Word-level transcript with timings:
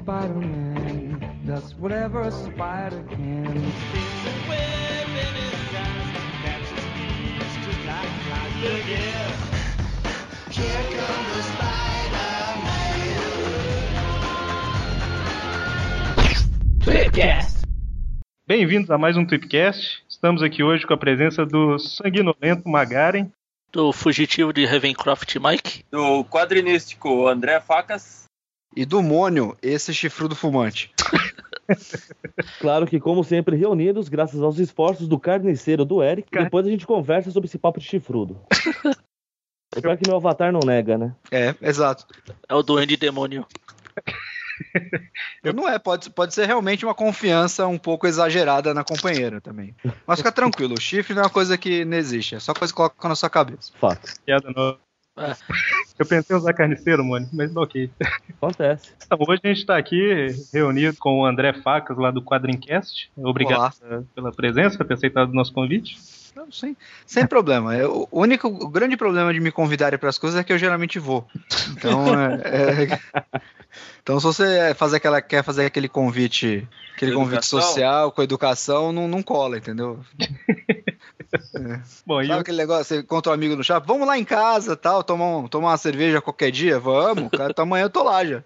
Spider-Man 0.00 1.20
does 1.44 1.74
whatever 1.74 2.22
a 2.22 2.30
spider 2.30 3.04
can. 3.10 3.72
Bem-vindos 18.46 18.90
a 18.90 18.96
mais 18.96 19.18
um 19.18 19.26
Tweepcast. 19.26 20.02
Estamos 20.08 20.42
aqui 20.42 20.62
hoje 20.62 20.86
com 20.86 20.94
a 20.94 20.96
presença 20.96 21.44
do 21.44 21.78
sanguinolento 21.78 22.66
Magaren. 22.66 23.30
Do 23.70 23.92
fugitivo 23.92 24.50
de 24.50 24.64
Ravencroft 24.64 25.36
Mike. 25.36 25.84
Do 25.90 26.24
quadrinístico 26.24 27.28
André 27.28 27.60
Facas. 27.60 28.19
E 28.76 28.84
do 28.84 29.02
Mônio, 29.02 29.56
esse 29.62 29.92
chifrudo 29.92 30.34
fumante. 30.34 30.92
Claro 32.58 32.84
que, 32.84 32.98
como 32.98 33.22
sempre, 33.22 33.56
reunidos, 33.56 34.08
graças 34.08 34.42
aos 34.42 34.58
esforços 34.58 35.06
do 35.06 35.20
carniceiro 35.20 35.84
do 35.84 36.02
Eric, 36.02 36.28
Car- 36.28 36.42
depois 36.42 36.66
a 36.66 36.70
gente 36.70 36.84
conversa 36.84 37.30
sobre 37.30 37.46
esse 37.46 37.58
papo 37.58 37.78
de 37.78 37.86
chifrudo. 37.86 38.40
É 39.72 39.80
claro 39.80 39.96
que 39.96 40.08
meu 40.08 40.16
avatar 40.16 40.52
não 40.52 40.58
nega, 40.66 40.98
né? 40.98 41.14
É, 41.30 41.54
exato. 41.62 42.04
É 42.48 42.54
o 42.56 42.60
Duende 42.60 42.96
Demônio. 42.96 43.46
Não 45.54 45.68
é, 45.68 45.78
pode, 45.78 46.10
pode 46.10 46.34
ser 46.34 46.44
realmente 46.46 46.84
uma 46.84 46.92
confiança 46.92 47.68
um 47.68 47.78
pouco 47.78 48.04
exagerada 48.08 48.74
na 48.74 48.82
companheira 48.82 49.40
também. 49.40 49.74
Mas 50.04 50.18
fica 50.18 50.32
tranquilo, 50.32 50.74
o 50.74 50.80
chifre 50.80 51.14
não 51.14 51.22
é 51.22 51.24
uma 51.26 51.30
coisa 51.30 51.56
que 51.56 51.84
não 51.84 51.96
existe, 51.96 52.34
é 52.34 52.40
só 52.40 52.52
coisa 52.52 52.72
que 52.72 52.76
coloca 52.76 53.08
na 53.08 53.14
sua 53.14 53.30
cabeça. 53.30 53.72
Fato. 53.80 54.12
Piada 54.26 54.50
nova. 54.50 54.80
Eu 55.98 56.06
pensei 56.06 56.34
em 56.34 56.38
usar 56.38 56.52
carniceiro, 56.54 57.04
mano, 57.04 57.28
mas 57.32 57.54
ok. 57.54 57.90
Acontece. 58.36 58.92
Então, 59.04 59.18
hoje 59.28 59.40
a 59.44 59.48
gente 59.48 59.58
está 59.58 59.76
aqui 59.76 60.34
reunido 60.52 60.96
com 60.98 61.20
o 61.20 61.26
André 61.26 61.52
Facas, 61.52 61.96
lá 61.98 62.10
do 62.10 62.22
Quadrincast. 62.22 63.10
Obrigado 63.16 63.58
Olá. 63.58 64.02
pela 64.14 64.32
presença, 64.32 64.78
por 64.78 64.86
ter 64.86 64.94
aceitado 64.94 65.30
o 65.30 65.34
nosso 65.34 65.52
convite. 65.52 65.98
Não, 66.34 66.50
sem, 66.50 66.76
sem 67.04 67.26
problema. 67.26 67.76
Eu- 67.76 68.08
o 68.10 68.20
único, 68.20 68.46
o 68.48 68.68
grande 68.68 68.96
problema 68.96 69.32
de 69.34 69.40
me 69.40 69.50
convidarem 69.50 69.98
para 69.98 70.08
as 70.08 70.16
coisas 70.16 70.38
é 70.40 70.44
que 70.44 70.52
eu 70.52 70.58
geralmente 70.58 70.98
vou. 70.98 71.26
Então, 71.72 72.04
é- 72.44 72.94
é- 72.94 73.40
então 74.02 74.18
se 74.20 74.26
você 74.26 74.74
fazer 74.74 74.98
aquela, 74.98 75.20
quer 75.20 75.42
fazer 75.44 75.66
aquele 75.66 75.88
convite, 75.88 76.66
aquele 76.94 77.12
convite 77.12 77.44
social 77.46 78.12
com 78.12 78.22
educação, 78.22 78.92
não, 78.92 79.08
não 79.08 79.22
cola, 79.22 79.58
entendeu? 79.58 79.98
Bom, 82.06 82.20
e 82.20 82.26
Sabe 82.26 82.38
eu, 82.38 82.40
aquele 82.40 82.56
negócio, 82.56 82.84
você 82.84 83.00
encontra 83.00 83.30
um 83.30 83.34
amigo 83.34 83.56
no 83.56 83.62
shopping, 83.64 83.86
vamos 83.86 84.06
lá 84.06 84.18
em 84.18 84.24
casa, 84.24 84.76
tal, 84.76 85.02
tomar, 85.04 85.38
um- 85.38 85.48
tomar 85.48 85.68
uma 85.68 85.76
cerveja 85.76 86.20
qualquer 86.20 86.50
dia? 86.50 86.78
Vamos, 86.78 87.30
cara, 87.30 87.50
então 87.50 87.62
amanhã 87.62 87.84
eu 87.84 87.90
tô 87.90 88.02
lá 88.02 88.24
já, 88.24 88.42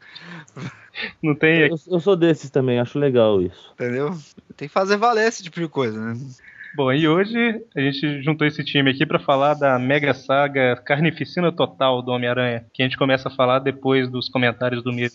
não 1.22 1.34
tem. 1.34 1.60
Eu, 1.68 1.77
eu 1.88 2.00
sou 2.00 2.16
desses 2.16 2.50
também, 2.50 2.78
acho 2.78 2.98
legal 2.98 3.40
isso. 3.40 3.72
entendeu? 3.74 4.16
Tem 4.56 4.68
que 4.68 4.74
fazer 4.74 4.96
valer 4.96 5.27
esse 5.27 5.42
tipo 5.42 5.60
de 5.60 5.68
coisa, 5.68 5.98
né? 5.98 6.18
Bom, 6.77 6.92
e 6.92 7.06
hoje 7.06 7.38
a 7.77 7.80
gente 7.80 8.22
juntou 8.22 8.46
esse 8.46 8.64
time 8.64 8.90
aqui 8.90 9.06
para 9.06 9.18
falar 9.20 9.55
da 9.55 9.78
mega 9.78 10.12
saga 10.12 10.77
Carnificina 10.84 11.52
Total 11.52 12.02
do 12.02 12.10
Homem-Aranha, 12.10 12.66
que 12.72 12.82
a 12.82 12.84
gente 12.84 12.98
começa 12.98 13.28
a 13.28 13.32
falar 13.34 13.60
depois 13.60 14.10
dos 14.10 14.28
comentários 14.28 14.82
do 14.82 14.92
Miro. 14.92 15.12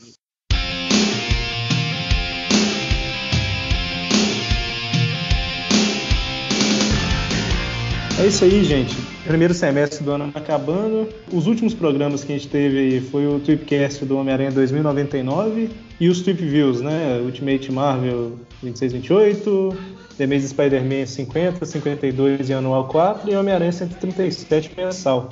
É 8.20 8.28
isso 8.28 8.44
aí, 8.44 8.66
gente. 8.66 8.94
Primeiro 9.26 9.54
semestre 9.54 10.04
do 10.04 10.12
ano 10.12 10.30
acabando. 10.36 11.08
Os 11.32 11.48
últimos 11.48 11.74
programas 11.74 12.22
que 12.22 12.34
a 12.34 12.36
gente 12.36 12.50
teve 12.50 13.00
foi 13.00 13.26
o 13.26 13.40
Tweepcast 13.40 14.04
do 14.04 14.18
Homem-Aranha 14.18 14.52
2099 14.52 15.70
e 16.02 16.10
os 16.10 16.22
Tweep 16.22 16.44
Views, 16.44 16.82
né? 16.82 17.22
Ultimate 17.24 17.72
Marvel 17.72 18.34
2628, 18.62 19.78
The 20.18 20.26
Amazing 20.26 20.48
Spider-Man 20.50 21.06
50, 21.06 21.66
52 21.66 22.50
e 22.50 22.54
Anual 22.54 22.90
4 22.90 23.32
e 23.32 23.36
Homem-Aranha 23.38 23.72
137 23.72 24.74
mensal. 24.76 25.30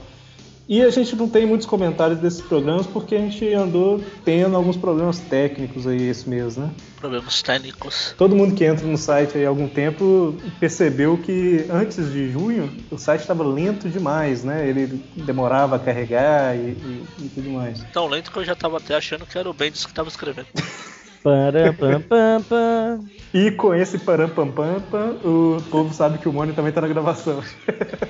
E 0.70 0.82
a 0.84 0.90
gente 0.90 1.16
não 1.16 1.30
tem 1.30 1.46
muitos 1.46 1.66
comentários 1.66 2.20
desses 2.20 2.42
programas 2.42 2.86
porque 2.86 3.16
a 3.16 3.20
gente 3.20 3.48
andou 3.54 4.00
tendo 4.26 4.56
alguns 4.58 4.76
problemas 4.76 5.18
técnicos 5.20 5.88
aí 5.88 6.10
esse 6.10 6.28
mês, 6.28 6.58
né? 6.58 6.70
Problemas 6.98 7.42
técnicos. 7.42 8.14
Todo 8.18 8.36
mundo 8.36 8.54
que 8.54 8.66
entra 8.66 8.86
no 8.86 8.98
site 8.98 9.38
aí 9.38 9.46
há 9.46 9.50
algum 9.50 9.70
tempo 9.70 10.36
percebeu 10.60 11.18
que 11.20 11.66
antes 11.70 12.12
de 12.12 12.30
junho 12.32 12.70
o 12.92 12.98
site 12.98 13.22
estava 13.22 13.44
lento 13.46 13.88
demais, 13.88 14.44
né? 14.44 14.68
Ele 14.68 14.88
demorava 15.16 15.78
a 15.78 15.80
carregar 15.80 16.56
e, 16.58 16.72
e- 16.72 17.06
e 17.26 17.30
tudo 17.30 17.50
mais. 17.52 17.86
Tão 17.94 18.08
lento 18.08 18.30
que 18.30 18.38
eu 18.40 18.44
já 18.44 18.56
tava 18.56 18.78
até 18.78 18.94
achando 18.96 19.26
que 19.26 19.38
era 19.38 19.50
o 19.50 19.54
Bendis 19.54 19.86
que 19.86 19.94
tava 19.94 20.10
escrevendo. 20.10 20.48
Param, 21.28 21.74
pam, 21.74 22.02
pam, 22.02 22.42
pam. 22.44 23.06
E 23.34 23.52
com 23.52 23.76
esse 23.76 23.98
param 23.98 24.30
pam 24.30 24.50
pam 24.50 24.80
pam, 24.90 25.18
o 25.26 25.62
povo 25.70 25.94
sabe 25.94 26.20
que 26.20 26.30
o 26.30 26.32
Mônio 26.32 26.56
também 26.56 26.72
tá 26.72 26.80
na 26.80 26.88
gravação. 26.88 27.44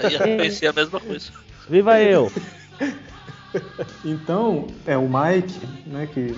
Eu 0.04 0.38
pensei 0.38 0.68
a 0.68 0.74
mesma 0.74 1.00
coisa. 1.00 1.32
Viva 1.68 2.00
eu! 2.00 2.32
Então, 4.06 4.68
é 4.86 4.96
o 4.96 5.10
Mike, 5.10 5.66
né, 5.88 6.08
que 6.14 6.36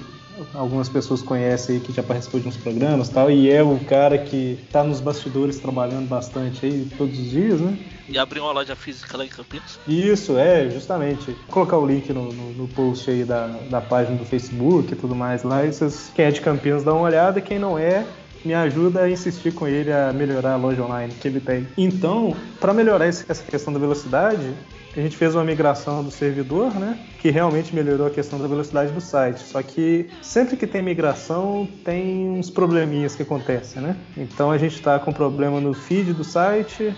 algumas 0.53 0.89
pessoas 0.89 1.22
conhecem 1.22 1.75
aí, 1.75 1.81
que 1.81 1.91
já 1.91 2.03
participou 2.03 2.39
de 2.39 2.47
uns 2.47 2.57
programas 2.57 3.07
e 3.07 3.11
tal, 3.11 3.29
e 3.31 3.50
é 3.50 3.61
o 3.63 3.77
cara 3.85 4.17
que 4.17 4.57
tá 4.72 4.83
nos 4.83 5.00
bastidores 5.00 5.59
trabalhando 5.59 6.07
bastante 6.07 6.66
aí 6.66 6.88
todos 6.97 7.19
os 7.19 7.29
dias, 7.31 7.59
né? 7.61 7.77
E 8.07 8.17
abri 8.17 8.39
uma 8.39 8.51
loja 8.51 8.75
física 8.75 9.16
lá 9.17 9.25
em 9.25 9.29
Campinas. 9.29 9.79
Isso, 9.88 10.38
é, 10.38 10.69
justamente. 10.69 11.25
Vou 11.31 11.35
colocar 11.53 11.77
o 11.77 11.85
link 11.85 12.11
no, 12.11 12.31
no- 12.33 12.51
no 12.53 12.67
post 12.69 13.09
aí 13.11 13.23
da, 13.23 13.47
da 13.69 13.79
página 13.81 14.17
do 14.17 14.25
Facebook 14.25 14.91
e 14.94 14.95
tudo 14.95 15.13
mais 15.16 15.44
lá. 15.44 15.63
E 15.66 15.72
vocês, 15.72 16.11
quem 16.16 16.25
é 16.25 16.31
de 16.31 16.41
Campinas, 16.41 16.83
dá 16.83 16.91
uma 16.94 17.03
olhada. 17.03 17.39
Quem 17.39 17.59
não 17.59 17.77
é, 17.77 18.03
me 18.44 18.53
ajuda 18.56 19.01
a 19.01 19.09
insistir 19.11 19.53
com 19.53 19.67
ele 19.67 19.91
a 19.91 20.11
melhorar 20.11 20.53
a 20.53 20.56
loja 20.56 20.81
online 20.83 21.13
que 21.21 21.27
ele 21.27 21.39
tem. 21.39 21.67
Então, 21.77 22.35
para 22.59 22.73
melhorar 22.73 23.06
essa 23.06 23.44
questão 23.44 23.71
da 23.71 23.77
velocidade, 23.79 24.53
a 24.95 25.00
gente 25.00 25.16
fez 25.16 25.35
uma 25.35 25.44
migração 25.44 26.03
do 26.03 26.11
servidor, 26.11 26.73
né? 26.73 27.00
Que 27.22 27.29
realmente 27.29 27.75
melhorou 27.75 28.07
a 28.07 28.09
questão 28.09 28.39
da 28.39 28.47
velocidade 28.47 28.91
do 28.91 29.01
site. 29.01 29.39
Só 29.39 29.61
que 29.61 30.09
sempre 30.22 30.57
que 30.57 30.66
tem 30.66 30.81
migração, 30.81 31.67
tem 31.85 32.29
uns 32.29 32.50
probleminhas 32.50 33.16
que 33.16 33.23
acontecem, 33.23 33.81
né? 33.81 33.95
Então 34.17 34.51
a 34.51 34.57
gente 34.57 34.75
está 34.75 34.97
com 35.00 35.13
problema 35.13 35.61
no 35.61 35.73
feed 35.73 36.13
do 36.13 36.23
site, 36.23 36.94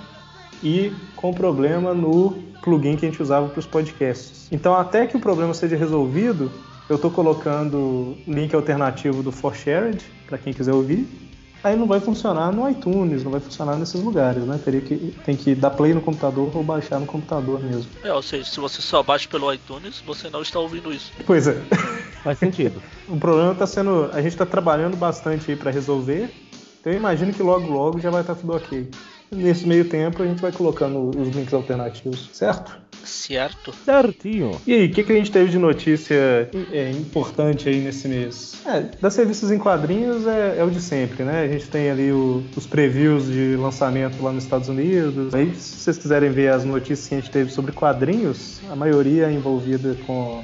e 0.64 0.94
com 1.16 1.34
problema 1.34 1.94
no 1.94 2.32
plugin 2.62 2.96
que 2.96 3.06
a 3.06 3.10
gente 3.10 3.22
usava 3.22 3.48
para 3.50 3.60
os 3.60 3.66
podcasts. 3.66 4.48
Então, 4.52 4.76
até 4.76 5.08
que 5.08 5.18
o 5.18 5.20
problema 5.20 5.54
seja 5.54 5.76
resolvido, 5.76 6.52
eu 6.90 6.96
estou 6.96 7.10
colocando 7.10 8.16
link 8.28 8.54
alternativo 8.54 9.24
do 9.24 9.32
ForShared 9.32 10.04
para 10.28 10.38
quem 10.38 10.54
quiser 10.54 10.74
ouvir. 10.74 11.08
Aí 11.64 11.76
não 11.76 11.86
vai 11.86 12.00
funcionar 12.00 12.52
no 12.52 12.68
iTunes, 12.68 13.24
não 13.24 13.32
vai 13.32 13.40
funcionar 13.40 13.76
nesses 13.76 14.02
lugares, 14.02 14.44
né? 14.44 14.60
Teria 14.64 14.82
que 14.82 15.14
tem 15.24 15.36
que 15.36 15.54
dar 15.54 15.70
play 15.70 15.94
no 15.94 16.02
computador 16.02 16.52
ou 16.56 16.64
baixar 16.64 17.00
no 17.00 17.06
computador 17.06 17.62
mesmo. 17.62 17.86
É, 18.04 18.12
ou 18.12 18.22
seja, 18.22 18.46
se 18.46 18.60
você 18.60 18.82
só 18.82 19.04
baixa 19.04 19.30
pelo 19.30 19.54
iTunes, 19.54 20.02
você 20.06 20.30
não 20.30 20.42
está 20.42 20.60
ouvindo 20.60 20.92
isso. 20.92 21.12
Pois 21.26 21.48
é. 21.48 21.62
Faz 22.24 22.40
sentido. 22.40 22.82
O 23.08 23.18
problema 23.18 23.52
está 23.52 23.68
sendo, 23.68 24.10
a 24.12 24.22
gente 24.22 24.32
está 24.32 24.46
trabalhando 24.46 24.98
bastante 24.98 25.52
aí 25.52 25.58
para 25.58 25.70
resolver. 25.70 26.32
Então 26.80 26.92
eu 26.92 26.98
imagino 26.98 27.32
que 27.32 27.44
logo 27.44 27.72
logo 27.72 28.00
já 28.00 28.10
vai 28.10 28.22
estar 28.22 28.34
tudo 28.34 28.54
ok. 28.56 28.90
Nesse 29.32 29.68
meio 29.68 29.88
tempo 29.88 30.22
a 30.22 30.26
gente 30.26 30.42
vai 30.42 30.52
colocando 30.52 31.10
os 31.10 31.30
links 31.30 31.54
alternativos, 31.54 32.30
certo? 32.34 32.76
Certo? 33.04 33.74
Certinho. 33.86 34.62
E 34.66 34.74
aí, 34.74 34.86
o 34.88 34.92
que, 34.92 35.04
que 35.04 35.12
a 35.12 35.16
gente 35.16 35.32
teve 35.32 35.50
de 35.50 35.58
notícia 35.58 36.50
é, 36.72 36.92
importante 36.92 37.68
aí 37.68 37.80
nesse 37.80 38.08
mês? 38.08 38.62
É, 38.66 38.86
das 39.02 39.16
revistas 39.16 39.52
em 39.52 39.58
quadrinhos 39.58 40.26
é, 40.28 40.58
é 40.60 40.64
o 40.64 40.70
de 40.70 40.82
sempre, 40.82 41.24
né? 41.24 41.42
A 41.44 41.48
gente 41.48 41.68
tem 41.68 41.90
ali 41.90 42.12
o- 42.12 42.44
os 42.56 42.68
previews 42.68 43.26
de 43.28 43.56
lançamento 43.58 44.22
lá 44.22 44.32
nos 44.32 44.44
Estados 44.44 44.70
Unidos. 44.70 45.34
Aí, 45.34 45.54
se 45.56 45.78
vocês 45.80 45.98
quiserem 45.98 46.30
ver 46.32 46.50
as 46.52 46.64
notícias 46.64 47.08
que 47.08 47.16
a 47.16 47.20
gente 47.20 47.32
teve 47.32 47.52
sobre 47.52 47.72
quadrinhos, 47.72 48.62
a 48.70 48.76
maioria 48.76 49.28
é 49.28 49.32
envolvida 49.32 49.96
com. 50.06 50.44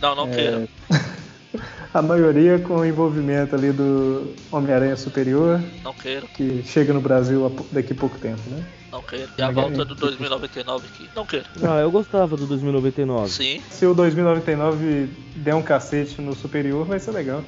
Não, 0.00 0.14
não 0.14 0.30
queira. 0.30 0.68
A 1.92 2.02
maioria 2.02 2.58
com 2.58 2.76
o 2.76 2.84
envolvimento 2.84 3.54
ali 3.54 3.72
do 3.72 4.34
Homem-Aranha 4.50 4.96
Superior, 4.96 5.60
Não 5.82 5.94
queira, 5.94 6.26
que 6.26 6.62
chega 6.64 6.92
no 6.92 7.00
Brasil 7.00 7.50
daqui 7.72 7.92
a 7.92 7.96
pouco 7.96 8.18
tempo, 8.18 8.40
né? 8.50 8.64
não 8.96 9.02
queira. 9.02 9.28
E 9.36 9.42
a 9.42 9.50
volta 9.50 9.84
do 9.84 9.94
2099 9.94 10.86
aqui. 10.86 11.08
Não 11.14 11.26
queira. 11.26 11.46
Ah, 11.62 11.80
eu 11.80 11.90
gostava 11.90 12.36
do 12.36 12.46
2099. 12.46 13.30
Sim. 13.30 13.62
Se 13.70 13.84
o 13.86 13.94
2099 13.94 15.08
der 15.36 15.54
um 15.54 15.62
cacete 15.62 16.20
no 16.20 16.34
Superior, 16.34 16.84
vai 16.84 16.98
ser 16.98 17.10
legal. 17.12 17.44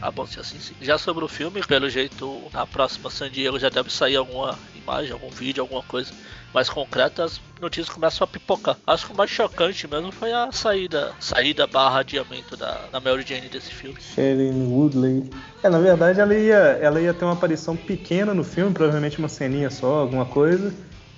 Ah, 0.00 0.10
bom, 0.10 0.26
se 0.26 0.38
assim 0.38 0.58
sim. 0.58 0.74
Já 0.80 0.98
sobre 0.98 1.24
o 1.24 1.28
filme, 1.28 1.62
pelo 1.62 1.88
jeito, 1.88 2.42
na 2.52 2.66
próxima 2.66 3.10
San 3.10 3.30
Diego 3.30 3.58
já 3.58 3.70
deve 3.70 3.90
sair 3.90 4.16
alguma 4.16 4.58
imagem, 4.86 5.12
algum 5.12 5.28
vídeo, 5.28 5.62
alguma 5.62 5.82
coisa 5.82 6.12
mais 6.54 6.70
concreta, 6.70 7.24
as 7.24 7.40
notícias 7.60 7.88
começam 7.88 8.24
a 8.24 8.28
pipocar. 8.28 8.76
Acho 8.86 9.06
que 9.06 9.12
o 9.12 9.16
mais 9.16 9.30
chocante 9.30 9.86
mesmo 9.86 10.12
foi 10.12 10.32
a 10.32 10.50
saída, 10.52 11.12
saída 11.20 11.66
barra 11.66 12.00
adiamento 12.00 12.56
da, 12.56 12.86
da 12.90 13.00
Mary 13.00 13.24
Jane 13.26 13.48
desse 13.48 13.74
filme. 13.74 14.00
Shailene 14.00 14.66
Woodley. 14.66 15.30
É, 15.62 15.68
na 15.68 15.78
verdade 15.78 16.20
ela 16.20 16.34
ia, 16.34 16.54
ela 16.54 17.00
ia 17.00 17.12
ter 17.12 17.24
uma 17.24 17.34
aparição 17.34 17.76
pequena 17.76 18.32
no 18.32 18.44
filme, 18.44 18.72
provavelmente 18.72 19.18
uma 19.18 19.28
ceninha 19.28 19.70
só, 19.70 20.00
alguma 20.00 20.24
coisa. 20.24 20.72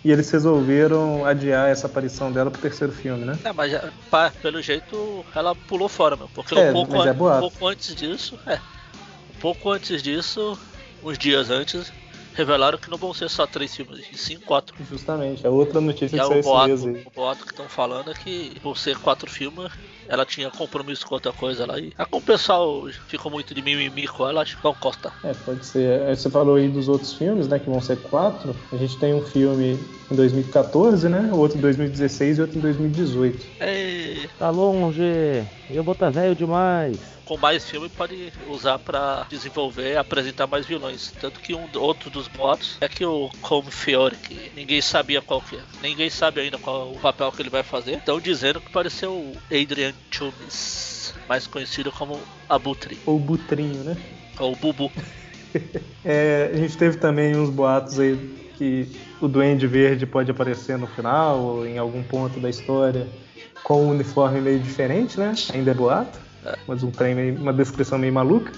E 0.04 0.10
eles 0.10 0.30
resolveram 0.30 1.24
adiar 1.24 1.68
essa 1.68 1.86
aparição 1.86 2.32
dela 2.32 2.50
pro 2.50 2.60
terceiro 2.60 2.92
filme, 2.92 3.24
né? 3.24 3.38
É, 3.44 3.52
mas 3.52 3.72
pá, 4.10 4.32
pelo 4.42 4.62
jeito 4.62 5.24
ela 5.34 5.54
pulou 5.54 5.88
fora, 5.88 6.16
meu. 6.16 6.28
Porque 6.34 6.54
É, 6.54 6.70
um, 6.70 6.72
pouco 6.72 6.96
é 6.96 7.12
um 7.12 7.40
pouco 7.40 7.66
antes 7.66 7.94
disso, 7.94 8.38
é. 8.46 8.58
pouco 9.40 9.70
antes 9.70 10.02
disso, 10.02 10.58
uns 11.02 11.18
dias 11.18 11.50
antes, 11.50 11.92
revelaram 12.38 12.78
que 12.78 12.88
não 12.88 12.96
vão 12.96 13.12
ser 13.12 13.28
só 13.28 13.46
três 13.46 13.74
filmes, 13.74 14.06
sim 14.14 14.38
quatro. 14.38 14.74
Justamente, 14.88 15.44
a 15.46 15.50
outra 15.50 15.80
notícia 15.80 16.06
E 16.16 16.20
que 16.20 16.20
aí 16.20 16.42
saiu 16.42 16.74
esse 16.74 16.86
mês 16.86 17.06
o 17.06 17.10
boato 17.10 17.44
que 17.44 17.50
estão 17.50 17.68
falando 17.68 18.10
é 18.12 18.14
que 18.14 18.58
por 18.60 18.78
ser 18.78 18.96
quatro 18.98 19.28
filmes, 19.28 19.72
ela 20.08 20.24
tinha 20.24 20.50
compromisso 20.50 21.06
com 21.06 21.14
outra 21.14 21.32
coisa 21.32 21.66
lá. 21.66 21.78
E 21.78 21.92
é 21.98 22.04
como 22.04 22.22
o 22.22 22.26
pessoal 22.26 22.86
ficou 23.06 23.30
muito 23.30 23.54
de 23.54 23.62
mimimi 23.62 24.06
com 24.06 24.28
ela, 24.28 24.42
acho 24.42 24.56
que 24.56 24.62
vão 24.62 24.74
cortar. 24.74 25.16
É, 25.22 25.32
pode 25.44 25.64
ser. 25.64 26.02
Aí 26.02 26.16
Você 26.16 26.30
falou 26.30 26.56
aí 26.56 26.68
dos 26.68 26.88
outros 26.88 27.12
filmes, 27.12 27.46
né? 27.48 27.58
Que 27.58 27.68
vão 27.70 27.80
ser 27.80 27.96
quatro. 27.98 28.54
A 28.72 28.76
gente 28.76 28.98
tem 28.98 29.14
um 29.14 29.22
filme 29.22 29.78
em 30.10 30.14
2014, 30.14 31.08
né? 31.08 31.30
Outro 31.32 31.58
em 31.58 31.60
2016 31.60 32.38
e 32.38 32.40
outro 32.40 32.58
em 32.58 32.60
2018. 32.60 33.46
É, 33.60 34.16
Tá 34.38 34.50
longe. 34.50 35.02
Eu 35.70 35.82
vou 35.84 35.94
tá 35.94 36.08
velho 36.10 36.34
demais. 36.34 36.96
com 37.24 37.36
mais 37.36 37.68
filme 37.68 37.90
pode 37.90 38.32
usar 38.48 38.78
pra 38.78 39.26
desenvolver 39.28 39.92
e 39.92 39.96
apresentar 39.96 40.46
mais 40.46 40.64
vilões. 40.64 41.12
Tanto 41.20 41.40
que 41.40 41.54
um 41.54 41.68
outro 41.74 42.08
dos 42.08 42.26
boatos 42.26 42.78
é 42.80 42.88
que 42.88 43.04
o 43.04 43.28
Come 43.42 43.70
Fiore, 43.70 44.16
que 44.16 44.50
ninguém 44.56 44.80
sabia 44.80 45.20
qual 45.20 45.42
que 45.42 45.56
é. 45.56 45.60
Ninguém 45.82 46.08
sabe 46.08 46.40
ainda 46.40 46.56
qual 46.56 46.90
o 46.92 46.98
papel 46.98 47.30
que 47.32 47.42
ele 47.42 47.50
vai 47.50 47.62
fazer. 47.62 47.96
Estão 47.98 48.18
dizendo 48.18 48.60
que 48.60 48.70
pode 48.72 48.88
ser 48.90 49.08
o 49.08 49.32
Adrian 49.50 49.92
Chumis, 50.10 51.14
mais 51.28 51.46
conhecido 51.46 51.92
como 51.92 52.18
Abutre, 52.48 52.98
Ou 53.06 53.18
Butrinho, 53.18 53.84
né? 53.84 53.96
ou 54.38 54.54
Bubu. 54.56 54.90
É, 56.04 56.50
a 56.54 56.56
gente 56.56 56.76
teve 56.78 56.96
também 56.98 57.36
uns 57.36 57.50
boatos 57.50 57.98
aí 57.98 58.16
que 58.56 58.86
o 59.20 59.28
Duende 59.28 59.66
Verde 59.66 60.06
pode 60.06 60.30
aparecer 60.30 60.78
no 60.78 60.86
final, 60.86 61.38
ou 61.40 61.66
em 61.66 61.76
algum 61.76 62.02
ponto 62.02 62.40
da 62.40 62.48
história, 62.48 63.06
com 63.62 63.84
um 63.84 63.90
uniforme 63.90 64.40
meio 64.40 64.58
diferente, 64.60 65.18
né? 65.18 65.34
Ainda 65.52 65.70
é 65.72 65.74
boato, 65.74 66.18
mas 66.66 66.82
um 66.82 66.90
trem 66.90 67.14
meio, 67.14 67.36
uma 67.36 67.52
descrição 67.52 67.98
meio 67.98 68.12
maluca. 68.12 68.52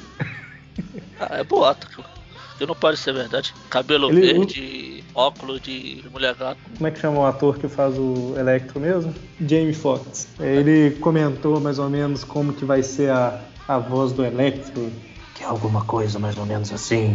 Ah, 1.18 1.38
é 1.38 1.44
boato, 1.44 1.88
que 2.60 2.66
não 2.66 2.74
pode 2.74 2.98
ser 2.98 3.14
verdade. 3.14 3.54
Cabelo 3.70 4.10
Ele- 4.10 4.34
verde, 4.34 5.04
óculos 5.14 5.62
de 5.62 6.04
mulher 6.12 6.34
gato. 6.34 6.58
Como 6.76 6.86
é 6.86 6.90
que 6.90 7.00
chama 7.00 7.20
o 7.20 7.24
ator 7.24 7.58
que 7.58 7.66
faz 7.68 7.96
o 7.98 8.34
Electro 8.36 8.78
mesmo? 8.78 9.14
Jamie 9.40 9.72
Foxx. 9.72 10.28
Ele 10.38 10.90
comentou 11.00 11.58
mais 11.58 11.78
ou 11.78 11.88
menos 11.88 12.22
como 12.22 12.52
que 12.52 12.66
vai 12.66 12.82
ser 12.82 13.10
a, 13.10 13.40
a 13.66 13.78
voz 13.78 14.12
do 14.12 14.22
Electro, 14.24 14.92
que 15.34 15.42
é 15.42 15.46
alguma 15.46 15.84
coisa 15.86 16.18
mais 16.18 16.36
ou 16.36 16.44
menos 16.44 16.70
assim. 16.70 17.14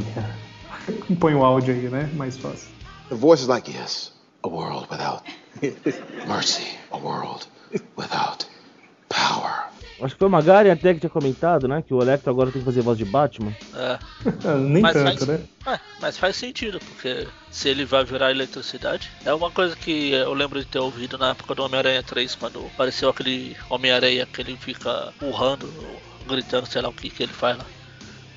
Põe 1.19 1.35
o 1.35 1.45
áudio 1.45 1.75
aí, 1.75 1.89
né? 1.89 2.09
Mais 2.15 2.37
fácil. 2.37 2.69
The 3.09 3.15
voice 3.15 3.43
is 3.43 3.47
like, 3.47 3.71
yes, 3.71 4.13
a 4.43 4.47
world 4.47 4.87
without 4.89 5.21
mercy, 6.27 6.65
a 6.91 6.97
world 6.97 7.45
without 7.95 8.47
power. 9.09 9.64
Acho 10.01 10.13
que 10.13 10.19
foi 10.19 10.27
o 10.27 10.31
Magari 10.31 10.69
até 10.69 10.93
que 10.93 10.99
tinha 10.99 11.09
comentado, 11.09 11.67
né? 11.67 11.81
Que 11.81 11.93
o 11.93 12.01
Electro 12.01 12.29
agora 12.29 12.51
tem 12.51 12.61
que 12.61 12.65
fazer 12.65 12.81
voz 12.81 12.97
de 12.97 13.05
Batman. 13.05 13.53
É. 13.73 13.97
Nem 14.59 14.81
Mas 14.81 14.93
tanto, 14.93 15.25
faz- 15.25 15.27
né? 15.27 15.39
É, 15.67 15.79
mas 16.01 16.17
faz 16.17 16.35
sentido, 16.35 16.79
porque 16.79 17.25
se 17.49 17.69
ele 17.69 17.85
vai 17.85 18.03
virar 18.03 18.29
eletricidade, 18.31 19.09
é 19.25 19.33
uma 19.33 19.49
coisa 19.49 19.75
que 19.75 20.11
eu 20.11 20.33
lembro 20.33 20.59
de 20.59 20.65
ter 20.65 20.79
ouvido 20.79 21.17
na 21.17 21.29
época 21.29 21.55
do 21.55 21.63
Homem-Aranha 21.63 22.03
3, 22.03 22.35
quando 22.35 22.65
apareceu 22.73 23.09
aquele 23.09 23.55
Homem-Aranha 23.69 24.25
que 24.25 24.41
ele 24.41 24.57
fica 24.57 25.13
urrando, 25.21 25.67
gritando, 26.27 26.65
sei 26.67 26.81
lá 26.81 26.89
o 26.89 26.93
que 26.93 27.09
que 27.09 27.23
ele 27.23 27.33
faz 27.33 27.57
lá. 27.57 27.65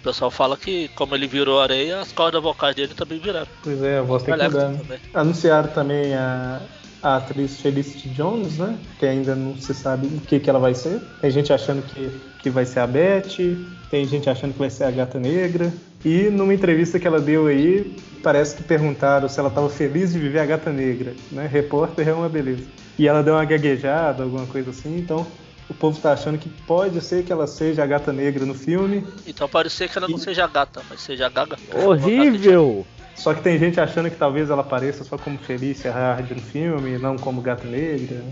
O 0.00 0.02
pessoal 0.04 0.30
fala 0.30 0.56
que, 0.56 0.88
como 0.94 1.14
ele 1.16 1.26
virou 1.26 1.60
areia, 1.60 2.00
as 2.00 2.12
cordas 2.12 2.40
vocais 2.40 2.74
dele 2.76 2.94
também 2.94 3.18
viraram. 3.18 3.48
Pois 3.64 3.82
é, 3.82 3.98
a 3.98 4.02
voz 4.02 4.22
tem 4.22 4.34
que 4.36 4.42
mudar. 4.44 4.68
né? 4.68 4.78
também. 4.78 4.98
Anunciaram 5.12 5.68
também 5.70 6.14
a, 6.14 6.60
a 7.02 7.16
atriz 7.16 7.60
Felicity 7.60 8.08
Jones, 8.10 8.58
né? 8.58 8.78
Que 8.98 9.06
ainda 9.06 9.34
não 9.34 9.56
se 9.56 9.74
sabe 9.74 10.06
o 10.06 10.20
que, 10.20 10.40
que 10.40 10.50
ela 10.50 10.58
vai 10.58 10.74
ser. 10.74 11.00
Tem 11.20 11.30
gente 11.30 11.52
achando 11.52 11.82
que, 11.82 12.10
que 12.42 12.50
vai 12.50 12.64
ser 12.64 12.80
a 12.80 12.86
Beth, 12.86 13.36
tem 13.90 14.04
gente 14.06 14.28
achando 14.28 14.52
que 14.52 14.58
vai 14.58 14.70
ser 14.70 14.84
a 14.84 14.90
Gata 14.90 15.18
Negra. 15.18 15.72
E 16.04 16.30
numa 16.30 16.54
entrevista 16.54 16.98
que 16.98 17.06
ela 17.06 17.20
deu 17.20 17.46
aí, 17.46 17.96
parece 18.22 18.56
que 18.56 18.62
perguntaram 18.62 19.28
se 19.28 19.38
ela 19.38 19.48
estava 19.48 19.68
feliz 19.68 20.12
de 20.12 20.18
viver 20.18 20.40
a 20.40 20.46
Gata 20.46 20.72
Negra, 20.72 21.14
né? 21.30 21.48
Repórter 21.50 22.08
é 22.08 22.12
uma 22.12 22.28
beleza. 22.28 22.64
E 22.98 23.06
ela 23.06 23.22
deu 23.22 23.34
uma 23.34 23.44
gaguejada, 23.44 24.22
alguma 24.24 24.46
coisa 24.46 24.70
assim, 24.70 24.98
então 24.98 25.26
o 25.68 25.74
povo 25.74 26.00
tá 26.00 26.12
achando 26.12 26.38
que 26.38 26.48
pode 26.48 27.00
ser 27.00 27.24
que 27.24 27.32
ela 27.32 27.46
seja 27.46 27.82
a 27.82 27.86
Gata 27.86 28.12
Negra 28.12 28.44
no 28.46 28.54
filme, 28.54 29.06
Então 29.26 29.48
pode 29.48 29.70
ser 29.70 29.88
que 29.88 29.98
ela 29.98 30.08
não 30.08 30.18
seja 30.18 30.46
gata, 30.46 30.82
mas 30.88 31.00
seja 31.00 31.28
gaga. 31.28 31.56
Horrível! 31.74 32.86
Só 33.18 33.34
que 33.34 33.42
tem 33.42 33.58
gente 33.58 33.80
achando 33.80 34.08
que 34.08 34.16
talvez 34.16 34.48
ela 34.48 34.60
apareça 34.62 35.02
só 35.02 35.18
como 35.18 35.36
Felícia 35.38 35.90
Hard 35.92 36.30
no 36.30 36.40
filme, 36.40 36.98
não 36.98 37.16
como 37.16 37.40
Gata 37.42 37.66
Negra. 37.66 38.22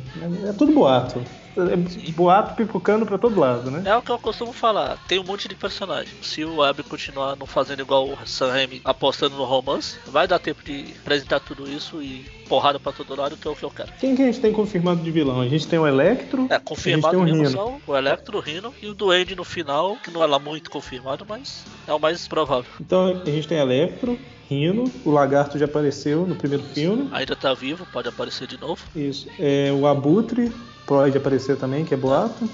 É, 0.49 0.53
tudo 0.53 0.73
boato. 0.73 1.21
É 1.57 2.11
boato 2.13 2.55
pipocando 2.55 3.05
pra 3.07 3.17
todo 3.19 3.41
lado, 3.41 3.71
né? 3.71 3.83
É 3.85 3.97
o 3.97 4.03
que 4.03 4.11
eu 4.11 4.19
costumo 4.19 4.53
falar, 4.53 4.99
tem 5.09 5.19
um 5.19 5.25
monte 5.25 5.49
de 5.49 5.55
personagem. 5.55 6.13
Se 6.23 6.45
o 6.45 6.57
Web 6.59 6.83
continuar 6.85 7.35
não 7.35 7.47
fazendo 7.47 7.81
igual 7.81 8.07
o 8.09 8.17
Sam 8.27 8.53
Raimi 8.53 8.81
apostando 8.85 9.37
no 9.37 9.45
romance, 9.45 9.97
vai 10.07 10.29
dar 10.29 10.39
tempo 10.39 10.63
de 10.63 10.85
apresentar 11.01 11.41
tudo 11.41 11.69
isso 11.69 12.01
e 12.03 12.25
porrada 12.47 12.79
pra 12.79 12.93
todo 12.93 13.17
lado, 13.19 13.37
que 13.37 13.49
é 13.49 13.51
o 13.51 13.57
que 13.57 13.65
eu 13.65 13.71
quero. 13.71 13.91
Quem 13.99 14.15
que 14.15 14.23
a 14.23 14.27
gente 14.27 14.39
tem 14.41 14.53
confirmado 14.53 15.01
de 15.03 15.11
vilão? 15.11 15.41
A 15.41 15.49
gente 15.49 15.67
tem 15.67 15.79
o 15.79 15.87
Electro, 15.87 16.47
É, 16.51 16.59
confirmado 16.61 17.17
tem 17.17 17.19
o 17.21 17.25
Rhino. 17.25 17.51
só 17.51 17.77
o 17.87 17.97
Electro, 17.97 18.37
o 18.37 18.41
Rhino 18.41 18.73
e 18.81 18.87
o 18.87 18.95
Duende 18.95 19.35
no 19.35 19.43
final, 19.43 19.97
que 19.97 20.11
não 20.11 20.23
é 20.23 20.27
lá 20.27 20.39
muito 20.39 20.71
confirmado, 20.71 21.27
mas 21.29 21.65
é 21.89 21.93
o 21.93 21.99
mais 21.99 22.29
provável. 22.29 22.71
Então 22.81 23.07
a 23.07 23.31
gente 23.31 23.49
tem 23.49 23.59
Electro, 23.59 24.17
Rino, 24.49 24.85
o 25.05 25.11
Lagarto 25.11 25.59
já 25.59 25.65
apareceu 25.65 26.27
no 26.27 26.37
primeiro 26.37 26.63
filme. 26.65 27.09
Ainda 27.13 27.35
tá 27.35 27.53
vivo, 27.53 27.87
pode 27.93 28.09
aparecer 28.09 28.47
de 28.47 28.59
novo. 28.61 28.83
Isso. 28.95 29.27
É, 29.39 29.71
o 29.73 29.87
Abutre 29.87 30.53
pode 30.87 31.17
aparecer 31.19 31.57
também, 31.57 31.85
que 31.85 31.95
é 31.95 31.97
boato. 31.97 32.49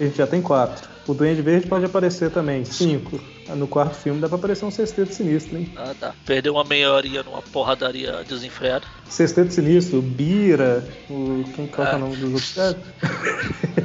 A 0.00 0.04
gente 0.04 0.16
já 0.18 0.26
tem 0.26 0.42
quatro. 0.42 0.88
O 1.06 1.14
Duende 1.14 1.40
Verde 1.40 1.68
pode 1.68 1.84
aparecer 1.84 2.30
também, 2.32 2.64
cinco. 2.64 3.20
No 3.56 3.68
quarto 3.68 3.94
filme 3.94 4.20
dá 4.20 4.28
pra 4.28 4.36
aparecer 4.36 4.64
um 4.64 4.72
sexteto 4.72 5.14
sinistro, 5.14 5.56
hein? 5.56 5.72
Ah, 5.76 5.94
tá. 5.98 6.12
Perdeu 6.26 6.54
uma 6.54 6.64
meia 6.64 6.92
horinha 6.92 7.22
numa 7.22 7.40
porradaria 7.40 8.24
desenfreada. 8.28 8.84
Sexteto 9.08 9.52
Sinistro, 9.52 10.00
o 10.00 10.02
Bira, 10.02 10.84
o. 11.08 11.44
Quem 11.54 11.68
que 11.68 11.80
é 11.80 11.84
o 11.84 11.86
Ah. 11.86 11.96
nome 11.98 12.16
dos 12.16 12.32
outros 12.32 12.52
caras? 12.54 12.76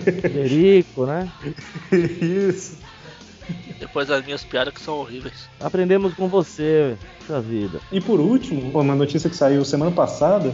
Federico, 0.04 1.06
né? 1.06 1.32
Isso. 1.92 2.78
Depois 3.80 4.10
as 4.10 4.24
minhas 4.24 4.44
piadas 4.44 4.74
que 4.74 4.82
são 4.82 4.98
horríveis. 5.00 5.50
Aprendemos 5.60 6.14
com 6.14 6.28
você, 6.28 6.98
puxa 7.20 7.42
vida. 7.42 7.80
E 7.92 8.00
por 8.00 8.20
último, 8.20 8.80
uma 8.80 8.96
notícia 8.96 9.30
que 9.30 9.36
saiu 9.36 9.66
semana 9.66 9.92
passada 9.92 10.54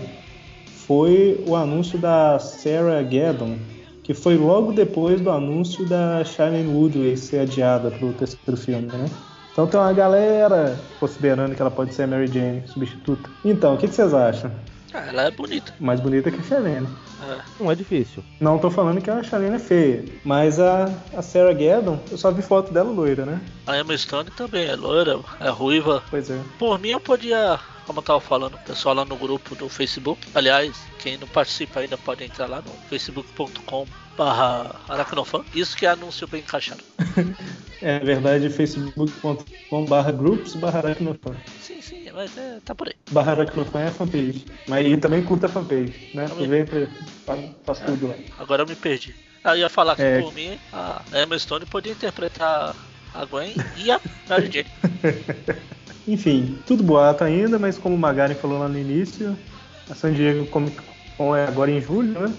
foi 0.87 1.43
o 1.45 1.55
anúncio 1.55 1.99
da 1.99 2.39
Sarah 2.39 3.01
Gaddon, 3.01 3.57
que 4.03 4.13
foi 4.13 4.37
logo 4.37 4.71
depois 4.71 5.19
do 5.19 5.29
anúncio 5.29 5.85
da 5.85 6.23
Shailene 6.23 6.73
Woodley 6.73 7.17
ser 7.17 7.39
adiada 7.39 7.91
pro 7.91 8.13
terceiro 8.13 8.55
filme, 8.55 8.87
né? 8.87 9.09
Então 9.51 9.65
tem 9.65 9.79
uma 9.79 9.91
galera 9.91 10.79
considerando 10.99 11.55
que 11.55 11.61
ela 11.61 11.71
pode 11.71 11.93
ser 11.93 12.03
a 12.03 12.07
Mary 12.07 12.27
Jane 12.27 12.61
substituta. 12.67 13.27
Então, 13.43 13.73
o 13.73 13.77
que, 13.77 13.87
que 13.87 13.93
vocês 13.95 14.13
acham? 14.13 14.51
Ah, 14.93 15.05
ela 15.07 15.23
é 15.23 15.31
bonita. 15.31 15.73
Mais 15.79 15.99
bonita 15.99 16.31
que 16.31 16.39
a 16.39 16.43
Shailene. 16.43 16.87
É. 17.29 17.37
Não 17.59 17.71
é 17.71 17.75
difícil. 17.75 18.23
Não 18.39 18.57
tô 18.57 18.69
falando 18.69 19.01
que 19.01 19.09
a 19.09 19.23
Shailene 19.23 19.55
é 19.55 19.59
feia, 19.59 20.05
mas 20.23 20.59
a, 20.59 20.85
a 21.15 21.21
Sarah 21.21 21.53
Gaddon, 21.53 21.99
eu 22.11 22.17
só 22.17 22.31
vi 22.31 22.41
foto 22.41 22.71
dela 22.71 22.89
loira, 22.91 23.25
né? 23.25 23.41
A 23.65 23.77
Emma 23.77 23.97
Stone 23.97 24.29
também 24.31 24.65
é 24.65 24.75
loira, 24.75 25.19
é 25.39 25.49
ruiva. 25.49 26.03
Pois 26.09 26.29
é. 26.29 26.39
Por 26.57 26.79
mim 26.79 26.89
eu 26.89 26.99
podia, 26.99 27.59
como 27.87 27.99
eu 27.99 28.03
tava 28.03 28.19
falando, 28.19 28.55
o 28.55 28.59
pessoal 28.59 28.93
lá 28.93 29.05
no 29.05 29.15
grupo 29.15 29.55
do 29.55 29.67
Facebook. 29.69 30.21
Aliás, 30.35 30.77
quem 30.99 31.17
não 31.17 31.27
participa 31.27 31.79
ainda 31.79 31.97
pode 31.97 32.23
entrar 32.25 32.45
lá 32.47 32.61
no 32.61 32.71
facebook.com 32.89 33.87
barra 34.17 34.75
aracnofan. 34.89 35.43
Isso 35.55 35.75
que 35.77 35.85
é 35.85 35.89
anúncio 35.89 36.27
bem 36.27 36.41
encaixado. 36.41 36.83
É 37.79 37.99
verdade, 37.99 38.49
facebook.com 38.49 39.85
barra 39.85 40.11
groups 40.11 40.55
barra 40.55 40.79
aracnofan. 40.79 41.35
Sim, 41.61 41.79
sim, 41.79 42.09
mas 42.11 42.35
é, 42.35 42.57
tá 42.65 42.73
por 42.73 42.87
aí. 42.87 42.95
Barra 43.11 43.33
Aracnofan 43.33 43.81
é 43.81 43.87
a 43.89 43.91
fanpage. 43.91 44.45
Mas 44.67 44.87
e 44.87 44.97
também 44.97 45.21
curta 45.23 45.45
a 45.45 45.49
fanpage, 45.49 46.09
né? 46.11 46.27
Também. 46.27 46.61
Aproveita 46.63 46.75
e 46.79 46.87
faz, 47.23 47.51
faz 47.63 47.79
tudo 47.81 48.07
lá. 48.07 48.15
Agora 48.39 48.63
eu 48.63 48.67
me 48.67 48.75
perdi. 48.75 49.13
Ah, 49.43 49.51
eu 49.55 49.59
ia 49.59 49.69
falar 49.69 49.95
que 49.95 50.01
É. 50.01 50.19
por 50.19 50.33
mim 50.33 50.57
a 50.73 51.03
Emma 51.13 51.37
Stone 51.37 51.67
podia 51.67 51.91
interpretar 51.91 52.75
a 53.13 53.25
Gwen 53.25 53.53
e 53.77 53.91
a 53.91 54.01
Mary 54.27 54.49
Jane. 54.51 54.67
Enfim, 56.07 56.57
tudo 56.65 56.83
boato 56.83 57.23
ainda, 57.23 57.59
mas 57.59 57.77
como 57.77 57.95
o 57.95 57.99
Magari 57.99 58.33
falou 58.33 58.59
lá 58.59 58.67
no 58.67 58.79
início, 58.79 59.37
a 59.89 59.93
San 59.93 60.13
Diego 60.13 60.45
Comic 60.47 60.77
Con 61.17 61.35
é 61.35 61.45
agora 61.45 61.69
em 61.69 61.81
julho, 61.81 62.19
né? 62.19 62.33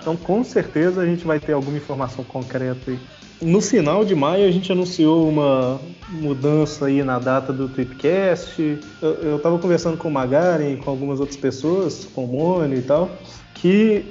Então 0.00 0.16
com 0.16 0.44
certeza 0.44 1.00
a 1.00 1.06
gente 1.06 1.24
vai 1.24 1.40
ter 1.40 1.52
alguma 1.52 1.76
informação 1.76 2.24
concreta 2.24 2.90
aí. 2.90 2.98
No 3.40 3.60
final 3.60 4.04
de 4.04 4.14
maio 4.14 4.46
a 4.46 4.50
gente 4.52 4.70
anunciou 4.70 5.28
uma 5.28 5.80
mudança 6.10 6.86
aí 6.86 7.02
na 7.02 7.18
data 7.18 7.52
do 7.52 7.68
Tweetcast. 7.68 8.78
Eu, 9.00 9.10
eu 9.14 9.38
tava 9.40 9.58
conversando 9.58 9.96
com 9.96 10.08
o 10.08 10.12
Magari, 10.12 10.76
com 10.76 10.90
algumas 10.90 11.18
outras 11.18 11.36
pessoas, 11.36 12.04
com 12.04 12.24
o 12.24 12.28
Mone 12.28 12.76
e 12.76 12.82
tal, 12.82 13.10
que 13.54 14.04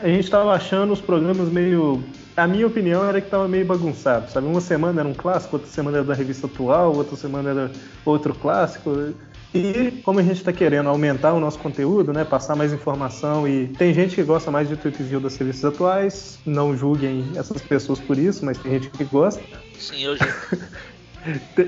a 0.00 0.08
gente 0.08 0.30
tava 0.30 0.52
achando 0.52 0.92
os 0.92 1.00
programas 1.00 1.50
meio. 1.50 2.02
A 2.40 2.46
minha 2.46 2.66
opinião 2.66 3.06
era 3.06 3.20
que 3.20 3.28
tava 3.28 3.46
meio 3.46 3.66
bagunçado, 3.66 4.30
sabe? 4.30 4.46
Uma 4.46 4.62
semana 4.62 5.00
era 5.02 5.08
um 5.08 5.12
clássico, 5.12 5.56
outra 5.56 5.70
semana 5.70 5.98
era 5.98 6.06
da 6.06 6.14
revista 6.14 6.46
atual, 6.46 6.96
outra 6.96 7.14
semana 7.14 7.50
era 7.50 7.70
outro 8.02 8.34
clássico. 8.34 9.12
E 9.54 10.00
como 10.02 10.20
a 10.20 10.22
gente 10.22 10.36
está 10.38 10.50
querendo 10.50 10.88
aumentar 10.88 11.34
o 11.34 11.40
nosso 11.40 11.58
conteúdo, 11.58 12.14
né, 12.14 12.24
passar 12.24 12.56
mais 12.56 12.72
informação 12.72 13.46
e 13.46 13.66
tem 13.66 13.92
gente 13.92 14.14
que 14.14 14.22
gosta 14.22 14.50
mais 14.50 14.68
de 14.68 14.76
Tweet 14.76 15.02
View 15.02 15.20
das 15.20 15.36
revistas 15.36 15.66
atuais, 15.66 16.38
não 16.46 16.74
julguem 16.74 17.26
essas 17.36 17.60
pessoas 17.60 17.98
por 17.98 18.16
isso, 18.16 18.42
mas 18.44 18.56
tem 18.56 18.72
gente 18.72 18.88
que 18.88 19.04
gosta. 19.04 19.42
Sim, 19.78 20.02
eu 20.02 20.16
já. 20.16 20.26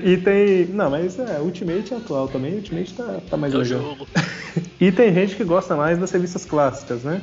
E 0.03 0.17
tem. 0.17 0.65
Não, 0.65 0.89
mas 0.89 1.19
é, 1.19 1.39
Ultimate 1.39 1.93
é 1.93 1.97
atual 1.97 2.27
também. 2.27 2.55
Ultimate 2.55 2.91
tá, 2.95 3.19
tá 3.29 3.37
mais 3.37 3.53
o 3.53 3.59
legal. 3.59 3.81
jogo. 3.81 4.07
E 4.81 4.91
tem 4.91 5.13
gente 5.13 5.35
que 5.35 5.43
gosta 5.43 5.75
mais 5.75 5.99
das 5.99 6.09
revistas 6.11 6.43
clássicas, 6.43 7.03
né? 7.03 7.21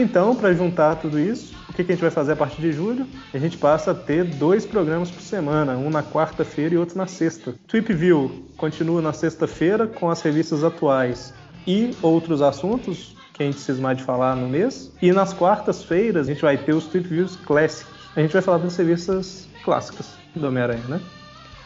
Então, 0.00 0.32
para 0.32 0.54
juntar 0.54 0.94
tudo 0.94 1.18
isso, 1.18 1.56
o 1.68 1.72
que, 1.72 1.82
a 1.82 1.84
gente 1.84 2.00
vai 2.00 2.10
fazer 2.10 2.30
a 2.30 2.36
partir 2.36 2.60
de 2.60 2.70
julho? 2.70 3.04
A 3.34 3.38
gente 3.38 3.58
passa 3.58 3.90
a 3.90 3.94
ter 3.96 4.22
dois 4.22 4.64
programas 4.64 5.10
por 5.10 5.20
semana, 5.20 5.72
um 5.72 5.90
na 5.90 6.04
quarta-feira 6.04 6.76
e 6.76 6.78
outro 6.78 6.96
na 6.96 7.08
sexta. 7.08 7.56
Tweep 7.66 7.92
View 7.92 8.46
continua 8.56 9.02
na 9.02 9.12
sexta-feira 9.12 9.88
com 9.88 10.08
as 10.08 10.22
revistas 10.22 10.62
atuais 10.62 11.34
e 11.66 11.90
outros 12.00 12.42
assuntos 12.42 13.16
que 13.34 13.42
a 13.42 13.46
gente 13.46 13.58
cismar 13.58 13.96
de 13.96 14.04
falar 14.04 14.36
no 14.36 14.48
mês. 14.48 14.92
E 15.02 15.10
nas 15.10 15.32
quartas-feiras 15.32 16.28
a 16.28 16.32
gente 16.32 16.42
vai 16.42 16.56
ter 16.56 16.74
os 16.74 16.86
Tweep 16.86 17.08
Views 17.08 17.34
Classic. 17.34 17.90
A 18.14 18.20
gente 18.20 18.32
vai 18.32 18.42
falar 18.42 18.58
das 18.58 18.76
revistas 18.76 19.48
clássicas 19.64 20.12
do 20.32 20.46
Homem-Aranha, 20.46 20.84
né? 20.86 21.00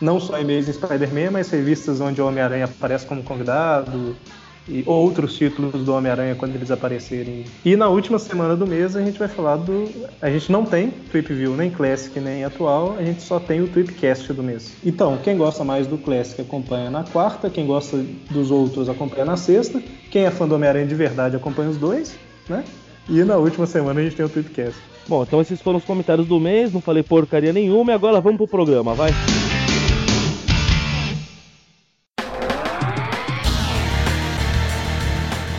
não 0.03 0.19
só 0.19 0.35
Amazing 0.35 0.73
Spider-Man, 0.73 1.31
mas 1.31 1.51
revistas 1.51 2.01
onde 2.01 2.21
o 2.21 2.27
Homem-Aranha 2.27 2.65
aparece 2.65 3.07
como 3.07 3.23
convidado 3.23 4.17
e 4.69 4.83
outros 4.87 5.37
títulos 5.37 5.85
do 5.85 5.93
Homem-Aranha 5.93 6.35
quando 6.35 6.55
eles 6.55 6.71
aparecerem. 6.71 7.45
E 7.65 7.77
na 7.77 7.89
última 7.89 8.19
semana 8.19 8.57
do 8.57 8.67
mês 8.67 8.97
a 8.97 9.03
gente 9.03 9.19
vai 9.19 9.29
falar 9.29 9.57
do. 9.57 9.89
A 10.21 10.31
gente 10.31 10.51
não 10.51 10.65
tem 10.65 10.91
Trip 10.91 11.33
View 11.33 11.57
nem 11.57 11.71
Classic 11.71 12.19
nem 12.21 12.45
atual, 12.45 12.97
a 12.99 13.03
gente 13.03 13.23
só 13.23 13.41
tem 13.41 13.61
o 13.61 13.69
Tripcast 13.69 14.33
do 14.33 14.43
mês. 14.43 14.75
Então, 14.85 15.19
quem 15.23 15.37
gosta 15.37 15.65
mais 15.65 15.87
do 15.87 15.99
Classic 15.99 16.41
acompanha 16.41 16.91
na 16.91 17.05
quarta, 17.05 17.51
quem 17.51 17.67
gosta 17.67 18.05
dos 18.31 18.51
outros 18.51 18.89
acompanha 18.89 19.25
na 19.25 19.37
sexta, 19.37 19.83
quem 20.11 20.25
é 20.25 20.31
fã 20.31 20.47
do 20.47 20.55
Homem-Aranha 20.55 20.87
de 20.87 20.95
verdade 20.95 21.37
acompanha 21.37 21.71
os 21.71 21.77
dois, 21.77 22.15
né? 22.49 22.65
E 23.09 23.25
na 23.25 23.37
última 23.37 23.67
semana 23.67 24.01
a 24.01 24.05
gente 24.05 24.17
tem 24.17 24.25
o 24.25 24.29
Tripcast. 24.29 24.81
Bom, 25.09 25.25
então 25.25 25.41
esses 25.41 25.61
foram 25.61 25.79
os 25.79 25.85
comentários 25.85 26.27
do 26.27 26.39
mês, 26.39 26.73
não 26.73 26.81
falei 26.81 27.03
porcaria 27.03 27.53
nenhuma 27.53 27.91
e 27.91 27.95
agora 27.95 28.21
vamos 28.21 28.37
pro 28.37 28.47
programa, 28.47 28.95
vai. 28.95 29.11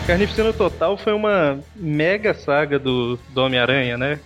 Carnificina 0.06 0.52
Total 0.52 0.96
foi 0.98 1.14
uma 1.14 1.58
mega 1.74 2.34
saga 2.34 2.78
do, 2.78 3.18
do 3.30 3.40
Homem-Aranha, 3.42 3.96
né? 3.96 4.20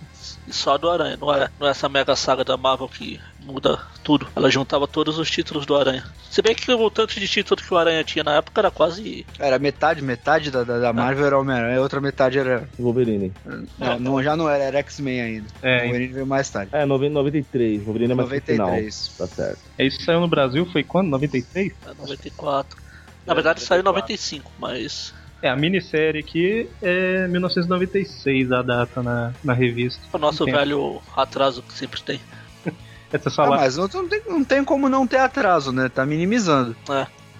E 0.45 0.53
só 0.53 0.77
do 0.77 0.89
Aranha, 0.89 1.15
não 1.15 1.33
é, 1.33 1.49
não 1.59 1.67
é 1.67 1.71
essa 1.71 1.87
mega 1.87 2.15
saga 2.15 2.43
da 2.43 2.57
Marvel 2.57 2.89
que 2.89 3.19
muda 3.39 3.79
tudo. 4.03 4.27
Ela 4.35 4.49
juntava 4.49 4.87
todos 4.87 5.17
os 5.17 5.29
títulos 5.29 5.65
do 5.65 5.77
Aranha. 5.77 6.03
Se 6.29 6.41
bem 6.41 6.53
que 6.53 6.69
o 6.71 6.89
tanto 6.89 7.17
de 7.19 7.27
título 7.27 7.61
que 7.61 7.73
o 7.73 7.77
Aranha 7.77 8.03
tinha 8.03 8.23
na 8.23 8.35
época 8.35 8.59
era 8.59 8.69
quase. 8.69 9.25
Era 9.39 9.57
metade, 9.57 10.01
metade 10.01 10.51
da, 10.51 10.63
da, 10.63 10.79
da 10.79 10.91
Marvel 10.91 11.25
era 11.25 11.39
Homem-Aranha, 11.39 11.77
a 11.77 11.81
outra 11.81 12.01
metade 12.01 12.39
era. 12.39 12.67
Wolverine. 12.77 13.31
Não, 13.77 13.99
não, 13.99 14.23
já 14.23 14.35
não 14.35 14.49
era, 14.49 14.63
era 14.63 14.79
X-Men 14.79 15.21
ainda. 15.21 15.47
É, 15.61 15.77
o 15.77 15.81
Wolverine 15.83 16.13
veio 16.13 16.27
mais 16.27 16.49
tarde. 16.49 16.71
É, 16.73 16.85
90 16.85 17.13
93. 17.13 17.83
Wolverine 17.83 18.11
é 18.11 18.15
mais 18.15 18.29
pro 18.29 18.41
final. 18.41 18.67
93. 18.67 19.07
Tá 19.17 19.27
certo. 19.27 19.59
Isso 19.79 20.03
saiu 20.03 20.19
no 20.19 20.27
Brasil 20.27 20.65
foi 20.65 20.83
quando? 20.83 21.09
93? 21.09 21.71
é, 21.85 21.93
94. 21.93 22.77
Na 23.25 23.33
verdade 23.33 23.61
saiu 23.61 23.81
em 23.81 23.83
95, 23.83 24.51
mas. 24.59 25.13
É, 25.41 25.49
a 25.49 25.55
minissérie 25.55 26.19
aqui 26.19 26.69
é 26.81 27.27
1996 27.27 28.51
a 28.51 28.61
data 28.61 29.01
na, 29.01 29.33
na 29.43 29.53
revista. 29.53 30.01
O 30.11 30.17
nosso 30.17 30.43
Entendo. 30.43 30.55
velho 30.57 31.01
atraso 31.15 31.61
que 31.63 31.73
sempre 31.73 32.01
tem. 32.01 32.19
Essa 33.11 33.29
Ah, 33.29 33.31
sala. 33.31 33.57
mas 33.57 33.77
não, 33.77 33.87
não 33.87 34.07
tem, 34.07 34.21
não 34.27 34.43
tem 34.43 34.63
como 34.63 34.89
não 34.89 35.07
ter 35.07 35.17
atraso, 35.17 35.71
né? 35.71 35.87
Tá 35.89 36.05
minimizando. 36.05 36.75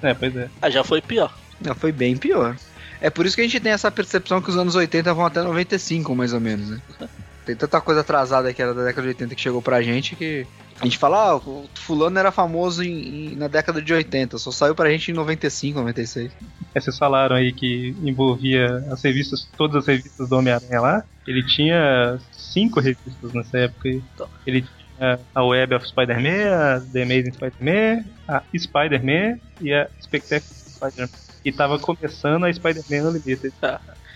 É, 0.02 0.14
pois 0.14 0.36
é. 0.36 0.50
Ah, 0.62 0.70
já 0.70 0.84
foi 0.84 1.02
pior. 1.02 1.34
Já 1.62 1.76
foi 1.76 1.92
bem 1.92 2.16
pior. 2.16 2.56
É 3.02 3.10
por 3.10 3.26
isso 3.26 3.36
que 3.36 3.42
a 3.42 3.46
gente 3.46 3.60
tem 3.60 3.72
essa 3.72 3.92
percepção 3.92 4.42
que 4.42 4.50
os 4.50 4.58
anos 4.58 4.76
80 4.76 5.14
vão 5.14 5.26
até 5.26 5.42
95, 5.42 6.16
mais 6.16 6.32
ou 6.34 6.40
menos, 6.40 6.70
né? 6.70 6.82
Tem 7.46 7.56
tanta 7.56 7.82
coisa 7.82 8.02
atrasada 8.02 8.54
que 8.54 8.62
era 8.62 8.74
da 8.74 8.84
década 8.84 9.02
de 9.04 9.08
80 9.10 9.36
que 9.36 9.42
chegou 9.42 9.62
pra 9.62 9.82
gente 9.82 10.16
que. 10.16 10.46
A 10.80 10.86
gente 10.86 10.98
fala, 10.98 11.32
ah, 11.32 11.36
o 11.36 11.70
fulano 11.76 12.18
era 12.18 12.32
famoso 12.32 12.82
em- 12.84 13.34
em- 13.34 13.36
na 13.36 13.48
década 13.50 13.82
de 13.82 13.94
80, 13.94 14.38
só 14.38 14.50
saiu 14.50 14.74
pra 14.74 14.90
gente 14.90 15.12
em 15.12 15.14
95, 15.14 15.80
96. 15.80 16.32
Vocês 16.74 16.98
falaram 16.98 17.36
aí 17.36 17.52
que 17.52 17.94
envolvia 18.02 18.66
as 18.90 19.04
revistas, 19.04 19.50
todas 19.58 19.76
as 19.78 19.88
revistas 19.88 20.30
do 20.30 20.38
Homem-Aranha 20.38 20.80
lá. 20.80 21.04
Ele 21.28 21.46
tinha 21.46 22.18
cinco 22.32 22.80
revistas 22.80 23.34
nessa 23.34 23.58
época. 23.58 23.90
aí. 23.90 24.02
Ele 24.46 24.62
tinha 24.62 25.20
a 25.36 25.44
Web 25.44 25.76
of 25.76 25.86
Spider-Man, 25.88 26.56
a 26.56 26.80
The 26.80 27.04
Amazing 27.04 27.34
Spider-Man, 27.34 28.04
a 28.28 28.44
Spider-Man 28.58 29.40
e 29.62 29.74
a 29.74 29.90
Spectacular 30.02 30.54
Spider-Man. 30.66 31.10
E 31.44 31.52
tava 31.52 31.78
começando 31.78 32.46
a 32.46 32.54
Spider-Man 32.54 33.10
Unlimited. 33.10 33.54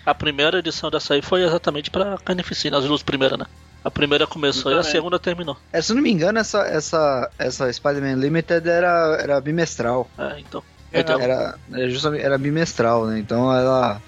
A 0.05 0.15
primeira 0.15 0.59
edição 0.59 0.89
dessa 0.89 1.13
aí 1.13 1.21
foi 1.21 1.43
exatamente 1.43 1.89
pra 1.91 2.17
Carnificina, 2.17 2.77
as 2.77 2.85
duas 2.85 3.03
primeiras, 3.03 3.37
né? 3.37 3.45
A 3.83 3.91
primeira 3.91 4.25
começou 4.25 4.71
e 4.71 4.75
a 4.75 4.77
Também. 4.77 4.91
segunda 4.91 5.19
terminou. 5.19 5.57
É, 5.71 5.81
se 5.81 5.91
eu 5.91 5.95
não 5.95 6.03
me 6.03 6.11
engano, 6.11 6.39
essa, 6.39 6.59
essa, 6.67 7.29
essa 7.37 7.71
Spider-Man 7.71 8.15
Limited 8.15 8.67
era, 8.67 9.17
era 9.21 9.41
bimestral. 9.41 10.09
É, 10.17 10.39
então. 10.39 10.63
É, 10.91 10.99
Então, 11.01 11.19
Era, 11.19 11.57
era, 11.73 11.89
justamente, 11.89 12.23
era 12.23 12.37
bimestral, 12.37 13.07
né? 13.07 13.19
Então 13.19 13.51
ela, 13.53 14.01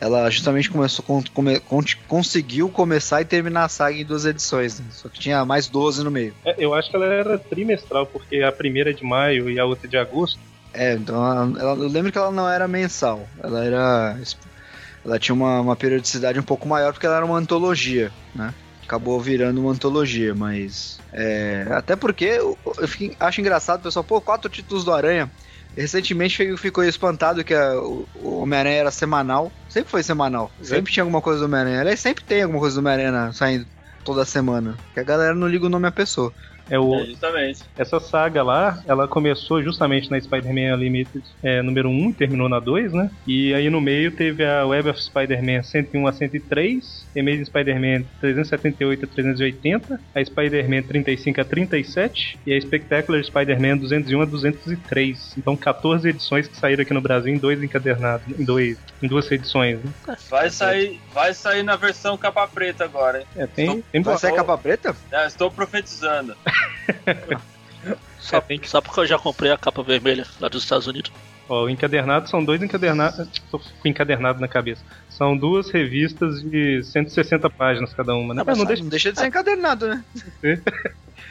ela 0.00 0.30
justamente 0.30 0.70
começou 0.70 1.04
com, 1.04 1.22
come- 1.34 1.60
con- 1.60 1.84
conseguiu 2.08 2.68
começar 2.70 3.20
e 3.20 3.24
terminar 3.26 3.64
a 3.64 3.68
saga 3.68 3.96
em 3.96 4.04
duas 4.04 4.24
edições, 4.24 4.80
né? 4.80 4.86
Só 4.90 5.08
que 5.08 5.20
tinha 5.20 5.44
mais 5.44 5.68
12 5.68 6.02
no 6.02 6.10
meio. 6.10 6.34
É, 6.44 6.54
eu 6.58 6.74
acho 6.74 6.90
que 6.90 6.96
ela 6.96 7.04
era 7.06 7.38
trimestral, 7.38 8.06
porque 8.06 8.42
a 8.42 8.50
primeira 8.50 8.90
é 8.90 8.92
de 8.94 9.04
maio 9.04 9.48
e 9.50 9.60
a 9.60 9.64
outra 9.66 9.86
é 9.86 9.90
de 9.90 9.96
agosto. 9.98 10.40
É, 10.72 10.94
então 10.94 11.16
ela- 11.24 11.60
ela- 11.60 11.84
eu 11.84 11.88
lembro 11.88 12.10
que 12.10 12.18
ela 12.18 12.30
não 12.32 12.48
era 12.48 12.66
mensal, 12.66 13.28
ela 13.42 13.64
era. 13.64 14.18
Ela 15.04 15.18
tinha 15.18 15.34
uma, 15.34 15.60
uma 15.60 15.76
periodicidade 15.76 16.38
um 16.38 16.42
pouco 16.42 16.66
maior 16.68 16.92
porque 16.92 17.06
ela 17.06 17.16
era 17.16 17.24
uma 17.24 17.36
antologia, 17.38 18.10
né? 18.34 18.52
Acabou 18.90 19.20
virando 19.20 19.60
uma 19.60 19.70
antologia, 19.70 20.34
mas. 20.34 20.98
é, 21.12 21.64
até 21.70 21.94
porque 21.94 22.24
eu, 22.24 22.58
eu 22.66 22.88
acho 23.20 23.40
engraçado, 23.40 23.82
pessoal, 23.82 24.02
pô, 24.02 24.20
quatro 24.20 24.50
títulos 24.50 24.82
do 24.84 24.92
Aranha. 24.92 25.30
Recentemente 25.76 26.36
fiquei- 26.36 26.56
ficou 26.56 26.82
espantado 26.82 27.44
que 27.44 27.54
a- 27.54 27.78
o, 27.80 28.08
Homem-Aranha 28.42 28.78
era 28.78 28.90
semanal. 28.90 29.52
Sempre 29.68 29.92
foi 29.92 30.02
semanal. 30.02 30.50
Sempre 30.60 30.92
tinha 30.92 31.04
alguma 31.04 31.22
coisa 31.22 31.38
do 31.38 31.44
Homem-Aranha. 31.46 31.80
Aliás, 31.82 32.00
sempre 32.00 32.24
tem 32.24 32.42
alguma 32.42 32.58
coisa 32.58 32.74
do 32.74 32.80
Homem-Aranha 32.80 33.12
na- 33.12 33.32
saindo 33.32 33.64
toda 34.04 34.24
semana. 34.24 34.76
Que 34.92 34.98
a 34.98 35.04
galera 35.04 35.36
não 35.36 35.46
liga 35.46 35.66
o 35.66 35.70
nome 35.70 35.86
à 35.86 35.92
pessoa. 35.92 36.34
É 36.70 36.78
o, 36.78 36.94
É, 36.94 37.06
justamente. 37.06 37.60
Essa 37.76 37.98
saga 37.98 38.42
lá, 38.42 38.82
ela 38.86 39.08
começou 39.08 39.62
justamente 39.62 40.10
na 40.10 40.20
Spider-Man 40.20 40.76
Unlimited 40.76 41.24
é, 41.42 41.60
número 41.60 41.88
1 41.88 42.10
e 42.10 42.12
terminou 42.14 42.48
na 42.48 42.60
2, 42.60 42.92
né? 42.92 43.10
E 43.26 43.52
aí 43.52 43.68
no 43.68 43.80
meio 43.80 44.12
teve 44.12 44.44
a 44.44 44.64
Web 44.64 44.88
of 44.90 45.02
Spider-Man 45.02 45.62
101 45.62 46.06
a 46.06 46.12
103, 46.12 47.06
Amazing 47.18 47.44
Spider-Man 47.44 48.04
378 48.20 49.04
a 49.04 49.08
380, 49.08 50.00
a 50.14 50.24
Spider-Man 50.24 50.82
35 50.82 51.40
a 51.40 51.44
37 51.44 52.38
e 52.46 52.54
a 52.54 52.60
Spectacular 52.60 53.22
Spider-Man 53.24 53.78
201 53.78 54.22
a 54.22 54.24
203. 54.24 55.34
Então 55.38 55.56
14 55.56 56.08
edições 56.08 56.46
que 56.46 56.56
saíram 56.56 56.82
aqui 56.82 56.94
no 56.94 57.00
Brasil 57.00 57.34
em 57.34 57.38
dois 57.38 57.62
encadernados, 57.62 58.26
em, 58.38 58.44
dois, 58.44 58.78
em 59.02 59.08
duas 59.08 59.30
edições. 59.30 59.78
Né? 59.82 60.16
Vai 60.28 60.50
sair, 60.50 61.00
vai 61.12 61.34
sair 61.34 61.62
na 61.62 61.74
versão 61.74 62.16
capa 62.16 62.46
preta 62.46 62.84
agora, 62.84 63.20
hein? 63.20 63.26
É, 63.36 63.46
tem, 63.46 63.82
tem 63.82 64.02
Vai 64.02 64.18
sair 64.18 64.34
capa 64.34 64.56
preta? 64.56 64.96
É, 65.10 65.26
estou 65.26 65.50
profetizando. 65.50 66.36
só, 68.18 68.38
é, 68.48 68.58
só 68.64 68.80
porque 68.80 69.00
eu 69.00 69.06
já 69.06 69.18
comprei 69.18 69.50
a 69.50 69.58
capa 69.58 69.82
vermelha 69.82 70.26
lá 70.40 70.48
dos 70.48 70.62
Estados 70.62 70.86
Unidos. 70.86 71.12
Ó, 71.48 71.64
o 71.64 71.68
encadernado 71.68 72.28
são 72.30 72.44
dois 72.44 72.62
encadernados. 72.62 73.28
Tô 73.50 73.58
com 73.58 73.88
encadernado 73.88 74.40
na 74.40 74.46
cabeça. 74.46 74.84
São 75.08 75.36
duas 75.36 75.68
revistas 75.68 76.40
de 76.42 76.80
160 76.84 77.50
páginas 77.50 77.92
cada 77.92 78.14
uma, 78.14 78.32
né? 78.32 78.42
Ah, 78.42 78.44
mas 78.46 78.56
não 78.56 78.64
Não 78.64 78.68
deixa, 78.68 78.84
deixa, 78.84 79.12
de 79.12 79.18
ser 79.18 79.26
encadernado, 79.26 79.88
né? 79.88 80.04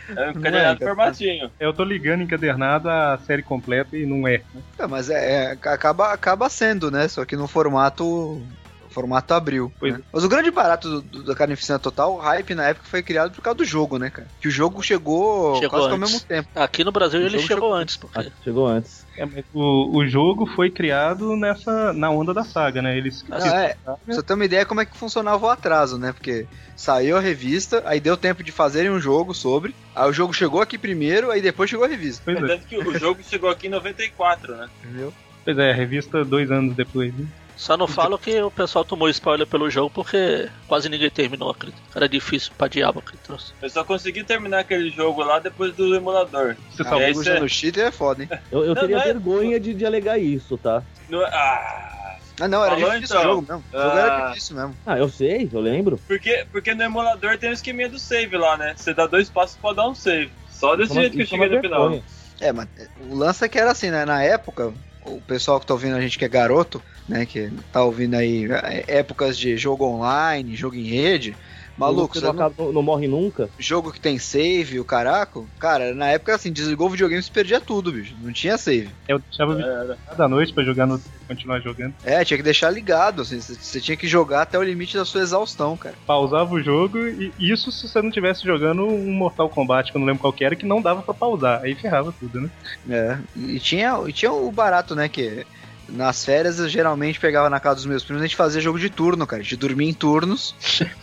É 0.09 0.29
um 0.31 0.33
cadeirado 0.41 0.79
cara. 0.79 0.95
formatinho. 0.95 1.51
eu 1.59 1.73
tô 1.73 1.83
ligando 1.83 2.23
encadernado 2.23 2.89
a 2.89 3.19
série 3.25 3.43
completa 3.43 3.95
e 3.95 4.05
não 4.05 4.27
é. 4.27 4.41
É, 4.77 4.87
mas 4.87 5.09
é, 5.09 5.43
é, 5.43 5.51
acaba, 5.51 6.11
acaba 6.11 6.49
sendo, 6.49 6.89
né? 6.89 7.07
Só 7.07 7.25
que 7.25 7.35
no 7.35 7.47
formato. 7.47 8.41
Formato 8.89 9.33
abril. 9.33 9.71
Né? 9.81 9.99
Mas 10.11 10.23
o 10.23 10.29
grande 10.29 10.49
barato 10.51 10.89
do, 10.89 11.01
do- 11.01 11.23
da 11.23 11.35
Carnificina 11.35 11.77
Total, 11.79 12.13
o 12.13 12.17
hype 12.17 12.55
na 12.55 12.67
época 12.67 12.87
foi 12.87 13.03
criado 13.03 13.31
por 13.33 13.41
causa 13.41 13.57
do 13.57 13.65
jogo, 13.65 13.97
né, 13.97 14.09
cara? 14.09 14.27
Que 14.41 14.47
o 14.47 14.51
jogo 14.51 14.81
chegou, 14.81 15.55
Chegou 15.55 15.69
quase 15.69 15.85
que 15.87 15.91
ao 15.93 15.97
antes. 15.97 16.11
mesmo 16.13 16.27
tempo. 16.27 16.49
Aqui 16.55 16.83
no 16.83 16.91
Brasil 16.91 17.19
O 17.19 17.23
ele 17.23 17.29
jogo 17.37 17.41
chegou 17.47 17.63
chegou- 17.69 17.73
antes, 17.75 17.97
porque 17.97 18.19
Ah, 18.19 18.25
chegou 18.43 18.67
antes. 18.67 19.05
É, 19.17 19.25
o, 19.53 19.97
o 19.97 20.07
jogo 20.07 20.45
foi 20.55 20.69
criado 20.71 21.35
nessa 21.35 21.93
na 21.93 22.09
onda 22.09 22.33
da 22.33 22.43
saga, 22.43 22.81
né? 22.81 22.97
Eles 22.97 23.23
Não, 23.27 23.37
é, 23.37 23.75
pra 23.83 23.97
você 24.07 24.23
ter 24.23 24.33
uma 24.33 24.45
ideia 24.45 24.65
como 24.65 24.81
é 24.81 24.85
que 24.85 24.97
funcionava 24.97 25.45
o 25.45 25.49
atraso, 25.49 25.97
né? 25.97 26.11
Porque 26.13 26.47
saiu 26.75 27.17
a 27.17 27.19
revista, 27.19 27.83
aí 27.85 27.99
deu 27.99 28.15
tempo 28.17 28.43
de 28.43 28.51
fazerem 28.51 28.89
um 28.91 28.99
jogo 28.99 29.33
sobre, 29.33 29.75
aí 29.95 30.09
o 30.09 30.13
jogo 30.13 30.33
chegou 30.33 30.61
aqui 30.61 30.77
primeiro, 30.77 31.29
aí 31.31 31.41
depois 31.41 31.69
chegou 31.69 31.85
a 31.85 31.89
revista. 31.89 32.21
Pois 32.25 32.37
é, 32.37 32.47
Tanto 32.47 32.65
que 32.67 32.77
o 32.77 32.97
jogo 32.97 33.21
chegou 33.23 33.49
aqui 33.49 33.67
em 33.67 33.71
94, 33.71 34.55
né? 34.55 34.67
Entendeu? 34.83 35.13
pois 35.45 35.57
é, 35.57 35.71
a 35.71 35.75
revista 35.75 36.23
dois 36.23 36.51
anos 36.51 36.75
depois. 36.75 37.13
Né? 37.13 37.25
Só 37.59 37.75
não 37.75 37.87
falo 37.89 38.17
que 38.17 38.41
o 38.41 38.49
pessoal 38.49 38.85
tomou 38.85 39.09
spoiler 39.09 39.45
pelo 39.45 39.69
jogo 39.69 39.89
porque 39.89 40.49
quase 40.65 40.87
ninguém 40.87 41.09
terminou, 41.09 41.51
acredito. 41.51 41.81
Era 41.93 42.07
difícil 42.07 42.53
pra 42.57 42.69
diabo 42.69 43.01
que 43.01 43.17
trouxe. 43.17 43.51
Eu 43.61 43.69
só 43.69 43.83
consegui 43.83 44.23
terminar 44.23 44.59
aquele 44.59 44.89
jogo 44.89 45.21
lá 45.21 45.39
depois 45.39 45.75
do 45.75 45.93
emulador. 45.93 46.55
Você 46.71 46.83
Ah, 46.83 46.85
salvou 46.85 47.01
é 47.01 47.07
O 47.07 47.11
isso 47.11 47.23
jogo 47.25 47.39
no 47.41 47.49
cheater 47.49 47.87
é 47.87 47.91
foda, 47.91 48.23
hein? 48.23 48.29
Eu, 48.49 48.61
eu 48.63 48.73
Não, 48.73 48.75
teria 48.81 48.95
não 48.95 49.03
é- 49.03 49.07
vergonha 49.07 49.59
de, 49.59 49.73
de 49.73 49.85
alegar 49.85 50.17
isso, 50.17 50.57
tá? 50.57 50.81
No- 51.09 51.21
ah, 51.25 52.15
Ah, 52.41 52.47
não, 52.47 52.63
era 52.63 52.75
Falou, 52.75 52.91
difícil 52.93 53.17
então. 53.17 53.31
o 53.31 53.35
jogo 53.35 53.47
mesmo. 53.49 53.65
O 53.73 53.77
jogo 53.77 53.97
era 53.97 54.15
Ah. 54.17 54.29
difícil 54.29 54.55
mesmo. 54.55 54.77
Ah, 54.85 54.97
eu 54.97 55.09
sei, 55.09 55.49
eu 55.51 55.59
lembro. 55.59 55.99
porque, 56.07 56.45
porque 56.53 56.73
no 56.73 56.83
emulador 56.83 57.37
tem 57.37 57.49
o 57.49 57.53
esqueminha 57.53 57.89
do 57.89 57.99
save 57.99 58.37
lá, 58.37 58.55
né? 58.55 58.73
Você 58.77 58.93
dá 58.93 59.05
dois 59.05 59.29
passos 59.29 59.57
pra 59.57 59.73
dar 59.73 59.89
um 59.89 59.93
save. 59.93 60.31
Só 60.49 60.77
desse 60.77 60.91
é 60.91 60.93
uma- 60.95 61.01
jeito 61.01 61.13
que 61.17 61.19
eu 61.19 61.23
é 61.23 61.27
cheguei 61.27 61.49
no 61.49 61.61
final. 61.61 62.01
É, 62.39 62.53
mas 62.53 62.69
o 63.09 63.15
lance 63.17 63.43
é 63.43 63.49
que 63.49 63.59
era 63.59 63.71
assim, 63.71 63.89
né? 63.91 64.05
Na 64.05 64.23
época, 64.23 64.73
o 65.05 65.21
pessoal 65.21 65.59
que 65.59 65.65
tá 65.65 65.73
ouvindo 65.73 65.95
a 65.95 66.01
gente 66.01 66.17
que 66.17 66.25
é 66.25 66.29
garoto, 66.29 66.81
né? 67.07 67.25
Que 67.25 67.51
tá 67.71 67.83
ouvindo 67.83 68.15
aí 68.15 68.45
é, 68.51 68.99
épocas 68.99 69.37
de 69.37 69.57
jogo 69.57 69.85
online, 69.85 70.55
jogo 70.55 70.75
em 70.75 70.83
rede. 70.83 71.35
Maluco, 71.79 72.19
Você 72.19 72.25
não, 72.25 72.33
não- 72.33 72.45
acaba- 72.45 72.71
não 72.73 72.81
morre 72.83 73.07
nunca. 73.07 73.49
jogo 73.57 73.91
que 73.91 73.99
tem 73.99 74.19
save, 74.19 74.79
o 74.79 74.85
caraco, 74.85 75.47
cara, 75.59 75.93
na 75.95 76.07
época 76.09 76.35
assim, 76.35 76.51
desligou 76.51 76.87
o 76.87 76.89
videogame 76.91 77.23
e 77.25 77.31
perdia 77.31 77.59
tudo, 77.61 77.91
bicho. 77.91 78.15
Não 78.21 78.31
tinha 78.33 78.57
save. 78.57 78.89
Eu 79.07 79.19
deixava 79.19 79.59
Era. 79.61 79.97
cada 80.07 80.27
noite 80.27 80.53
pra 80.53 80.63
jogar 80.63 80.85
no 80.85 81.01
continuar 81.27 81.59
jogando. 81.59 81.93
É, 82.03 82.25
tinha 82.25 82.37
que 82.37 82.43
deixar 82.43 82.71
ligado, 82.71 83.21
assim, 83.21 83.39
você 83.39 83.53
você 83.53 83.79
tinha 83.79 83.95
que 83.95 84.07
jogar 84.07 84.41
até 84.41 84.57
o 84.57 84.63
limite 84.63 84.97
da 84.97 85.05
sua 85.05 85.21
exaustão, 85.21 85.77
cara. 85.77 85.95
Pausava 86.07 86.53
o 86.53 86.61
jogo 86.61 86.97
e 86.97 87.31
isso 87.39 87.71
se 87.71 87.87
você 87.87 88.01
não 88.01 88.09
tivesse 88.11 88.43
jogando 88.43 88.83
um 88.85 89.11
Mortal 89.13 89.47
Kombat, 89.49 89.91
que 89.91 89.97
eu 89.97 89.99
não 89.99 90.07
lembro 90.07 90.21
qual 90.21 90.33
que 90.33 90.43
era, 90.43 90.55
que 90.55 90.65
não 90.65 90.81
dava 90.81 91.01
pra 91.03 91.13
pausar. 91.13 91.61
Aí 91.61 91.75
ferrava 91.75 92.11
tudo, 92.19 92.41
né? 92.41 92.49
É. 92.89 93.17
E 93.35 93.59
tinha, 93.59 93.95
e 94.07 94.11
tinha 94.11 94.31
o 94.33 94.51
barato, 94.51 94.95
né, 94.95 95.07
que 95.07 95.45
nas 95.91 96.23
férias 96.25 96.59
eu 96.59 96.69
geralmente 96.69 97.19
pegava 97.19 97.49
na 97.49 97.59
casa 97.59 97.75
dos 97.77 97.85
meus 97.85 98.03
primos 98.03 98.21
e 98.21 98.25
a 98.25 98.27
gente 98.27 98.35
fazia 98.35 98.61
jogo 98.61 98.79
de 98.79 98.89
turno, 98.89 99.25
cara. 99.27 99.41
A 99.41 99.43
gente 99.43 99.55
dormia 99.55 99.89
em 99.89 99.93
turnos 99.93 100.55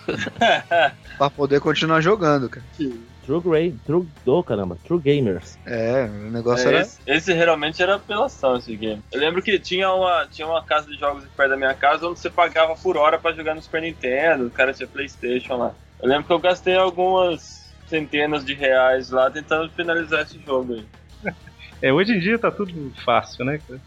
pra 1.19 1.31
poder 1.31 1.61
continuar 1.61 2.01
jogando, 2.01 2.49
cara. 2.49 2.65
True 3.25 3.41
Grey, 3.41 3.75
True. 3.85 4.07
Oh, 4.25 4.43
caramba, 4.43 4.79
True 4.85 5.01
Gamers. 5.01 5.59
É, 5.67 6.05
o 6.05 6.31
negócio 6.31 6.69
É, 6.69 6.73
era. 6.75 6.81
esse, 6.83 6.99
esse 7.07 7.33
realmente 7.33 7.83
era 7.83 7.97
apelação, 7.97 8.57
esse 8.57 8.75
game. 8.77 9.03
Eu 9.11 9.19
lembro 9.19 9.43
que 9.43 9.59
tinha 9.59 9.93
uma, 9.93 10.27
tinha 10.31 10.47
uma 10.47 10.63
casa 10.63 10.87
de 10.87 10.97
jogos 10.97 11.25
perto 11.37 11.51
da 11.51 11.57
minha 11.57 11.75
casa 11.75 12.07
onde 12.07 12.21
você 12.21 12.31
pagava 12.31 12.77
por 12.77 12.97
hora 12.97 13.19
pra 13.19 13.33
jogar 13.33 13.57
no 13.57 13.63
Super 13.63 13.83
Nintendo, 13.83 14.47
o 14.47 14.51
cara 14.51 14.73
tinha 14.73 14.87
Playstation 14.87 15.57
lá. 15.57 15.75
Eu 16.01 16.09
lembro 16.09 16.25
que 16.25 16.33
eu 16.33 16.39
gastei 16.39 16.77
algumas 16.77 17.67
centenas 17.89 18.45
de 18.45 18.55
reais 18.55 19.11
lá 19.11 19.29
tentando 19.29 19.71
finalizar 19.71 20.23
esse 20.23 20.39
jogo 20.47 20.75
aí. 20.75 21.35
É, 21.83 21.93
hoje 21.93 22.13
em 22.13 22.21
dia 22.21 22.39
tá 22.39 22.51
tudo 22.51 22.93
fácil, 23.05 23.45
né? 23.45 23.61
cara? 23.67 23.81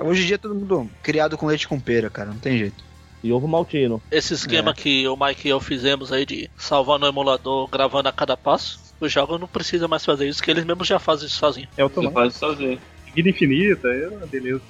Hoje 0.00 0.22
em 0.22 0.26
dia 0.26 0.38
todo 0.38 0.54
mundo 0.54 0.90
criado 1.02 1.36
com 1.38 1.46
leite 1.46 1.68
com 1.68 1.78
pera, 1.80 2.10
cara, 2.10 2.30
não 2.30 2.38
tem 2.38 2.58
jeito. 2.58 2.82
E 3.22 3.32
ovo 3.32 3.48
maltino. 3.48 4.02
Esse 4.10 4.34
esquema 4.34 4.70
É. 4.72 4.74
que 4.74 5.08
o 5.08 5.16
Mike 5.16 5.48
e 5.48 5.50
eu 5.50 5.58
fizemos 5.60 6.12
aí 6.12 6.26
de 6.26 6.50
salvar 6.56 6.98
no 6.98 7.06
emulador, 7.06 7.66
gravando 7.68 8.08
a 8.08 8.12
cada 8.12 8.36
passo, 8.36 8.78
o 9.00 9.08
jogo 9.08 9.38
não 9.38 9.48
precisa 9.48 9.88
mais 9.88 10.04
fazer 10.04 10.28
isso, 10.28 10.42
que 10.42 10.50
eles 10.50 10.64
mesmos 10.64 10.86
já 10.86 10.98
fazem 10.98 11.26
isso 11.26 11.36
sozinho. 11.38 11.66
É 11.72 11.76
Você 11.76 11.82
automático. 11.82 12.20
faz 12.20 12.34
sozinho. 12.34 12.78
Vida 13.14 13.30
infinita, 13.30 13.88
é 13.88 14.08
uma 14.08 14.26
beleza. 14.26 14.60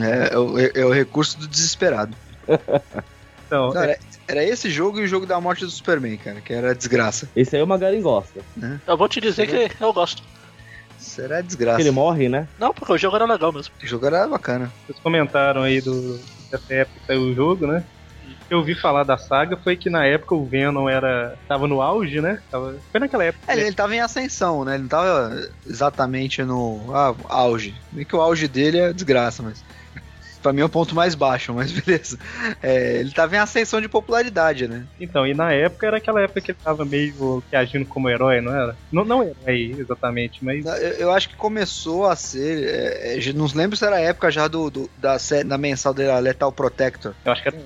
É, 0.00 0.32
é, 0.34 0.38
o, 0.38 0.58
é 0.58 0.84
o 0.86 0.90
recurso 0.92 1.38
do 1.38 1.46
desesperado. 1.46 2.16
Então, 3.46 3.72
Cara, 3.72 3.98
era 4.28 4.44
esse 4.44 4.70
jogo 4.70 5.00
e 5.00 5.02
o 5.02 5.08
jogo 5.08 5.26
da 5.26 5.40
morte 5.40 5.64
do 5.64 5.70
Superman, 5.72 6.16
cara, 6.18 6.40
que 6.40 6.52
era 6.52 6.72
desgraça. 6.72 7.28
Esse 7.34 7.56
aí 7.56 7.62
o 7.62 7.66
Magarin 7.66 8.00
gosta. 8.00 8.40
Eu 8.86 8.96
vou 8.96 9.08
te 9.08 9.20
dizer 9.20 9.48
que 9.48 9.82
eu 9.82 9.92
gosto. 9.92 10.22
Que 11.00 11.42
desgraça. 11.42 11.80
ele 11.80 11.90
morre, 11.90 12.28
né? 12.28 12.46
Não, 12.58 12.72
porque 12.72 12.92
o 12.92 12.98
jogo 12.98 13.16
era 13.16 13.24
legal 13.24 13.52
mesmo. 13.52 13.72
O 13.82 13.86
jogo 13.86 14.06
era 14.06 14.28
bacana. 14.28 14.70
vocês 14.86 14.98
comentaram 15.00 15.62
aí 15.62 15.80
do, 15.80 16.20
dessa 16.50 16.74
época 16.74 17.00
que 17.00 17.06
saiu 17.06 17.22
o 17.22 17.34
jogo, 17.34 17.66
né? 17.66 17.82
Eu 18.50 18.58
ouvi 18.58 18.74
falar 18.74 19.04
da 19.04 19.16
saga 19.16 19.56
foi 19.56 19.76
que 19.76 19.88
na 19.88 20.04
época 20.04 20.34
o 20.34 20.44
Venom 20.44 20.88
era. 20.88 21.38
tava 21.46 21.68
no 21.68 21.80
auge, 21.80 22.20
né? 22.20 22.42
Tava, 22.50 22.76
foi 22.90 23.00
naquela 23.00 23.24
época. 23.24 23.44
É, 23.50 23.54
ele, 23.54 23.66
ele 23.66 23.76
tava 23.76 23.94
em 23.94 24.00
ascensão, 24.00 24.64
né? 24.64 24.74
Ele 24.74 24.82
não 24.82 24.88
tava 24.88 25.48
exatamente 25.64 26.42
no 26.42 26.80
ah, 26.92 27.14
auge. 27.28 27.74
Nem 27.92 28.04
que 28.04 28.14
o 28.14 28.20
auge 28.20 28.48
dele 28.48 28.78
é 28.78 28.92
desgraça, 28.92 29.42
mas. 29.42 29.64
Pra 30.42 30.52
mim 30.52 30.60
é 30.62 30.64
o 30.64 30.68
ponto 30.68 30.94
mais 30.94 31.14
baixo, 31.14 31.52
mas 31.54 31.70
beleza. 31.80 32.18
É, 32.62 32.96
ele 32.98 33.10
tava 33.12 33.36
em 33.36 33.38
ascensão 33.38 33.80
de 33.80 33.88
popularidade, 33.88 34.66
né? 34.66 34.86
Então, 34.98 35.26
e 35.26 35.34
na 35.34 35.52
época 35.52 35.86
era 35.86 35.96
aquela 35.98 36.20
época 36.22 36.40
que 36.40 36.50
ele 36.52 36.58
tava 36.62 36.84
meio 36.84 37.42
que 37.48 37.56
agindo 37.56 37.84
como 37.86 38.08
herói, 38.08 38.40
não 38.40 38.54
era? 38.54 38.76
Não, 38.90 39.04
não 39.04 39.22
herói 39.22 39.76
exatamente, 39.78 40.44
mas. 40.44 40.64
Eu, 40.64 40.72
eu 40.72 41.10
acho 41.12 41.28
que 41.28 41.36
começou 41.36 42.06
a 42.06 42.16
ser. 42.16 42.64
É, 42.68 43.18
é, 43.18 43.32
não 43.32 43.46
lembro 43.54 43.76
se 43.76 43.84
era 43.84 43.96
a 43.96 44.00
época 44.00 44.30
já 44.30 44.48
do, 44.48 44.70
do- 44.70 44.90
da, 44.96 45.16
da 45.46 45.58
mensal 45.58 45.92
dele, 45.94 46.18
Lethal 46.20 46.52
Protector. 46.52 47.14
Eu 47.24 47.32
acho 47.32 47.42
que 47.42 47.48
era. 47.48 47.58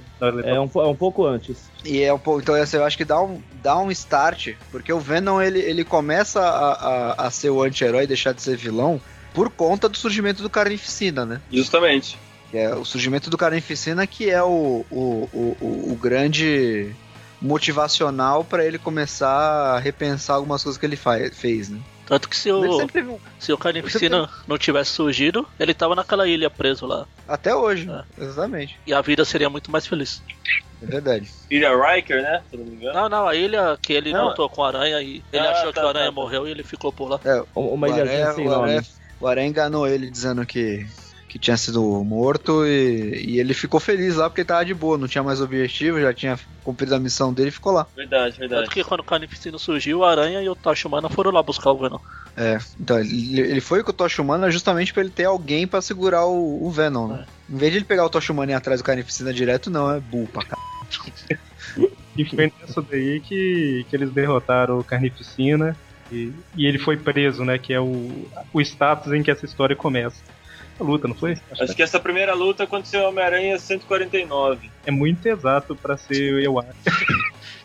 É 0.45 0.59
um, 0.59 0.69
po- 0.69 0.83
é 0.83 0.87
um 0.87 0.97
pouco 0.97 1.25
antes. 1.27 1.71
E 1.85 2.03
é 2.03 2.13
um 2.13 2.19
pouco. 2.19 2.41
Então, 2.41 2.55
assim, 2.55 2.77
eu 2.77 2.85
acho 2.85 2.97
que 2.97 3.05
dá 3.05 3.21
um, 3.21 3.41
dá 3.63 3.79
um 3.79 3.91
start, 3.91 4.55
porque 4.71 4.93
o 4.93 4.99
Venom 4.99 5.41
ele, 5.41 5.61
ele 5.61 5.85
começa 5.85 6.41
a, 6.41 6.73
a, 6.73 7.27
a 7.27 7.31
ser 7.31 7.51
o 7.51 7.63
anti-herói, 7.63 8.07
deixar 8.07 8.33
de 8.33 8.43
ser 8.43 8.57
vilão, 8.57 9.01
por 9.33 9.51
conta 9.51 9.89
do 9.89 9.97
surgimento 9.97 10.43
do 10.43 10.51
Carnificina, 10.51 11.25
né? 11.27 11.41
Justamente. 11.53 12.19
Que 12.55 12.59
é 12.61 12.73
o 12.73 12.85
surgimento 12.85 13.29
do 13.29 13.37
Carnificina 13.37 14.07
que 14.07 14.31
é 14.31 14.41
o, 14.41 14.87
o, 14.89 15.29
o, 15.33 15.91
o- 15.91 15.99
grande 16.01 16.95
motivacional 17.43 18.45
pra 18.45 18.65
ele 18.65 18.79
começar 18.79 19.75
a 19.75 19.79
repensar 19.81 20.35
algumas 20.35 20.63
coisas 20.63 20.79
que 20.79 20.87
ele 20.87 20.95
fa- 20.95 21.19
fez, 21.33 21.69
né? 21.69 21.81
Tanto 22.07 22.29
que 22.29 22.37
se 22.37 22.51
Ele 22.51 22.69
o, 22.69 22.77
sempre 22.77 22.93
teve 22.93 23.09
um- 23.09 23.19
se 23.41 23.53
o 23.53 23.59
Carnificina 23.59 24.31
não 24.47 24.57
tivesse 24.57 24.93
surgido, 24.93 25.45
ele 25.59 25.75
tava 25.75 25.97
naquela 25.97 26.29
ilha 26.29 26.49
preso 26.49 26.87
lá. 26.87 27.09
Até 27.27 27.53
hoje, 27.53 27.91
É. 27.91 28.23
exatamente. 28.23 28.79
E 28.87 28.95
a 28.95 29.01
vida 29.01 29.25
seria 29.25 29.51
muito 29.51 29.69
mais 29.73 29.85
feliz. 29.85 30.23
É 30.81 30.87
verdade. 30.87 31.29
Ilha 31.51 31.71
Riker, 31.75 32.23
né? 32.23 32.41
Se 32.49 32.55
eu 32.57 32.61
não 32.61 32.67
me 32.67 32.77
engano. 32.77 32.95
Não, 32.95 33.09
não, 33.09 33.27
a 33.27 33.35
ilha 33.35 33.77
que 33.83 33.93
ele 33.93 34.13
Não. 34.13 34.29
lutou 34.29 34.49
com 34.49 34.63
a 34.63 34.69
aranha 34.69 35.01
e 35.03 35.25
ele 35.33 35.45
Ah, 35.45 35.51
achou 35.51 35.73
tá, 35.73 35.81
que 35.81 35.87
o 35.87 35.89
aranha 35.89 36.07
tá, 36.07 36.13
tá. 36.15 36.21
morreu 36.21 36.47
e 36.47 36.53
ele 36.53 36.63
ficou 36.63 36.93
por 36.93 37.09
lá. 37.09 37.19
Uma 37.53 37.89
o 37.89 37.91
ilhazinha 37.91 38.19
Aranha, 38.29 38.33
sem 38.33 38.45
nome. 38.45 38.63
Aranha, 38.63 38.83
o 39.21 39.27
Aranha 39.27 39.49
enganou 39.49 39.89
ele 39.89 40.09
dizendo 40.09 40.47
que, 40.47 40.87
que 41.35 41.39
tinha 41.41 41.57
sido 41.57 41.83
morto 42.05 42.65
e, 42.65 43.25
e 43.27 43.41
ele 43.41 43.53
ficou 43.55 43.81
feliz 43.81 44.15
lá 44.15 44.31
porque 44.31 44.43
ele 44.43 44.47
tava 44.47 44.65
de 44.65 44.73
boa, 44.73 44.97
não 44.97 45.09
tinha 45.09 45.21
mais 45.21 45.41
objetivo, 45.41 46.01
já 46.01 46.15
tinha 46.15 46.39
cumprido 46.63 46.95
a 46.95 46.99
missão 47.01 47.35
dele 47.35 47.49
e 47.49 47.51
ficou 47.51 47.73
lá. 47.73 47.89
Verdade, 47.97 48.39
verdade. 48.39 48.63
Tanto 48.63 48.73
que 48.73 48.85
quando 48.85 49.01
o 49.01 49.05
Carnificina 49.05 49.59
surgiu, 49.59 49.99
o 49.99 50.05
aranha 50.05 50.41
e 50.41 50.49
o 50.49 50.55
Tachumana 50.55 51.09
foram 51.09 51.33
lá 51.33 51.43
buscar 51.43 51.73
o 51.73 51.77
Venom. 51.77 51.99
É, 52.37 52.57
então 52.79 53.01
ele, 53.01 53.41
ele 53.41 53.61
foi 53.61 53.83
com 53.83 53.91
o 53.91 53.93
Tocha 53.93 54.23
Humana 54.23 54.49
justamente 54.49 54.93
pra 54.93 55.03
ele 55.03 55.11
ter 55.11 55.25
alguém 55.25 55.67
pra 55.67 55.83
segurar 55.83 56.25
o, 56.25 56.65
o 56.65 56.71
Venom, 56.71 57.09
né? 57.09 57.27
Em 57.51 57.57
vez 57.57 57.73
de 57.73 57.79
ele 57.79 57.85
pegar 57.85 58.05
o 58.05 58.11
Tocha 58.11 58.33
Humana 58.33 58.53
e 58.53 58.55
ir 58.55 58.57
atrás 58.57 58.81
do 58.81 58.85
Carnificina 58.85 59.35
direto, 59.35 59.69
não, 59.69 59.91
é 59.91 59.99
burro 59.99 60.29
pra. 60.29 60.45
E 62.17 62.25
foi 62.25 62.53
nessa 62.61 62.81
daí 62.81 63.19
que, 63.19 63.85
que 63.91 63.97
eles 63.97 64.13
derrotaram 64.13 64.79
o 64.79 64.85
Carnificina. 64.85 65.77
E, 66.13 66.33
e 66.57 66.65
ele 66.65 66.79
foi 66.79 66.97
preso, 66.97 67.45
né? 67.45 67.59
Que 67.59 67.73
é 67.73 67.81
o, 67.81 68.29
o 68.53 68.61
status 68.61 69.13
em 69.13 69.21
que 69.21 69.33
essa 69.33 69.45
história 69.45 69.75
começa. 69.75 70.23
A 70.79 70.83
luta, 70.85 71.07
não 71.09 71.15
foi? 71.15 71.33
Acho 71.53 71.63
Acho 71.65 71.75
que 71.77 71.83
essa 71.83 72.01
primeira 72.01 72.35
luta 72.35 72.65
aconteceu 72.65 73.01
em 73.03 73.07
Homem-Aranha 73.07 73.59
149. 73.59 74.71
É 74.85 74.91
muito 74.91 75.25
exato 75.27 75.77
pra 75.77 75.97
ser, 75.97 76.43
eu 76.43 76.59
acho. 76.59 76.69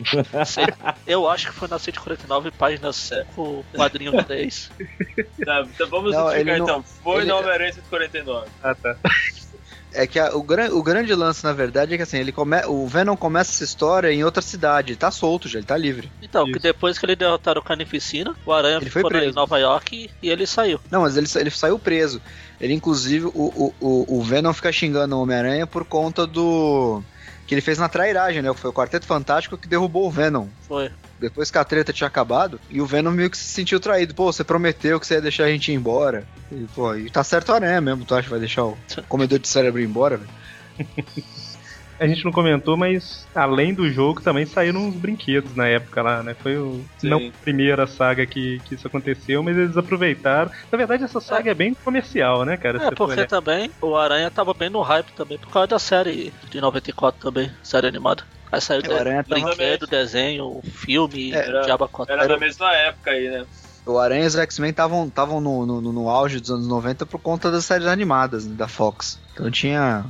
Eu 1.06 1.28
acho 1.28 1.48
que 1.48 1.52
foi 1.54 1.68
na 1.68 1.78
149, 1.78 2.50
página 2.52 2.92
5, 2.92 3.64
quadrinho 3.74 4.12
10. 4.12 4.70
Tá, 5.44 5.62
então 5.68 5.88
vamos 5.88 6.12
Não, 6.12 6.28
explicar 6.28 6.58
não- 6.58 6.64
então. 6.64 6.84
Foi 7.02 7.22
ele- 7.22 7.26
no 7.30 7.36
Homem-Aranha 7.38 7.72
149. 7.72 8.46
Ah, 8.62 8.74
tá. 8.74 8.96
É 9.92 10.06
que 10.06 10.20
a- 10.20 10.36
o, 10.36 10.42
gran, 10.44 10.68
o 10.72 10.84
grande 10.84 11.12
lance, 11.16 11.42
na 11.42 11.52
verdade, 11.52 11.92
é 11.92 11.96
que 11.96 12.04
assim, 12.04 12.16
ele 12.18 12.30
come, 12.30 12.64
o 12.66 12.86
Venom 12.86 13.16
começa 13.16 13.50
essa 13.50 13.64
história 13.64 14.12
em 14.12 14.22
outra 14.22 14.40
cidade, 14.40 14.92
ele 14.92 14.96
tá 14.96 15.10
solto 15.10 15.48
já, 15.48 15.58
ele 15.58 15.66
tá 15.66 15.76
livre. 15.76 16.12
Então, 16.22 16.44
que 16.44 16.52
Isso. 16.52 16.60
depois 16.60 16.96
que 16.96 17.04
ele 17.04 17.16
derrotaram 17.16 17.60
o 17.60 17.64
Carnificina, 17.64 18.32
o 18.46 18.52
Aranha 18.52 18.76
Ele 18.76 18.88
foi 18.88 19.00
ficou 19.02 19.10
na- 19.10 19.18
em 19.18 19.22
preso. 19.22 19.34
Nova 19.34 19.58
York 19.58 20.08
e 20.22 20.30
ele 20.30 20.46
saiu. 20.46 20.78
Não, 20.92 21.00
mas 21.00 21.16
ele, 21.16 21.26
ele 21.34 21.50
saiu 21.50 21.76
preso. 21.76 22.22
Ele, 22.60 22.74
inclusive, 22.74 23.26
o, 23.26 23.72
o, 23.80 24.18
o, 24.18 24.22
Venom 24.22 24.52
fica 24.52 24.70
xingando 24.70 25.16
o 25.16 25.22
Homem-Aranha 25.22 25.66
por 25.66 25.84
conta 25.84 26.26
do. 26.26 27.02
que 27.46 27.54
ele 27.54 27.62
fez 27.62 27.78
na 27.78 27.88
trairagem, 27.88 28.42
né? 28.42 28.52
Que 28.52 28.60
foi 28.60 28.70
o 28.70 28.74
Quarteto 28.74 29.06
Fantástico 29.06 29.56
que 29.56 29.66
derrubou 29.66 30.06
o 30.06 30.10
Venom. 30.10 30.46
Foi. 30.68 30.90
Depois 31.18 31.50
que 31.50 31.56
a 31.56 31.64
treta 31.64 31.92
tinha 31.92 32.06
acabado, 32.06 32.60
e 32.68 32.80
o 32.80 32.86
Venom 32.86 33.10
meio 33.12 33.30
que 33.30 33.38
se 33.38 33.44
sentiu 33.44 33.80
traído. 33.80 34.14
Pô, 34.14 34.30
você 34.30 34.44
prometeu 34.44 35.00
que 35.00 35.06
você 35.06 35.14
ia 35.14 35.22
deixar 35.22 35.44
a 35.44 35.48
gente 35.48 35.72
ir 35.72 35.74
embora. 35.74 36.26
E, 36.52 36.66
pô, 36.74 36.94
e 36.94 37.08
tá 37.08 37.24
certo 37.24 37.48
o 37.48 37.54
Aranha 37.54 37.80
mesmo, 37.80 38.04
tu 38.04 38.14
acha 38.14 38.24
que 38.24 38.30
vai 38.30 38.40
deixar 38.40 38.64
o 38.64 38.76
comedor 39.08 39.38
de 39.38 39.48
cérebro 39.48 39.80
ir 39.80 39.86
embora, 39.86 40.18
velho? 40.18 40.30
A 42.00 42.06
gente 42.06 42.24
não 42.24 42.32
comentou, 42.32 42.78
mas 42.78 43.28
além 43.34 43.74
do 43.74 43.90
jogo 43.90 44.22
também 44.22 44.46
saíram 44.46 44.80
uns 44.80 44.98
brinquedos 44.98 45.54
na 45.54 45.68
época 45.68 46.00
lá, 46.00 46.22
né? 46.22 46.34
Foi 46.42 46.56
o, 46.56 46.82
Sim. 46.98 47.10
não 47.10 47.18
a 47.18 47.32
primeira 47.42 47.86
saga 47.86 48.26
que, 48.26 48.58
que 48.64 48.74
isso 48.74 48.86
aconteceu, 48.88 49.42
mas 49.42 49.54
eles 49.56 49.76
aproveitaram. 49.76 50.50
Na 50.72 50.78
verdade, 50.78 51.04
essa 51.04 51.20
saga 51.20 51.50
é, 51.50 51.54
bem 51.54 51.74
comercial, 51.74 52.46
né, 52.46 52.56
cara? 52.56 52.82
É, 52.82 52.90
porque 52.92 53.26
também 53.26 53.70
o 53.82 53.94
Aranha 53.94 54.30
tava 54.30 54.54
bem 54.54 54.70
no 54.70 54.80
hype 54.80 55.12
também, 55.14 55.38
por 55.38 55.52
causa 55.52 55.68
da 55.68 55.78
série 55.78 56.32
de 56.50 56.58
94 56.58 57.20
também, 57.20 57.52
série 57.62 57.86
animada. 57.86 58.24
Aí 58.50 58.60
saiu 58.62 58.80
É, 58.82 58.88
o 58.88 58.96
Aranha 58.96 59.22
tava- 59.22 59.54
brinquedo, 59.54 59.86
desenho, 59.86 60.60
filme, 60.64 61.32
É, 61.32 61.62
Diaba 61.64 61.86
4. 61.86 62.14
Era 62.14 62.26
da 62.26 62.38
mesma 62.38 62.72
época 62.72 63.10
aí, 63.10 63.28
né? 63.28 63.44
O 63.86 63.98
Aranha 63.98 64.24
e 64.24 64.26
os 64.26 64.36
X-Men 64.36 64.70
estavam 64.70 65.40
no, 65.40 65.66
no, 65.66 65.80
no, 65.80 65.92
no 65.92 66.08
auge 66.08 66.40
dos 66.40 66.50
anos 66.50 66.68
90 66.68 67.04
por 67.06 67.20
conta 67.20 67.50
das 67.50 67.64
séries 67.64 67.86
animadas 67.86 68.46
né, 68.46 68.54
da 68.54 68.68
Fox. 68.68 69.18
Então 69.32 69.50
tinha, 69.50 70.04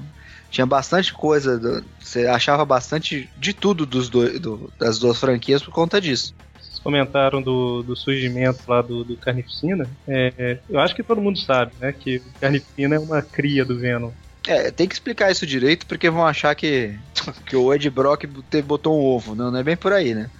tinha 0.51 0.67
bastante 0.67 1.13
coisa, 1.13 1.59
do- 1.59 1.85
você 2.01 2.27
achava 2.27 2.65
bastante 2.65 3.29
de 3.37 3.53
tudo 3.53 3.87
dos 3.87 4.09
dois, 4.09 4.39
do- 4.41 4.71
das 4.79 4.99
duas 4.99 5.19
franquias 5.19 5.63
por 5.63 5.73
conta 5.73 6.01
disso. 6.01 6.35
Vocês 6.61 6.79
comentaram 6.79 7.41
do, 7.41 7.83
do 7.83 7.97
surgimento 7.97 8.61
lá 8.69 8.83
do, 8.83 9.05
do 9.05 9.17
Carnificina. 9.17 9.89
É, 10.07 10.33
é, 10.37 10.59
eu 10.69 10.79
acho 10.81 10.95
que 10.95 11.03
todo 11.03 11.21
mundo 11.21 11.39
sabe, 11.39 11.73
né? 11.81 11.93
Que 11.93 12.17
o 12.17 12.41
Carnificina 12.41 12.97
é 12.97 12.99
uma 12.99 13.23
cria 13.23 13.65
do 13.65 13.79
Venom. 13.79 14.11
É, 14.47 14.71
tem 14.71 14.89
que 14.89 14.95
explicar 14.95 15.31
isso 15.31 15.47
direito 15.47 15.87
porque 15.87 16.09
vão 16.11 16.27
achar 16.27 16.55
que, 16.55 16.99
que 17.47 17.55
o 17.55 17.73
Ed 17.73 17.89
Brock 17.91 18.25
te- 18.51 18.63
botou 18.63 18.99
um 18.99 19.05
ovo. 19.05 19.35
Não, 19.35 19.51
não 19.51 19.59
é 19.59 19.63
bem 19.63 19.77
por 19.77 19.93
aí, 19.93 20.15
né? 20.15 20.31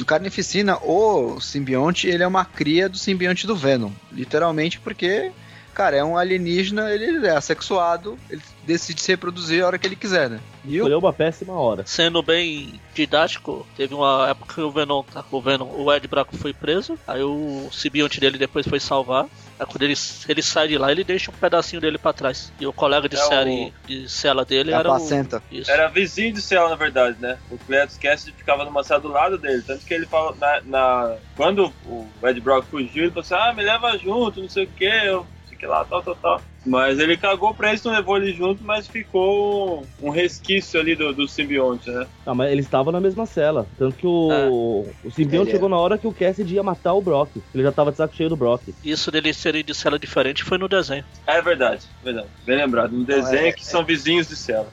O 0.00 0.04
Carnificina, 0.04 0.76
o 0.82 1.40
simbionte, 1.40 2.08
ele 2.08 2.22
é 2.22 2.26
uma 2.26 2.44
cria 2.44 2.88
do 2.88 2.96
simbionte 2.98 3.46
do 3.46 3.56
Venom. 3.56 3.90
Literalmente 4.12 4.78
porque, 4.80 5.30
cara, 5.74 5.96
é 5.96 6.04
um 6.04 6.16
alienígena, 6.16 6.90
ele 6.92 7.26
é 7.26 7.30
assexuado, 7.36 8.18
ele 8.28 8.42
decide 8.64 9.00
se 9.00 9.12
reproduzir 9.12 9.62
a 9.62 9.66
hora 9.66 9.78
que 9.78 9.86
ele 9.86 9.96
quiser, 9.96 10.28
né? 10.30 10.40
E 10.64 10.72
o 10.74 10.76
Escolheu 10.76 10.98
uma 10.98 11.12
péssima 11.12 11.54
hora. 11.54 11.84
Sendo 11.86 12.22
bem 12.22 12.78
didático, 12.94 13.66
teve 13.76 13.94
uma 13.94 14.28
época 14.28 14.54
que 14.54 14.60
o 14.60 14.70
Venom, 14.70 15.02
tá- 15.02 15.24
o 15.30 15.40
Venom, 15.40 15.66
o 15.70 15.92
Ed 15.92 16.06
Brock 16.06 16.34
foi 16.36 16.52
preso, 16.52 16.98
aí 17.06 17.22
o 17.22 17.68
simbionte 17.72 18.20
dele 18.20 18.36
depois 18.38 18.66
foi 18.68 18.78
salvar. 18.78 19.26
Aí 19.58 19.66
quando 19.66 19.82
ele, 19.82 19.94
ele 20.28 20.42
sai 20.42 20.68
de 20.68 20.78
lá, 20.78 20.90
ele 20.92 21.02
deixa 21.04 21.30
um 21.30 21.34
pedacinho 21.34 21.80
dele 21.80 21.98
pra 21.98 22.12
trás. 22.12 22.52
E 22.60 22.66
o 22.66 22.72
colega 22.72 23.08
de 23.08 23.16
É 23.16 23.24
o- 23.24 23.28
série, 23.28 23.72
de 23.86 24.08
cela 24.08 24.44
dele 24.44 24.70
É 24.70 24.74
a 24.74 24.78
era 24.80 24.88
placenta. 24.90 25.42
o... 25.50 25.54
Isso. 25.54 25.70
Era 25.70 25.88
vizinho 25.88 26.32
de 26.34 26.42
céu, 26.42 26.68
na 26.68 26.76
verdade, 26.76 27.16
né? 27.20 27.38
O 27.50 27.56
Cletus 27.58 27.96
Cassidy 27.98 28.32
ficava 28.36 28.64
numa 28.64 28.82
cela 28.84 29.00
do 29.00 29.08
lado 29.08 29.36
dele. 29.38 29.62
Tanto 29.66 29.84
que 29.84 29.92
ele 29.94 30.06
falou, 30.06 30.34
na, 30.36 30.60
na- 30.64 31.16
quando 31.36 31.72
o 31.86 32.06
Ed 32.22 32.40
Brock 32.40 32.66
fugiu, 32.70 33.04
ele 33.04 33.10
falou 33.12 33.20
assim: 33.22 33.34
ah, 33.34 33.52
me 33.54 33.62
leva 33.62 33.96
junto, 33.98 34.40
não 34.42 34.48
sei 34.48 34.64
o 34.64 34.68
que, 34.68 34.84
eu 34.84 35.26
que 35.60 35.66
lá, 35.66 35.84
tal, 35.84 36.02
tal, 36.02 36.16
tal. 36.16 36.40
Mas 36.64 36.98
ele 36.98 37.16
cagou 37.16 37.54
pra 37.54 37.72
isso, 37.74 37.86
não 37.86 37.94
levou 37.94 38.16
ele 38.16 38.32
junto, 38.32 38.64
mas 38.64 38.88
ficou 38.88 39.86
um, 40.02 40.10
resquício 40.10 40.80
ali 40.80 40.96
do, 40.96 41.12
do 41.12 41.28
simbionte, 41.28 41.90
né? 41.90 42.06
Ah, 42.26 42.34
mas 42.34 42.50
eles 42.50 42.64
estavam 42.64 42.90
na 42.92 43.00
mesma 43.00 43.26
cela. 43.26 43.66
Tanto 43.78 43.94
que 43.96 44.06
o, 44.06 44.86
o 45.04 45.10
simbionte 45.10 45.42
Ele 45.44 45.50
é- 45.50 45.52
chegou 45.52 45.68
na 45.68 45.76
hora 45.76 45.98
que 45.98 46.06
o 46.06 46.12
Cassidy 46.12 46.54
ia 46.54 46.62
matar 46.62 46.94
o 46.94 47.02
Brock. 47.02 47.30
Ele 47.54 47.62
já 47.62 47.70
tava 47.72 47.90
de 47.92 47.98
saco 47.98 48.14
cheio 48.16 48.28
do 48.30 48.36
Brock. 48.36 48.62
Isso 48.82 49.10
deles 49.10 49.36
serem 49.36 49.62
de 49.62 49.74
cela 49.74 49.98
diferente 49.98 50.42
foi 50.44 50.56
no 50.58 50.68
desenho. 50.68 51.04
É 51.26 51.40
verdade, 51.42 51.84
verdade. 52.02 52.28
Bem 52.46 52.56
lembrado. 52.56 52.94
Um 52.96 53.04
desenho 53.04 53.48
é- 53.48 53.52
que 53.52 53.64
são 53.64 53.84
vizinhos 53.84 54.26
de 54.26 54.36
cela. 54.36 54.68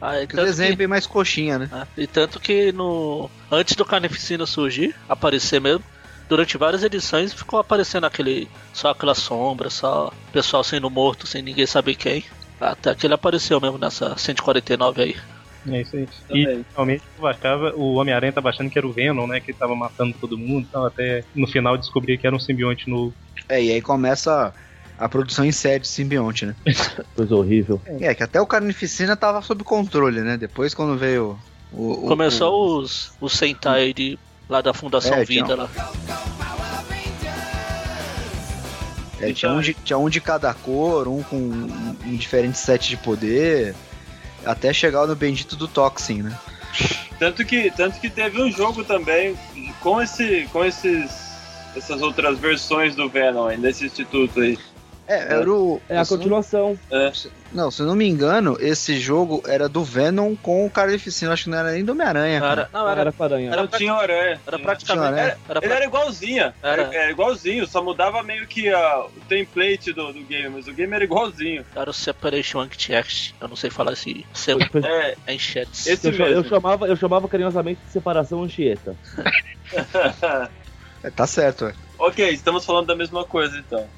Aí, 0.00 0.26
Que 0.28 0.34
o 0.34 0.44
desenho 0.44 0.68
é 0.68 0.70
que- 0.72 0.76
bem 0.76 0.86
mais 0.86 1.06
coxinha, 1.06 1.58
né? 1.58 1.68
né? 1.72 1.86
E 1.96 2.06
tanto 2.06 2.38
que 2.38 2.70
no 2.72 3.28
antes 3.50 3.74
do 3.74 3.84
Carnificina 3.84 4.46
surgir, 4.46 4.94
aparecer 5.08 5.60
mesmo, 5.60 5.82
durante 6.28 6.56
várias 6.58 6.82
edições 6.82 7.32
ficou 7.32 7.58
aparecendo 7.58 8.04
aquele 8.04 8.48
só 8.72 8.90
aquela 8.90 9.14
sombra, 9.14 9.70
só 9.70 10.12
pessoal 10.32 10.62
sendo 10.62 10.88
morto 10.90 11.26
sem 11.26 11.42
ninguém 11.42 11.66
saber 11.66 11.94
quem. 11.94 12.24
Até 12.60 12.94
que 12.94 13.06
ele 13.06 13.14
apareceu 13.14 13.60
mesmo 13.60 13.78
nessa 13.78 14.16
149 14.18 15.02
aí. 15.02 15.16
É 15.70 15.80
isso 15.82 15.96
aí. 15.96 16.08
E 16.30 16.64
realmente 16.74 17.02
eu 17.18 17.26
achava, 17.26 17.72
o 17.76 17.94
Homem-Aranha 17.94 18.32
tava 18.32 18.48
achando 18.48 18.70
que 18.70 18.78
era 18.78 18.86
o 18.86 18.92
Venom, 18.92 19.26
né? 19.26 19.40
Que 19.40 19.52
tava 19.52 19.74
matando 19.76 20.14
todo 20.20 20.36
mundo 20.38 20.64
e 20.66 20.72
tal, 20.72 20.86
até 20.86 21.24
no 21.34 21.46
final 21.46 21.76
descobri 21.76 22.16
que 22.18 22.26
era 22.26 22.34
um 22.34 22.40
simbionte 22.40 22.88
novo. 22.88 23.14
É, 23.48 23.62
e 23.62 23.70
aí 23.72 23.80
começa 23.82 24.52
a, 24.98 25.04
a 25.04 25.08
produção 25.08 25.44
em 25.44 25.52
série 25.52 25.80
de 25.80 25.88
simbionte, 25.88 26.46
né? 26.46 26.54
Coisa 27.14 27.34
horrível. 27.34 27.80
É, 28.00 28.14
que 28.14 28.22
até 28.22 28.40
o 28.40 28.46
Carnificina 28.46 29.16
tava 29.16 29.42
sob 29.42 29.62
controle, 29.62 30.20
né? 30.20 30.36
Depois 30.36 30.74
quando 30.74 30.96
veio 30.96 31.38
o... 31.72 31.92
o- 32.04 32.08
Começou 32.08 32.52
o- 32.52 32.78
os, 32.80 33.12
os 33.20 33.32
Sentai 33.34 33.92
de, 33.92 34.18
lá 34.48 34.60
da 34.60 34.72
Fundação 34.72 35.14
É, 35.14 35.24
Vida 35.24 35.44
tinha- 35.44 35.56
lá. 35.56 35.68
É, 39.20 39.32
tinha, 39.32 39.50
um 39.52 39.60
de, 39.60 39.74
tinha 39.74 39.98
um 39.98 40.08
de 40.08 40.20
cada 40.20 40.54
cor, 40.54 41.08
um 41.08 41.22
com 41.24 41.36
um, 41.36 41.96
um 42.06 42.16
diferente 42.16 42.56
set 42.56 42.88
de 42.88 42.96
poder, 42.96 43.74
até 44.44 44.72
chegar 44.72 45.06
no 45.08 45.16
bendito 45.16 45.56
do 45.56 45.66
Toxin, 45.66 46.22
né? 46.22 46.38
Tanto 47.18 47.44
que, 47.44 47.68
tanto 47.72 47.98
que 47.98 48.08
teve 48.08 48.40
um 48.40 48.48
jogo 48.52 48.84
também 48.84 49.36
com, 49.80 50.00
esse, 50.00 50.48
com 50.52 50.64
esses, 50.64 51.10
essas 51.76 52.00
outras 52.00 52.38
versões 52.38 52.94
do 52.94 53.08
Venom 53.08 53.48
aí, 53.48 53.56
desse 53.56 53.84
instituto 53.86 54.40
aí. 54.40 54.56
É, 55.08 55.36
era 55.36 55.50
o... 55.50 55.80
É 55.88 55.96
a 55.96 56.04
se 56.04 56.10
não- 56.12 56.18
continuação. 56.18 56.78
Não, 57.50 57.70
se 57.70 57.80
eu 57.80 57.86
não 57.86 57.96
me 57.96 58.06
engano, 58.06 58.58
esse 58.60 58.98
jogo 58.98 59.42
era 59.46 59.66
do 59.66 59.82
Venom 59.82 60.36
com 60.36 60.66
o 60.66 60.70
Carnificina, 60.70 61.32
acho 61.32 61.44
que 61.44 61.50
não 61.50 61.56
era 61.56 61.72
nem 61.72 61.82
do 61.82 61.92
Homem-Aranha. 61.92 62.40
cara. 62.40 62.60
Era, 62.60 62.70
não, 62.70 62.88
Era, 62.90 63.00
era, 63.00 63.12
com 63.12 63.22
a 63.22 63.26
aranha. 63.26 63.50
Era 63.50 63.62
Não 63.62 63.68
tinha 63.68 63.92
aranha. 63.94 64.40
era 64.46 64.58
praticamente. 64.58 65.06
Tinha, 65.08 65.10
né? 65.16 65.22
Era, 65.22 65.38
era 65.48 65.64
Ele 65.64 65.72
era 65.72 65.84
igualzinho. 65.86 66.42
Era. 66.62 66.82
Era, 66.82 66.94
era 66.94 67.10
igualzinho, 67.10 67.66
só 67.66 67.82
mudava 67.82 68.22
meio 68.22 68.46
que 68.46 68.68
ah, 68.68 69.06
o 69.06 69.20
template 69.26 69.94
do, 69.94 70.12
do 70.12 70.22
game, 70.24 70.50
mas 70.50 70.68
o 70.68 70.74
game 70.74 70.92
era 70.94 71.02
igualzinho. 71.04 71.64
era 71.74 71.88
o 71.88 71.92
Separation 71.94 72.60
Act. 72.60 73.34
Eu 73.40 73.48
não 73.48 73.56
sei 73.56 73.70
falar 73.70 73.94
esse 73.94 74.26
segundo 74.34 74.68
Foi- 74.70 74.82
É, 74.84 75.16
enchetes. 75.26 75.86
esse 75.86 76.06
Eu, 76.08 76.12
cha- 76.12 76.22
eu 76.24 76.36
mesmo. 76.42 76.48
chamava, 76.50 76.86
eu 76.86 76.96
chamava 76.96 77.26
carinhosamente 77.28 77.80
de 77.86 77.90
separação 77.92 78.42
Anchieta. 78.44 78.94
É, 81.02 81.10
tá 81.10 81.26
certo, 81.28 81.66
é. 81.66 81.72
Ok, 81.98 82.28
estamos 82.30 82.64
falando 82.64 82.86
da 82.86 82.96
mesma 82.96 83.24
coisa 83.24 83.56
então. 83.58 83.88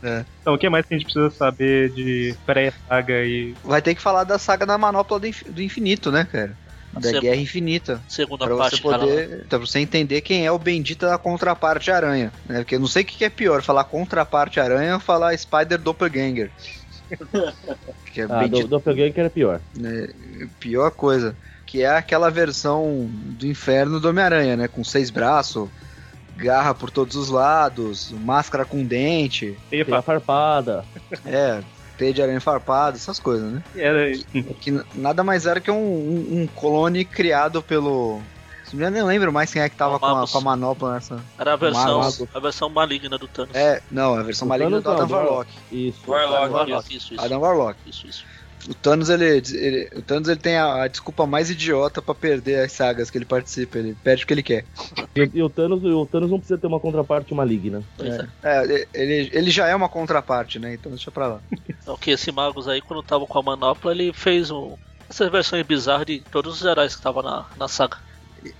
Então, 0.41 0.55
o 0.55 0.59
que 0.59 0.69
mais 0.69 0.87
que 0.87 0.95
a 0.95 0.99
gente 0.99 1.05
precisa 1.13 1.31
saber 1.31 1.91
de 1.93 2.35
pré-saga 2.47 3.25
e. 3.25 3.55
Vai 3.63 3.83
ter 3.83 3.95
que 3.95 4.03
falar 4.03 4.25
da 4.25 4.39
saga 4.39 4.65
da 4.67 4.79
Manopla 4.79 5.21
do 5.21 5.27
Inf- 5.27 5.49
do 5.49 5.63
Infinito, 5.63 6.11
né, 6.11 6.25
cara? 6.25 6.57
Da 6.93 7.13
Guerra 7.21 7.37
Infinita. 7.37 8.03
Segunda 8.09 8.47
Pra 8.47 8.57
parte 8.57 8.77
você 8.77 8.83
poder. 8.83 9.47
Pra 9.49 9.59
você 9.59 9.79
entender 9.79 10.21
quem 10.23 10.45
é 10.45 10.51
o 10.51 10.59
bendito 10.59 11.07
da 11.07 11.17
contraparte 11.17 11.89
aranha. 11.91 12.33
Né? 12.47 12.59
Porque 12.59 12.75
eu 12.75 12.81
não 12.81 12.89
sei 12.89 13.03
o 13.03 13.07
que 13.07 13.25
é 13.25 13.31
pior, 13.31 13.63
falar 13.63 13.85
contraparte 13.85 14.59
aranha 14.59 14.95
ou 14.95 15.01
falar 15.01 15.37
Spider 15.39 15.79
Doppelganger. 15.79 16.51
que 18.13 18.23
é 18.23 18.25
Ah, 18.25 18.27
do, 18.27 18.39
bendito, 18.41 18.69
Doppelganger 18.69 19.19
era 19.21 19.31
pior. 19.31 19.61
né? 19.77 20.09
Pior 20.59 20.91
coisa. 20.91 21.37
Que 21.65 21.83
é 21.83 21.89
aquela 21.91 22.29
versão 22.29 23.09
do 23.13 23.47
inferno 23.47 24.01
do 24.01 24.09
Homem-Aranha, 24.09 24.57
né? 24.57 24.67
Com 24.67 24.83
seis 24.83 25.11
braços, 25.11 25.69
garra 26.41 26.75
por 26.75 26.91
todos 26.91 27.17
os 27.17 27.29
lados, 27.29 28.13
máscara 28.13 28.65
com 28.65 28.83
dente, 28.85 29.57
Teia 29.69 29.85
Tem 29.85 29.95
a 29.95 30.03
farpada. 30.03 30.85
é, 31.27 31.63
teia 31.99 32.13
de 32.15 32.23
aranha 32.23 32.41
farpada, 32.41 32.97
essas 32.97 33.19
coisas, 33.19 33.53
né? 33.53 33.63
Era. 33.77 34.13
Que 34.61 34.71
n- 34.71 34.83
nada 34.95 35.23
mais 35.23 35.47
era 35.47 35.61
que 35.61 35.71
um, 35.71 35.77
um, 35.77 36.43
um 36.43 36.47
clone 36.47 37.05
criado 37.05 37.63
pelo. 37.63 38.21
Eu 38.73 38.89
nem 38.91 39.03
lembro 39.03 39.33
mais 39.33 39.53
quem 39.53 39.61
é 39.61 39.69
que 39.69 39.75
tava 39.75 39.99
com 39.99 40.07
a, 40.07 40.29
com 40.29 40.39
a 40.39 40.41
manopla 40.41 40.95
nessa. 40.95 41.19
Era 41.37 41.55
a 41.55 41.57
versão, 41.57 41.99
Mago. 41.99 42.29
a 42.33 42.39
versão 42.39 42.69
maligna 42.69 43.19
do 43.19 43.27
Thanos. 43.27 43.53
É, 43.53 43.83
não, 43.91 44.15
a 44.15 44.23
versão 44.23 44.47
O 44.47 44.49
maligna 44.49 44.81
Thanos 44.81 45.09
do 45.09 45.15
Adam 45.17 45.17
Warlock. 45.27 45.51
Isso. 45.73 45.99
Warlock. 46.07 46.53
Warlock, 46.55 46.97
isso, 46.97 47.15
isso. 47.15 47.25
Adam 47.25 47.41
Warlock. 47.41 47.77
Isso, 47.85 48.07
isso. 48.07 48.25
O 48.69 48.75
Thanos, 48.75 49.09
ele, 49.09 49.25
ele- 49.25 49.91
o 49.97 50.03
Thanos, 50.03 50.29
ele 50.29 50.39
tem 50.41 50.57
a, 50.57 50.83
a 50.83 50.89
desculpa 50.89 51.27
mais 51.27 51.51
idiota 51.51 52.03
pra 52.03 52.15
perder 52.15 52.65
as 52.65 52.73
sagas 52.73 53.11
que 53.11 53.17
ele 53.19 53.25
participa. 53.25 53.79
Ele 53.79 53.95
perde 53.95 54.25
o 54.25 54.27
que 54.27 54.35
ele 54.35 54.43
quer. 54.43 54.65
E, 55.17 55.31
e 55.35 55.43
o, 55.43 55.49
Thanos, 55.49 55.83
o 55.83 56.07
Thanos 56.07 56.31
não 56.31 56.39
precisa 56.39 56.59
ter 56.61 56.67
uma 56.67 56.81
contraparte 56.81 57.35
maligna. 57.35 57.83
Pois 57.97 58.15
é. 58.19 58.29
É, 58.43 58.87
ele, 58.95 59.31
ele 59.33 59.51
já 59.51 59.67
é 59.67 59.75
uma 59.75 59.89
contraparte, 59.89 60.59
né? 60.59 60.75
Então 60.75 60.93
deixa 60.93 61.11
pra 61.11 61.27
lá. 61.27 61.41
Então, 61.83 61.97
que 61.97 62.11
esse 62.11 62.31
Magus 62.31 62.69
aí, 62.69 62.81
quando 62.81 63.03
tava 63.03 63.27
com 63.27 63.39
a 63.39 63.43
manopla, 63.43 63.93
ele 63.93 64.13
fez 64.13 64.51
um, 64.51 64.77
essas 65.09 65.31
versões 65.31 65.67
bizarras 65.67 66.07
de 66.07 66.21
todos 66.31 66.61
os 66.61 66.65
heróis 66.67 66.93
que 66.95 67.01
estavam 67.01 67.23
na, 67.23 67.47
na 67.57 67.67
saga. 67.69 67.97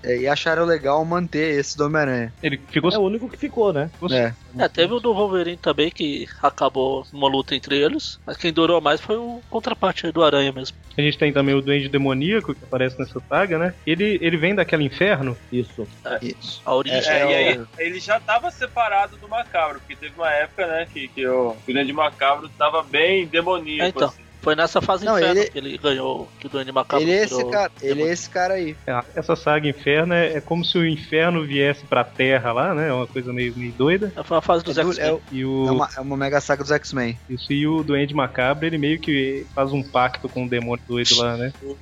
É, 0.03 0.17
e 0.17 0.27
acharam 0.27 0.65
legal 0.65 1.03
manter 1.05 1.59
esse 1.59 1.77
do 1.77 1.85
Homem-Aranha. 1.85 2.33
Ele 2.41 2.59
ficou. 2.69 2.91
É 2.91 2.97
o 2.97 3.01
único 3.01 3.29
que 3.29 3.37
ficou, 3.37 3.73
né? 3.73 3.89
É. 4.11 4.33
É, 4.57 4.67
teve 4.67 4.93
o 4.93 4.99
do 4.99 5.13
Wolverine 5.13 5.57
também, 5.57 5.89
que 5.89 6.27
acabou 6.41 7.05
numa 7.11 7.27
luta 7.27 7.55
entre 7.55 7.77
eles. 7.77 8.19
Mas 8.25 8.37
quem 8.37 8.51
durou 8.51 8.81
mais 8.81 8.99
foi 8.99 9.17
o 9.17 9.41
contraparte 9.49 10.05
aí 10.05 10.11
do 10.11 10.23
Aranha 10.23 10.51
mesmo. 10.51 10.75
A 10.97 11.01
gente 11.01 11.17
tem 11.17 11.31
também 11.31 11.55
o 11.55 11.61
Duende 11.61 11.87
Demoníaco, 11.87 12.53
que 12.53 12.63
aparece 12.63 12.99
nessa 12.99 13.21
saga, 13.29 13.57
né? 13.57 13.73
Ele, 13.87 14.19
ele 14.21 14.37
vem 14.37 14.53
daquele 14.53 14.83
inferno. 14.83 15.37
Isso. 15.51 15.87
Isso. 16.21 16.61
A 16.65 16.75
origem. 16.75 16.99
É, 16.99 17.21
É, 17.21 17.29
e 17.29 17.33
é 17.33 17.49
aí 17.49 17.65
ele 17.79 17.99
já 17.99 18.19
tava 18.19 18.51
separado 18.51 19.17
do 19.17 19.27
Macabro, 19.27 19.79
porque 19.79 19.95
teve 19.95 20.13
uma 20.15 20.31
época, 20.31 20.67
né, 20.67 20.87
que, 20.91 21.07
que 21.07 21.27
o 21.27 21.55
Grande 21.67 21.93
Macabro 21.93 22.49
tava 22.49 22.83
bem 22.83 23.25
demoníaco. 23.25 23.83
É, 23.83 23.89
então. 23.89 24.07
assim. 24.09 24.20
Foi 24.41 24.55
nessa 24.55 24.81
fase 24.81 25.05
Não, 25.05 25.17
inferno 25.19 25.39
ele- 25.41 25.49
que 25.51 25.57
ele 25.57 25.77
ganhou, 25.77 26.27
que 26.39 26.47
o 26.47 26.49
Duende 26.49 26.71
Macabro 26.71 27.03
Ele 27.05 27.11
é 27.11 27.23
esse 27.23 27.45
cara, 27.51 27.71
ele 27.81 28.01
é 28.03 28.11
esse 28.11 28.29
cara 28.29 28.53
aí. 28.55 28.75
É, 28.87 28.99
Essa 29.15 29.35
saga 29.35 29.67
Inferno 29.67 30.13
é, 30.13 30.33
é 30.37 30.41
como 30.41 30.65
se 30.65 30.77
o 30.77 30.85
inferno 30.87 31.45
viesse 31.45 31.85
pra 31.85 32.03
terra 32.03 32.51
lá, 32.51 32.73
né? 32.73 32.89
É 32.89 32.93
uma 32.93 33.05
coisa 33.07 33.31
meio, 33.31 33.53
meio 33.55 33.71
doida. 33.73 34.11
Foi 34.23 34.37
a 34.37 34.41
fase 34.41 34.63
dos 34.63 34.77
É, 34.77 34.83
do- 34.83 34.89
X-Men. 34.91 35.07
é 35.09 35.13
o- 35.13 35.21
E 35.31 35.45
o, 35.45 35.67
é 35.67 35.71
uma, 35.71 35.89
é 35.97 36.01
uma 36.01 36.17
mega 36.17 36.41
saga 36.41 36.63
dos 36.63 36.71
X-Men. 36.71 37.17
isso, 37.29 37.53
e 37.53 37.67
o 37.67 37.83
Duende 37.83 38.13
Macabro, 38.15 38.65
ele 38.65 38.77
meio 38.79 38.99
que 38.99 39.45
faz 39.53 39.71
um 39.71 39.83
pacto 39.83 40.27
com 40.27 40.45
o 40.45 40.49
demônio 40.49 40.83
doido 40.87 41.15
lá, 41.17 41.37
né? 41.37 41.53
O 41.61 41.77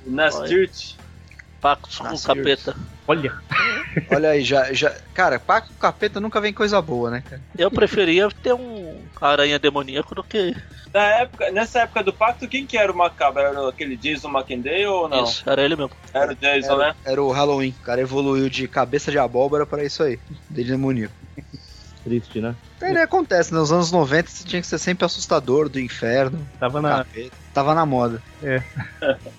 Pactos 1.60 1.98
com 1.98 2.14
o 2.14 2.20
capeta. 2.20 2.74
Olha, 3.06 3.32
Olha 4.10 4.30
aí, 4.30 4.42
já, 4.42 4.72
já. 4.72 4.94
Cara, 5.14 5.38
Paco 5.38 5.68
com 5.68 5.74
Capeta 5.74 6.20
nunca 6.20 6.40
vem 6.40 6.52
coisa 6.52 6.80
boa, 6.80 7.10
né, 7.10 7.22
cara? 7.28 7.42
Eu 7.58 7.70
preferia 7.70 8.28
ter 8.42 8.52
um 8.52 9.02
aranha 9.20 9.58
demoníaco 9.58 10.14
do 10.14 10.22
que 10.22 10.54
Na 10.92 11.02
época, 11.02 11.50
nessa 11.50 11.80
época 11.80 12.02
do 12.02 12.12
pacto, 12.12 12.48
quem 12.48 12.66
que 12.66 12.78
era 12.78 12.90
o 12.90 12.96
Macabro? 12.96 13.42
Era 13.42 13.68
aquele 13.68 13.96
Jason 13.96 14.28
McKenday 14.28 14.86
ou 14.86 15.08
não? 15.08 15.24
isso. 15.24 15.48
Era 15.48 15.62
ele 15.62 15.76
mesmo. 15.76 15.90
Era 16.14 16.32
o 16.32 16.36
Jason, 16.36 16.76
né? 16.76 16.84
Era, 16.84 17.12
era 17.12 17.22
o 17.22 17.32
Halloween. 17.32 17.74
O 17.80 17.84
cara 17.84 18.00
evoluiu 18.00 18.48
de 18.48 18.68
cabeça 18.68 19.10
de 19.10 19.18
abóbora 19.18 19.66
pra 19.66 19.84
isso 19.84 20.02
aí. 20.02 20.18
Dele 20.48 20.70
demoníaco. 20.70 21.14
Triste, 22.04 22.40
né? 22.40 22.54
Ele 22.80 22.98
acontece, 22.98 23.52
nos 23.52 23.70
anos 23.70 23.92
90 23.92 24.30
você 24.30 24.44
tinha 24.44 24.62
que 24.62 24.66
ser 24.66 24.78
sempre 24.78 25.04
assustador 25.04 25.68
do 25.68 25.78
inferno. 25.78 26.46
tava 26.58 26.80
na. 26.80 26.98
Capeta. 26.98 27.36
Tava 27.52 27.74
na 27.74 27.84
moda. 27.84 28.22
É. 28.42 28.62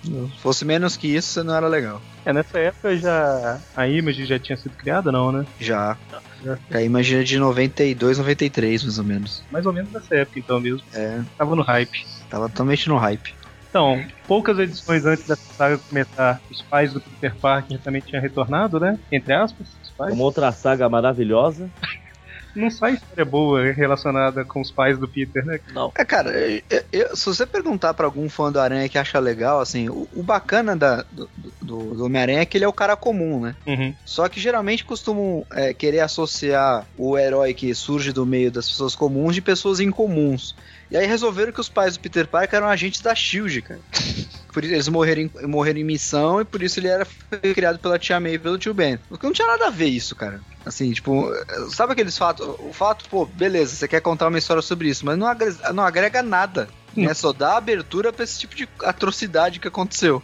Se 0.04 0.30
fosse 0.38 0.64
menos 0.64 0.96
que 0.96 1.08
isso, 1.08 1.28
você 1.28 1.42
não 1.42 1.54
era 1.54 1.66
legal. 1.66 2.00
É, 2.24 2.32
nessa 2.32 2.58
época 2.58 2.96
já. 2.96 3.58
A 3.76 3.88
Image 3.88 4.26
já 4.26 4.38
tinha 4.38 4.56
sido 4.56 4.76
criada, 4.76 5.10
não, 5.10 5.32
né? 5.32 5.44
Já. 5.58 5.96
Já. 6.44 6.58
Já 6.70 6.82
imagina 6.82 7.24
de 7.24 7.38
92, 7.38 8.18
93, 8.18 8.84
mais 8.84 8.98
ou 8.98 9.04
menos. 9.04 9.42
Mais 9.50 9.66
ou 9.66 9.72
menos 9.72 9.90
nessa 9.92 10.14
época, 10.14 10.38
então 10.38 10.60
mesmo. 10.60 10.82
É, 10.94 11.20
Tava 11.36 11.56
no 11.56 11.62
hype. 11.62 12.06
tava 12.30 12.48
totalmente 12.48 12.88
no 12.88 12.96
hype. 12.96 13.34
Então, 13.70 14.04
poucas 14.28 14.58
edições 14.58 15.04
antes 15.06 15.26
dessa 15.26 15.54
saga 15.54 15.78
começar, 15.78 16.40
os 16.50 16.60
pais 16.60 16.92
do 16.92 17.00
Peter 17.00 17.34
Parker 17.34 17.78
também 17.80 18.02
tinham 18.02 18.20
retornado, 18.20 18.78
né? 18.78 18.98
Entre 19.10 19.32
aspas, 19.32 19.66
os 19.82 19.92
sai, 19.96 20.12
Uma 20.12 20.24
outra 20.24 20.52
saga 20.52 20.88
maravilhosa. 20.90 21.70
não 22.54 22.70
sai 22.70 22.94
história 22.94 23.24
boa 23.24 23.72
relacionada 23.72 24.44
com 24.44 24.60
os 24.60 24.70
pais 24.70 24.98
do 24.98 25.08
Peter, 25.10 25.44
né? 25.44 25.58
Não. 25.72 25.90
É, 25.96 26.04
cara, 26.04 26.30
eu- 26.30 26.62
eu- 26.92 27.16
se 27.16 27.26
você 27.26 27.46
perguntar 27.46 27.94
pra 27.94 28.06
algum 28.06 28.28
fã 28.28 28.50
do 28.52 28.60
Aranha 28.60 28.88
que 28.88 28.98
acha 28.98 29.18
legal, 29.18 29.60
assim, 29.60 29.88
o, 29.88 30.08
o 30.12 30.22
bacana 30.22 30.76
da- 30.76 31.04
do, 31.10 31.30
do- 31.60 31.94
do 31.94 32.04
Homem-Aranha 32.04 32.40
é 32.40 32.46
que 32.46 32.56
ele 32.58 32.64
é 32.64 32.68
o 32.68 32.72
cara 32.72 32.96
comum, 32.96 33.40
né? 33.40 33.54
Uhum. 33.66 33.94
Só 34.04 34.28
que 34.28 34.40
geralmente 34.40 34.84
costumam 34.84 35.44
é, 35.52 35.72
querer 35.72 36.00
associar 36.00 36.86
o 36.96 37.16
herói 37.18 37.54
que 37.54 37.74
surge 37.74 38.12
do 38.12 38.26
meio 38.26 38.50
das 38.50 38.68
pessoas 38.68 38.94
comuns 38.94 39.34
de 39.34 39.42
pessoas 39.42 39.80
incomuns. 39.80 40.54
E 40.90 40.96
aí 40.96 41.06
resolveram 41.06 41.52
que 41.52 41.60
os 41.60 41.68
pais 41.68 41.96
do 41.96 42.00
Peter 42.00 42.26
Parker 42.26 42.56
eram 42.58 42.68
agentes 42.68 43.00
da 43.00 43.14
SHIELD, 43.14 43.62
cara. 43.62 43.80
Por 44.52 44.62
isso 44.64 44.74
eles 44.74 44.88
morreram 44.88 45.22
em, 45.22 45.46
morreram 45.46 45.78
em 45.80 45.84
missão 45.84 46.38
e 46.38 46.44
por 46.44 46.62
isso 46.62 46.78
ele 46.78 46.86
era 46.88 47.06
foi 47.06 47.54
criado 47.54 47.78
pela 47.78 47.98
tia 47.98 48.20
May 48.20 48.34
e 48.34 48.38
pelo 48.38 48.58
tio 48.58 48.74
Ben. 48.74 48.98
Porque 49.08 49.24
não 49.24 49.32
tinha 49.32 49.48
nada 49.48 49.68
a 49.68 49.70
ver 49.70 49.86
isso, 49.86 50.14
cara. 50.14 50.42
Assim, 50.64 50.92
tipo, 50.92 51.28
sabe 51.70 51.92
aqueles 51.92 52.16
fatos? 52.16 52.46
O 52.60 52.72
fato, 52.72 53.08
pô, 53.08 53.26
beleza, 53.26 53.74
você 53.74 53.88
quer 53.88 54.00
contar 54.00 54.28
uma 54.28 54.38
história 54.38 54.62
sobre 54.62 54.88
isso, 54.88 55.04
mas 55.04 55.18
não 55.18 55.26
agrega, 55.26 55.72
não 55.72 55.84
agrega 55.84 56.22
nada. 56.22 56.68
Né? 56.96 57.12
Só 57.14 57.32
dá 57.32 57.56
abertura 57.56 58.12
pra 58.12 58.22
esse 58.22 58.38
tipo 58.38 58.54
de 58.54 58.68
atrocidade 58.82 59.58
que 59.58 59.68
aconteceu. 59.68 60.22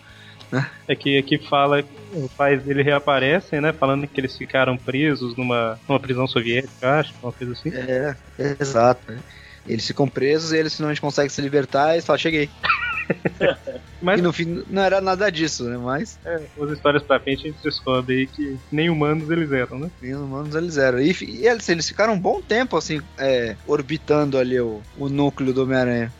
É 0.86 0.94
que 0.94 1.18
aqui 1.18 1.38
fala, 1.38 1.84
os 2.12 2.32
pais 2.32 2.62
dele 2.62 2.82
reaparecem, 2.82 3.60
né? 3.60 3.72
Falando 3.72 4.06
que 4.06 4.18
eles 4.18 4.36
ficaram 4.36 4.76
presos 4.76 5.36
numa, 5.36 5.78
numa 5.86 6.00
prisão 6.00 6.26
soviética, 6.26 7.00
acho, 7.00 7.12
uma 7.22 7.32
coisa 7.32 7.52
assim. 7.52 7.70
É, 7.74 8.16
exato. 8.58 9.12
né? 9.12 9.18
Eles 9.66 9.86
ficam 9.86 10.08
presos 10.08 10.52
e 10.52 10.56
eles 10.56 10.74
finalmente 10.74 11.00
conseguem 11.00 11.28
se 11.28 11.42
libertar 11.42 11.90
e 11.90 11.96
eles 11.96 12.06
falam, 12.06 12.18
cheguei. 12.18 12.48
Mas 14.00 14.20
E 14.20 14.22
no 14.22 14.32
fim 14.32 14.62
não 14.68 14.82
era 14.82 15.00
nada 15.00 15.30
disso, 15.30 15.64
né? 15.64 15.76
Mas 15.76 16.18
é, 16.24 16.34
as 16.34 16.70
histórias 16.70 17.02
pra 17.02 17.20
frente 17.20 17.46
a 17.46 17.50
gente 17.50 17.62
descobre 17.62 18.14
aí 18.14 18.26
que 18.26 18.56
nem 18.70 18.88
humanos 18.88 19.28
eles 19.30 19.50
eram, 19.50 19.78
né? 19.78 19.90
nem 20.00 20.14
humanos 20.14 20.54
eles 20.54 20.76
eram. 20.76 21.00
E, 21.00 21.14
e 21.22 21.46
eles, 21.46 21.68
eles 21.68 21.88
ficaram 21.88 22.14
um 22.14 22.20
bom 22.20 22.40
tempo 22.40 22.76
assim, 22.76 23.00
é, 23.18 23.56
orbitando 23.66 24.38
ali 24.38 24.60
o, 24.60 24.80
o 24.96 25.08
núcleo 25.08 25.52
do 25.52 25.62
Homem-Aranha. 25.62 26.12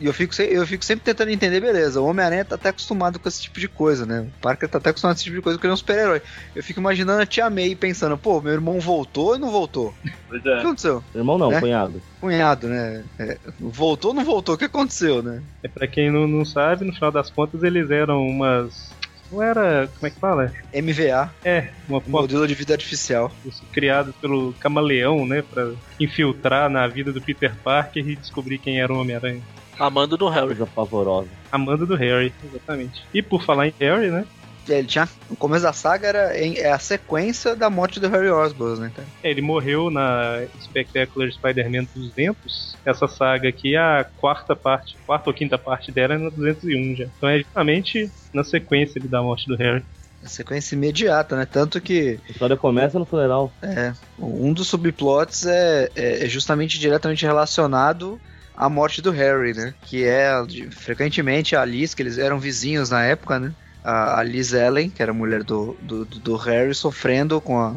E 0.00 0.06
eu 0.06 0.12
fico, 0.14 0.34
eu 0.42 0.66
fico 0.66 0.84
sempre 0.84 1.04
tentando 1.04 1.30
entender, 1.30 1.60
beleza, 1.60 2.00
o 2.00 2.06
Homem-Aranha 2.06 2.44
tá 2.44 2.54
até 2.54 2.70
acostumado 2.70 3.18
com 3.18 3.28
esse 3.28 3.42
tipo 3.42 3.60
de 3.60 3.68
coisa, 3.68 4.06
né? 4.06 4.20
O 4.20 4.40
Parker 4.40 4.68
tá 4.68 4.78
até 4.78 4.90
acostumado 4.90 5.14
com 5.14 5.18
esse 5.18 5.24
tipo 5.24 5.36
de 5.36 5.42
coisa 5.42 5.58
porque 5.58 5.66
ele 5.66 5.72
é 5.72 5.74
um 5.74 5.76
super-herói. 5.76 6.22
Eu 6.54 6.62
fico 6.62 6.80
imaginando 6.80 7.20
a 7.20 7.26
tia 7.26 7.50
May 7.50 7.74
pensando, 7.74 8.16
pô, 8.16 8.40
meu 8.40 8.52
irmão 8.52 8.80
voltou 8.80 9.36
e 9.36 9.38
não 9.38 9.50
voltou. 9.50 9.94
Pois 10.28 10.40
O 10.40 10.42
que 10.42 10.48
é. 10.48 10.58
aconteceu? 10.60 11.04
Irmão 11.14 11.36
não, 11.36 11.52
É? 11.52 11.60
cunhado. 11.60 12.00
Cunhado, 12.20 12.68
né? 12.68 13.04
É, 13.18 13.38
voltou 13.60 14.10
ou 14.12 14.14
não 14.14 14.24
voltou? 14.24 14.54
O 14.54 14.58
que 14.58 14.64
aconteceu, 14.64 15.22
né? 15.22 15.42
É 15.62 15.68
pra 15.68 15.86
quem 15.86 16.10
não, 16.10 16.26
não 16.26 16.44
sabe, 16.44 16.84
no 16.86 16.92
final 16.94 17.12
das 17.12 17.30
contas 17.30 17.62
eles 17.62 17.90
eram 17.90 18.26
umas. 18.26 18.90
Não 19.30 19.42
era. 19.42 19.88
Como 19.98 20.06
é 20.06 20.10
que 20.10 20.20
fala? 20.20 20.52
MVA, 20.72 21.30
É, 21.44 21.68
uma 21.88 22.00
foto 22.00 22.10
modelo 22.10 22.46
de 22.46 22.54
vida 22.54 22.72
artificial. 22.74 23.30
criado 23.72 24.14
pelo 24.20 24.52
camaleão, 24.54 25.26
né? 25.26 25.42
Pra 25.42 25.72
infiltrar 25.98 26.70
na 26.70 26.86
vida 26.86 27.12
do 27.12 27.20
Peter 27.20 27.52
Parker 27.64 28.08
e 28.08 28.14
descobrir 28.16 28.58
quem 28.58 28.80
era 28.80 28.92
o 28.92 29.00
Homem-Aranha. 29.00 29.42
Amando 29.78 30.16
do 30.16 30.28
Harry. 30.28 30.48
Coisa 30.48 30.66
pavorosa. 30.66 31.28
Amanda 31.52 31.84
do 31.86 31.94
Harry, 31.96 32.32
exatamente. 32.44 33.02
E 33.12 33.22
por 33.22 33.42
falar 33.42 33.68
em 33.68 33.74
Harry, 33.80 34.10
né? 34.10 34.24
É, 34.68 34.78
Ele 34.78 34.88
tinha, 34.88 35.08
o 35.30 35.36
começo 35.36 35.62
da 35.62 35.72
saga 35.72 36.08
era 36.08 36.40
em- 36.40 36.58
é 36.58 36.72
a 36.72 36.78
sequência 36.78 37.54
da 37.54 37.70
morte 37.70 38.00
do 38.00 38.08
Harry 38.08 38.28
Osborn, 38.28 38.80
né, 38.80 38.90
cara? 38.94 39.06
Ele 39.22 39.40
morreu 39.40 39.90
na 39.90 40.42
Spectacular 40.60 41.30
Spider-Man 41.30 41.86
200. 41.94 42.76
Essa 42.84 43.06
saga 43.06 43.48
aqui, 43.48 43.76
a 43.76 44.04
quarta 44.16 44.56
parte, 44.56 44.96
quarta 45.06 45.30
ou 45.30 45.34
quinta 45.34 45.56
parte 45.56 45.92
dela 45.92 46.14
é 46.14 46.18
na 46.18 46.30
201 46.30 46.96
já. 46.96 47.04
Então 47.16 47.28
é 47.28 47.38
justamente 47.38 48.10
na 48.34 48.42
sequência 48.42 49.00
da 49.04 49.22
morte 49.22 49.46
do 49.46 49.56
Harry. 49.56 49.84
A 50.24 50.28
sequência 50.28 50.74
imediata, 50.74 51.36
né? 51.36 51.46
Tanto 51.46 51.80
que 51.80 52.18
A 52.28 52.32
história 52.32 52.56
começa 52.56 52.98
no 52.98 53.06
funeral. 53.06 53.52
é, 53.62 53.92
um 54.18 54.52
dos 54.52 54.66
subplots 54.66 55.46
é, 55.46 55.88
é- 55.94 56.24
é 56.24 56.28
justamente 56.28 56.76
diretamente 56.80 57.24
relacionado 57.24 58.18
à 58.56 58.68
morte 58.68 59.02
do 59.02 59.10
Harry, 59.10 59.52
né? 59.54 59.74
Que 59.82 60.04
é 60.04 60.30
de- 60.46 60.70
frequentemente 60.70 61.54
a 61.54 61.64
Liz, 61.64 61.94
que 61.94 62.02
eles 62.02 62.18
eram 62.18 62.38
vizinhos 62.38 62.90
na 62.90 63.04
época, 63.04 63.38
né? 63.38 63.52
A, 63.84 64.18
a 64.20 64.22
Liz 64.22 64.52
Ellen, 64.52 64.90
que 64.90 65.02
era 65.02 65.12
a 65.12 65.14
mulher 65.14 65.44
do, 65.44 65.76
do, 65.80 66.04
do 66.04 66.36
Harry, 66.36 66.74
sofrendo 66.74 67.40
com 67.40 67.58
a, 67.60 67.76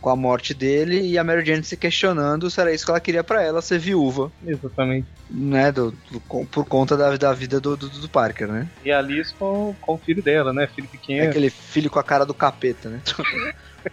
com 0.00 0.10
a 0.10 0.16
morte 0.16 0.52
dele 0.52 1.00
e 1.00 1.16
a 1.16 1.24
Mary 1.24 1.44
Jane 1.46 1.64
se 1.64 1.76
questionando 1.76 2.50
se 2.50 2.60
era 2.60 2.72
isso 2.74 2.84
que 2.84 2.90
ela 2.90 3.00
queria 3.00 3.24
pra 3.24 3.42
ela, 3.42 3.62
ser 3.62 3.78
viúva, 3.78 4.30
Exatamente. 4.46 5.06
né? 5.30 5.72
Do, 5.72 5.92
do- 6.10 6.20
com- 6.28 6.44
por 6.44 6.66
conta 6.66 6.94
da, 6.96 7.16
da 7.16 7.32
vida 7.32 7.58
do, 7.58 7.74
do, 7.76 7.88
do 7.88 8.08
Parker, 8.08 8.48
né? 8.48 8.68
E 8.84 8.92
a 8.92 9.00
Liz 9.00 9.32
com, 9.32 9.74
com 9.80 9.94
o 9.94 9.98
filho 9.98 10.22
dela, 10.22 10.52
né? 10.52 10.68
Filho 10.74 10.88
É 10.88 10.90
pequeno. 10.98 11.30
aquele 11.30 11.48
filho 11.48 11.88
com 11.90 11.98
a 11.98 12.04
cara 12.04 12.26
do 12.26 12.34
capeta, 12.34 12.90
né? 12.90 13.00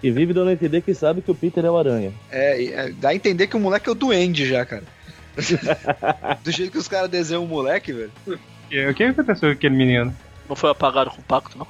E 0.01 0.11
vive 0.11 0.33
dando 0.33 0.49
a 0.49 0.53
entender 0.53 0.81
que 0.81 0.93
sabe 0.93 1.21
que 1.21 1.31
o 1.31 1.35
Peter 1.35 1.63
é 1.63 1.69
o 1.69 1.77
aranha. 1.77 2.11
É, 2.29 2.63
é, 2.65 2.89
dá 2.91 3.09
a 3.09 3.15
entender 3.15 3.47
que 3.47 3.55
o 3.55 3.59
moleque 3.59 3.87
é 3.87 3.91
o 3.91 3.95
duende 3.95 4.45
já, 4.45 4.65
cara. 4.65 4.83
Do 6.43 6.51
jeito 6.51 6.71
que 6.71 6.77
os 6.77 6.87
caras 6.87 7.09
desenham 7.09 7.43
o 7.43 7.47
moleque, 7.47 7.91
velho. 7.93 8.11
E 8.71 8.85
O 8.87 8.93
que 8.93 9.03
aconteceu 9.03 9.49
com 9.49 9.53
aquele 9.53 9.75
menino? 9.75 10.15
Não 10.47 10.55
foi 10.55 10.69
apagado 10.69 11.09
com 11.11 11.21
o 11.21 11.23
pacto, 11.23 11.57
não? 11.57 11.67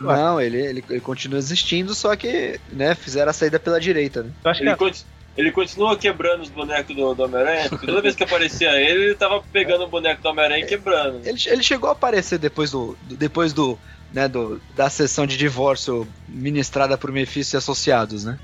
Não, 0.00 0.40
ele, 0.40 0.58
ele, 0.58 0.84
ele 0.90 1.00
continua 1.00 1.38
existindo, 1.38 1.94
só 1.94 2.14
que, 2.16 2.58
né, 2.72 2.94
fizeram 2.94 3.30
a 3.30 3.32
saída 3.32 3.58
pela 3.60 3.80
direita, 3.80 4.22
né? 4.22 4.30
Eu 4.44 4.50
acho 4.50 4.60
que 4.60 4.66
Ele, 4.66 4.76
conti- 4.76 5.04
ele 5.36 5.52
continua 5.52 5.96
quebrando 5.96 6.42
os 6.42 6.50
bonecos 6.50 6.94
do, 6.94 7.14
do 7.14 7.22
Homem-Aranha, 7.24 7.68
porque 7.68 7.86
toda 7.86 8.02
vez 8.02 8.14
que 8.14 8.24
aparecia 8.24 8.72
ele, 8.72 9.04
ele 9.04 9.14
tava 9.14 9.42
pegando 9.52 9.84
o 9.84 9.88
boneco 9.88 10.20
do 10.22 10.28
Homem-Aranha 10.28 10.64
e 10.64 10.66
quebrando. 10.68 11.20
Ele, 11.26 11.38
ele 11.46 11.62
chegou 11.62 11.88
a 11.88 11.92
aparecer 11.92 12.38
depois 12.38 12.70
do. 12.70 12.96
do- 13.02 13.16
depois 13.16 13.52
do. 13.52 13.78
Né, 14.12 14.28
do, 14.28 14.60
da 14.76 14.88
sessão 14.88 15.26
de 15.26 15.36
divórcio 15.36 16.06
ministrada 16.28 16.96
por 16.96 17.10
Mephisto 17.10 17.56
e 17.56 17.58
associados, 17.58 18.24
né? 18.24 18.38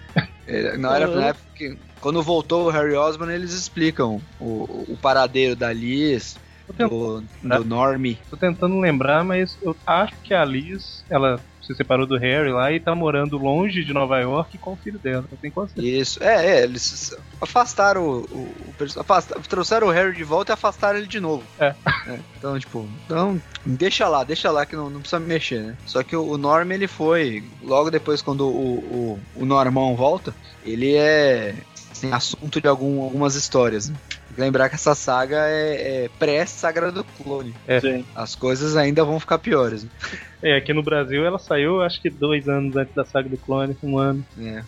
Na, 0.79 0.97
era, 0.97 1.07
na 1.09 1.27
época 1.27 1.47
que, 1.55 1.79
quando 2.01 2.23
voltou 2.23 2.67
o 2.67 2.71
Harry 2.71 2.95
Osborn, 2.95 3.33
eles 3.33 3.53
explicam 3.53 4.21
o, 4.39 4.93
o 4.93 4.99
paradeiro 5.01 5.55
da 5.55 5.73
Liz, 5.73 6.37
do, 6.77 7.23
do 7.43 7.65
Normie. 7.65 8.19
Tô 8.29 8.37
tentando 8.37 8.79
lembrar, 8.81 9.25
mas 9.25 9.57
eu 9.63 9.77
acho 9.87 10.15
que 10.23 10.35
a 10.35 10.45
Liz, 10.45 11.05
ela 11.11 11.41
se 11.63 11.75
separou 11.75 12.07
do 12.07 12.19
Harry 12.19 12.51
lá 12.51 12.73
e 12.73 12.81
tá 12.81 12.95
morando 12.95 13.37
longe 13.37 13.85
de 13.85 13.93
Nova 13.93 14.19
York 14.19 14.59
com 14.59 14.73
o 14.73 14.77
filho 14.77 14.99
dela. 14.99 15.25
Quase 15.53 15.75
certeza. 15.75 15.97
Isso, 15.97 16.23
é, 16.23 16.47
é, 16.61 16.63
eles 16.65 17.15
afastaram 17.41 18.03
o, 18.03 18.21
o, 18.21 18.55
o 18.69 18.75
perso- 18.77 19.01
afasta- 19.01 19.39
trouxeram 19.49 19.89
o 19.89 19.91
Harry 19.91 20.15
de 20.15 20.25
volta 20.25 20.53
e 20.53 20.55
afastaram 20.55 20.99
ele 20.99 21.07
de 21.07 21.21
novo. 21.21 21.45
É. 21.59 21.75
então, 22.37 22.59
tipo, 22.59 22.89
então, 23.05 23.41
deixa 23.65 24.09
lá, 24.09 24.25
deixa 24.25 24.51
lá 24.51 24.65
que 24.67 24.75
não, 24.77 24.89
não 24.91 25.01
precisa 25.01 25.21
mexer, 25.21 25.63
né? 25.63 25.77
Só 25.87 26.03
que 26.03 26.17
o, 26.17 26.23
o 26.25 26.39
Norm, 26.39 26.71
ele 26.73 26.87
foi, 26.87 27.45
logo 27.63 27.91
depois 27.91 28.23
quando 28.23 28.47
o, 28.49 28.79
o, 28.79 29.21
o 29.37 29.45
Normão 29.45 29.95
volta, 29.97 30.35
ele 30.65 30.95
é 30.95 31.55
assim, 31.91 32.13
assunto 32.13 32.61
de 32.61 32.69
algum, 32.69 33.03
algumas 33.03 33.35
histórias, 33.35 33.89
né? 33.89 33.97
Tem 34.31 34.37
que 34.37 34.41
Lembrar 34.41 34.69
que 34.69 34.77
essa 34.77 34.95
saga 34.95 35.49
é, 35.49 36.05
é 36.05 36.11
pré-sagra 36.19 36.93
do 36.93 37.03
clone. 37.03 37.55
Sim. 37.81 38.05
As 38.15 38.37
coisas 38.37 38.77
ainda 38.77 39.05
vão 39.05 39.19
ficar 39.19 39.39
piores. 39.39 39.85
Né? 39.85 39.91
É, 40.43 40.57
aqui 40.57 40.73
no 40.73 40.83
Brasil 40.83 41.25
ela 41.25 41.39
saiu 41.39 41.83
acho 41.83 42.01
que 42.01 42.09
dois 42.09 42.49
anos 42.49 42.75
antes 42.77 42.95
da 42.95 43.05
saga 43.05 43.29
do 43.29 43.37
clone, 43.37 43.77
um 43.83 43.99
ano. 43.99 44.25
É. 44.39 44.63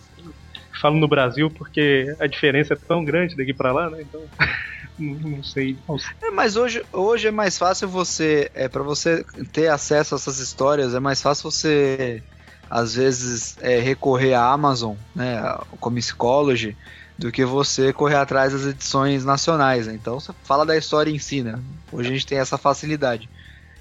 Falo 0.81 0.97
no 0.97 1.07
Brasil 1.07 1.49
porque 1.49 2.13
a 2.19 2.27
diferença 2.27 2.73
é 2.73 2.77
tão 2.77 3.05
grande 3.05 3.35
daqui 3.35 3.53
pra 3.53 3.71
lá, 3.71 3.89
né? 3.89 4.01
Então. 4.01 4.21
Não, 4.99 5.41
sei. 5.41 5.75
Não 5.87 5.97
sei. 5.97 6.11
É, 6.21 6.29
mas 6.29 6.55
hoje, 6.55 6.83
hoje 6.91 7.27
é 7.27 7.31
mais 7.31 7.57
fácil 7.57 7.87
você. 7.87 8.51
É, 8.53 8.67
para 8.67 8.83
você 8.83 9.25
ter 9.51 9.67
acesso 9.67 10.13
a 10.13 10.17
essas 10.17 10.39
histórias, 10.39 10.93
é 10.93 10.99
mais 10.99 11.19
fácil 11.19 11.49
você, 11.49 12.21
às 12.69 12.93
vezes, 12.95 13.57
é, 13.61 13.79
recorrer 13.79 14.35
à 14.35 14.51
Amazon, 14.51 14.95
né? 15.15 15.39
ao 15.39 15.65
Comixology, 15.79 16.77
do 17.17 17.31
que 17.31 17.45
você 17.45 17.93
correr 17.93 18.15
atrás 18.15 18.53
das 18.53 18.65
edições 18.65 19.23
nacionais. 19.23 19.87
Né? 19.87 19.93
Então 19.93 20.19
você 20.19 20.33
fala 20.43 20.65
da 20.65 20.75
história 20.77 21.11
em 21.11 21.19
si, 21.19 21.41
né? 21.41 21.59
Hoje 21.91 22.09
a 22.09 22.13
gente 22.13 22.27
tem 22.27 22.37
essa 22.37 22.57
facilidade. 22.57 23.29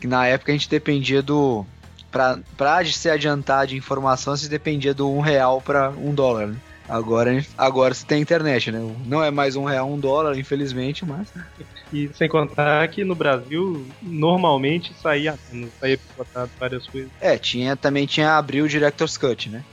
Que 0.01 0.07
na 0.07 0.27
época 0.27 0.53
a 0.53 0.55
gente 0.55 0.69
dependia 0.69 1.23
do. 1.23 1.65
Pra, 2.11 2.39
pra 2.57 2.85
se 2.85 3.09
adiantar 3.09 3.67
de 3.67 3.77
informação, 3.77 4.37
se 4.37 4.49
dependia 4.49 4.93
do 4.93 5.11
um 5.11 5.21
real 5.21 5.63
para 5.63 5.91
um 5.91 6.13
dólar, 6.13 6.49
né? 6.49 6.57
Agora, 6.89 7.43
agora 7.57 7.95
você 7.95 8.05
tem 8.05 8.21
internet, 8.21 8.71
né? 8.71 8.97
Não 9.07 9.25
é 9.25 9.31
mais 9.31 9.57
um 9.57 9.65
real, 9.65 9.91
um 9.91 9.99
dólar, 9.99 10.37
infelizmente, 10.37 11.07
mas. 11.07 11.33
E 11.91 12.11
sem 12.13 12.29
contar 12.29 12.87
que 12.89 13.05
no 13.05 13.15
Brasil 13.15 13.87
normalmente 14.03 14.93
saía, 15.01 15.39
saía 15.81 15.97
picotado 15.97 16.51
várias 16.59 16.87
coisas. 16.87 17.11
É, 17.21 17.39
tinha, 17.39 17.77
também 17.77 18.05
tinha 18.05 18.37
abrir 18.37 18.61
o 18.61 18.69
Director's 18.69 19.17
Cut, 19.17 19.49
né? 19.49 19.65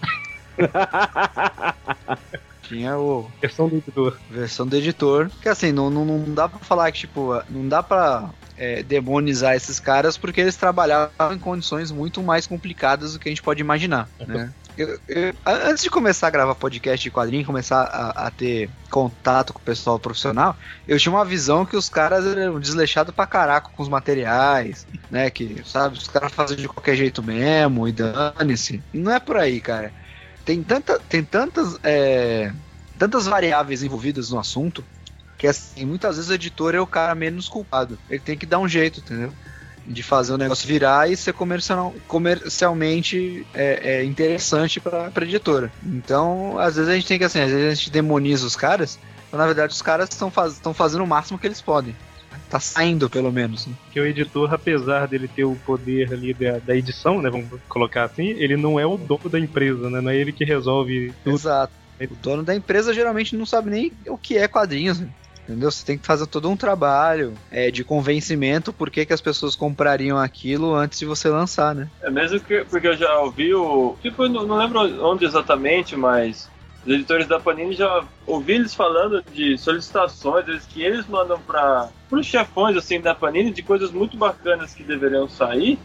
tinha 2.69 2.97
o 2.97 3.29
Versão 3.41 3.67
do 3.67 3.75
editor. 3.77 4.17
versão 4.29 4.67
do 4.67 4.75
editor. 4.75 5.29
Que 5.41 5.49
assim, 5.49 5.71
não, 5.71 5.89
não, 5.89 6.05
não 6.05 6.33
dá 6.33 6.47
pra 6.47 6.59
falar 6.59 6.91
que, 6.91 6.99
tipo, 6.99 7.41
não 7.49 7.67
dá 7.67 7.81
pra 7.83 8.29
é, 8.57 8.83
demonizar 8.83 9.55
esses 9.55 9.79
caras 9.79 10.17
porque 10.17 10.39
eles 10.41 10.55
trabalhavam 10.55 11.33
em 11.33 11.39
condições 11.39 11.91
muito 11.91 12.21
mais 12.21 12.45
complicadas 12.47 13.13
do 13.13 13.19
que 13.19 13.27
a 13.29 13.31
gente 13.31 13.41
pode 13.41 13.61
imaginar, 13.61 14.07
né? 14.27 14.53
Eu- 14.77 14.97
eu- 15.09 15.33
antes 15.45 15.83
de 15.83 15.89
começar 15.89 16.27
a 16.27 16.29
gravar 16.29 16.55
podcast 16.55 17.03
de 17.03 17.11
quadrinho, 17.11 17.43
começar 17.45 17.81
a, 17.83 18.27
a 18.27 18.31
ter 18.31 18.69
contato 18.89 19.51
com 19.51 19.59
o 19.59 19.61
pessoal 19.61 19.99
profissional, 19.99 20.55
eu 20.87 20.97
tinha 20.97 21.11
uma 21.13 21.25
visão 21.25 21.65
que 21.65 21.75
os 21.75 21.89
caras 21.89 22.25
eram 22.25 22.57
desleixados 22.61 23.13
pra 23.13 23.27
caraca 23.27 23.69
com 23.75 23.83
os 23.83 23.89
materiais, 23.89 24.87
né? 25.11 25.29
Que, 25.29 25.61
sabe, 25.65 25.97
os 25.97 26.07
caras 26.07 26.31
fazem 26.31 26.55
de 26.55 26.67
qualquer 26.69 26.95
jeito 26.95 27.21
mesmo 27.21 27.89
e 27.89 27.91
dane-se. 27.91 28.81
Não 28.93 29.11
é 29.11 29.19
por 29.19 29.35
aí, 29.35 29.59
cara. 29.59 29.91
Tem, 30.49 30.63
tanta, 30.63 30.97
tem 30.97 31.23
tantas, 31.23 31.79
é, 31.83 32.51
tantas 32.97 33.27
variáveis 33.27 33.83
envolvidas 33.83 34.31
no 34.31 34.39
assunto 34.39 34.83
que 35.37 35.45
assim, 35.45 35.85
muitas 35.85 36.15
vezes 36.15 36.31
o 36.31 36.33
editor 36.33 36.73
é 36.73 36.81
o 36.81 36.87
cara 36.87 37.13
menos 37.13 37.47
culpado. 37.47 37.99
Ele 38.09 38.19
tem 38.19 38.35
que 38.35 38.47
dar 38.47 38.57
um 38.57 38.67
jeito, 38.67 38.99
entendeu? 38.99 39.31
De 39.85 40.01
fazer 40.01 40.33
o 40.33 40.37
negócio 40.37 40.67
virar 40.67 41.09
e 41.09 41.15
ser 41.15 41.33
comercial, 41.33 41.93
comercialmente 42.07 43.45
é, 43.53 43.97
é 43.97 44.03
interessante 44.03 44.79
para 44.79 45.11
a 45.13 45.21
editora. 45.21 45.71
Então, 45.85 46.57
às 46.57 46.77
vezes 46.77 46.89
a 46.89 46.95
gente 46.95 47.07
tem 47.07 47.19
que 47.19 47.25
assim, 47.25 47.41
às 47.41 47.51
vezes 47.51 47.71
a 47.71 47.75
gente 47.75 47.91
demoniza 47.91 48.43
os 48.43 48.55
caras, 48.55 48.97
mas 49.31 49.39
na 49.39 49.45
verdade 49.45 49.71
os 49.71 49.83
caras 49.83 50.09
estão 50.09 50.31
faz, 50.31 50.59
fazendo 50.73 51.03
o 51.03 51.07
máximo 51.07 51.37
que 51.37 51.45
eles 51.45 51.61
podem. 51.61 51.95
Tá 52.49 52.59
saindo, 52.59 53.09
pelo 53.09 53.31
menos. 53.31 53.67
Né? 53.67 53.73
Que 53.91 53.99
o 53.99 54.05
editor, 54.05 54.53
apesar 54.53 55.07
dele 55.07 55.27
ter 55.27 55.43
o 55.43 55.55
poder 55.65 56.11
ali 56.11 56.33
da, 56.33 56.59
da 56.59 56.75
edição, 56.75 57.21
né? 57.21 57.29
Vamos 57.29 57.47
colocar 57.67 58.05
assim, 58.05 58.29
ele 58.29 58.57
não 58.57 58.79
é 58.79 58.85
o 58.85 58.97
dono 58.97 59.29
da 59.29 59.39
empresa, 59.39 59.89
né? 59.89 60.01
Não 60.01 60.09
é 60.09 60.15
ele 60.15 60.31
que 60.31 60.43
resolve 60.43 61.13
tudo. 61.23 61.35
Exato. 61.35 61.73
O 62.01 62.15
dono 62.15 62.43
da 62.43 62.55
empresa 62.55 62.93
geralmente 62.93 63.35
não 63.35 63.45
sabe 63.45 63.69
nem 63.69 63.91
o 64.07 64.17
que 64.17 64.37
é 64.37 64.47
quadrinhos. 64.47 64.99
Né? 64.99 65.09
Entendeu? 65.49 65.71
Você 65.71 65.83
tem 65.83 65.97
que 65.97 66.05
fazer 66.05 66.27
todo 66.27 66.47
um 66.47 66.55
trabalho 66.55 67.33
é, 67.49 67.71
de 67.71 67.83
convencimento 67.83 68.71
por 68.71 68.91
que, 68.91 69.03
que 69.03 69.13
as 69.13 69.19
pessoas 69.19 69.55
comprariam 69.55 70.15
aquilo 70.15 70.75
antes 70.75 70.99
de 70.99 71.07
você 71.07 71.27
lançar, 71.27 71.73
né? 71.73 71.89
É 72.03 72.09
mesmo 72.11 72.39
que, 72.39 72.63
porque 72.65 72.87
eu 72.87 72.95
já 72.95 73.19
ouvi 73.19 73.53
o. 73.55 73.95
Tipo, 73.99 74.27
não, 74.27 74.45
não 74.45 74.57
lembro 74.57 74.79
onde 75.03 75.25
exatamente, 75.25 75.95
mas 75.95 76.47
os 76.85 76.93
editores 76.93 77.27
da 77.27 77.39
Panini 77.39 77.73
já 77.73 78.03
ouvi 78.25 78.53
eles 78.53 78.73
falando 78.73 79.23
de 79.33 79.57
solicitações 79.57 80.47
eles, 80.47 80.65
que 80.65 80.81
eles 80.81 81.07
mandam 81.07 81.39
para 81.39 81.89
os 82.11 82.25
chefões 82.25 82.75
assim 82.77 82.99
da 83.01 83.13
Panini 83.13 83.51
de 83.51 83.61
coisas 83.61 83.91
muito 83.91 84.17
bacanas 84.17 84.73
que 84.73 84.83
deveriam 84.83 85.27
sair 85.27 85.77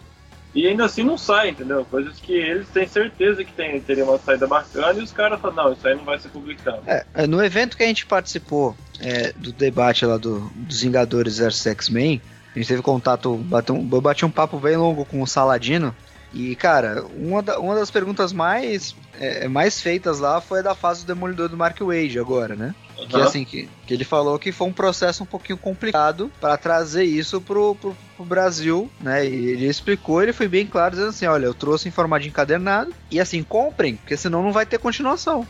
e 0.55 0.69
ainda 0.69 0.85
assim 0.85 1.03
não 1.03 1.19
sai, 1.19 1.49
entendeu? 1.49 1.85
Coisas 1.85 2.21
que 2.21 2.33
eles 2.33 2.69
têm 2.69 2.87
certeza 2.87 3.43
que 3.43 3.53
tem, 3.53 3.81
teria 3.81 4.05
uma 4.05 4.19
saída 4.19 4.47
bacana 4.47 5.01
e 5.01 5.03
os 5.03 5.11
caras 5.11 5.41
falam, 5.41 5.65
não, 5.65 5.73
isso 5.73 5.87
aí 5.87 5.97
não 5.97 6.05
vai 6.05 6.19
ser 6.19 6.29
publicado. 6.29 6.81
É, 6.87 7.05
é 7.13 7.27
no 7.27 7.43
evento 7.45 7.77
que 7.77 7.83
a 7.83 7.87
gente 7.87 8.07
participou 8.07 8.77
é, 9.01 9.33
do 9.33 9.53
debate 9.53 10.07
lá 10.07 10.17
do, 10.17 10.49
dos 10.55 10.81
Vingadores 10.81 11.39
vs 11.39 11.67
X-Men, 11.67 12.23
a 12.55 12.59
gente 12.59 12.69
teve 12.69 12.83
contato, 12.83 13.35
bateu, 13.37 13.75
eu 13.75 14.01
bati 14.01 14.25
um 14.25 14.31
papo 14.31 14.61
bem 14.61 14.77
longo 14.77 15.05
com 15.05 15.21
o 15.21 15.27
Saladino. 15.27 15.95
E, 16.35 16.57
cara, 16.57 17.05
uma, 17.17 17.41
da, 17.41 17.61
uma 17.61 17.77
das 17.77 17.93
perguntas 17.93 18.33
mais, 18.33 18.97
é, 19.21 19.47
mais 19.47 19.81
feitas 19.81 20.19
lá 20.19 20.41
foi 20.41 20.59
a 20.59 20.63
da 20.63 20.75
fase 20.75 21.05
do 21.05 21.15
Demolidor 21.15 21.49
do 21.49 21.57
Mark 21.57 21.79
Wade 21.81 22.19
agora, 22.19 22.57
né? 22.57 22.75
Uhum. 22.99 23.07
Que 23.07 23.21
assim, 23.21 23.45
que, 23.45 23.69
que 23.87 23.95
ele 23.95 24.05
falou 24.05 24.37
que 24.37 24.51
foi 24.51 24.67
um 24.67 24.73
processo 24.73 25.23
um 25.23 25.27
pouquinho 25.27 25.57
complicado 25.57 26.31
para 26.41 26.57
trazer 26.57 27.05
isso 27.05 27.41
pro, 27.41 27.77
pro, 27.77 27.97
pro, 28.17 28.25
Brasil, 28.25 28.91
né? 29.01 29.25
E 29.25 29.51
ele 29.51 29.67
explicou, 29.67 30.21
ele 30.21 30.33
foi 30.33 30.49
bem 30.49 30.67
claro, 30.67 30.91
dizendo 30.91 31.11
assim: 31.11 31.27
olha, 31.27 31.47
eu 31.47 31.55
trouxe 31.55 31.89
em 31.89 31.93
formato 31.93 32.25
de 32.25 32.31
encadernado, 32.31 32.93
e 33.11 33.21
assim, 33.21 33.43
comprem, 33.45 33.95
porque 33.95 34.17
senão 34.17 34.43
não 34.43 34.53
vai 34.53 34.67
ter 34.67 34.79
continuação. 34.79 35.47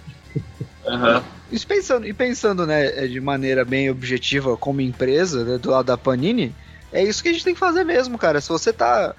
Uhum. 0.85 1.23
E 1.51 1.59
pensando, 1.61 2.07
e 2.07 2.13
pensando, 2.13 2.67
né, 2.67 3.07
de 3.07 3.21
maneira 3.23 3.65
bem 3.65 3.89
objetiva 3.89 4.55
como 4.55 4.83
empresa, 4.83 5.45
né, 5.45 5.57
do 5.57 5.71
lado 5.71 5.87
da 5.87 5.97
Panini, 5.97 6.55
é 6.93 7.03
isso 7.03 7.23
que 7.23 7.29
a 7.31 7.33
gente 7.33 7.45
tem 7.45 7.55
que 7.55 7.61
fazer 7.61 7.85
mesmo, 7.85 8.19
cara. 8.19 8.41
Se 8.41 8.49
você 8.49 8.73
tá 8.73 9.15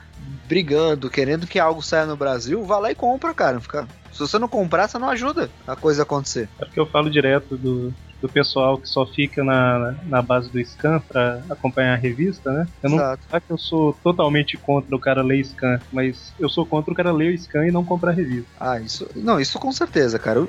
brigando, 0.48 1.10
querendo 1.10 1.48
que 1.48 1.60
algo 1.60 1.82
saia 1.82 2.06
no 2.06 2.16
Brasil, 2.16 2.64
vá 2.64 2.80
lá 2.80 2.92
e 2.92 2.96
compra, 2.96 3.34
cara. 3.34 3.60
Fica... 3.60 3.88
Se 4.12 4.20
você 4.20 4.40
não 4.40 4.48
comprar, 4.48 4.88
você 4.88 4.98
não 4.98 5.10
ajuda 5.10 5.50
a 5.68 5.76
coisa 5.76 6.04
acontecer. 6.04 6.48
É 6.60 6.66
porque 6.66 6.80
eu 6.80 6.86
falo 6.86 7.10
direto 7.10 7.58
do, 7.58 7.94
do 8.22 8.30
pessoal 8.30 8.78
que 8.78 8.88
só 8.88 9.06
fica 9.06 9.44
na, 9.44 9.96
na 10.06 10.22
base 10.22 10.50
do 10.50 10.60
scan 10.64 11.00
para 11.00 11.44
acompanhar 11.50 11.94
a 11.94 11.98
revista, 11.98 12.52
né? 12.52 12.68
Eu 12.82 12.90
não 12.90 12.98
Exato. 12.98 13.42
que 13.42 13.52
eu 13.52 13.58
sou 13.58 13.94
totalmente 14.04 14.58
contra 14.58 14.96
o 14.96 15.00
cara 15.00 15.22
ler 15.22 15.44
scan, 15.44 15.80
mas 15.92 16.34
eu 16.40 16.50
sou 16.50 16.66
contra 16.66 16.94
o 16.94 16.96
cara 16.96 17.12
ler 17.12 17.34
o 17.34 17.38
scan 17.38 17.68
e 17.68 17.72
não 17.72 17.84
comprar 17.84 18.12
a 18.12 18.14
revista. 18.14 18.50
Ah, 18.60 18.80
isso. 18.80 19.08
Não, 19.16 19.40
isso 19.40 19.60
com 19.60 19.72
certeza, 19.72 20.18
cara. 20.18 20.42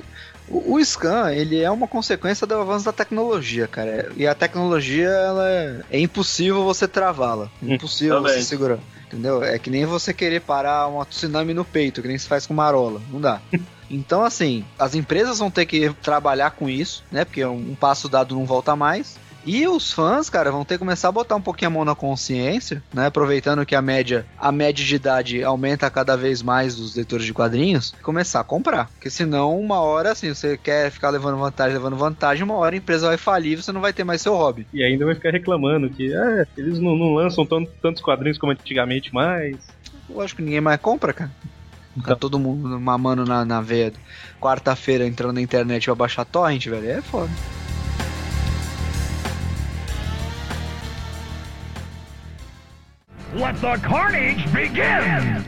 O, 0.47 0.75
o, 0.75 0.85
scan, 0.85 1.31
ele 1.33 1.61
é 1.61 1.69
uma 1.69 1.87
consequência 1.87 2.47
do 2.47 2.55
avanço 2.55 2.85
da 2.85 2.93
tecnologia, 2.93 3.67
cara. 3.67 4.11
E 4.15 4.25
a 4.25 4.33
tecnologia, 4.33 5.09
ela 5.09 5.49
é, 5.49 5.81
é 5.91 5.99
impossível 5.99 6.63
você 6.63 6.87
travá-la. 6.87 7.49
Hum. 7.61 7.73
Impossível 7.73 8.21
você 8.21 8.41
segurar. 8.41 8.79
Entendeu? 9.07 9.43
É 9.43 9.57
que 9.57 9.69
nem 9.69 9.85
você 9.85 10.13
querer 10.13 10.41
parar 10.41 10.87
uma 10.87 11.05
tsunami 11.05 11.53
no 11.53 11.63
peito, 11.63 12.01
que 12.01 12.07
nem 12.07 12.17
se 12.17 12.27
faz 12.27 12.45
com 12.45 12.53
marola. 12.53 13.01
Não 13.11 13.21
dá. 13.21 13.41
Então, 13.89 14.21
assim, 14.21 14.65
as 14.77 14.95
empresas 14.95 15.39
vão 15.39 15.49
ter 15.49 15.65
que 15.65 15.89
trabalhar 16.01 16.51
com 16.51 16.67
isso, 16.67 17.05
né? 17.09 17.23
Porque 17.23 17.45
um 17.45 17.73
passo 17.73 18.09
dado 18.09 18.35
não 18.35 18.45
volta 18.45 18.75
mais. 18.75 19.17
E 19.47 19.65
os 19.65 19.93
fãs, 19.93 20.29
cara, 20.29 20.51
vão 20.51 20.65
ter 20.65 20.75
que 20.75 20.79
começar 20.79 21.07
a 21.07 21.11
botar 21.11 21.37
um 21.37 21.41
pouquinho 21.41 21.71
a 21.71 21.73
mão 21.73 21.85
na 21.85 21.95
consciência, 21.95 22.83
né? 22.93 23.05
Aproveitando 23.05 23.65
que 23.65 23.75
a 23.75 23.81
média, 23.81 24.25
a 24.37 24.51
média 24.51 24.85
de 24.85 24.93
idade 24.93 25.41
aumenta 25.41 25.89
cada 25.89 26.17
vez 26.17 26.41
mais 26.41 26.75
dos 26.75 26.97
leitores 26.97 27.25
de 27.25 27.33
quadrinhos, 27.33 27.95
começar 28.03 28.41
a 28.41 28.43
comprar. 28.43 28.89
Porque 28.89 29.09
senão, 29.09 29.57
uma 29.57 29.79
hora, 29.79 30.11
assim, 30.11 30.33
você 30.33 30.57
quer 30.57 30.91
ficar 30.91 31.11
levando 31.11 31.37
vantagem, 31.37 31.73
levando 31.73 31.95
vantagem, 31.95 32.43
uma 32.43 32.55
hora 32.55 32.75
a 32.75 32.77
empresa 32.77 33.07
vai 33.07 33.15
falir 33.15 33.53
e 33.53 33.61
você 33.63 33.71
não 33.71 33.79
vai 33.79 33.93
ter 33.93 34.03
mais 34.03 34.21
seu 34.21 34.35
hobby. 34.35 34.67
E 34.73 34.83
ainda 34.83 35.05
vai 35.05 35.15
ficar 35.15 35.31
reclamando 35.31 35.89
que 35.89 36.13
é, 36.13 36.45
eles 36.57 36.77
não, 36.79 36.97
não 36.97 37.13
lançam 37.13 37.45
tantos 37.45 38.01
quadrinhos 38.01 38.37
como 38.37 38.51
antigamente 38.51 39.13
mais. 39.13 39.55
Acho 40.19 40.35
que 40.35 40.41
ninguém 40.41 40.59
mais 40.59 40.81
compra, 40.81 41.13
cara. 41.13 41.31
Tá 42.03 42.17
todo 42.17 42.37
mundo 42.37 42.77
mamando 42.79 43.23
na, 43.25 43.45
na 43.45 43.61
veia. 43.61 43.93
Quarta-feira 44.41 45.07
entrando 45.07 45.35
na 45.35 45.41
internet 45.41 45.85
pra 45.85 45.95
baixar 45.95 46.25
torrent, 46.25 46.67
velho. 46.67 46.89
É 46.89 47.01
foda. 47.01 47.31
Let 53.37 53.61
the 53.61 53.77
carnage 53.77 54.47
begin! 54.51 55.45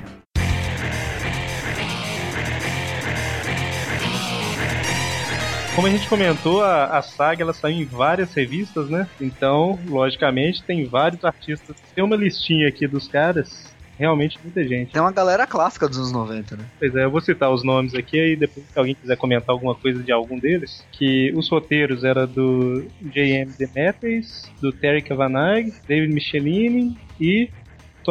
Como 5.74 5.88
a 5.88 5.90
gente 5.90 6.08
comentou, 6.08 6.64
a, 6.64 6.86
a, 6.86 7.02
saga 7.02 7.42
ela 7.42 7.52
saiu 7.52 7.78
em 7.78 7.86
várias 7.86 8.32
revistas, 8.32 8.92
né? 8.92 9.08
Então, 9.20 9.80
logicamente, 9.88 10.62
tem 10.62 10.86
vários 10.86 11.26
artistas. 11.26 11.76
Tem 11.96 12.04
uma 12.04 12.16
listinha 12.16 12.68
aqui 12.68 12.86
dos 12.86 13.08
caras 13.08 13.74
realmente 14.00 14.40
muita 14.42 14.66
gente. 14.66 14.94
Tem 14.94 15.02
uma 15.02 15.12
galera 15.12 15.46
clássica 15.46 15.88
dos 15.88 15.98
anos 15.98 16.12
90, 16.14 16.56
né? 16.56 16.66
Pois 16.80 16.96
é, 16.96 17.04
eu 17.04 17.12
vou 17.12 17.20
citar 17.20 17.52
os 17.52 17.64
nomes 17.64 17.94
aqui 17.94 18.18
e 18.18 18.36
depois 18.36 18.66
se 18.66 18.80
alguém 18.80 18.96
quiser 18.96 19.18
comentar 19.18 19.50
alguma 19.50 19.76
coisa 19.76 20.02
de 20.02 20.12
algum 20.12 20.40
deles, 20.40 20.86
que 20.92 21.34
os 21.36 21.50
roteiros 21.50 22.06
eram 22.06 22.26
do 22.26 22.86
J.M. 23.02 23.52
Demetres, 23.58 24.50
do 24.62 24.72
Terry 24.72 25.02
Kavanagh, 25.02 25.70
David 25.86 26.14
Michelini 26.14 26.98
e 27.20 27.50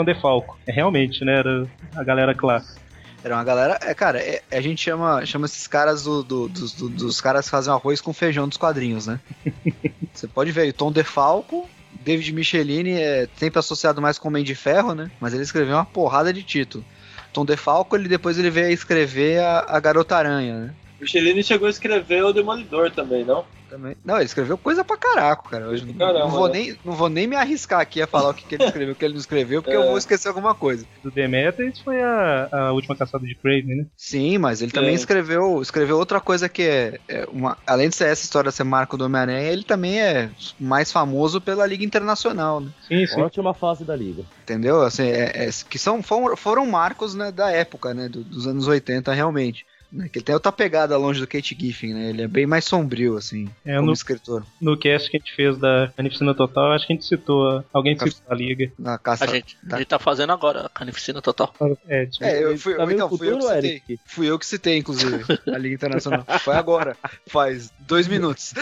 DeFalco. 0.04 0.58
É 0.66 0.72
realmente, 0.72 1.24
né, 1.24 1.38
era 1.38 1.66
a 1.94 2.04
galera 2.04 2.34
clássica. 2.34 2.80
Era 3.22 3.34
uma 3.34 3.44
galera. 3.44 3.78
É, 3.82 3.94
cara, 3.94 4.18
é, 4.20 4.42
a 4.50 4.60
gente 4.60 4.82
chama, 4.82 5.24
chama 5.26 5.46
esses 5.46 5.66
caras 5.66 6.04
do, 6.04 6.22
do, 6.22 6.48
do, 6.48 6.88
dos 6.88 7.20
caras 7.20 7.46
que 7.46 7.50
fazem 7.50 7.72
arroz 7.72 8.00
com 8.00 8.12
feijão 8.12 8.48
dos 8.48 8.56
quadrinhos, 8.56 9.06
né? 9.06 9.20
Você 10.14 10.28
pode 10.28 10.52
ver 10.52 10.68
o 10.68 10.72
Tom 10.72 10.92
DeFalco, 10.92 11.68
David 12.00 12.32
Michelini 12.32 12.92
é 12.92 13.28
sempre 13.36 13.58
associado 13.58 14.00
mais 14.00 14.18
com 14.18 14.28
o 14.28 14.30
Homem 14.30 14.44
de 14.44 14.54
Ferro, 14.54 14.94
né? 14.94 15.10
Mas 15.20 15.34
ele 15.34 15.42
escreveu 15.42 15.74
uma 15.74 15.84
porrada 15.84 16.32
de 16.32 16.42
título. 16.42 16.84
Tom 17.32 17.44
DeFalco, 17.44 17.96
ele 17.96 18.08
depois 18.08 18.38
ele 18.38 18.50
veio 18.50 18.68
a 18.68 18.72
escrever 18.72 19.40
a, 19.40 19.66
a 19.68 19.80
Garota 19.80 20.16
Aranha, 20.16 20.58
né? 20.58 20.74
Michelini 21.00 21.42
chegou 21.44 21.66
a 21.66 21.70
escrever 21.70 22.24
o 22.24 22.32
Demolidor 22.32 22.90
também, 22.90 23.24
não? 23.24 23.44
Também. 23.68 23.96
Não, 24.04 24.16
ele 24.16 24.24
escreveu 24.24 24.56
coisa 24.56 24.84
pra 24.84 24.96
caraco, 24.96 25.48
cara. 25.48 25.68
Hoje 25.68 25.92
Caramba, 25.92 26.20
não, 26.20 26.30
vou 26.30 26.48
né? 26.48 26.52
nem, 26.54 26.78
não 26.84 26.92
vou 26.94 27.08
nem 27.08 27.26
me 27.26 27.36
arriscar 27.36 27.80
aqui 27.80 28.00
a 28.00 28.06
falar 28.06 28.30
o 28.30 28.34
que, 28.34 28.46
que 28.46 28.54
ele 28.54 28.64
escreveu, 28.64 28.92
o 28.92 28.96
que 28.96 29.04
ele 29.04 29.14
não 29.14 29.20
escreveu, 29.20 29.62
porque 29.62 29.76
é. 29.76 29.80
eu 29.80 29.86
vou 29.86 29.98
esquecer 29.98 30.28
alguma 30.28 30.54
coisa. 30.54 30.86
Do 31.02 31.10
Demetrius 31.10 31.80
foi 31.80 32.02
a, 32.02 32.48
a 32.50 32.72
última 32.72 32.96
caçada 32.96 33.26
de 33.26 33.34
Craven, 33.34 33.76
né? 33.76 33.86
Sim, 33.96 34.38
mas 34.38 34.62
ele 34.62 34.72
também 34.72 34.94
escreveu, 34.94 35.60
escreveu 35.60 35.98
outra 35.98 36.20
coisa 36.20 36.48
que 36.48 36.62
é, 36.62 37.00
é, 37.08 37.28
uma. 37.30 37.58
Além 37.66 37.88
de 37.88 37.96
ser 37.96 38.08
essa 38.08 38.24
história 38.24 38.50
ser 38.50 38.64
marco 38.64 38.96
do 38.96 39.04
Homem-Aranha, 39.04 39.50
ele 39.50 39.64
também 39.64 40.00
é 40.00 40.30
mais 40.58 40.90
famoso 40.90 41.40
pela 41.40 41.66
Liga 41.66 41.84
Internacional, 41.84 42.60
né? 42.60 42.70
Sim, 42.86 43.06
sim. 43.06 43.20
Ótima 43.20 43.52
fase 43.52 43.84
da 43.84 43.94
Liga. 43.94 44.22
Entendeu? 44.42 44.82
Assim, 44.82 45.04
é, 45.04 45.46
é, 45.46 45.50
que 45.68 45.78
são, 45.78 46.02
foram, 46.02 46.36
foram 46.36 46.66
marcos 46.66 47.14
né, 47.14 47.30
da 47.30 47.50
época, 47.50 47.92
né? 47.92 48.08
Do, 48.08 48.24
dos 48.24 48.46
anos 48.46 48.66
80, 48.66 49.12
realmente. 49.12 49.66
Né, 49.90 50.08
que 50.08 50.18
ele 50.18 50.24
tem 50.24 50.34
outra 50.34 50.52
pegada 50.52 50.96
longe 50.98 51.18
do 51.18 51.26
Kate 51.26 51.56
Giffen, 51.58 51.94
né? 51.94 52.10
Ele 52.10 52.22
é 52.22 52.28
bem 52.28 52.46
mais 52.46 52.66
sombrio, 52.66 53.16
assim, 53.16 53.48
é, 53.64 53.76
como 53.76 53.86
no, 53.86 53.92
escritor. 53.92 54.44
No 54.60 54.76
cast 54.76 55.10
que 55.10 55.16
a 55.16 55.20
gente 55.20 55.34
fez 55.34 55.56
da 55.56 55.90
Carnificina 55.96 56.34
Total, 56.34 56.72
acho 56.72 56.86
que 56.86 56.92
a 56.92 56.96
gente 56.96 57.06
citou, 57.06 57.64
alguém 57.72 57.96
Ca... 57.96 58.06
citou 58.06 58.30
a 58.30 58.34
Liga. 58.34 58.70
Na 58.78 58.98
caça... 58.98 59.24
A 59.24 59.28
gente, 59.28 59.56
tá. 59.66 59.76
a 59.76 59.78
gente 59.78 59.88
tá 59.88 59.98
fazendo 59.98 60.30
agora 60.30 60.66
a 60.66 60.68
Carnificina 60.68 61.22
Total. 61.22 61.54
É, 61.88 62.04
tipo, 62.04 62.24
é 62.24 62.44
eu 62.44 62.58
fui, 62.58 62.74
tá 62.74 62.84
então, 62.92 63.08
fui 63.16 63.30
eu 63.30 63.38
que 63.38 63.42
citei. 63.44 63.58
Eric? 63.58 64.00
Fui 64.04 64.30
eu 64.30 64.38
que 64.38 64.46
citei, 64.46 64.76
inclusive, 64.76 65.24
a 65.46 65.56
Liga 65.56 65.74
Internacional. 65.74 66.24
Foi 66.40 66.54
agora, 66.54 66.94
faz 67.26 67.72
dois 67.80 68.06
minutos. 68.06 68.52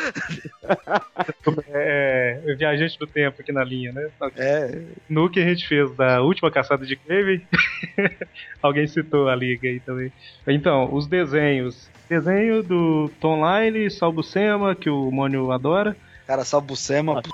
é, 1.69 2.41
é 2.47 2.55
viajante 2.55 2.99
do 2.99 3.07
tempo 3.07 3.41
aqui 3.41 3.51
na 3.51 3.65
linha, 3.65 3.93
né? 3.93 4.09
É. 4.37 4.83
No 5.09 5.29
que 5.29 5.41
a 5.41 5.45
gente 5.45 5.67
fez 5.67 5.91
da 5.97 6.23
última 6.23 6.51
caçada 6.51 6.87
de 6.87 6.95
Craven, 6.95 7.43
alguém 8.63 8.87
citou 8.87 9.29
a 9.29 9.35
Liga 9.35 9.69
aí 9.69 9.81
também. 9.81 10.13
Então, 10.47 10.93
os 10.95 11.07
desenhos. 11.17 11.89
Desenho 12.09 12.63
do 12.63 13.11
Tom 13.21 13.43
Lyle, 13.43 13.91
Sal 13.91 14.13
Buscema, 14.13 14.75
que 14.75 14.91
o 14.91 15.11
Mônio 15.11 15.51
adora. 15.51 15.97
Cara, 16.27 16.45
Sal 16.45 16.61
Buscema, 16.61 17.23
p... 17.23 17.31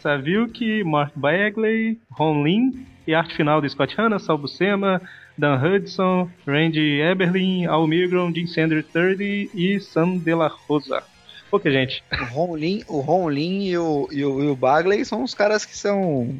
Saviuk, 0.00 0.84
Mark 0.84 1.12
Bagley, 1.14 1.98
Ron 2.10 2.42
Lin 2.42 2.86
e 3.06 3.14
arte 3.14 3.34
final 3.34 3.60
do 3.60 3.68
Scott 3.68 3.94
Hanna, 3.96 4.18
Sal 4.18 4.36
Buscema, 4.36 5.00
Dan 5.38 5.56
Hudson, 5.62 6.28
Randy 6.46 7.00
Eberlin, 7.00 7.66
Al 7.66 7.86
Milgrom, 7.86 8.32
Jim 8.34 8.46
Sander 8.46 8.84
III 8.94 9.50
e 9.54 9.80
Sam 9.80 10.18
De 10.18 10.34
La 10.34 10.48
Rosa. 10.48 11.02
Pouca 11.50 11.70
gente. 11.70 12.04
O 12.12 12.24
Ron 12.34 12.56
Lin, 12.56 12.84
o 12.86 13.00
Ron 13.00 13.28
Lin 13.30 13.64
e, 13.64 13.78
o, 13.78 14.08
e, 14.12 14.24
o, 14.24 14.44
e 14.44 14.46
o 14.48 14.56
Bagley 14.56 15.04
são 15.04 15.22
os 15.22 15.34
caras 15.34 15.64
que 15.64 15.76
são 15.76 16.38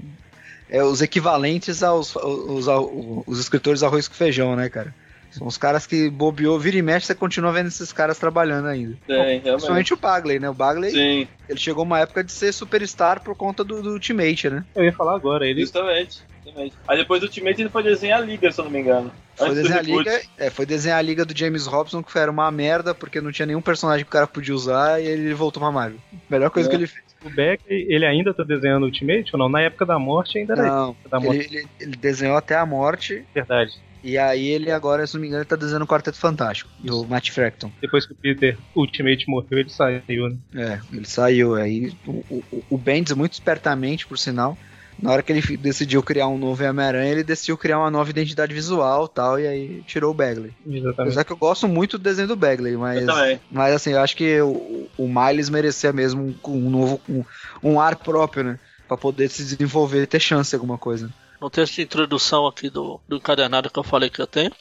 é, 0.71 0.83
os 0.83 1.03
equivalentes 1.03 1.83
aos, 1.83 2.17
aos, 2.17 2.69
aos, 2.69 2.91
os 3.27 3.39
escritores 3.41 3.83
arroz 3.83 4.09
com 4.09 4.15
feijão, 4.15 4.55
né, 4.57 4.69
cara? 4.69 4.95
São 5.31 5.47
os 5.47 5.57
caras 5.57 5.87
que 5.87 6.11
bobeou, 6.11 6.59
vira 6.59 6.77
e 6.77 6.83
mexe, 6.83 7.07
você 7.07 7.15
continua 7.15 7.53
vendo 7.53 7.69
esses 7.69 7.93
caras 7.93 8.19
trabalhando 8.19 8.67
ainda. 8.67 8.97
Tem, 9.07 9.17
realmente. 9.17 9.43
Principalmente 9.43 9.95
o 9.95 9.97
Bagley, 9.97 10.41
né? 10.41 10.51
O 10.51 10.55
Bagley, 10.55 10.91
Sim, 10.91 11.29
ele 11.49 11.59
chegou 11.59 11.85
uma 11.85 12.01
época 12.01 12.25
de 12.25 12.33
ser 12.33 12.53
superstar 12.53 13.21
por 13.23 13.37
conta 13.37 13.63
do, 13.63 13.81
do 13.81 13.93
Ultimate, 13.93 14.51
né? 14.51 14.65
Eu 14.75 14.85
ia 14.85 14.93
falar 14.93 15.15
agora, 15.15 15.47
ele 15.47 15.61
justamente. 15.61 16.23
justamente. 16.45 16.75
Aí 16.89 16.99
depois 16.99 17.21
do 17.21 17.27
Ultimate 17.27 17.61
ele 17.61 17.71
foi 17.71 17.83
desenhar 17.85 18.21
a 18.21 18.25
Liga, 18.25 18.51
se 18.51 18.61
eu 18.61 18.65
não 18.65 18.73
me 18.73 18.81
engano. 18.81 19.13
Foi 19.37 19.55
desenhar, 19.55 19.79
a 19.79 19.83
liga, 19.83 20.21
é, 20.37 20.51
foi 20.51 20.67
desenhar 20.67 20.99
a 20.99 21.03
liga 21.03 21.25
do 21.25 21.37
James 21.37 21.65
Robson, 21.65 22.03
que 22.03 22.19
era 22.19 22.31
uma 22.31 22.51
merda, 22.51 22.95
porque 22.95 23.21
não 23.21 23.33
tinha 23.33 23.47
nenhum 23.47 23.63
personagem 23.63 24.05
que 24.05 24.11
o 24.11 24.13
cara 24.13 24.27
podia 24.27 24.55
usar, 24.55 25.01
e 25.01 25.07
ele 25.07 25.33
voltou 25.33 25.63
pra 25.63 25.71
Marvel. 25.73 25.99
Melhor 26.29 26.51
coisa 26.51 26.69
É. 26.69 26.71
que 26.71 26.77
ele 26.77 26.87
fez. 26.87 27.10
O 27.23 27.31
Beck, 27.31 27.63
ele 27.69 28.07
ainda 28.07 28.35
tá 28.35 28.43
desenhando 28.45 28.85
Ultimate 28.85 29.31
ou 29.35 29.39
não? 29.39 29.49
Na 29.49 29.61
época 29.61 29.85
da 29.87 29.99
morte 29.99 30.39
ainda 30.39 30.55
era 30.55 30.69
Não, 30.69 30.91
isso. 30.93 31.01
Da 31.11 31.21
morte, 31.21 31.41
ele, 31.47 31.57
ele- 31.59 31.69
ele 31.81 31.97
desenhou 31.97 32.37
até 32.37 32.57
a 32.57 32.65
morte, 32.67 33.27
verdade. 33.35 33.73
e 34.03 34.17
aí 34.17 34.47
ele 34.47 34.71
agora, 34.71 35.07
se 35.07 35.15
não 35.15 35.21
me 35.21 35.29
engano, 35.29 35.45
tá 35.45 35.57
desenhando 35.57 35.83
o 35.83 35.87
Quarteto 35.87 36.19
Fantástico, 36.19 36.71
do 36.79 37.07
Matt 37.07 37.31
Fraction. 37.31 37.71
Depois 37.81 38.07
que 38.07 38.13
o 38.13 38.17
Peter 38.17 38.59
Ultimate 38.75 39.25
morreu, 39.29 39.59
ele 39.59 39.69
saiu, 39.71 40.29
né? 40.31 40.39
É, 40.55 40.81
ele 40.97 41.07
saiu. 41.07 41.55
Aí 41.55 41.89
o, 42.07 42.25
o, 42.51 42.65
o 42.71 42.79
Bendis, 42.79 43.15
muito 43.15 43.35
espertamente, 43.35 44.07
por 44.07 44.19
sinal, 44.19 44.57
na 44.99 45.13
hora 45.13 45.23
que 45.23 45.33
ele 45.33 45.57
decidiu 45.57 46.03
criar 46.03 46.29
um 46.29 46.39
novo 46.39 46.63
Homem-Aranha, 46.65 47.11
ele 47.11 47.25
decidiu 47.25 47.57
criar 47.57 47.79
uma 47.79 47.91
nova 47.91 48.11
identidade 48.11 48.53
visual 48.53 49.09
tal, 49.09 49.39
e 49.39 49.47
aí 49.47 49.83
tirou 49.87 50.11
o 50.11 50.15
Bagley. 50.15 50.53
Exatamente. 50.67 51.01
Apesar 51.01 51.25
que 51.25 51.33
eu 51.33 51.37
gosto 51.37 51.67
muito 51.67 51.99
do 51.99 52.05
desenho 52.05 52.29
do 52.29 52.37
Bagley, 52.37 52.77
mas, 52.77 53.05
mas 53.51 53.75
assim, 53.75 53.93
eu 53.93 54.01
acho 54.01 54.17
que 54.17 54.41
o, 54.41 54.89
o 54.99 55.09
Miles 55.09 55.49
merecia 55.49 55.93
mesmo 55.93 56.35
um, 56.45 56.53
um 56.53 56.71
novo, 56.71 57.01
um, 57.09 57.25
um 57.63 57.81
ar 57.81 57.97
próprio, 57.97 58.45
né? 58.45 58.59
Pra 58.87 58.97
poder 58.97 59.29
se 59.29 59.43
desenvolver 59.45 60.03
e 60.03 60.07
ter 60.07 60.21
chance 60.21 60.55
em 60.55 60.59
alguma 60.59 60.77
coisa. 60.77 61.11
No 61.41 61.49
texto 61.49 61.77
de 61.77 61.83
introdução 61.83 62.47
aqui 62.47 62.69
do, 62.69 63.01
do 63.09 63.17
encadernado 63.17 63.71
que 63.71 63.79
eu 63.79 63.85
falei 63.85 64.11
que 64.11 64.21
eu 64.21 64.27
tenho, 64.27 64.53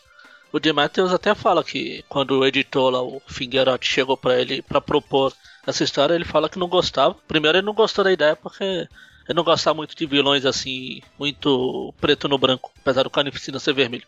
o 0.51 0.73
Matthews 0.73 1.13
até 1.13 1.35
fala 1.35 1.63
que 1.63 2.03
quando 2.07 2.39
o 2.39 2.45
editor 2.45 2.91
lá, 2.91 3.01
o 3.03 3.21
Fingerotti, 3.27 3.87
chegou 3.87 4.17
pra 4.17 4.39
ele 4.39 4.61
pra 4.61 4.81
propor 4.81 5.33
essa 5.65 5.83
história, 5.83 6.13
ele 6.13 6.25
fala 6.25 6.49
que 6.49 6.57
não 6.57 6.67
gostava. 6.67 7.15
Primeiro 7.27 7.57
ele 7.57 7.65
não 7.65 7.73
gostou 7.73 8.03
da 8.03 8.11
ideia 8.11 8.35
porque 8.35 8.87
ele 9.29 9.35
não 9.35 9.43
gostava 9.43 9.77
muito 9.77 9.95
de 9.95 10.07
vilões 10.07 10.43
assim, 10.43 11.03
muito 11.19 11.93
preto 12.01 12.27
no 12.27 12.39
branco, 12.39 12.71
apesar 12.81 13.03
do 13.03 13.11
Carnificina 13.11 13.59
ser 13.59 13.73
vermelho. 13.73 14.07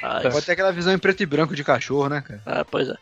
Pa. 0.00 0.18
Aí, 0.20 0.30
Pode 0.30 0.46
ter 0.46 0.52
aquela 0.52 0.70
visão 0.70 0.92
em 0.92 0.98
preto 0.98 1.20
e 1.20 1.26
branco 1.26 1.56
de 1.56 1.64
cachorro, 1.64 2.08
né, 2.08 2.20
cara? 2.20 2.40
é, 2.46 2.62
pois 2.62 2.88
é. 2.88 2.94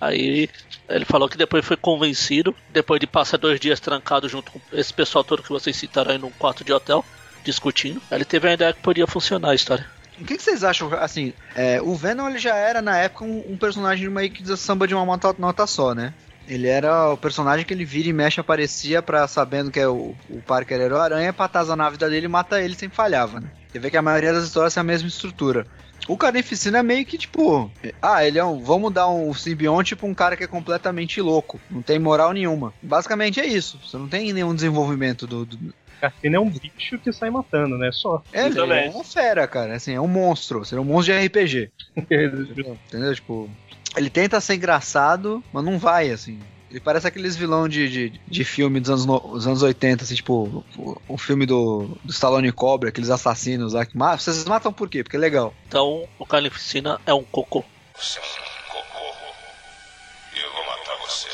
Aí 0.00 0.50
ele 0.88 1.04
falou 1.04 1.28
que 1.28 1.38
depois 1.38 1.64
foi 1.64 1.76
convencido, 1.76 2.54
depois 2.70 2.98
de 2.98 3.06
passar 3.06 3.36
dois 3.36 3.60
dias 3.60 3.78
trancado 3.78 4.28
junto 4.28 4.50
com 4.50 4.60
esse 4.72 4.92
pessoal 4.92 5.22
todo 5.22 5.42
que 5.42 5.48
vocês 5.48 5.76
citaram 5.76 6.10
aí 6.10 6.18
num 6.18 6.30
quarto 6.30 6.64
de 6.64 6.72
hotel, 6.72 7.04
discutindo. 7.44 8.02
Ele 8.10 8.24
teve 8.24 8.48
a 8.48 8.54
ideia 8.54 8.72
que 8.72 8.82
podia 8.82 9.06
funcionar 9.06 9.50
a 9.50 9.54
história. 9.54 9.86
O 10.20 10.24
que, 10.24 10.36
que 10.36 10.42
vocês 10.42 10.64
acham, 10.64 10.92
assim, 10.94 11.32
é, 11.54 11.80
o 11.80 11.94
Venom 11.94 12.28
ele 12.28 12.38
já 12.38 12.56
era 12.56 12.82
na 12.82 12.96
época 12.96 13.24
um, 13.24 13.52
um 13.52 13.56
personagem 13.56 14.08
meio 14.08 14.30
que 14.30 14.42
de 14.42 14.56
samba 14.56 14.86
de 14.86 14.94
uma 14.94 15.06
nota, 15.06 15.34
nota 15.38 15.64
só, 15.64 15.94
né? 15.94 16.12
Ele 16.48 16.66
era 16.66 17.12
o 17.12 17.16
personagem 17.16 17.64
que 17.64 17.74
ele 17.74 17.84
vira 17.84 18.08
e 18.08 18.12
mexe, 18.12 18.40
aparecia 18.40 19.02
pra 19.02 19.28
sabendo 19.28 19.70
que 19.70 19.78
é 19.78 19.86
o, 19.86 20.14
o 20.30 20.40
Parker 20.40 20.80
era 20.80 20.94
o 20.94 20.98
Aranha, 20.98 21.32
pra 21.32 21.44
atazanar 21.44 21.88
a 21.88 21.90
vida 21.90 22.08
dele 22.08 22.24
e 22.24 22.28
mata 22.28 22.60
ele 22.60 22.74
sem 22.74 22.88
falhava, 22.88 23.38
né? 23.38 23.50
Você 23.70 23.78
vê 23.78 23.90
que 23.90 23.96
a 23.98 24.02
maioria 24.02 24.32
das 24.32 24.44
histórias 24.44 24.76
é 24.76 24.80
a 24.80 24.84
mesma 24.84 25.08
estrutura. 25.08 25.66
O 26.08 26.16
Carnificina 26.16 26.78
é 26.78 26.82
meio 26.82 27.04
que 27.04 27.18
tipo, 27.18 27.70
ah, 28.00 28.24
ele 28.24 28.38
é 28.38 28.44
um, 28.44 28.62
vamos 28.62 28.92
dar 28.92 29.08
um 29.08 29.34
simbionte 29.34 29.94
pra 29.94 30.06
um 30.06 30.14
cara 30.14 30.36
que 30.36 30.44
é 30.44 30.46
completamente 30.46 31.20
louco, 31.20 31.60
não 31.70 31.82
tem 31.82 31.98
moral 31.98 32.32
nenhuma. 32.32 32.72
Basicamente 32.82 33.40
é 33.40 33.46
isso, 33.46 33.78
você 33.84 33.98
não 33.98 34.08
tem 34.08 34.32
nenhum 34.32 34.54
desenvolvimento 34.54 35.26
do, 35.26 35.44
do, 35.44 35.74
Carcina 36.00 36.36
é 36.36 36.40
um 36.40 36.50
bicho 36.50 36.98
que 37.02 37.12
sai 37.12 37.30
matando, 37.30 37.76
né? 37.78 37.90
Só. 37.92 38.22
é, 38.32 38.46
ele 38.46 38.60
é 38.60 38.90
uma 38.90 39.04
fera, 39.04 39.46
cara. 39.46 39.74
Assim, 39.76 39.92
é 39.94 40.00
um 40.00 40.08
monstro. 40.08 40.64
Seria 40.64 40.80
um 40.82 40.84
monstro 40.84 41.14
de 41.14 41.26
RPG. 41.26 41.70
Entendeu? 41.96 43.14
Tipo, 43.14 43.50
ele 43.96 44.10
tenta 44.10 44.40
ser 44.40 44.54
engraçado, 44.54 45.42
mas 45.52 45.64
não 45.64 45.78
vai, 45.78 46.10
assim. 46.10 46.38
Ele 46.70 46.80
parece 46.80 47.06
aqueles 47.08 47.34
vilão 47.34 47.66
de, 47.66 47.88
de, 47.88 48.20
de 48.28 48.44
filme 48.44 48.78
dos 48.78 48.90
anos, 48.90 49.06
no- 49.06 49.18
dos 49.20 49.46
anos 49.46 49.62
80, 49.62 50.04
assim, 50.04 50.14
tipo, 50.14 50.64
o, 50.76 51.00
o 51.08 51.16
filme 51.16 51.46
do, 51.46 51.98
do 52.04 52.10
Stallone 52.12 52.52
Cobra, 52.52 52.90
aqueles 52.90 53.08
assassinos 53.08 53.72
lá 53.72 53.86
que 53.86 53.96
matam. 53.96 54.18
Vocês 54.18 54.44
matam 54.44 54.70
por 54.72 54.86
quê? 54.88 55.02
Porque 55.02 55.16
é 55.16 55.20
legal. 55.20 55.54
Então 55.66 56.06
o 56.18 56.26
Carnificina 56.26 57.00
é 57.06 57.14
um 57.14 57.24
cocô. 57.24 57.64
Você 57.96 58.18
é 58.18 58.22
um 58.22 58.70
cocô. 58.70 59.06
E 60.36 60.40
eu 60.44 60.52
vou 60.52 60.66
matar 60.66 60.96
você. 61.00 61.28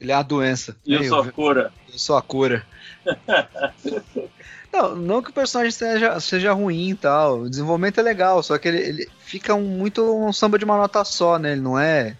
Ele 0.00 0.12
é 0.12 0.16
uma 0.16 0.22
doença. 0.22 0.76
E 0.86 0.94
eu 0.94 1.00
Aí, 1.00 1.08
sou 1.08 1.20
a 1.20 1.32
cura. 1.32 1.72
eu 1.92 1.98
sou 1.98 2.16
a 2.16 2.22
cura. 2.22 2.64
Não, 4.72 4.94
não 4.94 5.22
que 5.22 5.30
o 5.30 5.32
personagem 5.32 5.72
seja, 5.72 6.20
seja 6.20 6.52
ruim 6.52 6.90
e 6.90 6.94
tal. 6.94 7.40
O 7.40 7.50
desenvolvimento 7.50 7.98
é 7.98 8.02
legal, 8.02 8.42
só 8.42 8.56
que 8.56 8.68
ele, 8.68 8.78
ele 8.78 9.08
fica 9.18 9.54
um, 9.54 9.64
muito 9.64 10.02
um 10.02 10.32
samba 10.32 10.58
de 10.58 10.64
uma 10.64 10.76
nota 10.76 11.04
só, 11.04 11.38
né? 11.38 11.52
Ele 11.52 11.60
não 11.60 11.78
é. 11.78 12.16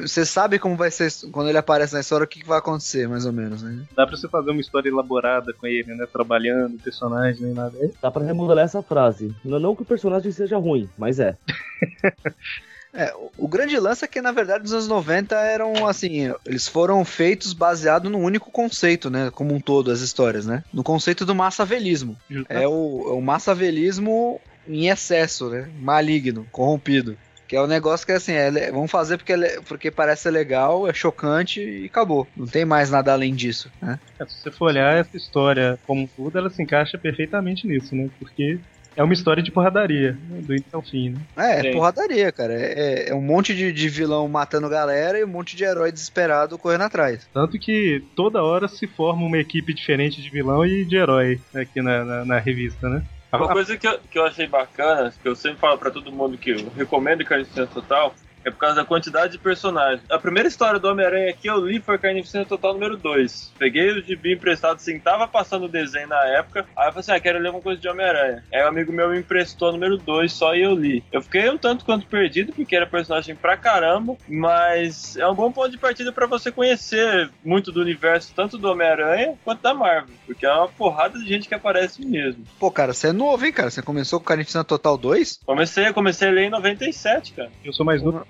Você, 0.00 0.24
sabe 0.24 0.58
como 0.58 0.74
vai 0.74 0.90
ser 0.90 1.12
quando 1.30 1.50
ele 1.50 1.58
aparece 1.58 1.92
na 1.92 2.00
história, 2.00 2.24
o 2.24 2.26
que, 2.26 2.40
que 2.40 2.48
vai 2.48 2.58
acontecer, 2.58 3.06
mais 3.06 3.26
ou 3.26 3.32
menos, 3.32 3.62
né? 3.62 3.84
Dá 3.94 4.06
pra 4.06 4.16
você 4.16 4.28
fazer 4.28 4.50
uma 4.50 4.60
história 4.60 4.88
elaborada 4.88 5.52
com 5.52 5.66
ele, 5.66 5.94
né? 5.94 6.06
Trabalhando, 6.10 6.82
personagem, 6.82 7.42
nem 7.42 7.54
nada. 7.54 7.76
É 7.78 7.90
Dá 8.00 8.10
pra 8.10 8.24
remodelar 8.24 8.64
essa 8.64 8.82
frase. 8.82 9.34
Não, 9.44 9.60
não 9.60 9.76
que 9.76 9.82
o 9.82 9.86
personagem 9.86 10.32
seja 10.32 10.56
ruim, 10.56 10.88
mas 10.96 11.20
é. 11.20 11.36
É, 12.94 13.12
o, 13.38 13.48
grande 13.48 13.78
lance 13.78 14.04
é 14.04 14.08
que, 14.08 14.20
na 14.20 14.32
verdade, 14.32 14.64
nos 14.64 14.72
anos 14.72 14.88
90 14.88 15.34
eram 15.36 15.86
assim, 15.86 16.32
eles 16.44 16.68
foram 16.68 17.04
feitos 17.04 17.52
baseado 17.54 18.10
num 18.10 18.22
único 18.22 18.50
conceito, 18.50 19.08
né? 19.08 19.30
Como 19.30 19.54
um 19.54 19.60
todo, 19.60 19.90
as 19.90 20.00
histórias, 20.00 20.44
né? 20.46 20.62
No 20.72 20.82
conceito 20.84 21.24
do 21.24 21.34
massavelismo. 21.34 22.16
É 22.48 22.68
o, 22.68 23.04
é 23.08 23.12
o 23.14 23.20
massavelismo 23.22 24.40
em 24.68 24.88
excesso, 24.88 25.48
né? 25.48 25.68
Maligno, 25.80 26.46
corrompido. 26.52 27.16
Que 27.48 27.56
é 27.56 27.60
o 27.60 27.66
negócio 27.66 28.06
que 28.06 28.12
assim, 28.12 28.32
é, 28.32 28.50
le- 28.50 28.70
vamos 28.70 28.90
fazer 28.90 29.18
porque, 29.18 29.32
é 29.32 29.60
porque 29.62 29.90
parece 29.90 30.22
ser 30.22 30.30
legal, 30.30 30.88
é 30.88 30.92
chocante 30.94 31.60
e 31.60 31.86
acabou. 31.86 32.26
Não 32.36 32.46
tem 32.46 32.64
mais 32.64 32.90
nada 32.90 33.12
além 33.12 33.34
disso, 33.34 33.70
né? 33.80 33.98
É, 34.18 34.24
se 34.26 34.36
você 34.42 34.50
for 34.50 34.66
olhar 34.66 34.96
essa 34.96 35.16
história 35.16 35.78
como 35.86 36.02
um 36.02 36.06
todo, 36.06 36.38
ela 36.38 36.48
se 36.48 36.62
encaixa 36.62 36.96
perfeitamente 36.96 37.66
nisso, 37.66 37.94
né? 37.94 38.08
Porque 38.18 38.58
é 38.96 39.02
uma 39.02 39.12
história 39.12 39.42
de 39.42 39.50
porradaria, 39.50 40.12
né? 40.28 40.40
do 40.42 40.52
início 40.52 40.70
ao 40.74 40.82
fim, 40.82 41.10
né? 41.10 41.20
É, 41.36 41.68
é 41.68 41.72
porradaria, 41.72 42.30
cara. 42.32 42.52
É, 42.54 42.72
é- 42.72 43.08
é 43.10 43.14
um 43.14 43.22
monte 43.22 43.54
de, 43.54 43.72
de 43.72 43.88
vilão 43.88 44.28
matando 44.28 44.68
galera 44.68 45.18
e 45.18 45.24
um 45.24 45.28
monte 45.28 45.56
de 45.56 45.64
herói 45.64 45.90
desesperado 45.92 46.58
correndo 46.58 46.82
atrás. 46.82 47.28
Tanto 47.32 47.58
que 47.58 48.02
toda 48.14 48.42
hora 48.42 48.68
se 48.68 48.86
forma 48.86 49.24
uma 49.26 49.38
equipe 49.38 49.72
diferente 49.74 50.20
de 50.20 50.30
vilão 50.30 50.64
e 50.66 50.84
de 50.84 50.96
herói 50.96 51.40
aqui 51.54 51.80
na, 51.80 52.04
na, 52.04 52.24
na 52.24 52.38
revista, 52.38 52.88
né? 52.88 53.02
Uma 53.32 53.48
coisa 53.48 53.78
que 53.78 53.86
eu, 53.86 53.98
que 54.10 54.18
eu 54.18 54.26
achei 54.26 54.46
bacana, 54.46 55.10
que 55.22 55.26
eu 55.26 55.34
sempre 55.34 55.58
falo 55.58 55.78
pra 55.78 55.90
todo 55.90 56.12
mundo 56.12 56.36
que 56.36 56.50
eu 56.50 56.68
recomendo 56.76 57.24
Carnificina 57.24 57.66
Total, 57.66 58.14
é 58.44 58.50
por 58.50 58.58
causa 58.58 58.76
da 58.76 58.84
quantidade 58.84 59.32
de 59.32 59.38
personagens. 59.38 60.02
A 60.10 60.18
primeira 60.18 60.48
história 60.48 60.78
do 60.78 60.88
Homem-Aranha 60.88 61.32
que 61.32 61.48
eu 61.48 61.66
li 61.66 61.80
foi 61.80 61.98
Carnificina 61.98 62.44
Total 62.44 62.72
número 62.72 62.96
2. 62.96 63.52
Peguei 63.58 63.90
o 63.90 64.02
gibi 64.02 64.34
emprestado, 64.34 64.76
assim, 64.76 64.98
tava 64.98 65.26
passando 65.28 65.66
o 65.66 65.68
desenho 65.68 66.08
na 66.08 66.24
época, 66.26 66.66
aí 66.76 66.88
eu 66.88 66.92
falei 66.92 67.00
assim, 67.00 67.12
ah, 67.12 67.20
quero 67.20 67.38
ler 67.38 67.50
uma 67.50 67.60
coisa 67.60 67.80
de 67.80 67.88
Homem-Aranha. 67.88 68.44
Aí 68.52 68.64
um 68.64 68.68
amigo 68.68 68.92
meu 68.92 69.10
me 69.10 69.18
emprestou 69.18 69.68
o 69.68 69.72
número 69.72 69.96
2 69.96 70.32
só 70.32 70.54
e 70.54 70.62
eu 70.62 70.74
li. 70.74 71.04
Eu 71.12 71.22
fiquei 71.22 71.48
um 71.48 71.58
tanto 71.58 71.84
quanto 71.84 72.06
perdido, 72.06 72.52
porque 72.52 72.76
era 72.76 72.86
personagem 72.86 73.34
pra 73.34 73.56
caramba, 73.56 74.16
mas 74.28 75.16
é 75.16 75.26
um 75.26 75.34
bom 75.34 75.50
ponto 75.52 75.70
de 75.70 75.78
partida 75.78 76.12
pra 76.12 76.26
você 76.26 76.50
conhecer 76.50 77.30
muito 77.44 77.72
do 77.72 77.80
universo, 77.80 78.32
tanto 78.34 78.58
do 78.58 78.70
Homem-Aranha 78.70 79.34
quanto 79.44 79.62
da 79.62 79.74
Marvel, 79.74 80.14
porque 80.26 80.46
é 80.46 80.52
uma 80.52 80.68
porrada 80.68 81.18
de 81.18 81.26
gente 81.26 81.48
que 81.48 81.54
aparece 81.54 82.04
mesmo. 82.04 82.44
Pô, 82.58 82.70
cara, 82.70 82.92
você 82.92 83.08
é 83.08 83.12
novo, 83.12 83.44
hein, 83.44 83.52
cara? 83.52 83.70
Você 83.70 83.82
começou 83.82 84.18
com 84.18 84.26
Carnificina 84.26 84.64
Total 84.64 84.96
2? 84.96 85.40
Comecei, 85.44 85.92
comecei 85.92 86.28
a 86.28 86.32
ler 86.32 86.44
em 86.44 86.50
97, 86.50 87.32
cara. 87.32 87.50
Eu 87.64 87.72
sou 87.72 87.84
mais 87.84 88.02
novo. 88.02 88.26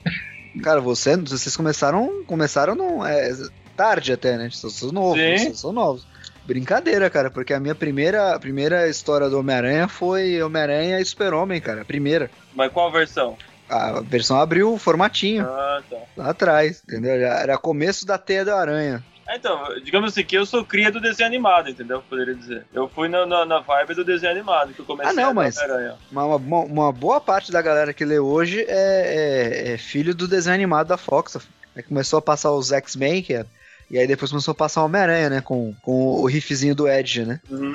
Cara, 0.62 0.80
você, 0.80 1.16
vocês 1.16 1.57
começaram, 1.57 2.24
começaram 2.26 2.74
num, 2.74 3.05
é, 3.05 3.32
tarde 3.76 4.12
até, 4.12 4.36
né? 4.36 4.50
Vocês 4.50 4.72
são 4.74 4.92
novos, 4.92 5.18
Sim. 5.18 5.38
vocês 5.38 5.61
são 5.61 5.72
novos. 5.72 6.07
Brincadeira, 6.44 7.09
cara, 7.09 7.30
porque 7.30 7.55
a 7.55 7.61
minha 7.61 7.74
primeira, 7.74 8.38
primeira 8.38 8.88
história 8.88 9.30
do 9.30 9.38
Homem-Aranha 9.38 9.88
foi 9.88 10.42
Homem-Aranha 10.42 11.00
e 11.00 11.05
Super-Homem, 11.05 11.61
cara. 11.61 11.82
A 11.82 11.84
primeira. 11.84 12.30
Mas 12.55 12.72
qual 12.72 12.90
versão? 12.90 13.36
A 13.68 14.00
versão 14.00 14.38
abriu 14.38 14.74
o 14.74 14.78
formatinho 14.78 15.46
Ah, 15.46 15.82
tá. 15.88 15.96
lá 16.16 16.30
atrás, 16.30 16.82
entendeu? 16.86 17.12
Era 17.12 17.57
começo 17.57 18.05
da 18.05 18.18
teia 18.18 18.44
da 18.44 18.59
aranha. 18.59 19.03
Ah, 19.26 19.36
Então, 19.36 19.80
digamos 19.82 20.12
assim, 20.12 20.24
que 20.24 20.36
eu 20.36 20.44
sou 20.44 20.64
cria 20.64 20.90
do 20.90 21.00
desenho 21.00 21.26
animado, 21.28 21.68
entendeu? 21.70 22.02
Poderia 22.08 22.34
dizer. 22.34 22.66
Eu 22.72 22.88
fui 22.88 23.08
na, 23.08 23.24
na, 23.24 23.44
na 23.44 23.60
vibe 23.60 23.94
do 23.94 24.04
desenho 24.04 24.32
animado, 24.32 24.72
que 24.74 24.80
eu 24.80 24.84
comecei 24.84 25.12
Ah, 25.12 25.14
não, 25.14 25.30
a 25.30 25.34
mas- 25.34 25.56
Homem-Aranha. 25.56 25.94
Uma, 26.10 26.24
uma, 26.36 26.58
uma 26.60 26.92
boa 26.92 27.20
parte 27.20 27.50
da 27.52 27.62
galera 27.62 27.92
que 27.94 28.04
lê 28.04 28.18
hoje 28.18 28.64
é, 28.68 29.68
é- 29.70 29.72
é 29.74 29.78
filho 29.78 30.14
do 30.14 30.26
desenho 30.28 30.54
animado 30.54 30.88
da 30.88 30.96
Fox. 30.96 31.38
Aí 31.76 31.82
começou 31.82 32.18
a 32.18 32.22
passar 32.22 32.52
os 32.52 32.72
X-Men, 32.72 33.22
que 33.22 33.34
é- 33.34 33.46
e 33.90 33.98
aí 33.98 34.06
depois 34.06 34.30
começou 34.30 34.52
a 34.52 34.56
passar 34.56 34.82
o 34.82 34.86
Homem-Aranha, 34.86 35.30
né? 35.30 35.40
Com, 35.40 35.74
com 35.82 35.92
o 36.20 36.26
riffzinho 36.26 36.74
do 36.74 36.88
Edge, 36.88 37.24
né? 37.24 37.40
Uhum. 37.50 37.72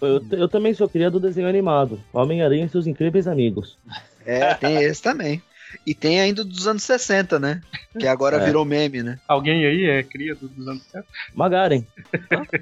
Eu, 0.00 0.20
eu 0.32 0.48
também 0.48 0.74
sou 0.74 0.88
cria 0.88 1.08
do 1.10 1.20
desenho 1.20 1.48
animado. 1.48 2.02
Homem-Aranha 2.12 2.64
e 2.64 2.68
seus 2.68 2.86
incríveis 2.88 3.26
amigos. 3.28 3.78
É, 4.26 4.54
tem 4.54 4.76
esse 4.82 5.00
também. 5.00 5.40
E 5.86 5.94
tem 5.94 6.20
ainda 6.20 6.44
dos 6.44 6.66
anos 6.66 6.82
60, 6.82 7.38
né? 7.38 7.60
Que 7.98 8.06
agora 8.06 8.36
É. 8.42 8.44
virou 8.44 8.64
meme, 8.64 9.02
né? 9.02 9.18
Alguém 9.28 9.64
aí 9.66 9.84
é 9.84 10.02
cria 10.02 10.34
dos 10.34 10.50
anos 10.68 10.82
70? 10.84 11.06
Magaren. 11.34 11.84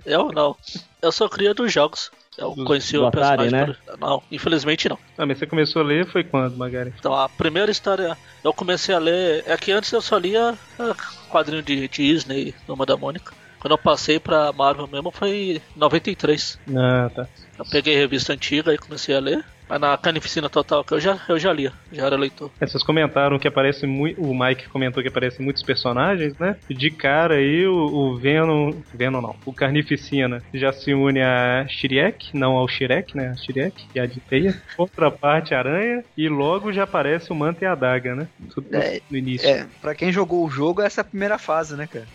Eu 0.04 0.30
não. 0.32 0.56
Eu 1.02 1.12
sou 1.12 1.28
cria 1.28 1.54
dos 1.54 1.72
jogos. 1.72 2.10
Eu 2.38 2.54
Do- 2.54 2.64
conheci 2.64 2.92
do 2.94 3.02
o 3.02 3.06
Atari, 3.06 3.42
personagem. 3.50 3.76
por- 3.86 3.98
Não, 3.98 4.22
infelizmente 4.30 4.88
não. 4.88 4.98
Ah, 5.18 5.26
mas 5.26 5.38
você 5.38 5.46
começou 5.46 5.82
a 5.82 5.84
ler 5.84 6.06
foi 6.06 6.24
quando, 6.24 6.56
Magari? 6.56 6.92
Então 6.98 7.12
a 7.14 7.28
primeira 7.28 7.70
história 7.70 8.16
eu 8.42 8.52
comecei 8.52 8.94
a 8.94 8.98
ler. 8.98 9.42
É 9.46 9.56
que 9.56 9.72
antes 9.72 9.90
eu 9.92 10.00
só 10.00 10.16
lia 10.16 10.54
ah, 10.78 10.94
quadrinho 11.28 11.62
de 11.62 11.88
Disney, 11.88 12.54
Numa 12.68 12.86
da 12.86 12.96
Mônica. 12.96 13.32
Quando 13.58 13.72
eu 13.72 13.78
passei 13.78 14.18
pra 14.18 14.52
Marvel 14.52 14.86
mesmo 14.86 15.10
foi 15.10 15.56
em 15.56 15.62
93. 15.76 16.58
Ah, 16.74 17.10
tá. 17.14 17.26
Eu 17.58 17.64
peguei 17.66 17.94
revista 17.94 18.32
antiga 18.32 18.72
e 18.72 18.78
comecei 18.78 19.14
a 19.14 19.20
ler. 19.20 19.44
Mas 19.70 19.80
na 19.80 19.96
Carnificina 19.96 20.50
Total 20.50 20.82
que 20.82 20.92
eu 20.92 20.98
já, 20.98 21.20
eu 21.28 21.38
já 21.38 21.52
lia, 21.52 21.72
já 21.92 22.04
era 22.04 22.16
leitor. 22.16 22.50
É, 22.60 22.66
Vocês 22.66 22.82
comentaram 22.82 23.38
que 23.38 23.46
aparece 23.46 23.86
muito. 23.86 24.20
O 24.20 24.36
Mike 24.36 24.68
comentou 24.68 25.00
que 25.00 25.08
aparecem 25.08 25.44
muitos 25.44 25.62
personagens, 25.62 26.36
né? 26.38 26.56
De 26.68 26.90
cara 26.90 27.34
aí 27.34 27.64
o, 27.64 27.76
o 27.76 28.16
Venom. 28.16 28.72
Venom 28.92 29.20
não. 29.20 29.36
O 29.46 29.52
Carnificina 29.52 30.42
já 30.52 30.72
se 30.72 30.92
une 30.92 31.20
a 31.22 31.66
Shirek, 31.68 32.36
não 32.36 32.56
ao 32.56 32.66
Shirek, 32.66 33.16
né? 33.16 33.28
A 33.28 33.36
Shirek 33.36 33.86
e 33.94 34.00
a 34.00 34.06
de 34.06 34.18
teia. 34.18 34.60
Outra 34.76 35.08
parte 35.08 35.54
aranha. 35.54 36.02
E 36.16 36.28
logo 36.28 36.72
já 36.72 36.82
aparece 36.82 37.30
o 37.30 37.34
Manta 37.36 37.64
e 37.64 37.68
a 37.68 37.76
Daga, 37.76 38.16
né? 38.16 38.26
Tudo 38.52 38.66
no, 38.72 38.76
É, 38.76 39.00
no 39.08 39.16
início. 39.16 39.48
É, 39.48 39.68
pra 39.80 39.94
quem 39.94 40.10
jogou 40.10 40.44
o 40.44 40.50
jogo, 40.50 40.82
essa 40.82 41.00
é 41.00 41.02
a 41.02 41.04
primeira 41.04 41.38
fase, 41.38 41.76
né, 41.76 41.86
cara? 41.86 42.08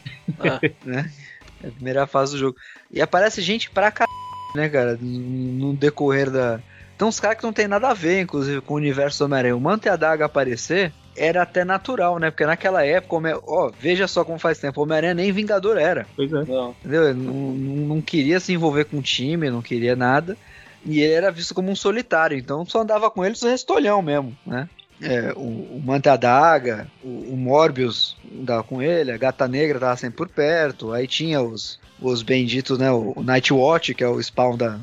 É. 0.44 0.72
né? 0.84 1.10
É 1.64 1.68
a 1.68 1.72
primeira 1.72 2.06
fase 2.06 2.34
do 2.34 2.38
jogo. 2.38 2.58
E 2.92 3.02
aparece 3.02 3.42
gente 3.42 3.72
pra 3.72 3.92
caralho, 3.92 4.12
né, 4.54 4.68
cara? 4.68 4.98
No 5.02 5.70
no 5.70 5.74
decorrer 5.74 6.30
da. 6.30 6.60
Tem 6.98 7.08
uns 7.08 7.20
caras 7.20 7.38
que 7.38 7.44
não 7.44 7.52
tem 7.54 7.68
nada 7.68 7.90
a 7.90 7.94
ver, 7.94 8.22
inclusive, 8.22 8.62
com 8.62 8.74
o 8.74 8.78
universo 8.78 9.20
do 9.20 9.26
Homem-Aranha. 9.26 9.56
O 9.56 9.62
Manta 9.62 9.88
e 9.88 9.92
a 9.92 9.96
Daga 9.96 10.26
aparecer 10.26 10.94
era 11.16 11.42
até 11.42 11.66
natural, 11.66 12.20
né? 12.20 12.32
Porque 12.32 12.46
naquela 12.46 12.86
época, 12.86 13.16
Homem- 13.16 13.40
ó, 13.46 13.72
veja 13.80 14.08
só 14.08 14.24
como 14.24 14.40
faz 14.40 14.60
tempo, 14.60 14.80
o 14.80 14.84
Homem-Aranha 14.84 15.14
nem 15.14 15.32
Vingador 15.32 15.78
era. 15.78 16.06
Pois 16.16 16.32
é. 16.32 16.44
Não. 16.46 16.76
Entendeu? 16.80 17.10
Ele 17.10 17.20
não, 17.20 17.34
não, 17.34 18.02
queria 18.02 18.40
se 18.40 18.54
envolver 18.54 18.86
com 18.86 18.98
o 18.98 19.02
time, 19.02 19.50
não 19.50 19.62
queria 19.62 19.96
nada. 19.96 20.38
E 20.86 21.02
ele 21.02 21.14
era 21.14 21.32
visto 21.32 21.56
como 21.56 21.72
um 21.72 21.76
solitário, 21.76 22.38
então 22.38 22.66
só 22.66 22.82
andava 22.82 23.10
com 23.10 23.26
ele 23.26 23.34
os 23.34 23.42
restolhão 23.42 24.02
mesmo, 24.02 24.38
né? 24.46 24.70
É, 25.02 25.34
o, 25.36 25.40
o 25.40 25.82
Manta 25.84 26.14
Adaga, 26.14 26.88
o, 27.04 27.34
o 27.34 27.36
Morbius 27.36 28.16
andava 28.40 28.64
com 28.64 28.82
ele, 28.82 29.12
a 29.12 29.18
Gata 29.18 29.48
Negra 29.48 29.80
tava 29.80 29.98
sempre 29.98 30.18
por 30.18 30.30
perto, 30.30 30.94
aí 30.94 31.08
tinha 31.08 31.42
os, 31.42 31.80
os 32.02 32.22
benditos, 32.22 32.78
né? 32.78 32.92
O, 32.92 33.14
Nightwatch, 33.24 33.94
que 33.94 34.04
é 34.04 34.08
o 34.08 34.22
spawn 34.22 34.58
da, 34.58 34.78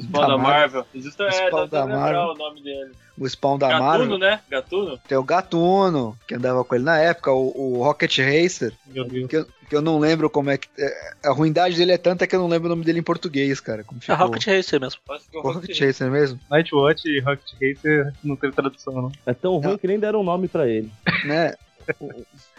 Spawn 0.00 0.26
da 0.28 0.38
Marvel. 0.38 0.86
Justo, 0.94 1.22
é, 1.22 1.30
Spawn 1.32 1.50
dá 1.50 1.66
pra 1.68 1.78
da 1.80 1.84
lembrar 1.84 2.00
Marvel. 2.00 2.22
o 2.22 2.34
nome 2.36 2.62
dele. 2.62 2.90
o 3.18 3.26
spawn 3.28 3.58
da 3.58 3.68
Gatuno, 3.68 3.84
Marvel. 3.88 4.18
né? 4.18 4.40
Gatuno? 4.50 4.98
Tem 5.08 5.18
o 5.18 5.24
Gatuno, 5.24 6.16
que 6.28 6.34
andava 6.34 6.64
com 6.64 6.74
ele 6.74 6.84
na 6.84 6.98
época, 6.98 7.32
o, 7.32 7.78
o 7.78 7.82
Rocket 7.82 8.18
Racer, 8.18 8.72
Meu 8.86 9.04
Deus. 9.04 9.28
que 9.28 9.36
eu, 9.36 9.46
que 9.68 9.76
eu 9.76 9.80
não 9.82 9.98
lembro 9.98 10.28
como 10.28 10.50
é 10.50 10.58
que. 10.58 10.68
é, 10.78 11.12
a 11.24 11.32
ruindade 11.32 11.76
dele 11.76 11.92
é 11.92 11.98
tanta 11.98 12.26
que 12.26 12.34
eu 12.36 12.40
não 12.40 12.48
lembro 12.48 12.66
o 12.66 12.70
nome 12.70 12.84
dele 12.84 12.98
em 12.98 13.02
português, 13.04 13.58
cara. 13.60 13.82
Como 13.84 13.98
É 13.98 14.02
ficou. 14.02 14.16
Rocket 14.16 14.46
Racer 14.46 14.80
mesmo. 14.80 15.00
É 15.08 15.12
o 15.12 15.38
O 15.38 15.42
Rocket 15.42 15.60
Rocket 15.62 15.80
Racer 15.80 16.10
mesmo? 16.10 16.40
Nightwatch 16.50 17.08
e 17.08 17.20
Rocket 17.20 17.52
Racer 17.60 18.12
não 18.22 18.36
teve 18.36 18.52
tradução, 18.54 18.92
não. 18.94 19.12
É 19.24 19.32
tão 19.32 19.52
ruim 19.58 19.62
Não. 19.72 19.78
que 19.78 19.86
nem 19.86 19.98
deram 19.98 20.20
um 20.20 20.24
nome 20.24 20.46
pra 20.48 20.68
ele. 20.68 20.90
né? 21.24 21.54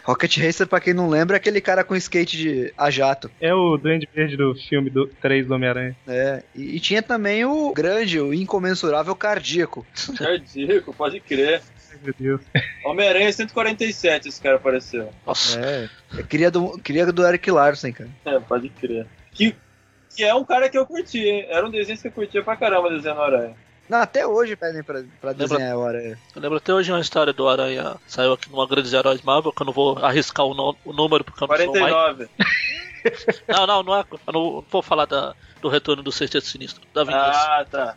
Rocket 0.04 0.36
Racer, 0.38 0.66
pra 0.66 0.80
quem 0.80 0.92
não 0.92 1.08
lembra, 1.08 1.36
é 1.36 1.38
aquele 1.38 1.60
cara 1.60 1.84
com 1.84 1.94
skate 1.94 2.36
de 2.36 2.74
a 2.76 2.90
jato. 2.90 3.30
É 3.40 3.54
o 3.54 3.76
Duende 3.76 4.08
Verde 4.12 4.36
do 4.36 4.54
filme 4.54 4.90
do 4.90 5.06
3 5.06 5.46
do 5.46 5.54
Homem-Aranha. 5.54 5.96
É, 6.06 6.42
e, 6.54 6.76
e 6.76 6.80
tinha 6.80 7.02
também 7.02 7.44
o 7.44 7.72
grande, 7.72 8.20
o 8.20 8.34
incomensurável 8.34 9.14
cardíaco. 9.14 9.86
Cardíaco, 10.18 10.92
pode 10.92 11.20
crer. 11.20 11.62
Ai, 11.90 11.98
Meu 12.02 12.14
Deus. 12.18 12.40
Homem-Aranha 12.84 13.32
147 13.32 14.28
esse 14.28 14.40
cara 14.40 14.56
apareceu. 14.56 15.12
Nossa. 15.26 15.60
É, 15.60 15.88
é 16.18 16.22
cria 16.22 16.50
do, 16.50 16.78
cria 16.82 17.06
do 17.10 17.26
Eric 17.26 17.50
Larson, 17.50 17.92
cara. 17.92 18.10
É, 18.24 18.40
pode 18.40 18.68
crer. 18.70 19.06
Que, 19.32 19.54
que 20.14 20.24
é 20.24 20.34
um 20.34 20.44
cara 20.44 20.68
que 20.68 20.76
eu 20.76 20.86
curti, 20.86 21.18
hein? 21.18 21.46
Era 21.48 21.66
um 21.66 21.70
desenho 21.70 21.98
que 21.98 22.08
eu 22.08 22.12
curtia 22.12 22.42
pra 22.42 22.56
caramba 22.56 22.90
desenhando 22.90 23.22
Aranha. 23.22 23.56
Não, 23.92 23.98
até 24.00 24.26
hoje 24.26 24.56
pedem 24.56 24.82
pra, 24.82 25.02
pra 25.20 25.32
desenhar 25.34 25.76
o 25.76 25.82
Aranha. 25.84 26.18
Eu 26.34 26.40
lembro 26.42 26.56
até 26.56 26.72
hoje 26.72 26.90
uma 26.90 27.00
história 27.00 27.32
do 27.32 27.46
Aranha. 27.46 27.96
Saiu 28.06 28.32
aqui 28.32 28.50
numa 28.50 28.66
Grandes 28.66 28.92
Heróis 28.92 29.20
Marvel, 29.20 29.52
que 29.52 29.60
eu 29.62 29.66
não 29.66 29.72
vou 29.72 29.98
arriscar 29.98 30.46
o, 30.46 30.54
no- 30.54 30.74
o 30.84 30.92
número 30.94 31.22
porque 31.22 31.44
eu 31.44 31.46
não 31.48 31.56
sou 31.56 31.66
o 31.68 31.72
Mike. 31.72 31.90
49. 31.90 32.28
Não, 33.48 33.66
não, 33.66 33.82
não 33.82 33.96
é. 33.96 34.04
Eu 34.28 34.32
não 34.32 34.64
vou 34.70 34.80
falar 34.80 35.06
da, 35.06 35.34
do 35.60 35.68
retorno 35.68 36.04
do 36.04 36.12
Sexteto 36.12 36.46
Sinistro, 36.46 36.80
da 36.94 37.02
vingança. 37.02 37.40
Ah, 37.40 37.66
tá. 37.68 37.96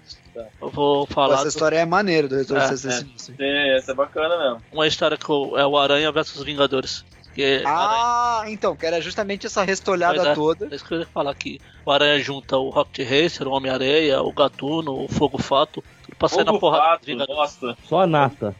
Eu 0.59 0.69
vou 0.71 1.05
falar 1.05 1.35
Essa 1.35 1.43
do- 1.43 1.49
história 1.49 1.77
é 1.77 1.85
maneira 1.85 2.27
do 2.27 2.35
Retorno 2.35 2.63
É, 2.63 2.67
do 2.69 2.75
Sexto 2.77 2.87
é. 2.87 2.91
Sinistro. 3.05 3.35
Sim, 3.35 3.69
essa 3.77 3.91
é 3.91 3.93
bacana 3.93 4.35
mesmo. 4.35 4.63
uma 4.71 4.87
história 4.87 5.15
que 5.15 5.31
é 5.31 5.63
o 5.65 5.77
Aranha 5.77 6.11
versus 6.11 6.41
Vingadores. 6.43 7.05
Que 7.35 7.43
é 7.43 7.55
Aranha- 7.57 7.67
Ah, 7.67 8.43
então, 8.47 8.75
que 8.75 8.85
era 8.85 9.01
justamente 9.01 9.45
essa 9.45 9.61
restolhada 9.63 10.15
Pois 10.15 10.27
é. 10.29 10.33
toda. 10.33 10.67
É 10.71 10.75
isso 10.75 10.85
que 10.85 10.93
eu 10.93 10.99
ia 11.01 11.05
falar 11.05 11.35
que 11.35 11.59
o 11.85 11.91
Aranha 11.91 12.17
junta 12.19 12.57
o 12.57 12.69
Rocket 12.69 13.07
Racer, 13.07 13.47
o 13.47 13.51
Homem-Areia, 13.51 14.21
o 14.21 14.31
Gatuno, 14.31 15.03
o 15.03 15.07
Fogo 15.09 15.37
Fato, 15.37 15.83
tudo 16.03 16.15
pra 16.17 16.29
sair 16.29 16.45
na 16.45 16.57
porrada 16.57 16.99
Fato, 17.05 17.27
nossa. 17.27 17.77
Só 17.83 18.01
a 18.01 18.07
nata. 18.07 18.55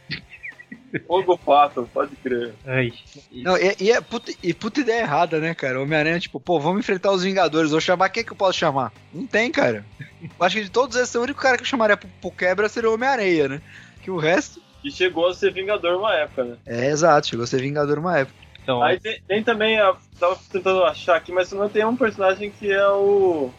Fogo 1.08 1.38
Fato, 1.38 1.90
pode 1.94 2.16
crer. 2.18 2.54
Ai. 2.66 2.92
Não, 3.32 3.58
e, 3.58 3.76
e 3.80 3.92
é 3.92 4.00
puta, 4.02 4.32
e 4.42 4.54
puta 4.54 4.80
ideia 4.80 5.02
errada, 5.02 5.40
né, 5.40 5.54
cara? 5.54 5.80
O 5.80 5.84
Homem-Aranha, 5.84 6.20
tipo, 6.20 6.40
pô, 6.40 6.60
vamos 6.60 6.80
enfrentar 6.80 7.12
os 7.12 7.24
Vingadores. 7.24 7.72
Vou 7.72 7.82
chamar 7.82 8.10
quem 8.10 8.24
que 8.24 8.32
eu 8.32 8.36
posso 8.38 8.58
chamar? 8.58 8.92
Não 9.14 9.26
tem, 9.28 9.52
cara. 9.52 9.86
Eu 10.22 10.30
acho 10.40 10.56
que 10.58 10.64
de 10.64 10.70
todos 10.70 10.96
esses, 10.96 11.14
o 11.16 11.22
único 11.22 11.42
cara 11.42 11.58
que 11.58 11.64
eu 11.64 11.68
chamaria 11.68 11.98
pro, 11.98 12.10
pro 12.22 12.32
quebra 12.32 12.70
seria 12.70 12.90
o 12.90 12.94
Homem-Areia, 12.94 13.48
né? 13.50 13.62
Que 14.02 14.10
o 14.12 14.18
resto. 14.18 14.62
E 14.84 14.92
chegou 14.92 15.28
a 15.28 15.34
ser 15.34 15.52
Vingador 15.52 15.98
uma 15.98 16.14
época, 16.14 16.44
né? 16.44 16.58
É, 16.66 16.88
exato, 16.88 17.28
chegou 17.28 17.44
a 17.44 17.48
ser 17.48 17.60
Vingador 17.62 17.98
uma 18.00 18.20
época. 18.20 18.45
Então, 18.66 18.82
Aí 18.82 19.00
tem, 19.00 19.22
tem 19.28 19.44
também, 19.44 19.80
a, 19.80 19.96
tava 20.20 20.36
tentando 20.52 20.84
achar 20.86 21.16
aqui, 21.16 21.32
mas 21.32 21.52
não 21.52 21.70
tem 21.70 21.86
um 21.86 21.96
personagem 21.96 22.50
que 22.50 22.72
é 22.72 22.88
o. 22.90 23.52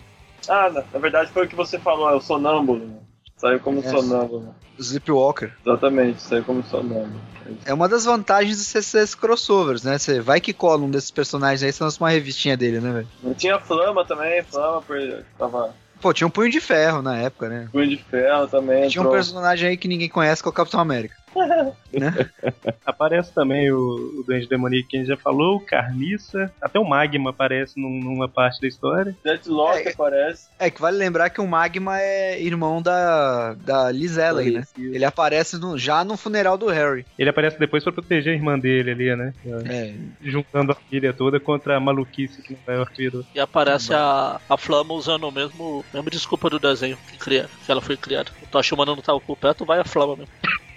Ah, 0.48 0.68
na, 0.68 0.82
na 0.92 0.98
verdade 0.98 1.30
foi 1.30 1.46
o 1.46 1.48
que 1.48 1.54
você 1.54 1.78
falou, 1.78 2.10
é 2.10 2.14
o 2.16 2.20
Sonâmbulo. 2.20 2.84
Né? 2.84 2.96
Saiu 3.36 3.60
como 3.60 3.78
É. 3.78 3.82
Sonâmbulo. 3.84 4.52
Sleepwalker. 4.76 5.52
Exatamente, 5.64 6.20
saiu 6.20 6.42
como 6.42 6.60
Sonâmbulo. 6.64 7.20
É 7.64 7.72
uma 7.72 7.88
das 7.88 8.04
vantagens 8.04 8.58
de 8.58 8.64
ser 8.64 8.78
esses 8.78 9.14
crossovers, 9.14 9.84
né? 9.84 9.96
Você 9.96 10.20
vai 10.20 10.40
que 10.40 10.52
cola 10.52 10.82
um 10.82 10.90
desses 10.90 11.12
personagens 11.12 11.62
aí, 11.62 11.72
você 11.72 11.84
lança 11.84 12.02
uma 12.02 12.10
revistinha 12.10 12.56
dele, 12.56 12.80
né, 12.80 12.92
velho? 12.92 13.08
Não 13.22 13.32
tinha 13.32 13.60
Flama 13.60 14.04
também, 14.04 14.42
Flama 14.42 14.82
por- 14.82 15.24
tava 15.38 15.72
Pô, 16.00 16.12
tinha 16.12 16.26
um 16.26 16.30
punho 16.30 16.50
de 16.50 16.60
ferro 16.60 17.00
na 17.00 17.16
época, 17.16 17.48
né? 17.48 17.68
Punho 17.70 17.88
de 17.88 17.96
Ferro 17.96 18.48
também. 18.48 18.88
Tinha 18.88 19.02
um 19.02 19.10
personagem 19.10 19.70
aí 19.70 19.76
que 19.76 19.86
ninguém 19.88 20.08
conhece, 20.08 20.42
que 20.42 20.48
é 20.48 20.50
o 20.50 20.52
Capitão 20.52 20.80
América. 20.80 21.14
aparece 22.84 23.32
também 23.34 23.70
o, 23.72 23.78
o 24.20 24.24
Duende 24.26 24.48
Demoníaco 24.48 24.88
que 24.88 24.96
a 24.96 25.00
gente 25.00 25.08
já 25.08 25.16
falou, 25.16 25.56
o 25.56 25.60
Carniça, 25.60 26.52
até 26.60 26.78
o 26.78 26.84
Magma 26.84 27.30
aparece 27.30 27.80
num- 27.80 28.00
numa 28.02 28.28
parte 28.28 28.60
da 28.60 28.68
história. 28.68 29.14
Deathlock 29.24 29.86
É. 29.88 29.92
aparece. 29.92 30.48
É 30.58 30.70
que 30.70 30.80
vale 30.80 30.96
lembrar 30.96 31.30
que 31.30 31.40
o 31.40 31.46
Magma 31.46 32.00
é 32.00 32.40
irmão 32.40 32.80
da, 32.82 33.54
da 33.54 33.90
Liz 33.90 34.16
Ellen, 34.16 34.52
né? 34.52 34.62
Ele 34.76 35.04
aparece 35.04 35.58
no- 35.58 35.78
já 35.78 36.04
no 36.04 36.16
funeral 36.16 36.56
do 36.58 36.66
Harry. 36.68 37.04
Ele 37.18 37.30
aparece 37.30 37.58
depois 37.58 37.82
pra 37.82 37.92
proteger 37.92 38.32
a 38.32 38.36
irmã 38.36 38.58
dele 38.58 38.90
ali, 38.90 39.16
né? 39.16 39.34
É, 39.68 39.94
Juntando 40.22 40.72
a 40.72 40.74
família 40.74 41.12
toda 41.12 41.38
contra 41.40 41.76
a 41.76 41.80
maluquice 41.80 42.42
que 42.42 42.54
Nova 42.54 42.72
York 42.72 42.96
virou. 42.96 43.24
E 43.34 43.40
aparece 43.40 43.92
a, 43.94 44.40
a 44.48 44.56
Flama 44.56 44.94
usando 44.94 45.24
o 45.24 45.32
mesmo, 45.32 45.84
mesmo 45.92 46.10
desculpa 46.10 46.48
do 46.50 46.58
desenho 46.58 46.96
que, 47.10 47.18
cria, 47.18 47.48
que 47.64 47.70
ela 47.72 47.80
foi 47.80 47.96
criada. 47.96 48.30
O 48.42 48.46
Tocha 48.46 48.74
Humano 48.74 48.94
não 48.96 49.02
tava 49.02 49.20
por 49.20 49.36
perto, 49.36 49.64
vai 49.64 49.78
a 49.80 49.84
Flama 49.84 50.16
mesmo. 50.16 50.32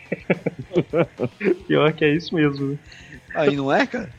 Pior 1.67 1.91
que 1.93 2.05
é 2.05 2.13
isso 2.15 2.33
mesmo. 2.35 2.71
né? 2.73 2.77
Aí 3.35 3.55
não 3.55 3.71
é, 3.71 3.85
cara? 3.85 4.09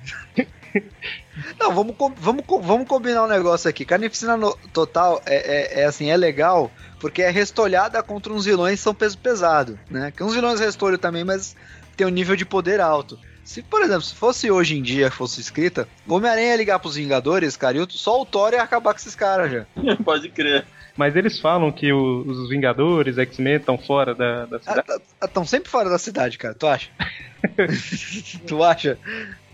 Não, 1.59 1.75
vamos, 1.75 1.97
com- 1.97 2.15
vamos, 2.15 2.45
vamos 2.63 2.87
combinar 2.87 3.25
um 3.25 3.29
negócio 3.29 3.69
aqui. 3.69 3.85
Carnificina 3.85 4.37
no- 4.37 4.57
Total 4.73 5.21
é, 5.27 5.79
é- 5.79 5.81
é 5.81 5.85
assim, 5.85 6.11
é 6.11 6.17
legal 6.17 6.71
porque 7.01 7.23
é 7.23 7.31
restolhada 7.31 8.03
contra 8.03 8.33
uns 8.33 8.45
vilões 8.45 8.79
que 8.79 8.85
são 8.85 8.95
peso 8.95 9.17
pesado, 9.19 9.79
né? 9.91 10.13
Que 10.15 10.23
uns 10.23 10.35
vilões 10.35 10.61
restolho 10.61 10.99
também, 10.99 11.25
mas 11.25 11.57
tem 11.97 12.07
um 12.07 12.11
nível 12.11 12.37
de 12.37 12.45
poder 12.45 12.81
alto. 12.81 13.19
Se, 13.43 13.63
por 13.63 13.83
exemplo, 13.83 14.03
se 14.03 14.15
fosse 14.15 14.51
hoje 14.51 14.77
em 14.79 14.83
dia, 14.83 15.11
fosse 15.11 15.41
escrita, 15.41 15.89
o 16.07 16.15
Homem-Aranha 16.15 16.49
ia 16.51 16.57
ligar 16.57 16.79
pros 16.79 16.95
Vingadores, 16.95 17.57
cara, 17.57 17.79
e 17.79 17.87
só 17.91 18.21
o 18.21 18.27
Thor 18.27 18.53
ia 18.53 18.63
acabar 18.63 18.93
com 18.93 19.01
esses 19.01 19.15
caras 19.15 19.51
já. 19.51 19.67
Pode 20.05 20.29
crer. 20.29 20.65
Mas 20.97 21.17
eles 21.17 21.39
falam 21.41 21.71
que 21.73 21.93
o- 21.93 22.25
os 22.27 22.49
Vingadores, 22.49 23.17
X-Men 23.19 23.57
estão 23.57 23.79
fora 23.79 24.15
da, 24.15 24.47
da 24.47 24.59
cidade. 24.59 24.87
Estão 25.23 25.45
sempre 25.47 25.71
fora 25.71 25.89
da 25.89 25.99
cidade, 25.99 26.37
cara, 26.39 26.55
tu 26.55 26.67
acha? 26.67 26.91
tu 28.47 28.63
acha? 28.63 28.99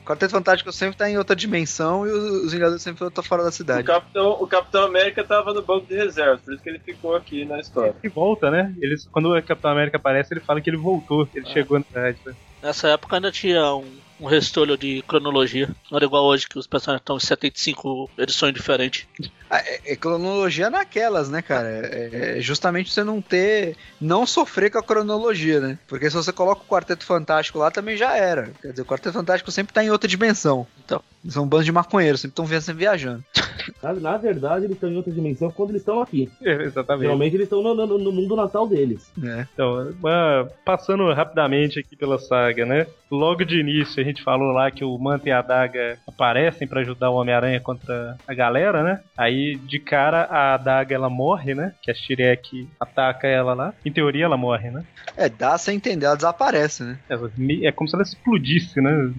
O 0.02 0.06
Quarteto 0.06 0.32
Fantástico 0.32 0.70
sempre 0.72 0.96
tá 0.96 1.10
em 1.10 1.18
outra 1.18 1.34
dimensão 1.34 2.06
e 2.06 2.10
os 2.10 2.52
Vingadores 2.52 2.80
sempre 2.82 3.04
estão 3.04 3.24
fora 3.24 3.42
da 3.42 3.48
O 3.48 3.52
cidade. 3.52 3.84
Capitão, 3.86 4.30
o 4.40 4.46
Capitão 4.46 4.84
América 4.84 5.24
tava 5.24 5.52
no 5.52 5.62
banco 5.62 5.86
de 5.86 5.96
reservas, 5.96 6.40
por 6.42 6.54
isso 6.54 6.62
que 6.62 6.68
ele 6.70 6.78
ficou 6.78 7.16
aqui 7.16 7.44
na 7.44 7.58
história. 7.58 7.94
E 8.04 8.08
volta, 8.08 8.48
né? 8.50 8.72
Eles, 8.80 9.06
quando 9.10 9.34
o 9.36 9.42
Capitão 9.42 9.72
América 9.72 9.96
aparece, 9.96 10.32
ele 10.32 10.40
fala 10.44 10.60
que 10.60 10.70
ele 10.70 10.76
voltou, 10.76 11.26
que 11.26 11.38
ele 11.38 11.46
chegou 11.48 11.78
na 11.78 11.84
cidade. 11.84 12.18
né? 12.24 12.32
Nessa 12.62 12.88
época 12.88 13.16
ainda 13.16 13.32
tinha 13.32 13.74
um, 13.74 13.84
um 14.20 14.26
restolho 14.26 14.76
de 14.76 15.02
cronologia. 15.06 15.68
Não 15.90 15.96
era 15.98 16.06
igual 16.06 16.24
hoje 16.24 16.48
que 16.48 16.58
os 16.58 16.66
personagens 16.66 17.02
estão 17.02 17.16
em 17.16 17.20
75 17.20 18.10
edições 18.18 18.54
diferentes. 18.54 19.06
Ah, 19.50 19.58
É, 19.58 19.92
é 19.92 19.96
cronologia 19.96 20.68
naquelas, 20.70 21.28
né, 21.28 21.42
cara? 21.42 21.68
É, 21.68 22.36
é 22.38 22.40
justamente 22.40 22.92
você 22.92 23.04
não 23.04 23.20
ter. 23.20 23.76
Não 24.00 24.26
sofrer 24.26 24.70
com 24.70 24.78
a 24.78 24.82
cronologia, 24.82 25.60
né? 25.60 25.78
Porque 25.86 26.08
se 26.10 26.16
você 26.16 26.32
coloca 26.32 26.62
o 26.62 26.66
Quarteto 26.66 27.04
Fantástico 27.04 27.58
lá, 27.58 27.70
também 27.70 27.96
já 27.96 28.16
era. 28.16 28.50
Quer 28.60 28.70
dizer, 28.70 28.82
o 28.82 28.86
Quarteto 28.86 29.12
Fantástico 29.14 29.50
sempre 29.50 29.72
tá 29.72 29.84
em 29.84 29.90
outra 29.90 30.08
dimensão. 30.08 30.66
Então. 30.84 31.00
São 31.28 31.42
um 31.42 31.48
bando 31.48 31.64
de 31.64 31.72
maconheiros, 31.72 32.20
sempre 32.20 32.32
estão 32.40 32.46
sempre 32.60 32.78
viajando. 32.80 33.24
Na, 33.82 33.92
na 33.94 34.16
verdade, 34.16 34.64
eles 34.64 34.76
estão 34.76 34.88
em 34.90 34.96
outra 34.96 35.12
dimensão 35.12 35.50
quando 35.50 35.70
eles 35.70 35.82
estão 35.82 36.00
aqui. 36.00 36.30
É, 36.40 36.62
exatamente. 36.62 37.02
Geralmente 37.02 37.34
eles 37.34 37.46
estão 37.46 37.62
no, 37.62 37.74
no- 37.74 37.98
no 37.98 38.12
mundo 38.12 38.36
natal 38.36 38.64
deles. 38.68 39.10
né? 39.16 39.48
Então, 39.52 39.92
passando 40.64 41.12
rapidamente 41.12 41.80
aqui 41.80 41.96
pela 41.96 42.16
saga, 42.18 42.64
né? 42.64 42.86
Logo 43.10 43.44
de 43.44 43.58
início 43.58 44.00
gente 44.06 44.22
falou 44.22 44.52
lá 44.52 44.70
que 44.70 44.84
o 44.84 44.98
Manta 44.98 45.28
e 45.28 45.32
a 45.32 45.40
Adaga 45.40 45.98
aparecem 46.06 46.66
pra 46.66 46.80
ajudar 46.80 47.10
o 47.10 47.16
Homem-Aranha 47.16 47.60
contra 47.60 48.16
a 48.26 48.34
galera, 48.34 48.82
né? 48.82 49.00
Aí 49.16 49.56
de 49.56 49.78
cara 49.78 50.22
a 50.24 50.54
Adaga 50.54 50.94
ela 50.94 51.10
morre, 51.10 51.54
né? 51.54 51.72
Que 51.82 51.90
a 51.90 51.94
Shirek 51.94 52.68
ataca 52.80 53.26
ela 53.28 53.52
lá. 53.54 53.74
Em 53.84 53.92
teoria 53.92 54.24
ela 54.24 54.36
morre, 54.36 54.70
né? 54.70 54.82
É, 55.16 55.28
dá 55.28 55.56
sem 55.58 55.76
entender, 55.76 56.06
ela 56.06 56.16
desaparece, 56.16 56.84
né? 56.84 56.98
Me- 57.36 57.66
É 57.66 57.72
como 57.72 57.88
se 57.88 57.94
ela 57.96 58.02
explodisse, 58.02 58.80
né? 58.80 59.12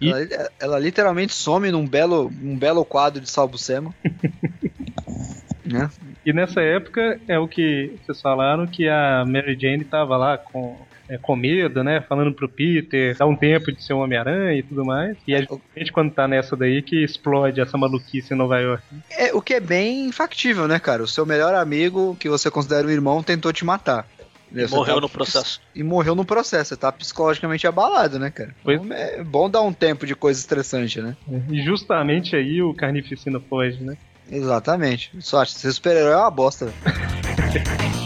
E- 0.00 0.10
Ela, 0.10 0.50
ela 0.60 0.78
literalmente 0.78 1.32
some 1.32 1.70
num 1.70 1.86
belo, 1.88 2.30
um 2.42 2.56
belo 2.56 2.84
quadro 2.84 3.20
de 3.20 3.30
Salbucema. 3.30 3.94
né? 5.64 5.90
E 6.24 6.32
nessa 6.32 6.60
época 6.60 7.20
é 7.28 7.38
o 7.38 7.48
que 7.48 7.92
vocês 8.04 8.20
falaram 8.20 8.66
que 8.66 8.88
a 8.88 9.24
Mary 9.26 9.56
Jane 9.58 9.84
tava 9.84 10.16
lá 10.16 10.36
com, 10.38 10.76
é, 11.08 11.18
com 11.18 11.36
medo, 11.36 11.82
né? 11.84 12.00
Falando 12.08 12.32
pro 12.32 12.48
Peter, 12.48 13.16
dá 13.16 13.26
um 13.26 13.36
tempo 13.36 13.70
de 13.72 13.82
ser 13.82 13.92
um 13.94 14.00
Homem-Aranha 14.00 14.58
e 14.58 14.62
tudo 14.62 14.84
mais. 14.84 15.16
E 15.26 15.34
a 15.34 15.40
gente, 15.76 15.92
quando 15.92 16.12
tá 16.12 16.26
nessa 16.26 16.56
daí, 16.56 16.82
que 16.82 17.02
explode 17.04 17.60
essa 17.60 17.76
maluquice 17.78 18.34
em 18.34 18.36
Nova 18.36 18.58
York. 18.58 18.82
É, 19.10 19.32
o 19.34 19.40
que 19.40 19.54
é 19.54 19.60
bem 19.60 20.10
factível, 20.12 20.66
né, 20.66 20.78
cara? 20.78 21.02
O 21.02 21.08
seu 21.08 21.24
melhor 21.26 21.54
amigo, 21.54 22.16
que 22.18 22.28
você 22.28 22.50
considera 22.50 22.86
um 22.86 22.90
irmão, 22.90 23.22
tentou 23.22 23.52
te 23.52 23.64
matar. 23.64 24.06
Você 24.52 24.68
Morreu 24.74 24.94
tá- 24.94 25.00
no 25.00 25.08
processo. 25.08 25.60
E 25.74 25.82
morreu 25.82 26.14
no 26.14 26.24
processo. 26.24 26.68
Você 26.68 26.76
tá 26.76 26.90
psicologicamente 26.92 27.66
abalado, 27.66 28.18
né, 28.18 28.30
cara? 28.30 28.54
Pois- 28.62 28.80
Então 28.80 28.96
é 28.96 29.22
bom 29.22 29.50
dar 29.50 29.60
um 29.62 29.72
tempo 29.72 30.06
de 30.06 30.14
coisa 30.14 30.38
estressante, 30.38 31.00
né? 31.00 31.16
E 31.50 31.62
justamente 31.62 32.36
aí 32.36 32.62
o 32.62 32.72
Carnificina 32.72 33.40
foge, 33.40 33.82
né? 33.82 33.96
Exatamente. 34.30 35.10
Só 35.20 35.42
acho 35.42 35.54
que 35.54 35.60
ser 35.60 35.72
super-herói 35.72 36.12
é 36.12 36.16
uma 36.16 36.30
bosta. 36.30 36.72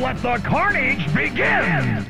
Let 0.00 0.16
the 0.22 0.38
carnage 0.38 1.06
begin! 1.12 2.06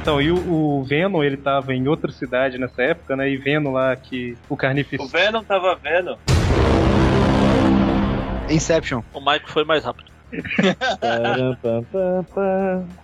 Então, 0.00 0.22
e 0.22 0.30
o, 0.30 0.36
o 0.36 0.84
Venom, 0.84 1.24
ele 1.24 1.36
tava 1.36 1.74
em 1.74 1.88
outra 1.88 2.12
cidade 2.12 2.56
nessa 2.56 2.82
época, 2.82 3.16
né? 3.16 3.28
E 3.28 3.36
vendo 3.36 3.72
lá 3.72 3.96
que 3.96 4.38
o 4.48 4.54
O 4.54 4.56
Carnificina... 4.56 5.08
Venom 5.08 5.42
tava 5.42 5.74
vendo. 5.74 6.16
Inception. 8.48 9.02
O 9.12 9.20
Mike 9.20 9.50
foi 9.50 9.64
mais 9.64 9.84
rápido. 9.84 10.08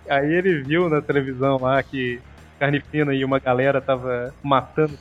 Aí 0.09 0.35
ele 0.35 0.63
viu 0.63 0.89
na 0.89 1.03
televisão 1.03 1.59
lá 1.61 1.83
que 1.83 2.21
Carnificina 2.61 3.13
e 3.13 3.25
uma 3.25 3.41
galera 3.41 3.81
tava 3.81 4.33
matando 4.41 4.97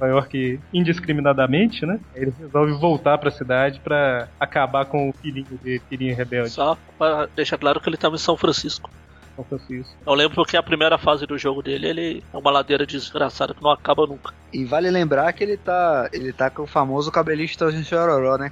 Nova 0.00 0.12
York 0.12 0.60
indiscriminadamente, 0.72 1.84
né? 1.84 1.98
Ele 2.14 2.32
resolve 2.38 2.72
voltar 2.72 3.18
pra 3.18 3.30
cidade 3.30 3.80
pra 3.80 4.28
acabar 4.38 4.84
com 4.84 5.10
o 5.10 5.12
filhinho 5.12 5.58
de 5.62 5.80
filhinho 5.88 6.14
rebelde. 6.14 6.50
Só 6.50 6.78
pra 6.96 7.26
deixar 7.34 7.58
claro 7.58 7.80
que 7.80 7.88
ele 7.88 7.96
tava 7.96 8.14
em 8.14 8.18
São 8.18 8.36
Francisco. 8.36 8.90
São 9.34 9.44
Francisco. 9.44 9.96
Eu 10.06 10.14
lembro 10.14 10.44
que 10.44 10.56
a 10.56 10.62
primeira 10.62 10.98
fase 10.98 11.26
do 11.26 11.36
jogo 11.36 11.62
dele, 11.62 11.88
ele 11.88 12.24
é 12.32 12.36
uma 12.36 12.50
ladeira 12.50 12.86
desgraçada 12.86 13.54
que 13.54 13.62
não 13.62 13.70
acaba 13.70 14.06
nunca. 14.06 14.32
E 14.52 14.64
vale 14.64 14.90
lembrar 14.90 15.32
que 15.32 15.42
ele 15.42 15.56
tá, 15.56 16.08
ele 16.12 16.32
tá 16.32 16.48
com 16.48 16.62
o 16.62 16.66
famoso 16.66 17.10
cabelinho 17.10 17.48
de 17.48 17.84
chororó, 17.84 18.36
né? 18.36 18.50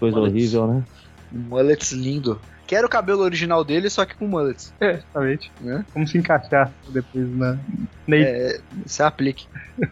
Coisa 0.00 0.16
Mullets. 0.16 0.34
horrível, 0.34 0.66
né? 0.66 0.84
Mullets 1.30 1.92
lindo. 1.92 2.40
Que 2.74 2.78
era 2.78 2.86
o 2.88 2.90
cabelo 2.90 3.20
original 3.20 3.64
dele, 3.64 3.88
só 3.88 4.04
que 4.04 4.16
com 4.16 4.26
mullets. 4.26 4.74
É, 4.80 4.96
justamente. 4.96 5.52
Né? 5.60 5.86
Como 5.92 6.08
se 6.08 6.18
encaixar 6.18 6.72
depois 6.88 7.28
na. 7.36 7.56
na 8.04 8.16
É, 8.16 8.58
se 8.84 9.00
aplique. 9.00 9.46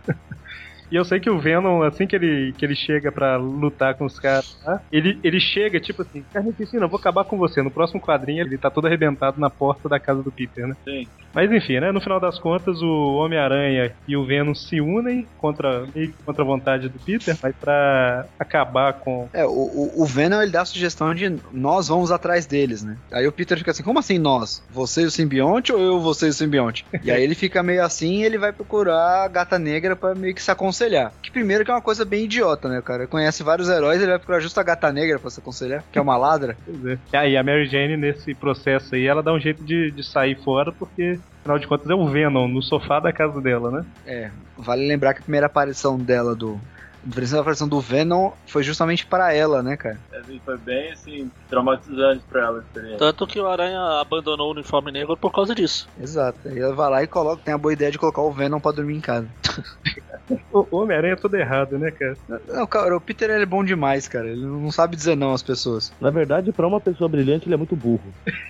E 0.93 0.97
eu 0.97 1.07
sei 1.07 1.18
que 1.18 1.30
o 1.30 1.40
Venom, 1.40 1.82
assim 1.82 2.07
que 2.07 2.14
ele, 2.14 2.53
que 2.53 2.66
ele 2.66 2.76
chega 2.76 3.11
pra 3.11 3.38
lutar 3.38 3.95
com 3.95 4.05
os 4.05 4.20
caras 4.20 4.59
lá, 4.62 4.78
ele, 4.93 5.18
ele 5.24 5.40
chega 5.40 5.80
tipo 5.80 6.03
assim: 6.03 6.22
Carnificina, 6.30 6.84
eu 6.84 6.88
vou 6.88 7.01
acabar 7.01 7.24
com 7.24 7.38
você. 7.38 7.62
No 7.62 7.70
próximo 7.70 7.99
quadrinho 7.99 8.45
ele 8.45 8.59
tá 8.59 8.68
todo 8.68 8.86
arrebentado 8.86 9.40
na 9.40 9.49
porta 9.49 9.88
da 9.88 9.99
casa 9.99 10.22
do 10.22 10.30
Peter, 10.30 10.66
né? 10.66 10.76
Sim. 10.84 11.09
Mas 11.32 11.51
enfim, 11.51 11.80
né? 11.80 11.90
No 11.93 12.01
final 12.03 12.20
das 12.20 12.38
contas, 12.38 12.82
o 12.82 13.14
Homem-Aranha 13.14 13.95
e 14.07 14.14
o 14.14 14.26
Venom 14.26 14.55
se 14.55 14.82
unem 14.82 15.26
contra, 15.38 15.86
meio 15.95 16.09
que 16.09 16.22
contra 16.26 16.43
a 16.43 16.47
vontade 16.47 16.90
do 16.90 16.99
Peter, 16.99 17.38
mas 17.43 17.57
pra 17.57 18.26
acabar 18.38 18.93
com. 18.93 19.30
É, 19.32 19.47
o, 19.47 19.49
o, 19.49 20.03
o 20.03 20.05
Venom 20.05 20.43
ele 20.43 20.53
dá 20.53 20.61
a 20.61 20.66
sugestão 20.66 21.14
de 21.14 21.34
nós 21.51 21.88
vamos 21.88 22.12
atrás 22.12 22.45
deles, 22.45 22.82
né? 22.82 22.99
Aí 23.11 23.26
o 23.26 23.32
Peter 23.32 23.57
fica 23.57 23.70
assim, 23.70 23.82
como 23.82 23.99
assim 23.99 24.18
nós? 24.18 24.62
Você 24.70 25.01
e 25.01 25.07
o 25.07 25.11
simbionte 25.11 25.72
ou 25.72 25.80
eu, 25.80 26.01
você 26.01 26.26
e 26.26 26.28
o 26.28 26.34
simbionte? 26.34 26.84
E 27.03 27.11
aí 27.11 27.22
ele 27.22 27.34
fica 27.34 27.62
meio 27.62 27.82
assim 27.82 28.20
e 28.20 28.24
ele 28.24 28.36
vai 28.36 28.53
procurar 28.53 29.24
a 29.24 29.28
gata 29.28 29.59
negra 29.59 29.97
pra 29.97 30.14
meio 30.14 30.34
que 30.34 30.43
se 30.43 30.51
aconselhar. 30.51 30.82
Que 31.22 31.30
primeiro 31.30 31.64
que 31.64 31.70
é 31.70 31.74
uma 31.74 31.83
coisa 31.83 32.05
bem 32.05 32.24
idiota, 32.24 32.68
né, 32.68 32.80
cara? 32.83 33.07
Conhece 33.07 33.43
vários 33.43 33.68
heróis, 33.68 34.01
ele 34.01 34.11
vai 34.11 34.18
procurar 34.18 34.41
justo 34.41 34.59
a 34.59 34.62
gata 34.62 34.93
negra 34.93 35.18
pra 35.18 35.30
se 35.30 35.41
aconselhar, 35.41 35.85
que 35.91 35.99
é 35.99 36.03
uma 36.03 36.16
ladra. 36.16 36.57
Pois 36.64 36.87
é. 36.87 36.99
E 37.12 37.16
aí 37.16 37.37
a 37.37 37.43
Mary 37.43 37.66
Jane, 37.66 37.97
nesse 37.97 38.35
processo 38.35 38.95
aí, 38.95 39.07
ela 39.07 39.22
dá 39.22 39.33
um 39.33 39.41
jeito 39.41 39.62
de, 39.62 39.91
de 39.91 40.03
sair 40.03 40.37
fora, 40.43 40.72
porque 40.72 41.18
afinal 41.41 41.59
de 41.59 41.66
contas 41.66 41.91
é 41.91 41.95
o 41.95 42.07
Venom 42.09 42.49
no 42.49 42.62
sofá 42.62 43.01
da 43.01 43.12
casa 43.12 43.41
dela, 43.41 43.70
né? 43.70 43.85
É, 44.07 44.30
vale 44.57 44.87
lembrar 44.87 45.14
que 45.14 45.20
a 45.20 45.22
primeira 45.22 45.47
aparição 45.47 45.99
dela 45.99 46.35
do. 46.35 46.59
A 47.05 47.11
primeira 47.11 47.41
aparição 47.41 47.66
do 47.66 47.80
Venom 47.80 48.30
foi 48.47 48.62
justamente 48.62 49.05
para 49.05 49.35
ela, 49.35 49.61
né, 49.61 49.76
cara? 49.76 49.99
Assim, 50.14 50.41
foi 50.45 50.57
bem 50.59 50.93
assim, 50.93 51.30
traumatizante 51.51 52.22
pra 52.30 52.43
ela 52.43 52.59
a 52.59 52.61
experiência. 52.61 52.99
Tanto 52.99 53.26
que 53.26 53.41
o 53.41 53.47
Aranha 53.47 54.01
abandonou 54.01 54.49
o 54.49 54.53
uniforme 54.53 54.93
negro 54.93 55.16
por 55.16 55.33
causa 55.33 55.53
disso. 55.53 55.89
Exato. 56.01 56.39
Aí 56.47 56.59
ela 56.59 56.74
vai 56.74 56.91
lá 56.91 57.03
e 57.03 57.09
coloca, 57.09 57.43
tem 57.45 57.53
a 57.53 57.59
boa 57.59 57.72
ideia 57.72 57.91
de 57.91 57.99
colocar 57.99 58.22
o 58.22 58.30
Venom 58.30 58.61
pra 58.61 58.70
dormir 58.70 58.95
em 58.95 59.01
casa. 59.01 59.26
O 60.53 60.77
Homem-Aranha 60.79 61.14
é 61.14 61.16
todo 61.16 61.35
errado, 61.35 61.79
né, 61.79 61.91
cara? 61.91 62.16
Não, 62.49 62.66
cara, 62.66 62.97
o 62.97 63.01
Peter 63.01 63.29
ele 63.29 63.43
é 63.43 63.47
bom 63.47 63.62
demais, 63.64 64.07
cara. 64.09 64.29
Ele 64.29 64.47
não 64.47 64.70
sabe 64.70 64.95
dizer 64.97 65.16
não 65.16 65.33
às 65.35 65.43
pessoas. 65.43 65.93
Na 66.01 66.11
verdade, 66.11 66.53
pra 66.53 66.66
uma 66.66 66.81
pessoa 66.81 67.09
brilhante, 67.09 67.47
ele 67.47 67.55
é 67.55 67.59
muito 67.59 67.77
burro. 67.77 68.12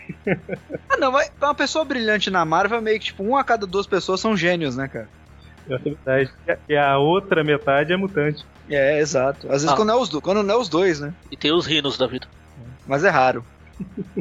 Ah, 0.89 0.97
não, 0.99 1.11
mas 1.11 1.31
pra 1.31 1.49
uma 1.49 1.55
pessoa 1.55 1.85
brilhante 1.85 2.31
na 2.31 2.45
Marvel, 2.45 2.81
meio 2.83 2.99
que 3.01 3.07
tipo, 3.07 3.25
um 3.25 3.37
a 3.37 3.43
cada 3.43 3.67
duas 3.67 3.87
pessoas 3.87 4.21
são 4.21 4.37
gênios, 4.37 4.77
né, 4.77 4.87
cara? 4.87 5.09
É 5.69 5.77
verdade. 5.79 6.31
E 6.69 6.77
a- 6.77 6.99
outra 6.99 7.43
metade 7.43 7.93
é 7.93 7.97
mutante. 7.97 8.45
É, 8.69 9.01
exato. 9.01 9.47
Às 9.47 9.63
vezes 9.63 9.71
Ah. 9.71 9.77
quando, 9.77 9.91
é 9.91 9.97
os 9.97 10.09
do... 10.09 10.21
quando 10.21 10.43
não 10.43 10.55
é 10.55 10.59
os 10.59 10.69
dois, 10.69 11.01
né? 11.01 11.13
E 11.31 11.37
tem 11.37 11.53
os 11.53 11.67
rinos 11.67 11.97
da 11.99 12.07
vida. 12.07 12.27
Mas 12.87 13.03
é 13.05 13.09
raro. 13.09 13.45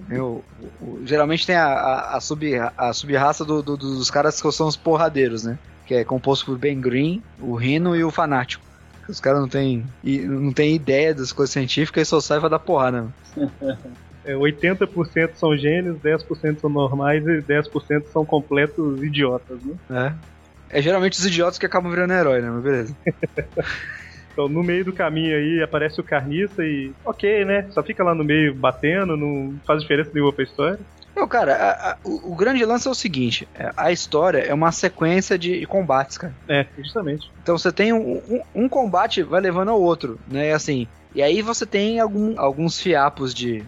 Eu, 0.10 0.44
o- 0.60 0.86
o- 0.86 1.02
geralmente 1.06 1.46
tem 1.46 1.56
a, 1.56 1.66
a, 1.68 2.18
a 2.18 2.22
sub, 2.22 2.44
a 2.78 2.94
sub-raça 2.94 3.44
do- 3.46 3.62
do- 3.62 3.78
dos 3.78 4.10
caras 4.10 4.42
que 4.42 4.52
são 4.52 4.68
os 4.68 4.76
porradeiros, 4.78 5.44
né? 5.44 5.60
Que 5.92 5.96
é 5.96 6.06
composto 6.06 6.46
por 6.46 6.58
Ben 6.58 6.80
Green, 6.80 7.22
o 7.38 7.54
Rino 7.54 7.94
e 7.98 8.02
o 8.02 8.10
Fanático. 8.10 8.64
Os 9.10 9.20
caras 9.20 9.42
não 9.42 9.50
têm 9.50 9.84
não 10.02 10.54
tem 10.54 10.74
ideia 10.74 11.14
das 11.14 11.34
coisas 11.34 11.52
científicas 11.52 12.08
e 12.08 12.10
só 12.10 12.22
saem 12.22 12.40
pra 12.40 12.48
dar 12.48 12.60
porrada. 12.60 13.02
Né? 13.36 13.78
É, 14.24 14.36
80% 14.36 15.32
são 15.34 15.58
gênios, 15.58 15.98
10% 15.98 16.60
são 16.60 16.70
normais 16.70 17.26
e 17.26 17.42
10% 17.42 18.04
são 18.14 18.24
completos 18.24 19.02
idiotas, 19.02 19.58
né? 19.64 20.16
É. 20.70 20.78
é 20.78 20.82
geralmente 20.82 21.18
os 21.18 21.26
idiotas 21.26 21.58
que 21.58 21.66
acabam 21.66 21.90
virando 21.90 22.14
herói, 22.14 22.40
né? 22.40 22.52
Mas 22.52 22.64
beleza. 22.64 22.96
Então, 24.32 24.48
no 24.48 24.64
meio 24.64 24.86
do 24.86 24.94
caminho 24.94 25.36
aí 25.36 25.62
aparece 25.62 26.00
o 26.00 26.04
Carniça 26.04 26.64
e. 26.64 26.94
Ok, 27.04 27.44
né? 27.44 27.68
Só 27.72 27.84
fica 27.84 28.02
lá 28.02 28.16
no 28.16 28.24
meio 28.24 28.56
batendo, 28.56 29.18
não 29.18 29.60
faz 29.66 29.82
diferença 29.82 30.12
nenhuma 30.14 30.32
pra 30.32 30.46
história. 30.46 30.80
Não, 31.16 31.28
cara, 31.28 31.56
a- 31.56 31.92
a- 31.92 31.98
o, 32.04 32.32
o 32.34 32.36
grande 32.36 32.64
lance 32.66 32.88
é 32.88 32.92
o 32.92 32.96
seguinte: 32.96 33.48
é, 33.54 33.72
a 33.76 33.92
história 33.92 34.40
é 34.40 34.54
uma 34.54 34.72
sequência 34.72 35.38
de 35.38 35.66
combates, 35.66 36.18
cara. 36.18 36.34
É, 36.48 36.66
justamente. 36.78 37.30
Então 37.42 37.58
você 37.58 37.72
tem 37.72 37.92
um, 37.94 38.18
um, 38.30 38.42
um 38.64 38.70
combate 38.70 39.22
vai 39.24 39.42
levando 39.42 39.70
ao 39.72 39.82
outro, 39.82 40.20
né? 40.28 40.54
Assim, 40.54 40.88
e 41.14 41.22
aí 41.22 41.42
você 41.42 41.66
tem 41.66 42.00
algum- 42.00 42.40
alguns 42.40 42.80
fiapos 42.80 43.34
de, 43.34 43.64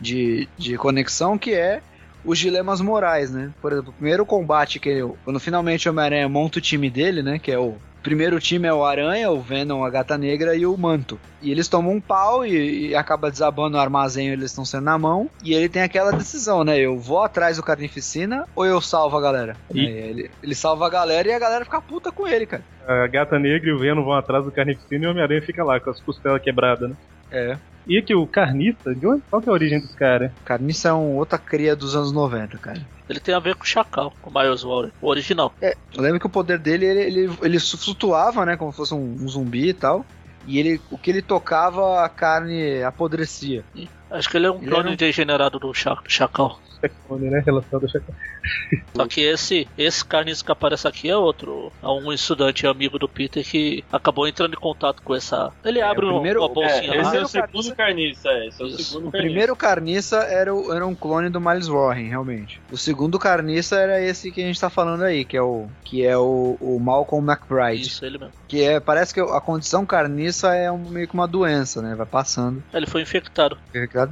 de, 0.00 0.48
de 0.58 0.76
conexão 0.76 1.38
que 1.38 1.54
é 1.54 1.80
os 2.24 2.38
dilemas 2.38 2.80
morais, 2.80 3.30
né? 3.30 3.50
Por 3.62 3.72
exemplo, 3.72 3.90
o 3.90 3.94
primeiro 3.94 4.26
combate 4.26 4.80
que 4.80 4.88
ele, 4.88 5.08
quando 5.24 5.38
finalmente 5.38 5.88
o 5.88 5.92
Homem-Aranha 5.92 6.28
monta 6.28 6.58
o 6.58 6.62
time 6.62 6.90
dele, 6.90 7.22
né? 7.22 7.38
Que 7.38 7.52
é 7.52 7.58
o 7.58 7.76
primeiro 8.02 8.38
time 8.40 8.66
é 8.68 8.72
o 8.72 8.84
Aranha, 8.84 9.30
o 9.30 9.40
Venom, 9.40 9.84
a 9.84 9.90
Gata 9.90 10.16
Negra 10.18 10.54
e 10.56 10.64
o 10.66 10.76
Manto. 10.76 11.18
E 11.42 11.50
eles 11.50 11.68
tomam 11.68 11.92
um 11.94 12.00
pau 12.00 12.44
e, 12.44 12.88
e 12.88 12.94
acaba 12.96 13.30
desabando 13.30 13.76
o 13.76 13.80
armazém, 13.80 14.28
eles 14.28 14.46
estão 14.50 14.64
sendo 14.64 14.84
na 14.84 14.98
mão. 14.98 15.28
E 15.44 15.54
ele 15.54 15.68
tem 15.68 15.82
aquela 15.82 16.10
decisão, 16.12 16.64
né? 16.64 16.78
Eu 16.78 16.98
vou 16.98 17.22
atrás 17.22 17.56
do 17.56 17.62
Carnificina 17.62 18.44
ou 18.56 18.64
eu 18.66 18.80
salvo 18.80 19.16
a 19.16 19.20
galera? 19.20 19.56
E- 19.72 19.80
Aí 19.80 19.86
ele, 19.86 20.30
ele 20.42 20.54
salva 20.54 20.86
a 20.86 20.90
galera 20.90 21.28
e 21.28 21.32
a 21.32 21.38
galera 21.38 21.64
fica 21.64 21.80
puta 21.80 22.10
com 22.12 22.26
ele, 22.26 22.46
cara. 22.46 22.62
A 22.86 23.06
gata 23.06 23.38
negra 23.38 23.68
e 23.68 23.72
o 23.72 23.78
Venom 23.78 24.02
vão 24.04 24.14
atrás 24.14 24.44
do 24.44 24.50
Carnificina 24.52 25.04
e 25.04 25.06
o 25.06 25.10
Homem-Aranha 25.10 25.42
fica 25.42 25.62
lá 25.62 25.78
com 25.78 25.90
as 25.90 26.00
costelas 26.00 26.42
quebradas, 26.42 26.88
né? 26.90 26.96
É. 27.30 27.56
E 27.86 27.96
aqui, 27.98 28.14
o 28.14 28.26
Carnista, 28.26 28.94
de 28.94 29.06
onde? 29.06 29.22
Qual 29.30 29.40
que 29.40 29.48
é 29.48 29.50
a 29.50 29.54
origem 29.54 29.80
desse 29.80 29.94
cara? 29.96 30.32
Carniça 30.44 30.88
é 30.90 30.92
um 30.92 31.16
outra 31.16 31.38
cria 31.38 31.74
dos 31.74 31.96
anos 31.96 32.12
90, 32.12 32.58
cara. 32.58 32.86
Ele 33.08 33.18
tem 33.18 33.34
a 33.34 33.38
ver 33.38 33.54
com 33.54 33.62
o 33.62 33.66
Chacal, 33.66 34.12
com 34.20 34.28
o 34.28 34.32
Miles 34.42 34.62
Warren, 34.62 34.92
o 35.00 35.08
original. 35.08 35.54
Eu 35.62 35.74
lembro 36.02 36.20
que 36.20 36.26
o 36.26 36.30
poder 36.30 36.58
dele, 36.58 36.84
ele, 36.84 37.00
ele, 37.00 37.38
ele 37.40 37.58
flutuava, 37.58 38.44
né? 38.44 38.58
Como 38.58 38.70
se 38.72 38.76
fosse 38.76 38.92
um, 38.92 39.16
um 39.22 39.26
zumbi 39.26 39.68
e 39.70 39.72
tal. 39.72 40.04
E 40.46 40.58
ele, 40.58 40.80
o 40.90 40.98
que 40.98 41.10
ele 41.10 41.22
tocava, 41.22 42.04
a 42.04 42.08
carne 42.10 42.82
apodrecia. 42.82 43.64
Acho 44.10 44.28
que 44.28 44.36
ele 44.36 44.46
é 44.46 44.50
um 44.50 44.56
Ele 44.58 44.66
clone 44.66 44.80
era 44.88 44.90
um- 44.92 44.96
degenerado 44.96 45.58
do 45.58 45.72
Cha- 45.72 45.98
Chacal. 46.06 46.60
Secone, 46.80 47.30
né? 47.30 47.42
Relação 47.44 47.78
do 47.80 47.88
Chacal. 47.88 48.14
Só 48.94 49.06
que 49.06 49.20
esse, 49.20 49.68
esse 49.76 50.04
carniça 50.04 50.44
que 50.44 50.52
aparece 50.52 50.86
aqui 50.88 51.08
é 51.08 51.16
outro. 51.16 51.72
É 51.82 51.86
um 51.88 52.12
estudante 52.12 52.66
amigo 52.66 52.98
do 52.98 53.08
Peter 53.08 53.44
que 53.44 53.84
acabou 53.92 54.26
entrando 54.28 54.54
em 54.54 54.60
contato 54.60 55.02
com 55.02 55.14
essa. 55.14 55.52
Ele 55.64 55.80
abre 55.80 56.06
o 56.06 56.12
primeiro- 56.14 56.40
uma 56.40 56.48
bolsinha 56.48 56.94
É, 56.94 56.96
esse 56.96 56.96
é 56.96 57.00
o 57.00 57.02
Primeiro 57.02 57.28
segundo 57.28 57.76
carniça, 57.76 58.28
é, 58.30 58.46
esse 58.48 58.62
é 58.62 58.64
o 58.64 58.68
Isso. 58.68 58.82
segundo 58.84 59.08
O 59.08 59.12
carniça. 59.12 59.28
primeiro 59.28 59.56
carniça 59.56 60.16
era, 60.18 60.54
o- 60.54 60.72
era 60.72 60.86
um 60.86 60.94
clone 60.94 61.28
do 61.30 61.40
Miles 61.40 61.68
Warren, 61.68 62.08
realmente. 62.08 62.60
O 62.70 62.76
segundo 62.76 63.18
carniça 63.18 63.76
era 63.76 64.00
esse 64.00 64.30
que 64.32 64.42
a 64.42 64.46
gente 64.46 64.60
tá 64.60 64.70
falando 64.70 65.02
aí, 65.02 65.24
que 65.24 65.36
é 65.36 65.42
o, 65.42 65.66
que 65.84 66.04
é 66.04 66.16
o, 66.16 66.56
o 66.60 66.78
Malcolm 66.80 67.26
McBride. 67.30 67.82
Isso, 67.88 68.04
ele 68.04 68.18
mesmo. 68.18 68.32
Que 68.46 68.62
é, 68.62 68.80
parece 68.80 69.12
que 69.12 69.20
a 69.20 69.40
condição 69.40 69.84
carniça 69.84 70.54
é 70.54 70.70
um- 70.70 70.88
meio 70.88 71.06
que 71.08 71.14
uma 71.14 71.28
doença, 71.28 71.82
né? 71.82 71.94
Vai 71.94 72.06
passando. 72.06 72.62
Ele 72.72 72.86
foi 72.86 73.02
infectado. 73.02 73.58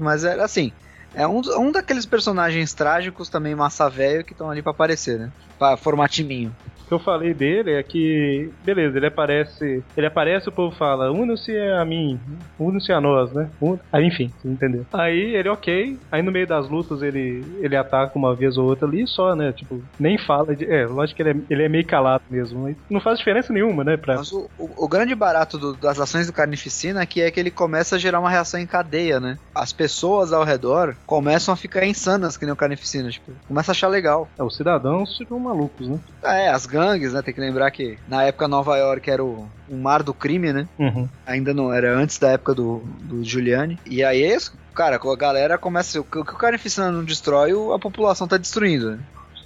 Mas 0.01 0.25
é 0.25 0.41
assim. 0.41 0.73
É 1.17 1.27
um, 1.27 1.41
um 1.59 1.73
daqueles 1.73 2.05
personagens 2.05 2.75
trágicos 2.75 3.31
também 3.31 3.55
massa 3.55 3.89
velho 3.89 4.23
que 4.23 4.33
estão 4.33 4.51
ali 4.51 4.63
pra 4.63 4.73
aparecer, 4.73 5.19
né? 5.19 5.33
Pra 5.59 5.77
formar 5.77 6.09
timinho. 6.09 6.53
O 6.85 6.89
que 6.89 6.95
eu 6.95 6.99
falei 7.01 7.35
dele 7.35 7.73
é 7.73 7.83
que, 7.83 8.49
beleza, 8.65 8.97
ele 8.97 9.07
aparece. 9.07 9.83
Ele 9.97 10.07
aparece, 10.07 10.49
o 10.49 10.53
povo 10.53 10.73
fala, 10.77 11.11
una-se 11.11 11.51
a 11.59 11.85
mim, 11.85 12.17
una-se 12.61 12.93
a 12.93 13.01
nós, 13.01 13.33
né? 13.33 13.51
Un- 13.61 13.77
Aí, 13.93 14.07
enfim, 14.07 14.31
você 14.41 14.47
entendeu. 14.47 14.87
Aí 14.93 15.35
ele, 15.35 15.49
ok. 15.49 15.99
Aí 16.13 16.23
no 16.23 16.31
meio 16.31 16.47
das 16.47 16.69
lutas 16.71 17.03
ele, 17.03 17.45
ele 17.61 17.75
ataca 17.77 18.17
uma 18.17 18.37
vez 18.37 18.57
ou 18.57 18.67
outra 18.67 18.87
ali 18.87 19.05
só, 19.09 19.35
né? 19.35 19.51
Tipo, 19.53 19.83
nem 19.99 20.17
fala 20.17 20.55
de. 20.55 20.65
É, 20.65 20.87
lógico 20.87 21.17
que 21.17 21.23
ele 21.25 21.31
é, 21.31 21.43
ele 21.51 21.63
é 21.65 21.69
meio 21.69 21.85
calado 21.85 22.23
mesmo, 22.31 22.63
mas 22.63 22.77
não 22.89 23.01
faz 23.01 23.19
diferença 23.19 23.53
nenhuma, 23.53 23.83
né? 23.83 23.97
Pra... 23.97 24.19
Mas 24.19 24.31
o, 24.31 24.49
o- 24.57 24.85
o 24.85 24.89
grande 24.89 25.15
barato 25.17 25.59
do- 25.59 25.75
das 25.75 25.99
ações 25.99 26.29
do 26.29 26.33
Carnificina 26.33 27.03
é 27.03 27.07
que 27.07 27.21
é 27.21 27.33
que 27.33 27.41
ele 27.41 27.51
começa 27.51 27.97
a 27.97 27.99
gerar 27.99 28.21
uma 28.21 28.31
reação 28.31 28.61
em 28.61 28.67
cadeia, 28.67 29.19
né? 29.19 29.37
As 29.53 29.73
pessoas 29.73 30.33
ao 30.33 30.45
redor 30.45 30.95
começam 31.05 31.53
a 31.53 31.57
ficar 31.57 31.85
insanas 31.85 32.37
que 32.37 32.45
nem 32.45 32.53
o 32.53 32.57
Carnificina, 32.57 33.11
tipo, 33.11 33.33
começa 33.49 33.73
a 33.73 33.75
achar 33.75 33.89
legal. 33.89 34.29
É, 34.39 34.43
os 34.45 34.57
cidadãos 34.57 35.17
ficam 35.17 35.37
malucos, 35.47 35.89
né? 35.89 35.99
É, 36.23 36.49
as 36.49 36.67
gangues, 36.67 37.13
né? 37.13 37.23
Tem 37.23 37.33
que 37.33 37.41
lembrar 37.41 37.71
que 37.71 37.99
na 38.09 38.25
época 38.25 38.49
Nova 38.49 38.77
York 38.77 39.11
era 39.11 39.25
o, 39.25 39.49
o 39.69 39.77
mar 39.77 40.03
do 40.03 40.13
crime, 40.13 40.53
né? 40.53 40.69
Uhum. 40.79 41.09
Ainda 41.27 41.55
não, 41.55 41.73
era 41.73 41.97
antes 41.97 42.19
da 42.19 42.31
época 42.31 42.55
do, 42.55 42.83
do 43.03 43.25
Giuliani. 43.25 43.79
E 43.87 44.03
aí, 44.05 44.23
é 44.25 44.37
cara, 44.75 44.97
a 44.97 45.17
galera 45.17 45.57
começa. 45.57 46.01
O 46.01 46.05
que 46.05 46.19
o 46.19 46.25
Carnificina 46.25 46.91
não 46.91 47.05
destrói, 47.05 47.53
a 47.75 47.79
população 47.79 48.29
tá 48.29 48.37
destruindo, 48.37 48.93
né? 48.93 48.99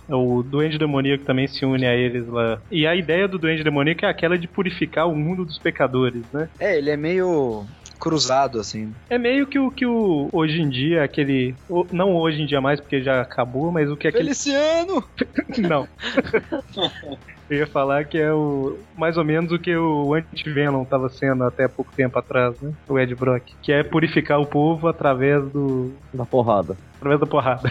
O 0.09 0.43
Duende 0.43 0.77
Demoníaco 0.77 1.25
também 1.25 1.47
se 1.47 1.65
une 1.65 1.87
a 1.87 1.95
eles 1.95 2.27
lá. 2.27 2.61
E 2.71 2.85
a 2.85 2.97
ideia 2.97 3.29
do 3.29 3.39
Duende 3.39 3.63
Demoníaco 3.63 4.05
é 4.05 4.09
aquela 4.09 4.37
de 4.37 4.49
purificar 4.49 5.09
o 5.09 5.15
mundo 5.15 5.45
dos 5.45 5.59
pecadores, 5.59 6.25
né? 6.33 6.49
É, 6.59 6.77
ele 6.77 6.91
é 6.91 6.97
meio 6.97 7.65
cruzado, 8.01 8.59
assim. 8.59 8.93
É 9.11 9.19
meio 9.19 9.47
que 9.47 9.59
o 9.59 9.71
que 9.71 9.85
o 9.87 10.29
hoje 10.33 10.61
em 10.61 10.69
dia, 10.69 11.05
aquele. 11.05 11.55
o- 11.69 11.87
Não 11.93 12.17
hoje 12.17 12.41
em 12.43 12.47
dia 12.47 12.61
mais, 12.61 12.81
porque 12.81 13.03
já 13.03 13.21
acabou, 13.21 13.71
mas 13.71 13.91
o 13.91 13.97
que 13.97 14.07
é 14.07 14.11
aquele. 14.11 14.25
Feliciano! 14.35 15.05
Não. 15.69 15.87
Eu 17.51 17.59
ia 17.59 17.67
falar 17.67 18.05
que 18.05 18.17
é 18.17 18.33
o 18.33 18.79
mais 18.97 19.17
ou 19.17 19.25
menos 19.25 19.51
o 19.51 19.59
que 19.59 19.77
o 19.77 20.15
Anti-Venom 20.15 20.83
estava 20.85 21.09
sendo 21.09 21.43
até 21.43 21.67
pouco 21.67 21.93
tempo 21.97 22.17
atrás, 22.17 22.55
né? 22.61 22.73
O 22.89 22.97
Ed 22.97 23.13
Brock. 23.17 23.43
Que 23.61 23.73
é 23.73 23.83
purificar 23.83 24.41
o 24.41 24.47
povo 24.47 24.87
através 24.87 25.43
do. 25.51 25.93
Na 26.15 26.25
porrada. 26.25 26.77
através 26.97 27.19
da 27.21 27.27
porrada. 27.27 27.69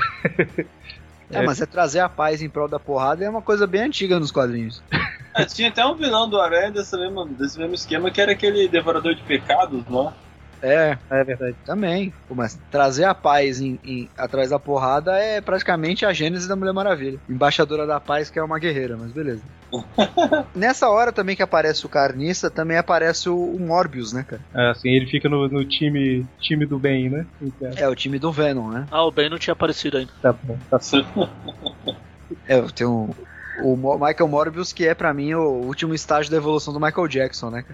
É, 1.32 1.42
mas 1.46 1.62
é 1.62 1.66
trazer 1.66 2.00
a 2.00 2.10
paz 2.10 2.42
em 2.42 2.50
prol 2.50 2.68
da 2.68 2.80
porrada 2.80 3.24
é 3.24 3.30
uma 3.30 3.42
coisa 3.42 3.66
bem 3.68 3.82
antiga 3.84 4.20
nos 4.20 4.32
quadrinhos. 4.32 4.84
É, 5.36 5.46
tinha 5.46 5.70
até 5.70 5.86
um 5.86 5.96
vilão 5.96 6.30
do 6.30 6.40
Aranha 6.40 6.72
desse 6.72 6.98
mesmo, 6.98 7.26
desse 7.26 7.58
mesmo 7.58 7.76
esquema 7.76 8.12
que 8.12 8.20
era 8.22 8.32
aquele 8.32 8.68
devorador 8.68 9.14
de 9.16 9.22
pecados, 9.24 9.84
não 9.88 10.10
é? 10.10 10.14
É, 10.62 10.98
É 11.10 11.24
verdade. 11.24 11.56
também. 11.66 12.12
Pô, 12.28 12.36
Mas 12.36 12.60
trazer 12.70 13.06
a 13.06 13.16
paz 13.16 13.62
em, 13.62 13.80
em- 13.84 14.10
atrás 14.18 14.50
da 14.50 14.60
porrada 14.60 15.18
é 15.18 15.40
praticamente 15.40 16.06
a 16.06 16.12
gênese 16.12 16.48
da 16.50 16.56
Mulher 16.56 16.74
Maravilha. 16.74 17.20
Embaixadora 17.30 17.88
da 17.88 18.00
paz, 18.00 18.30
que 18.30 18.38
é 18.40 18.44
uma 18.44 18.60
guerreira, 18.60 18.98
mas 18.98 19.14
beleza. 19.14 19.44
Nessa 20.56 20.90
hora 20.90 21.12
também 21.14 21.36
que 21.36 21.44
aparece 21.44 21.86
o 21.86 21.90
Carniça, 21.90 22.50
também 22.50 22.78
aparece 22.78 23.30
o, 23.30 23.38
o 23.38 23.60
Morbius, 23.60 24.12
né, 24.12 24.24
cara? 24.24 24.42
É, 24.54 24.70
assim, 24.72 24.90
ele 24.90 25.06
fica 25.06 25.30
no, 25.30 25.48
no 25.48 25.66
time, 25.66 26.26
time 26.42 26.66
do 26.66 26.78
bem, 26.80 27.10
né? 27.10 27.26
Então, 27.42 27.70
É 27.78 27.88
o 27.88 27.96
time 27.96 28.20
do 28.20 28.32
Venom, 28.32 28.70
né? 28.70 28.88
Ah, 28.92 29.06
o 29.06 29.12
Ben 29.12 29.30
não 29.30 29.38
tinha 29.38 29.54
aparecido 29.54 29.98
ainda. 29.98 30.12
Tá 30.22 30.34
bom, 30.34 30.60
tá 30.70 30.80
certo. 30.80 31.30
É, 32.48 32.62
tem 32.74 32.86
o, 32.86 33.16
o 33.64 33.76
Mo- 33.76 33.98
Michael 33.98 34.28
Morbius, 34.28 34.72
que 34.74 34.88
é 34.88 34.94
pra 34.94 35.14
mim 35.14 35.34
o 35.34 35.62
último 35.66 35.94
estágio 35.94 36.32
da 36.32 36.38
evolução 36.38 36.74
do 36.74 36.80
Michael 36.80 37.08
Jackson, 37.08 37.50
né, 37.50 37.66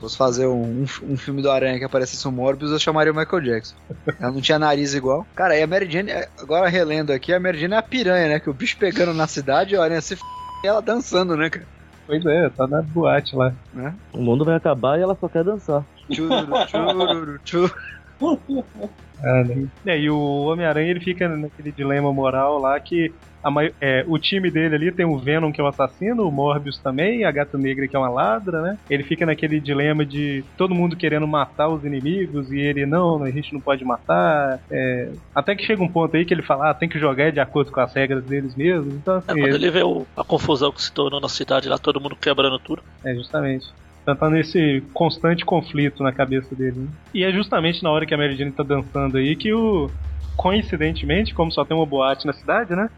fosse 0.00 0.16
fazer 0.16 0.46
um, 0.46 0.82
um, 0.82 0.86
um 1.12 1.16
filme 1.16 1.42
do 1.42 1.50
Aranha 1.50 1.78
que 1.78 1.84
aparecesse 1.84 2.26
o 2.26 2.32
Morbius, 2.32 2.70
eu 2.70 2.78
chamaria 2.78 3.12
o 3.12 3.16
Michael 3.16 3.42
Jackson. 3.42 3.74
Ela 4.20 4.32
não 4.32 4.40
tinha 4.40 4.58
nariz 4.58 4.94
igual. 4.94 5.26
Cara, 5.34 5.56
e 5.56 5.62
a 5.62 5.66
Mary 5.66 5.90
Jane, 5.90 6.10
agora 6.40 6.68
relendo 6.68 7.12
aqui, 7.12 7.32
a 7.32 7.40
Mary 7.40 7.58
Jane 7.58 7.74
é 7.74 7.78
a 7.78 7.82
piranha, 7.82 8.28
né? 8.28 8.40
Que 8.40 8.50
o 8.50 8.54
bicho 8.54 8.76
pegando 8.78 9.12
na 9.14 9.26
cidade, 9.26 9.74
o 9.76 9.82
Aranha 9.82 10.00
se 10.00 10.14
f... 10.14 10.22
e 10.64 10.66
ela 10.66 10.80
dançando, 10.82 11.36
né, 11.36 11.50
cara? 11.50 11.66
Pois 12.06 12.24
é, 12.24 12.48
tá 12.48 12.66
na 12.66 12.80
boate 12.80 13.36
lá. 13.36 13.52
Né? 13.74 13.94
O 14.14 14.18
mundo 14.22 14.44
vai 14.44 14.54
acabar 14.56 14.98
e 14.98 15.02
ela 15.02 15.14
só 15.20 15.28
quer 15.28 15.44
dançar. 15.44 15.84
Chururu, 16.10 16.68
chururu, 16.68 17.40
chururu. 17.44 17.74
Ah, 19.22 19.44
né? 19.44 19.66
É, 19.84 19.98
e 19.98 20.08
o 20.08 20.18
Homem-Aranha 20.46 20.90
ele 20.90 21.00
fica 21.00 21.28
naquele 21.28 21.70
dilema 21.70 22.10
moral 22.12 22.58
lá 22.58 22.80
que 22.80 23.12
a 23.37 23.37
mai- 23.50 23.72
é, 23.80 24.04
o 24.06 24.18
time 24.18 24.50
dele 24.50 24.74
ali 24.74 24.94
tem 24.94 25.06
o 25.06 25.18
Venom 25.22 25.52
que 25.52 25.60
é 25.60 25.64
o 25.64 25.66
assassino, 25.66 26.24
o 26.26 26.32
Morbius 26.32 26.80
também, 26.82 27.24
a 27.24 27.30
Gata 27.32 27.58
Negra 27.58 27.86
que 27.88 27.96
é 27.96 27.98
uma 27.98 28.08
ladra, 28.10 28.60
né? 28.62 28.76
Ele 28.88 29.04
fica 29.04 29.26
naquele 29.26 29.60
dilema 29.60 30.04
de 30.06 30.46
todo 30.56 30.74
mundo 30.74 30.96
querendo 30.96 31.26
matar 31.26 31.68
os 31.68 31.84
inimigos 31.84 32.50
e 32.50 32.58
ele 32.58 32.86
não, 32.86 33.22
a 33.22 33.30
gente 33.30 33.52
não 33.52 33.60
pode 33.60 33.84
matar. 33.84 34.58
é, 34.70 35.12
até 35.34 35.54
que 35.56 35.64
chega 35.64 35.82
um 35.82 35.92
ponto 35.92 36.16
aí 36.16 36.24
que 36.24 36.34
ele 36.34 36.42
fala, 36.42 36.70
ah, 36.70 36.74
tem 36.74 36.88
que 36.88 36.98
jogar 36.98 37.30
de 37.32 37.40
acordo 37.40 37.70
com 37.72 37.80
as 37.80 37.94
regras 37.94 38.26
deles 38.26 38.54
mesmo. 38.56 38.96
Então, 38.96 39.16
É, 39.16 39.32
assim, 39.32 39.40
quando 39.40 39.54
ele 39.54 39.70
vê 39.70 39.82
o- 39.82 40.08
a 40.16 40.24
confusão 40.24 40.72
que 40.72 40.82
se 40.82 40.92
tornou 40.92 41.20
na 41.20 41.28
cidade 41.28 41.68
lá, 41.68 41.78
todo 41.78 42.00
mundo 42.00 42.16
quebrando 42.16 42.58
tudo. 42.60 42.82
É, 43.04 43.14
justamente. 43.14 43.66
Então 44.02 44.16
tá 44.16 44.30
nesse 44.30 44.80
constante 44.94 45.44
conflito 45.44 46.02
na 46.02 46.12
cabeça 46.14 46.54
dele. 46.56 46.80
né? 46.80 46.88
E 47.12 47.24
é 47.24 47.32
justamente 47.32 47.82
na 47.82 47.90
hora 47.90 48.06
que 48.06 48.14
a 48.14 48.16
Mary 48.18 48.36
Jane 48.36 48.52
tá 48.54 48.62
dançando 48.62 49.18
aí 49.18 49.36
que 49.36 49.52
o. 49.52 49.94
Coincidentemente, 50.36 51.34
como 51.34 51.50
só 51.50 51.64
tem 51.64 51.76
uma 51.76 51.84
boate 51.86 52.24
na 52.26 52.32
cidade, 52.32 52.74
né? 52.74 52.88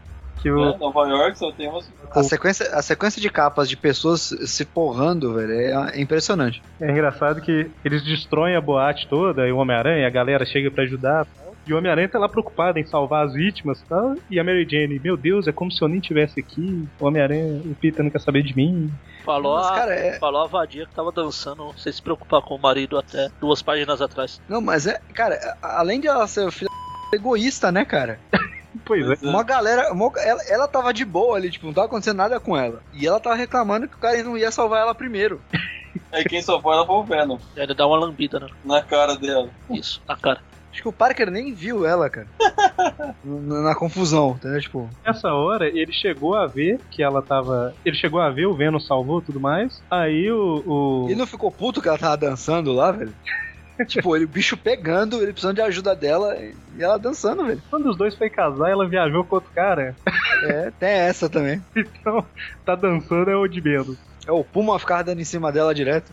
Que 0.41 0.51
o. 0.51 0.71
É, 0.71 0.77
Nova 0.77 1.07
York 1.07 1.37
só 1.37 1.51
tem 1.51 1.69
umas. 1.69 1.89
A 2.11 2.23
sequência, 2.23 2.67
a 2.75 2.81
sequência 2.81 3.21
de 3.21 3.29
capas 3.29 3.69
de 3.69 3.77
pessoas 3.77 4.21
se 4.45 4.65
porrando, 4.65 5.35
velho, 5.35 5.53
é, 5.53 5.91
é 5.97 6.01
impressionante. 6.01 6.61
É 6.79 6.89
engraçado 6.89 7.41
que 7.41 7.69
eles 7.85 8.03
destroem 8.03 8.55
a 8.55 8.61
boate 8.61 9.07
toda, 9.07 9.47
e 9.47 9.51
o 9.51 9.57
Homem-Aranha, 9.57 10.07
a 10.07 10.09
galera 10.09 10.45
chega 10.45 10.71
pra 10.71 10.83
ajudar. 10.83 11.27
E 11.65 11.71
o 11.73 11.77
Homem-Aranha 11.77 12.09
tá 12.09 12.17
lá 12.17 12.27
preocupado 12.27 12.79
em 12.79 12.83
salvar 12.83 13.23
as 13.23 13.33
vítimas 13.33 13.79
e 13.79 13.85
tal. 13.85 14.15
E 14.31 14.39
a 14.39 14.43
Mary 14.43 14.67
Jane, 14.67 14.99
meu 14.99 15.15
Deus, 15.15 15.47
é 15.47 15.51
como 15.51 15.71
se 15.71 15.79
eu 15.79 15.87
nem 15.87 15.99
tivesse 15.99 16.39
aqui. 16.39 16.87
O 16.99 17.05
Homem-Aranha, 17.05 17.61
o 17.63 17.75
Peter 17.75 18.03
não 18.03 18.09
quer 18.09 18.19
saber 18.19 18.41
de 18.41 18.55
mim. 18.55 18.91
Falou, 19.23 19.57
Mas, 19.57 19.67
a, 19.67 19.75
cara, 19.75 19.93
é- 19.93 20.17
falou 20.17 20.43
a 20.43 20.47
vadia 20.47 20.87
que 20.87 20.95
tava 20.95 21.11
dançando 21.11 21.71
sem 21.77 21.93
se 21.93 22.01
preocupar 22.01 22.41
com 22.41 22.55
o 22.55 22.59
marido 22.59 22.97
até 22.97 23.29
duas 23.39 23.61
páginas 23.61 24.01
atrás. 24.01 24.41
Não, 24.49 24.59
mas 24.59 24.87
é, 24.87 24.99
cara, 25.13 25.37
além 25.61 26.01
de 26.01 26.07
ela 26.07 26.25
ser 26.25 26.51
filha 26.51 26.69
da 27.11 27.17
egoísta, 27.17 27.71
né, 27.71 27.85
cara? 27.85 28.19
Pois 28.85 29.09
é. 29.09 29.27
Uma 29.27 29.43
galera, 29.43 29.91
uma- 29.93 30.11
ela, 30.19 30.41
ela 30.47 30.67
tava 30.67 30.93
de 30.93 31.03
boa 31.05 31.37
ali, 31.37 31.49
tipo, 31.51 31.65
não 31.65 31.73
tava 31.73 31.87
acontecendo 31.87 32.17
nada 32.17 32.39
com 32.39 32.55
ela. 32.57 32.81
E 32.93 33.05
ela 33.05 33.19
tava 33.19 33.35
reclamando 33.35 33.87
que 33.87 33.95
o 33.95 33.99
cara 33.99 34.21
não 34.23 34.37
ia 34.37 34.51
salvar 34.51 34.81
ela 34.81 34.95
primeiro. 34.95 35.41
Aí 36.11 36.23
quem 36.25 36.41
salvou 36.41 36.73
ela 36.73 36.85
foi 36.85 36.95
o 36.95 37.03
Venom, 37.03 37.37
ele 37.55 37.73
dá 37.73 37.85
uma 37.87 37.97
lambida, 37.97 38.39
né? 38.39 38.47
na 38.63 38.81
cara 38.81 39.15
dela. 39.15 39.49
Isso, 39.69 40.01
na 40.07 40.15
cara. 40.15 40.41
Acho 40.71 40.83
que 40.83 40.87
o 40.87 40.93
Parker 40.93 41.29
nem 41.29 41.53
viu 41.53 41.85
ela, 41.85 42.09
cara. 42.09 42.27
na, 43.25 43.61
na 43.61 43.75
confusão, 43.75 44.31
entendeu? 44.37 44.61
Tipo, 44.61 44.89
Nessa 45.05 45.27
hora, 45.33 45.67
ele 45.67 45.91
chegou 45.91 46.33
a 46.33 46.47
ver 46.47 46.79
que 46.89 47.03
ela 47.03 47.21
tava. 47.21 47.75
Ele 47.83 47.95
chegou 47.97 48.21
a 48.21 48.29
ver, 48.29 48.45
o 48.45 48.53
Venom 48.53 48.79
salvou 48.79 49.19
e 49.19 49.23
tudo 49.23 49.37
mais. 49.37 49.83
Aí 49.91 50.31
o. 50.31 50.63
o... 50.65 51.05
ele 51.09 51.15
não 51.19 51.27
ficou 51.27 51.51
puto 51.51 51.81
que 51.81 51.89
ela 51.89 51.97
tava 51.97 52.15
dançando 52.15 52.71
lá, 52.71 52.89
velho? 52.93 53.13
Tipo, 53.85 54.15
ele, 54.15 54.25
o 54.25 54.27
bicho 54.27 54.55
pegando, 54.57 55.21
ele 55.21 55.31
precisando 55.31 55.55
de 55.55 55.61
ajuda 55.61 55.95
dela 55.95 56.35
e 56.37 56.53
ela 56.79 56.97
dançando, 56.97 57.45
velho. 57.45 57.61
Quando 57.69 57.89
os 57.89 57.97
dois 57.97 58.15
foi 58.15 58.29
casar, 58.29 58.69
ela 58.69 58.87
viajou 58.87 59.23
com 59.23 59.35
outro 59.35 59.49
cara. 59.53 59.95
É, 60.43 60.71
tem 60.79 60.89
essa 60.89 61.29
também. 61.29 61.61
Então, 61.75 62.25
tá 62.65 62.75
dançando 62.75 63.29
é 63.29 63.35
o 63.35 63.47
de 63.47 63.61
menos. 63.61 63.97
É 64.27 64.31
o 64.31 64.43
Puma 64.43 64.77
ficar 64.79 65.01
dando 65.03 65.19
em 65.19 65.25
cima 65.25 65.51
dela 65.51 65.73
direto. 65.73 66.11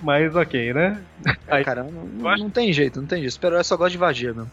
Mas 0.00 0.34
ok, 0.36 0.72
né? 0.72 1.02
É, 1.26 1.56
Aí- 1.56 1.64
cara, 1.64 1.82
não, 1.84 1.90
não- 1.90 2.20
eu 2.20 2.28
acho- 2.28 2.42
não 2.44 2.50
tem 2.50 2.72
jeito, 2.72 3.00
não 3.00 3.06
tem 3.08 3.20
jeito. 3.20 3.32
Super-herói 3.32 3.64
só 3.64 3.76
gosta 3.76 3.90
de 3.90 3.98
vadia, 3.98 4.32
meu. 4.32 4.46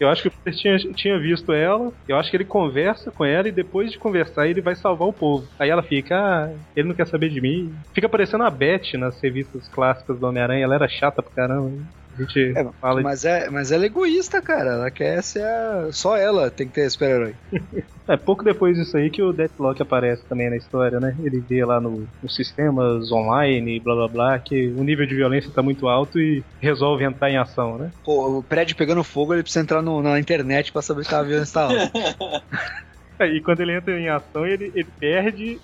Eu 0.00 0.08
acho 0.08 0.22
que 0.22 0.28
o 0.28 0.30
Peter 0.30 0.54
tinha, 0.54 0.78
tinha 0.94 1.18
visto 1.18 1.52
ela, 1.52 1.92
eu 2.08 2.16
acho 2.16 2.30
que 2.30 2.36
ele 2.38 2.44
conversa 2.46 3.10
com 3.10 3.22
ela 3.22 3.48
e 3.48 3.52
depois 3.52 3.92
de 3.92 3.98
conversar 3.98 4.48
ele 4.48 4.62
vai 4.62 4.74
salvar 4.74 5.06
o 5.06 5.12
povo. 5.12 5.46
Aí 5.58 5.68
ela 5.68 5.82
fica, 5.82 6.16
ah, 6.16 6.50
ele 6.74 6.88
não 6.88 6.94
quer 6.94 7.06
saber 7.06 7.28
de 7.28 7.38
mim. 7.38 7.74
Fica 7.92 8.08
parecendo 8.08 8.44
a 8.44 8.50
Beth 8.50 8.94
nas 8.94 9.20
revistas 9.20 9.68
clássicas 9.68 10.18
do 10.18 10.26
Homem-Aranha, 10.26 10.64
ela 10.64 10.74
era 10.74 10.88
chata 10.88 11.22
pra 11.22 11.32
caramba. 11.32 11.84
A 12.18 12.22
gente 12.22 12.52
É, 12.58 12.64
fala 12.80 13.02
mas, 13.02 13.24
é, 13.24 13.48
mas 13.50 13.70
ela 13.72 13.84
é 13.84 13.86
egoísta, 13.86 14.42
cara. 14.42 14.70
Ela 14.72 14.90
quer 14.90 15.22
ser 15.22 15.44
a... 15.44 15.90
Só 15.92 16.16
ela 16.16 16.50
tem 16.50 16.66
que 16.66 16.72
ter 16.74 16.90
super-herói. 16.90 17.36
É 18.08 18.16
pouco 18.16 18.42
depois 18.42 18.76
disso 18.76 18.96
aí 18.96 19.08
que 19.08 19.22
o 19.22 19.32
Deathlock 19.32 19.80
aparece 19.80 20.26
também 20.26 20.50
na 20.50 20.56
história, 20.56 20.98
né? 20.98 21.16
Ele 21.22 21.40
vê 21.42 21.64
lá 21.64 21.80
no, 21.80 22.08
nos 22.20 22.34
sistemas 22.34 23.08
online, 23.12 23.80
blá 23.80 23.94
blá 23.94 24.08
blá, 24.08 24.38
que 24.40 24.72
o 24.72 24.82
nível 24.82 25.06
de 25.06 25.14
violência 25.14 25.52
tá 25.52 25.62
muito 25.62 25.86
alto 25.86 26.18
e 26.18 26.44
resolve 26.60 27.04
entrar 27.04 27.30
em 27.30 27.36
ação, 27.38 27.78
né? 27.78 27.92
Pô, 28.02 28.38
o 28.40 28.42
prédio 28.42 28.74
pegando 28.74 29.04
fogo, 29.04 29.32
ele 29.32 29.44
precisa 29.44 29.62
entrar 29.62 29.80
no- 29.80 30.02
na 30.02 30.18
internet 30.18 30.72
pra 30.72 30.82
saber 30.82 31.04
se 31.04 31.10
tá 31.10 31.20
a 31.20 31.22
violência 31.22 31.52
tá 31.54 31.62
alta. 31.66 31.92
É, 33.20 33.26
E 33.26 33.42
quando 33.42 33.60
ele 33.60 33.76
entra 33.76 33.98
em 34.00 34.08
ação, 34.08 34.46
ele, 34.46 34.72
ele 34.74 34.90
perde 34.98 35.60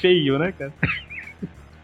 feio, 0.00 0.38
né, 0.38 0.52
cara? 0.52 0.72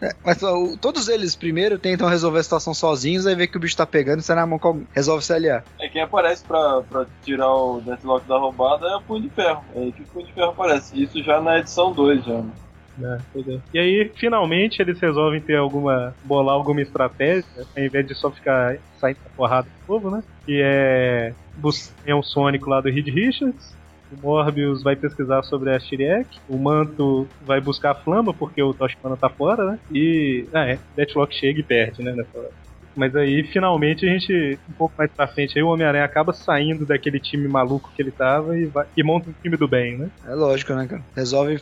É, 0.01 0.15
mas 0.25 0.43
ó, 0.43 0.77
todos 0.81 1.09
eles 1.09 1.35
primeiro 1.35 1.79
tentam 1.79 2.09
resolver 2.09 2.39
a 2.41 2.43
situação 2.43 2.75
sozinhos, 2.75 3.27
aí 3.27 3.35
vê 3.35 3.47
que 3.47 3.57
o 3.57 3.61
bicho 3.61 3.77
tá 3.77 3.87
pegando, 3.87 4.21
sai 4.23 4.37
na 4.37 4.47
mão 4.47 4.59
com 4.59 4.69
alguém. 4.69 4.87
Resolve 4.95 5.25
se 5.25 5.33
aliar. 5.33 5.65
É 5.81 5.89
quem 5.89 6.03
aparece 6.03 6.45
pra, 6.45 6.83
pra 6.83 7.07
tirar 7.25 7.53
o 7.53 7.81
Deathlock 7.81 8.27
da 8.29 8.37
roubada 8.37 8.87
é 8.87 8.97
o 8.97 9.03
Punho 9.03 9.23
de 9.23 9.31
Ferro. 9.31 9.65
É 9.75 9.81
aí 9.81 9.93
que 9.93 10.03
o 10.03 10.07
Punho 10.07 10.27
de 10.27 10.33
Ferro 10.33 10.51
aparece. 10.51 11.03
Isso 11.03 11.23
já 11.23 11.41
na 11.41 11.59
edição 11.59 11.93
2 11.93 12.25
já. 12.25 12.35
né? 12.35 12.51
É, 13.03 13.39
é. 13.39 13.59
E 13.75 13.79
aí, 13.79 14.13
finalmente, 14.17 14.81
eles 14.81 14.99
resolvem 15.01 15.41
ter 15.41 15.57
alguma. 15.57 16.15
bolar 16.25 16.55
alguma 16.55 16.81
estratégia, 16.81 17.45
ao 17.77 17.83
invés 17.83 18.07
de 18.07 18.15
só 18.15 18.31
ficar 18.31 18.77
saindo 18.99 19.19
da 19.23 19.31
porrada 19.37 19.69
do 19.69 19.87
povo, 19.87 20.11
né? 20.11 20.23
Que 20.45 20.61
é. 20.63 21.35
É 22.07 22.15
um 22.15 22.23
Sônico 22.23 22.71
lá 22.71 22.81
do 22.81 22.91
Reed 22.91 23.09
Richards. 23.09 23.75
O 24.13 24.27
Morbius 24.27 24.83
vai 24.83 24.95
pesquisar 24.95 25.43
sobre 25.43 25.71
a 25.71 25.79
Shiriek. 25.79 26.29
O 26.49 26.57
Manto 26.59 27.27
vai 27.43 27.61
buscar 27.61 27.93
a 27.93 27.95
Flama, 27.95 28.33
porque 28.33 28.63
o 28.63 28.73
Toshimana 28.73 29.17
tá 29.17 29.29
fora, 29.29 29.65
né? 29.65 29.79
E. 29.91 30.47
Ah, 30.53 30.67
é. 30.67 30.79
Deathlock 30.97 31.35
chega 31.35 31.61
e 31.61 31.63
perde, 31.65 32.03
né? 32.03 32.13
Nessa 32.13 32.39
hora. 32.39 32.51
Mas 32.97 33.15
aí, 33.15 33.43
finalmente, 33.45 34.07
a 34.07 34.11
gente, 34.11 34.59
um 34.71 34.73
pouco 34.73 34.95
mais 34.97 35.11
pra 35.11 35.27
frente, 35.27 35.59
aí 35.59 35.63
o 35.63 35.69
Homem-Aranha 35.69 36.05
acaba 36.05 36.33
saindo 36.33 36.87
daquele 36.87 37.21
time 37.21 37.47
maluco 37.47 37.91
que 37.95 38.01
ele 38.01 38.11
tava 38.11 38.59
e, 38.59 38.65
vai, 38.65 38.87
e 38.97 39.03
monta 39.03 39.29
um 39.29 39.35
time 39.43 39.55
do 39.57 39.69
bem, 39.69 39.99
né? 39.99 40.09
É 40.27 40.35
lógico, 40.35 40.73
né, 40.73 40.87
cara? 40.87 41.03
Resolve 41.15 41.61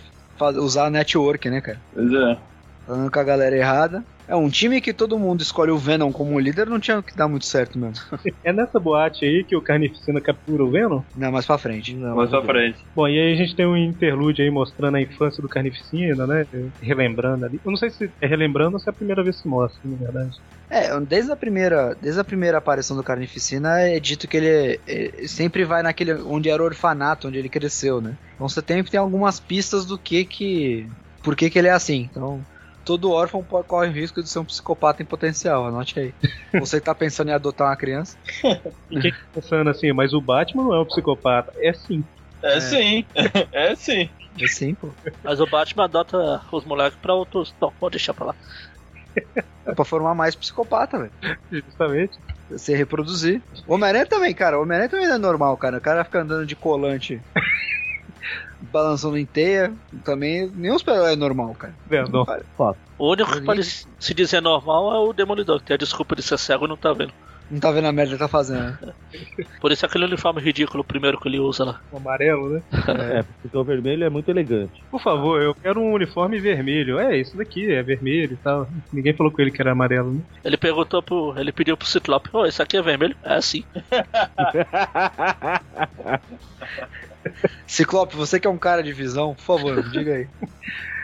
usar 0.59 0.87
a 0.87 0.91
network, 0.91 1.51
né, 1.51 1.61
cara? 1.61 1.81
Pois 1.93 2.13
é. 2.13 2.39
Falando 2.87 3.11
com 3.11 3.19
a 3.19 3.25
galera 3.25 3.57
errada. 3.57 4.05
É 4.27 4.35
um 4.35 4.49
time 4.49 4.81
que 4.81 4.93
todo 4.93 5.19
mundo 5.19 5.43
escolhe 5.43 5.71
o 5.71 5.79
Venom 5.79 6.11
como 6.11 6.39
líder, 6.39 6.67
não 6.67 6.81
tinha 6.81 7.03
que 7.03 7.17
dar 7.17 7.29
muito 7.29 7.45
certo 7.45 7.79
mesmo. 7.79 7.95
É 8.43 8.53
nessa 8.53 8.79
boate 8.79 9.25
aí 9.25 9.43
que 9.45 9.57
o 9.57 9.63
Carnificina 9.63 10.21
captura 10.21 10.65
o 10.65 10.71
Venom? 10.71 11.03
Não, 11.17 11.33
mais 11.33 11.47
pra 11.47 11.57
frente. 11.57 11.95
Não, 11.95 12.17
Mais 12.17 12.29
pra 12.29 12.41
não. 12.41 12.47
frente. 12.47 12.79
Bom, 12.95 13.09
e 13.09 13.19
aí 13.19 13.33
a 13.33 13.37
gente 13.37 13.57
tem 13.57 13.67
um 13.67 13.77
interlúdio 13.77 14.45
aí 14.45 14.51
mostrando 14.51 14.97
a 14.97 15.01
infância 15.01 15.43
do 15.43 15.49
Carnificina, 15.49 16.27
né? 16.27 16.47
Relembrando 16.83 17.47
ali. 17.47 17.61
Eu 17.65 17.71
não 17.71 17.77
sei 17.77 17.91
se 17.91 18.11
é 18.21 18.27
relembrando 18.27 18.75
ou 18.75 18.79
se 18.79 18.89
é 18.89 18.91
a 18.91 18.95
primeira 18.95 19.23
vez 19.23 19.41
que 19.41 19.49
mostra, 19.49 19.81
na 19.85 19.97
verdade. 19.97 20.39
É, 20.69 20.99
desde 21.01 21.33
a 21.33 21.37
primeira, 21.37 21.97
desde 22.01 22.21
a 22.21 22.25
primeira 22.25 22.59
aparição 22.59 22.97
do 22.97 23.03
Carnificina 23.03 23.81
é 23.81 24.01
dito 24.01 24.27
que 24.27 24.37
ele 24.37 24.81
é, 24.87 25.27
sempre 25.27 25.65
vai 25.65 25.83
naquele 25.83 26.15
onde 26.15 26.49
era 26.51 26.63
o 26.63 26.67
orfanato, 26.67 27.29
onde 27.29 27.39
ele 27.39 27.49
cresceu, 27.49 28.01
né? 28.01 28.15
Então 28.35 28.49
você 28.49 28.61
tem 28.61 28.83
tem 28.83 29.01
algumas 29.01 29.39
pistas 29.41 29.87
do 29.87 29.97
que 29.99 30.25
que 30.25 30.87
por 31.23 31.37
que 31.37 31.49
que 31.49 31.59
ele 31.59 31.69
é 31.69 31.73
assim. 31.73 32.09
Então, 32.11 32.45
todo 32.85 33.11
órfão 33.11 33.43
corre 33.43 33.89
o 33.89 33.93
risco 33.93 34.23
de 34.23 34.29
ser 34.29 34.39
um 34.39 34.45
psicopata 34.45 35.03
em 35.03 35.07
potencial, 35.07 35.67
anote 35.67 35.99
aí. 35.99 36.15
Você 36.61 36.79
que 36.79 36.85
tá 36.87 36.95
pensando 36.95 37.31
em 37.31 37.35
adotar 37.35 37.69
uma 37.69 37.77
criança, 37.77 38.17
quem 38.91 39.11
tá 39.11 39.19
pensando 39.35 39.71
assim, 39.71 39.93
mas 39.93 40.13
o 40.13 40.21
Batman 40.21 40.65
não 40.65 40.75
é 40.75 40.81
um 40.81 40.87
psicopata. 40.87 41.53
É 41.59 41.73
sim. 41.73 42.05
É, 42.43 42.57
É. 42.57 42.61
sim. 42.61 43.05
é 43.53 43.75
sim. 43.75 44.11
é 44.41 44.47
sim, 44.47 44.75
pô. 44.75 44.91
Mas 45.23 45.41
o 45.41 45.47
Batman 45.47 45.85
adota 45.85 46.43
os 46.53 46.65
moleques 46.65 46.99
pra 47.01 47.15
outros. 47.15 47.55
Não, 47.61 47.73
pode 47.73 47.93
deixar 47.93 48.13
pra 48.15 48.27
lá. 48.27 48.35
É 49.65 49.73
pra 49.75 49.85
formar 49.85 50.15
mais 50.15 50.35
psicopata, 50.35 50.99
velho. 50.99 51.39
Justamente. 51.51 52.19
Se 52.59 52.75
reproduzir. 52.75 53.41
O 53.67 53.75
Homem-Aranha 53.75 54.07
também, 54.07 54.35
cara. 54.35 54.59
O 54.59 54.63
Homem-Aranha 54.63 54.91
também 54.91 55.07
não 55.09 55.15
é 55.15 55.19
normal, 55.19 55.57
cara. 55.57 55.79
O 55.79 55.81
cara 55.81 56.05
fica 56.05 56.21
andando 56.21 56.45
de 56.45 56.55
colante, 56.55 57.21
balançando 58.73 59.19
em 59.19 59.27
teia. 59.27 59.73
Também, 60.05 60.51
nenhum 60.55 60.79
super 60.79 60.95
é 60.95 61.17
normal, 61.17 61.55
cara. 61.55 61.75
Verdão. 61.87 62.25
O 62.99 63.11
único 63.11 63.33
que 63.33 63.41
pode 63.43 63.65
se 63.65 64.15
dizer 64.15 64.41
normal 64.41 64.95
é 64.95 64.99
o 64.99 65.13
Demolidor, 65.13 65.59
que 65.61 65.67
tem 65.67 65.75
a 65.75 65.79
desculpa 65.79 66.15
de 66.17 66.23
ser 66.23 66.39
cego 66.39 66.65
e 66.67 66.69
não 66.69 66.77
tá 66.77 66.93
vendo. 66.93 67.13
Não 67.51 67.61
tá 67.61 67.71
vendo 67.71 67.87
a 67.87 67.93
merda 67.93 68.15
que 68.15 68.19
tá 68.19 68.27
fazendo. 68.27 68.79
né? 68.81 68.95
Por 69.61 69.71
isso 69.71 69.85
aquele 69.85 70.07
uniforme 70.07 70.41
ridículo, 70.41 70.83
primeiro 70.83 71.21
que 71.21 71.29
ele 71.29 71.39
usa 71.39 71.63
lá. 71.65 71.81
O 71.93 71.99
amarelo, 71.99 72.49
né? 72.49 72.63
É, 73.15 73.23
porque 73.43 73.57
o 73.57 73.63
vermelho 73.63 74.03
é 74.05 74.09
muito 74.09 74.31
elegante. 74.31 74.83
Por 74.91 75.01
favor, 75.01 75.43
eu 75.43 75.55
quero 75.55 75.79
um 75.79 75.93
uniforme 75.93 76.41
vermelho. 76.41 76.99
É, 76.99 77.19
isso 77.19 77.37
daqui 77.37 77.71
é 77.71 77.83
vermelho 77.83 78.33
e 78.33 78.37
tal. 78.37 78.67
Ninguém 78.91 79.13
falou 79.13 79.31
com 79.31 79.43
ele 79.43 79.51
que 79.51 79.61
era 79.61 79.73
amarelo, 79.73 80.15
né? 80.15 80.21
Ele 80.43 80.57
perguntou 80.57 81.03
pro. 81.03 81.35
Ele 81.39 81.53
pediu 81.53 81.77
pro 81.77 81.87
Ciclope, 81.87 82.31
ô, 82.33 82.47
esse 82.47 82.63
aqui 82.63 82.79
é 82.79 82.83
vermelho? 82.83 83.15
É 83.23 83.39
sim. 83.43 83.63
Ciclope, 87.67 88.17
você 88.17 88.39
que 88.39 88.47
é 88.47 88.51
um 88.51 88.59
cara 88.59 88.83
de 88.83 88.93
visão, 88.93 89.35
por 89.35 89.43
favor, 89.43 89.77
me 89.77 89.91
diga 89.91 90.15
aí. 90.15 90.29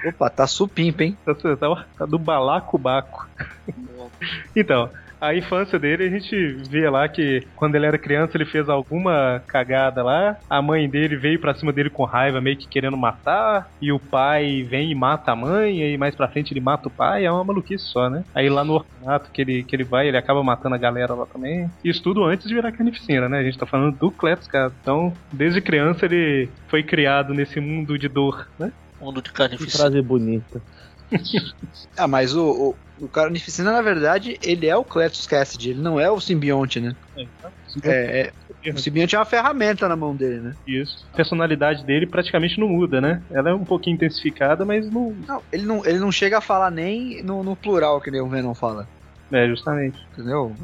Opa, 0.07 0.31
tá 0.31 0.47
supimpa, 0.47 1.05
hein? 1.05 1.17
Tá, 1.25 1.35
tá, 1.35 1.87
tá 1.99 2.07
do 2.07 2.19
balacobaco. 2.19 3.29
então, 4.57 4.91
a 5.21 5.35
infância 5.35 5.79
dele, 5.79 6.05
a 6.05 6.09
gente 6.11 6.35
vê 6.69 6.89
lá 6.89 7.07
que 7.09 7.47
quando 7.57 7.75
ele 7.75 7.87
era 7.87 7.99
criança 7.99 8.37
ele 8.37 8.47
fez 8.47 8.69
alguma 8.69 9.43
cagada 9.47 10.03
lá. 10.03 10.37
A 10.49 10.63
mãe 10.63 10.89
dele 10.89 11.17
veio 11.17 11.39
pra 11.41 11.55
cima 11.55 11.73
dele 11.73 11.91
com 11.91 12.05
raiva, 12.05 12.41
meio 12.41 12.57
que 12.57 12.67
querendo 12.69 12.97
matar. 12.97 13.71
E 13.81 13.93
o 13.93 13.99
pai 13.99 14.63
vem 14.63 14.91
e 14.91 14.95
mata 14.95 15.33
a 15.33 15.37
mãe. 15.37 15.83
E 15.93 15.99
mais 15.99 16.15
pra 16.15 16.29
frente 16.29 16.53
ele 16.53 16.61
mata 16.61 16.89
o 16.89 16.91
pai. 16.91 17.25
É 17.27 17.31
uma 17.31 17.45
maluquice 17.45 17.85
só, 17.85 18.09
né? 18.09 18.25
Aí 18.35 18.49
lá 18.49 18.65
no 18.65 18.75
orfanato 18.75 19.31
que 19.31 19.41
ele, 19.43 19.63
que 19.63 19.77
ele 19.77 19.85
vai, 19.85 20.09
ele 20.09 20.17
acaba 20.17 20.43
matando 20.43 20.75
a 20.75 20.79
galera 20.79 21.15
lá 21.15 21.27
também. 21.27 21.71
Isso 21.85 22.03
tudo 22.03 22.25
antes 22.25 22.47
de 22.49 22.55
virar 22.55 22.73
carnificina, 22.73 23.29
né? 23.29 23.39
A 23.39 23.43
gente 23.43 23.59
tá 23.59 23.67
falando 23.67 23.97
do 23.97 24.11
Cletus, 24.11 24.47
cara. 24.47 24.73
Então, 24.81 25.13
desde 25.33 25.61
criança 25.61 26.07
ele 26.07 26.49
foi 26.69 26.83
criado 26.83 27.35
nesse 27.35 27.61
mundo 27.61 27.99
de 27.99 28.09
dor, 28.09 28.49
né? 28.59 28.73
Mundo 29.01 29.23
de 29.23 29.31
Que 29.31 29.37
carnificina. 29.37 29.85
frase 29.85 30.03
bonita. 30.03 30.61
Ah, 31.97 32.07
mas 32.07 32.35
o, 32.35 32.75
o, 33.01 33.05
o 33.05 33.09
Carnificina, 33.09 33.73
na 33.73 33.83
verdade, 33.83 34.39
ele 34.43 34.67
é 34.67 34.77
o 34.77 34.85
Cletus 34.85 35.27
Cassidy, 35.27 35.71
ele 35.71 35.81
não 35.81 35.99
é 35.99 36.11
o 36.11 36.21
simbionte, 36.21 36.81
né? 36.81 36.95
É, 37.85 38.33
é, 38.65 38.71
o 38.71 38.79
simbionte 38.79 39.15
é 39.15 39.19
uma 39.19 39.25
ferramenta 39.25 39.89
na 39.89 39.97
mão 39.97 40.15
dele, 40.15 40.41
né? 40.41 40.55
Isso. 40.67 41.07
A 41.13 41.17
personalidade 41.17 41.85
dele 41.85 42.07
praticamente 42.07 42.59
não 42.59 42.69
muda, 42.69 43.01
né? 43.01 43.23
Ela 43.31 43.51
é 43.51 43.55
um 43.55 43.65
pouquinho 43.65 43.95
intensificada, 43.95 44.65
mas 44.65 44.91
não. 44.91 45.15
Não, 45.27 45.43
ele 45.53 45.65
não, 45.65 45.85
ele 45.87 45.99
não 45.99 46.13
chega 46.13 46.39
a 46.39 46.43
falar 46.43 46.71
nem 46.71 47.23
no, 47.23 47.43
no 47.43 47.57
plural, 47.57 48.01
que 48.01 48.11
nem 48.11 48.21
o 48.21 48.29
Venom 48.29 48.55
fala. 48.55 48.89
É, 49.33 49.47
justamente. 49.47 49.99
Entendeu? 50.13 50.55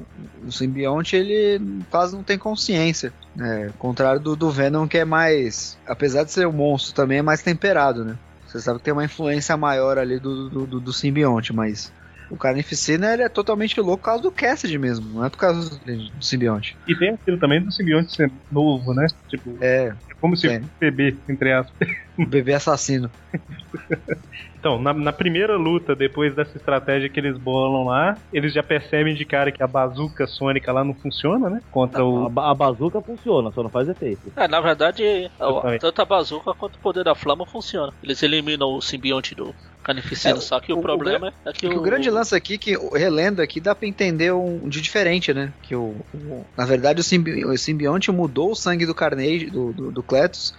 O 0.45 0.51
simbionte, 0.51 1.15
ele 1.15 1.83
quase 1.91 2.15
não 2.17 2.23
tem 2.23 2.37
consciência. 2.37 3.13
Né? 3.35 3.71
Contrário 3.79 4.21
do, 4.21 4.35
do 4.35 4.51
Venom, 4.51 4.89
que 4.89 4.99
é 4.99 5.05
mais. 5.05 5.79
Apesar 5.87 6.25
de 6.25 6.33
ser 6.33 6.47
um 6.47 6.53
monstro, 6.53 6.95
também 6.95 7.19
é 7.19 7.23
mais 7.23 7.43
temperado, 7.43 8.05
né? 8.05 8.17
Você 8.47 8.61
sabe 8.61 8.79
que 8.79 8.85
tem 8.85 8.93
uma 8.93 9.05
influência 9.05 9.57
maior 9.57 9.99
ali 9.99 10.19
do, 10.19 10.49
do, 10.49 10.67
do, 10.67 10.81
do 10.81 10.93
simbionte, 10.93 11.53
mas. 11.53 11.93
O 12.29 12.37
Carnificina 12.37 13.13
ele 13.13 13.23
é 13.23 13.29
totalmente 13.29 13.81
louco 13.81 13.99
por 13.99 14.07
causa 14.07 14.23
do 14.25 14.33
Cassidy 14.33 14.79
mesmo, 14.79 15.09
não 15.15 15.25
é 15.25 15.31
por 15.31 15.37
causa 15.37 15.71
do, 15.71 16.25
simbionte. 16.25 16.77
E 16.85 16.99
tem 16.99 17.15
aquilo 17.15 17.39
também 17.39 17.63
do 17.63 17.71
simbionte 17.71 18.13
ser 18.13 18.29
novo, 18.51 18.93
né? 18.95 19.07
Tipo, 19.29 19.57
É, 19.63 19.87
é 19.87 19.97
como 20.21 20.37
se 20.37 20.49
fosse 20.49 20.61
um 20.61 20.69
bebê, 20.81 21.17
entre 21.29 21.53
aspas. 21.53 21.89
o 22.19 22.27
bebê 22.27 22.55
assassino. 22.55 23.09
Então, 24.67 24.83
na, 24.83 24.93
na 24.93 25.12
primeira 25.12 25.57
luta, 25.57 25.95
depois 25.95 26.35
dessa 26.35 26.57
estratégia 26.57 27.09
que 27.09 27.21
eles 27.21 27.39
bolam 27.39 27.85
lá, 27.85 28.17
eles 28.33 28.53
já 28.53 28.64
percebem 28.64 29.14
de 29.14 29.25
cara 29.25 29.53
que 29.53 29.62
a 29.62 29.67
bazuca 29.67 30.27
sônica 30.27 30.73
lá 30.73 30.83
não 30.83 30.93
funciona, 30.93 31.49
né? 31.49 31.61
Contra 31.71 32.01
A, 32.01 32.05
o. 32.05 32.29
ba- 32.29 32.51
a 32.51 32.55
bazuca 32.55 33.01
funciona, 33.01 33.53
só 33.53 33.62
não 33.62 33.71
faz 33.71 33.89
efeito. 33.89 34.33
É, 34.35 34.49
na 34.49 34.61
verdade, 34.61 35.05
a- 35.39 35.49
Exatamente. 35.51 35.81
tanto 35.83 36.03
a 36.03 36.05
bazuca 36.05 36.53
quanto 36.53 36.75
o 36.75 36.81
poder 36.81 37.05
da 37.05 37.14
flama 37.14 37.47
funciona. 37.47 37.93
Eles 38.03 38.21
eliminam 38.25 38.75
o 38.75 38.81
simbionte 38.83 39.37
do 39.37 39.55
carnificina, 39.85 40.39
É, 40.39 40.41
só 40.41 40.59
que 40.59 40.73
o, 40.73 40.77
o- 40.77 40.79
o 40.81 40.83
problema 40.83 41.29
é 41.29 41.53
que 41.53 41.64
É 41.67 41.71
que 41.71 41.77
o, 41.77 41.79
o 41.79 41.83
grande 41.83 42.11
lance 42.11 42.35
aqui, 42.35 42.59
que 42.59 42.77
relendo 42.93 43.41
aqui, 43.41 43.61
dá 43.61 43.73
pra 43.73 43.87
entender 43.87 44.33
um 44.33 44.69
de 44.69 44.81
diferente, 44.81 45.33
né? 45.33 45.53
Que 45.62 45.77
o, 45.77 45.95
o- 46.12 46.45
na 46.59 46.64
verdade 46.67 47.01
o, 47.01 47.05
simbi- 47.05 47.45
o 47.45 47.57
simbionte 47.57 48.11
mudou 48.11 48.51
o 48.51 48.57
sangue 48.57 48.85
do 48.85 48.97
Carnage, 48.97 49.47
do, 49.49 49.73
do, 49.73 49.93
do 49.93 50.03
Cletus, 50.03 50.53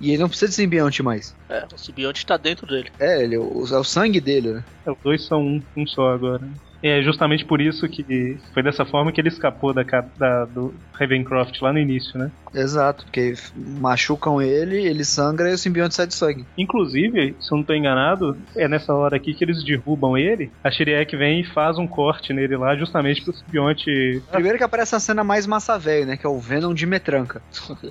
e 0.00 0.10
ele 0.10 0.18
não 0.22 0.28
precisa 0.28 0.48
de 0.50 0.54
simbionte 0.54 1.02
mais. 1.02 1.34
é, 1.48 1.64
o 1.74 1.78
simbionte 1.78 2.24
tá 2.26 2.36
dentro 2.36 2.66
dele. 2.66 2.90
É, 2.98 3.22
ele, 3.22 3.36
o, 3.38 3.64
é 3.70 3.78
o 3.78 3.84
sangue 3.84 4.20
dele, 4.20 4.52
né? 4.52 4.64
Os 4.86 4.96
dois 5.02 5.26
são 5.26 5.40
um, 5.40 5.62
um 5.76 5.86
só 5.86 6.12
agora. 6.12 6.42
É 6.82 7.02
justamente 7.02 7.44
por 7.44 7.60
isso 7.60 7.88
que 7.88 8.38
foi 8.52 8.62
dessa 8.62 8.84
forma 8.84 9.10
que 9.10 9.20
ele 9.20 9.28
escapou 9.30 9.72
da, 9.72 9.82
da- 9.82 10.44
do 10.44 10.72
Ravencroft 10.92 11.60
lá 11.62 11.72
no 11.72 11.78
início, 11.78 12.16
né? 12.18 12.30
Exato, 12.54 13.04
porque 13.04 13.34
machucam 13.56 14.40
ele, 14.42 14.76
ele 14.86 15.04
sangra 15.04 15.50
e 15.50 15.54
o 15.54 15.58
simbionte 15.58 15.94
sai 15.94 16.06
de 16.06 16.14
sangue. 16.14 16.44
Inclusive, 16.56 17.34
se 17.40 17.52
eu 17.52 17.56
não 17.58 17.64
tô 17.64 17.72
enganado, 17.72 18.36
é 18.54 18.68
nessa 18.68 18.94
hora 18.94 19.16
aqui 19.16 19.32
que 19.34 19.42
eles 19.42 19.64
derrubam 19.64 20.16
ele, 20.18 20.52
a 20.62 20.70
Shiriek 20.70 21.16
vem 21.16 21.40
e 21.40 21.44
faz 21.44 21.78
um 21.78 21.86
corte 21.88 22.32
nele 22.32 22.56
lá, 22.56 22.76
justamente 22.76 23.24
pro 23.24 23.34
simbionte. 23.34 24.22
Primeiro 24.30 24.58
que 24.58 24.64
aparece 24.64 24.94
a 24.94 25.00
cena 25.00 25.24
mais 25.24 25.46
massa 25.46 25.78
velho, 25.78 26.06
né? 26.06 26.16
Que 26.16 26.26
é 26.26 26.28
o 26.30 26.38
Venom 26.38 26.74
de 26.74 26.86
metranca. 26.86 27.40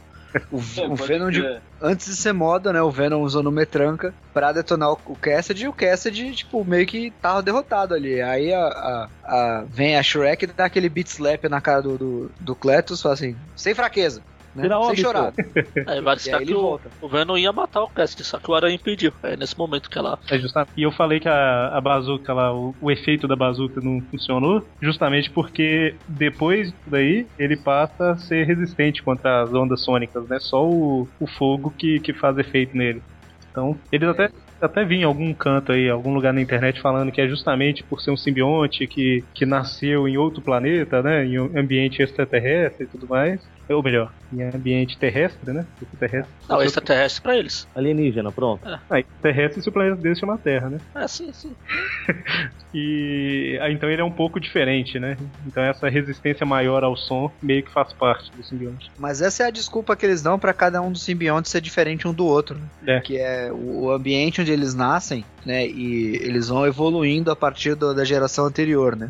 O, 0.52 0.58
É, 0.78 0.88
o 0.88 0.96
Venom 0.96 1.30
de. 1.30 1.42
Antes 1.82 2.08
de 2.08 2.16
ser 2.16 2.34
moda, 2.34 2.72
né? 2.74 2.82
O 2.82 2.90
Venom 2.92 3.22
usando 3.22 3.52
metranca 3.52 4.14
pra 4.34 4.52
detonar 4.52 4.92
o, 4.92 5.00
o 5.06 5.16
Cassidy 5.16 5.66
e 5.66 5.68
o 5.68 5.74
Cassidy, 5.74 6.34
tipo, 6.36 6.64
meio 6.66 6.86
que 6.88 7.12
tava 7.22 7.42
derrotado 7.44 7.94
ali. 7.94 8.22
Aí 8.22 8.54
a, 8.54 8.60
a- 8.68 9.10
a- 9.24 9.64
vem 9.70 9.98
a 9.98 10.04
Shrek 10.04 10.44
e 10.46 10.48
dá 10.48 10.66
aquele 10.66 10.90
beat 10.90 11.08
slap 11.08 11.44
na 11.50 11.60
cara 11.62 11.82
do, 11.82 11.98
do, 11.98 12.32
do 12.40 12.56
Cletus, 12.56 13.02
fala 13.02 13.14
assim, 13.14 13.36
sem 13.56 13.74
fraqueza. 13.76 14.22
Né? 14.56 14.64
Vira 14.64 14.76
Sem 14.76 14.86
óbito. 14.86 15.02
chorar. 15.02 15.34
Aí 15.88 16.02
vai 16.02 16.16
E 16.16 16.20
citar 16.20 16.40
aí 16.40 16.46
que 16.46 16.52
ele 16.54 16.60
o, 16.60 16.62
volta. 16.62 16.90
o 17.02 17.10
Venom 17.10 17.38
ia 17.38 17.52
matar 17.52 17.84
o 17.84 17.90
Cassidy, 17.90 18.24
só 18.24 18.40
que 18.40 18.50
o 18.50 18.56
Aranha 18.56 18.76
impediu. 18.76 19.12
É 19.24 19.36
nesse 19.36 19.58
momento 19.58 19.90
que 19.90 19.98
ela. 19.98 20.18
É 20.30 20.40
justamente, 20.40 20.72
e 20.78 20.84
eu 20.84 20.92
falei 20.92 21.20
que 21.20 21.28
a, 21.28 21.68
a 21.78 21.82
bazuca 21.82 22.34
lá, 22.34 22.54
o, 22.54 22.74
o 22.82 22.90
efeito 22.92 23.28
da 23.28 23.36
bazuca 23.36 23.82
não 23.82 24.02
funcionou, 24.10 24.66
justamente 24.82 25.30
porque 25.32 25.96
depois 26.08 26.74
daí 26.88 27.28
ele 27.38 27.58
passa 27.58 28.12
a 28.12 28.18
ser 28.18 28.46
resistente 28.46 29.04
contra 29.04 29.42
as 29.44 29.54
ondas 29.54 29.82
sônicas, 29.84 30.28
né? 30.28 30.38
Só 30.40 30.66
o, 30.66 31.08
o 31.20 31.28
fogo 31.28 31.72
que, 31.78 32.00
que 32.00 32.14
faz 32.14 32.38
efeito 32.38 32.76
nele. 32.78 33.02
Então, 33.52 33.78
eles 33.90 34.10
até, 34.10 34.30
até 34.62 34.84
vi 34.84 34.98
em 34.98 35.04
algum 35.04 35.34
canto 35.34 35.72
aí, 35.72 35.90
algum 35.90 36.14
lugar 36.14 36.34
na 36.34 36.42
internet 36.42 36.82
falando 36.82 37.10
que 37.12 37.22
é 37.22 37.28
justamente 37.28 37.84
por 37.86 38.02
ser 38.02 38.12
um 38.12 38.18
simbionte 38.18 38.86
que, 38.86 39.24
que 39.34 39.46
nasceu 39.46 40.08
em 40.10 40.18
outro 40.18 40.42
planeta, 40.42 41.02
né? 41.02 41.26
Em 41.26 41.40
um 41.40 41.58
ambiente 41.58 42.02
extraterrestre 42.02 42.86
e 42.86 42.90
tudo 42.90 43.08
mais. 43.08 43.42
Ou 43.68 43.82
melhor, 43.82 44.12
em 44.32 44.44
ambiente 44.44 44.98
terrestre, 44.98 45.52
né? 45.52 45.66
Terrestre. 46.00 46.32
Não, 46.48 46.62
extraterrestre 46.62 47.22
pra 47.22 47.36
eles. 47.38 47.68
Alienígena, 47.76 48.32
pronto. 48.32 48.62
Ah, 48.68 48.80
terrestre 49.22 49.62
se 49.62 49.70
o 49.70 49.72
planeta 49.72 49.96
dele 50.02 50.16
chama 50.16 50.38
Terra, 50.38 50.70
né? 50.70 50.78
É, 50.94 51.08
sim, 51.08 51.32
sim. 51.34 51.56
E 52.78 53.58
ah, 53.62 53.72
então 53.72 53.90
ele 53.90 54.02
é 54.02 54.04
um 54.04 54.12
pouco 54.12 54.38
diferente, 54.38 55.00
né? 55.00 55.16
Então 55.48 55.64
essa 55.64 55.88
resistência 55.88 56.46
maior 56.46 56.84
ao 56.84 56.98
som 56.98 57.32
meio 57.42 57.64
que 57.64 57.72
faz 57.72 57.94
parte 57.94 58.30
do 58.36 58.44
simbionte. 58.44 58.92
Mas 59.00 59.22
essa 59.22 59.44
é 59.44 59.48
a 59.48 59.50
desculpa 59.52 59.96
que 59.96 60.06
eles 60.06 60.22
dão 60.22 60.38
pra 60.38 60.54
cada 60.54 60.82
um 60.82 60.92
dos 60.92 61.04
simbiontes 61.04 61.52
ser 61.52 61.62
diferente 61.62 62.06
um 62.06 62.14
do 62.14 62.26
outro. 62.26 62.58
né? 62.84 62.98
É. 62.98 63.00
Que 63.00 63.18
é 63.18 63.50
o 63.52 63.76
o 63.86 63.92
ambiente 63.92 64.42
onde 64.42 64.52
eles 64.52 64.74
nascem, 64.74 65.24
né? 65.46 65.66
E 65.68 66.16
eles 66.18 66.48
vão 66.50 66.66
evoluindo 66.66 67.30
a 67.32 67.36
partir 67.36 67.76
do- 67.76 67.94
da 67.94 68.04
geração 68.04 68.46
anterior, 68.46 68.96
né? 68.96 69.10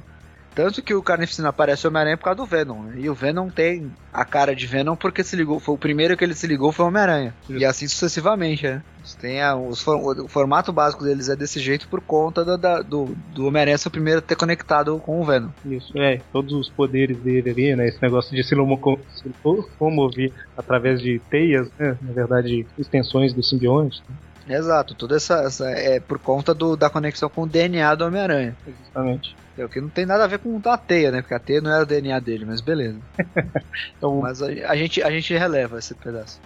Tanto 0.55 0.81
que 0.81 0.93
o 0.93 1.03
Carnificina 1.03 1.49
aparece 1.49 1.85
o 1.85 1.89
Homem-Aranha 1.89 2.17
por 2.17 2.23
causa 2.23 2.37
do 2.37 2.45
Venom, 2.45 2.83
né? 2.83 2.93
E 2.97 3.09
o 3.09 3.13
Venom 3.13 3.49
tem 3.49 3.91
a 4.13 4.23
cara 4.23 4.55
de 4.55 4.65
Venom 4.65 4.95
porque 4.95 5.23
se 5.23 5.35
ligou, 5.35 5.59
foi 5.59 5.75
o 5.75 5.77
primeiro 5.77 6.15
que 6.15 6.23
ele 6.23 6.33
se 6.33 6.47
ligou 6.47 6.71
foi 6.71 6.85
o 6.85 6.87
Homem-Aranha. 6.87 7.33
E 7.49 7.65
assim 7.65 7.87
sucessivamente, 7.87 8.63
né? 8.63 8.81
Têm 9.19 9.41
a- 9.41 9.55
os 9.55 9.85
o 9.85 10.27
formato 10.27 10.71
básico 10.73 11.03
deles 11.03 11.29
é 11.29 11.35
desse 11.35 11.59
jeito 11.59 11.87
por 11.87 12.01
conta 12.01 12.43
da- 12.43 12.55
da- 12.57 12.81
do, 12.81 13.13
do 13.33 13.45
Homem-Aranha 13.47 13.77
ser 13.77 13.89
o 13.89 13.91
primeiro 13.91 14.19
a 14.19 14.21
ter 14.21 14.35
conectado 14.35 14.97
com 14.99 15.19
o 15.21 15.25
Venom. 15.25 15.49
Isso, 15.65 15.95
é, 15.99 16.21
todos 16.31 16.53
os 16.53 16.69
poderes 16.69 17.17
dele 17.21 17.49
ali, 17.49 17.75
né? 17.75 17.87
Esse 17.87 18.01
negócio 18.01 18.35
de 18.35 18.43
se 18.43 18.55
lomo- 18.55 18.79
se 19.13 19.29
locomover 19.43 20.33
através 20.57 21.01
de 21.01 21.19
teias, 21.29 21.67
né? 21.77 21.97
Na 22.01 22.13
verdade, 22.13 22.65
extensões 22.77 23.33
do 23.33 23.43
simbionte, 23.43 24.01
né? 24.09 24.15
Exato, 24.47 24.93
toda 24.95 25.15
essa, 25.15 25.35
essa 25.43 25.69
é 25.69 25.99
por 25.99 26.19
conta 26.19 26.53
do- 26.53 26.75
da 26.77 26.89
conexão 26.89 27.29
com 27.29 27.43
o 27.43 27.47
DNA 27.47 27.95
do 27.95 28.05
Homem-Aranha. 28.05 28.55
justamente. 28.65 29.35
É 29.57 29.63
o 29.63 29.69
que 29.69 29.79
não 29.79 29.89
tem 29.89 30.05
nada 30.05 30.25
a 30.25 30.27
ver 30.27 30.39
com 30.39 30.59
a 30.65 30.77
teia, 30.77 31.11
né? 31.11 31.21
Porque 31.21 31.33
a 31.33 31.39
teia 31.39 31.61
não 31.61 31.71
era 31.71 31.83
o 31.83 31.85
DNA 31.85 32.19
dele, 32.19 32.45
mas 32.45 32.59
beleza. 32.61 32.99
Então, 33.97 34.19
Mas 34.21 34.41
a, 34.41 34.47
a 34.47 34.75
gente, 34.75 35.01
a 35.01 35.09
gente 35.09 35.33
releva 35.33 35.79
esse 35.79 35.93
pedaço. 35.95 36.39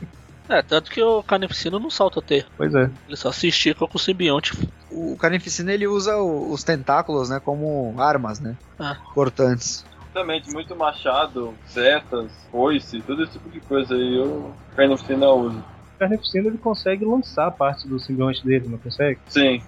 É, 0.48 0.62
tanto 0.64 0.90
que 0.92 1.02
o 1.02 1.22
Carnificina 1.24 1.78
não 1.80 1.90
salta 1.90 2.22
ter. 2.22 2.46
pois 2.58 2.74
é. 2.74 2.90
Ele 3.08 3.16
só 3.18 3.32
se 3.32 3.48
estica 3.48 3.86
com 3.88 3.98
o 3.98 4.00
simbionte. 4.00 4.54
O 4.92 5.16
Carnificina 5.18 5.72
ele 5.74 5.88
usa 5.88 6.18
o- 6.18 6.52
os 6.52 6.64
tentáculos, 6.64 7.30
né? 7.30 7.40
Como 7.40 7.94
armas, 8.00 8.40
né? 8.40 8.56
Ah. 8.80 8.96
Cortantes. 9.14 9.86
Exatamente, 10.12 10.52
muito 10.52 10.76
machado, 10.76 11.54
setas, 11.68 12.32
foice, 12.52 13.00
todo 13.02 13.24
esse 13.24 13.34
tipo 13.34 13.48
de 13.50 13.60
coisa 13.60 13.94
aí 13.94 14.20
o 14.20 14.52
Carnificina 14.76 15.28
usa. 15.30 15.64
O 16.00 16.08
Carnificina 16.08 16.48
ele 16.48 16.58
consegue 16.58 17.04
lançar 17.04 17.52
parte 17.52 17.86
do 17.86 18.00
simbionte 18.00 18.46
dele, 18.46 18.70
não 18.70 18.78
consegue? 18.78 19.20
Sim. 19.28 19.62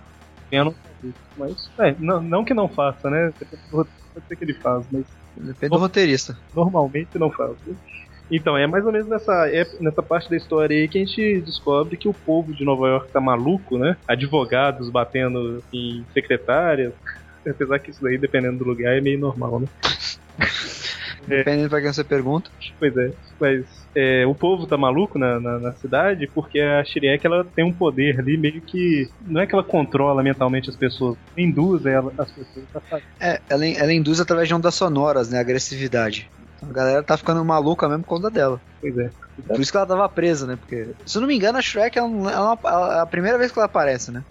Eu 0.49 0.65
não 0.65 0.75
mas, 1.35 1.69
é, 1.79 1.93
não, 1.99 2.21
não 2.21 2.45
que 2.45 2.53
não 2.53 2.69
faça, 2.69 3.09
né? 3.09 3.33
Pode 3.69 3.89
ser 4.27 4.35
que 4.37 4.43
ele 4.43 4.53
faz, 4.53 4.85
mas 4.89 5.05
Depende 5.35 5.71
do 5.71 5.77
roteirista. 5.77 6.37
normalmente 6.55 7.17
não 7.17 7.29
faz. 7.29 7.55
Então, 8.29 8.57
é 8.57 8.65
mais 8.65 8.85
ou 8.85 8.93
menos 8.93 9.09
nessa, 9.09 9.49
é 9.49 9.67
nessa 9.81 10.01
parte 10.01 10.29
da 10.29 10.37
história 10.37 10.77
aí 10.77 10.87
que 10.87 10.97
a 10.97 11.05
gente 11.05 11.41
descobre 11.41 11.97
que 11.97 12.07
o 12.07 12.13
povo 12.13 12.53
de 12.53 12.63
Nova 12.63 12.87
York 12.87 13.11
tá 13.11 13.19
maluco, 13.19 13.77
né? 13.77 13.97
Advogados 14.07 14.89
batendo 14.89 15.61
em 15.73 16.05
secretárias. 16.13 16.93
Apesar 17.45 17.79
que 17.79 17.89
isso 17.91 18.01
daí, 18.01 18.17
dependendo 18.17 18.59
do 18.59 18.65
lugar, 18.65 18.95
é 18.95 19.01
meio 19.01 19.19
normal, 19.19 19.59
né? 19.59 19.67
Dependendo 21.27 21.69
pra 21.69 21.81
quem 21.81 21.93
você 21.93 22.03
pergunta. 22.03 22.49
Pois 22.79 22.95
é. 22.95 23.09
Mas 23.39 23.65
é, 23.95 24.25
o 24.25 24.35
povo 24.35 24.67
tá 24.67 24.77
maluco 24.77 25.17
na, 25.17 25.39
na, 25.39 25.59
na 25.59 25.75
cidade 25.75 26.29
porque 26.33 26.59
a 26.59 26.83
Shiriek 26.83 27.25
ela 27.25 27.43
tem 27.55 27.65
um 27.65 27.73
poder 27.73 28.19
ali 28.19 28.37
meio 28.37 28.61
que. 28.65 29.05
Não 29.19 29.41
é 29.41 29.47
que 29.47 29.53
ela 29.55 29.63
controla 29.63 30.23
mentalmente 30.23 30.69
as 30.69 30.75
pessoas, 30.77 31.17
induz 31.37 31.85
ela, 31.85 32.13
as 32.17 32.31
pessoas 32.31 32.67
a 32.75 32.81
fazer. 32.81 33.05
É, 33.19 33.41
ela, 33.49 33.65
ela 33.67 33.93
induz 33.93 34.19
através 34.19 34.47
de 34.47 34.53
ondas 34.53 34.75
sonoras, 34.75 35.29
né? 35.29 35.39
Agressividade. 35.39 36.29
Então, 36.55 36.69
a 36.69 36.73
galera 36.73 37.03
tá 37.03 37.17
ficando 37.17 37.43
maluca 37.43 37.87
mesmo 37.89 38.03
por 38.03 38.09
conta 38.09 38.29
dela. 38.29 38.61
Pois 38.79 38.97
é. 38.97 39.09
Por 39.47 39.59
isso 39.59 39.71
que 39.71 39.77
ela 39.77 39.87
tava 39.87 40.07
presa, 40.09 40.45
né? 40.45 40.55
Porque, 40.55 40.93
se 41.05 41.17
eu 41.17 41.21
não 41.21 41.27
me 41.27 41.35
engano, 41.35 41.57
a 41.57 41.61
Shrek 41.61 41.97
é, 41.97 42.03
um- 42.03 42.29
é 42.29 42.39
uma- 42.39 42.59
é 42.95 42.99
a 42.99 43.05
primeira 43.05 43.37
vez 43.37 43.51
que 43.51 43.57
ela 43.57 43.65
aparece, 43.65 44.11
né? 44.11 44.23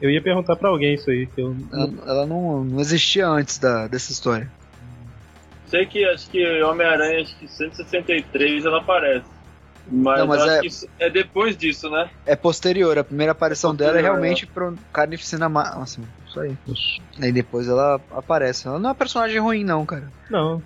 Eu 0.00 0.10
ia 0.10 0.22
perguntar 0.22 0.56
pra 0.56 0.68
alguém 0.68 0.94
isso 0.94 1.10
aí. 1.10 1.26
Que 1.34 1.40
eu, 1.40 1.56
Ela, 1.72 2.10
ela 2.10 2.26
não, 2.26 2.64
não 2.64 2.80
existia 2.80 3.26
antes 3.26 3.58
da, 3.58 3.88
dessa 3.88 4.12
história. 4.12 4.52
Sei 5.68 5.86
que 5.86 6.04
acho 6.04 6.30
que 6.30 6.62
Homem-Aranha, 6.62 7.22
acho 7.22 7.36
que 7.38 7.48
163 7.48 8.64
ela 8.64 8.78
aparece. 8.78 9.24
Mas, 9.88 10.18
Não, 10.18 10.26
mas 10.26 10.42
é- 10.46 11.06
é 11.06 11.10
depois 11.10 11.56
disso, 11.56 11.88
né? 11.88 12.10
É 12.24 12.34
posterior, 12.34 12.98
a 12.98 13.04
primeira 13.04 13.32
aparição 13.32 13.74
dela 13.74 13.90
é 13.90 14.02
Posterior, 14.02 14.12
realmente 14.14 14.46
pro 14.46 14.74
Carnificina 14.92 15.48
máximo. 15.48 16.06
Isso 16.26 16.40
aí. 16.40 16.56
Aí 17.22 17.32
depois 17.32 17.68
ela 17.68 18.00
aparece. 18.10 18.66
Ela 18.66 18.78
não 18.78 18.86
é 18.86 18.88
uma 18.88 18.94
personagem 18.96 19.38
ruim, 19.38 19.62
não, 19.64 19.86
cara. 19.86 20.10
Não, 20.28 20.60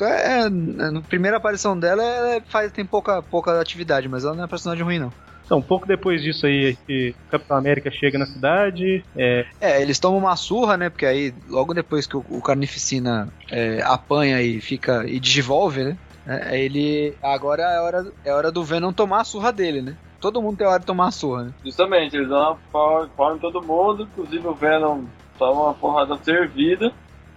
É, 0.00 0.42
é, 0.42 0.48
na 0.50 1.00
primeira 1.00 1.38
aparição 1.38 1.78
dela, 1.78 2.02
ela 2.02 2.42
faz, 2.48 2.70
tem 2.70 2.84
pouca, 2.84 3.22
pouca 3.22 3.58
atividade, 3.58 4.08
mas 4.08 4.24
ela 4.24 4.34
não 4.34 4.44
é 4.44 4.46
personagem 4.46 4.84
ruim, 4.84 4.98
não. 4.98 5.12
Então, 5.50 5.58
um 5.58 5.62
pouco 5.62 5.84
depois 5.84 6.22
disso 6.22 6.46
aí, 6.46 6.76
que 6.86 7.12
o 7.26 7.30
Capitão 7.32 7.56
América 7.56 7.90
chega 7.90 8.16
na 8.16 8.24
cidade, 8.24 9.04
é, 9.16 9.44
É, 9.60 9.82
eles 9.82 9.98
tomam 9.98 10.20
uma 10.20 10.36
surra, 10.36 10.76
né? 10.76 10.88
Porque 10.88 11.04
aí, 11.04 11.34
logo 11.48 11.74
depois 11.74 12.06
que 12.06 12.16
o, 12.16 12.24
o 12.30 12.40
Carnificina 12.40 13.26
é, 13.50 13.82
apanha 13.82 14.40
e 14.40 14.60
fica. 14.60 15.04
e 15.08 15.18
desenvolve, 15.18 15.82
né? 15.82 15.98
É, 16.24 16.50
aí 16.50 16.60
ele. 16.60 17.16
Agora 17.20 17.64
é 17.64 17.80
hora, 17.80 18.12
é 18.24 18.32
hora 18.32 18.52
do 18.52 18.62
Venom 18.62 18.92
tomar 18.92 19.22
a 19.22 19.24
surra 19.24 19.52
dele, 19.52 19.82
né? 19.82 19.96
Todo 20.20 20.40
mundo 20.40 20.56
tem 20.56 20.68
hora 20.68 20.78
de 20.78 20.86
tomar 20.86 21.08
a 21.08 21.10
surra, 21.10 21.46
né? 21.46 21.54
Justamente, 21.64 22.14
eles 22.14 22.28
dão 22.28 22.56
uma 22.72 23.08
pau 23.16 23.34
em 23.34 23.38
todo 23.40 23.60
mundo, 23.60 24.04
inclusive 24.04 24.46
o 24.46 24.54
Venom 24.54 25.02
toma 25.36 25.62
uma 25.62 25.74
porrada 25.74 26.16
servida, 26.22 26.92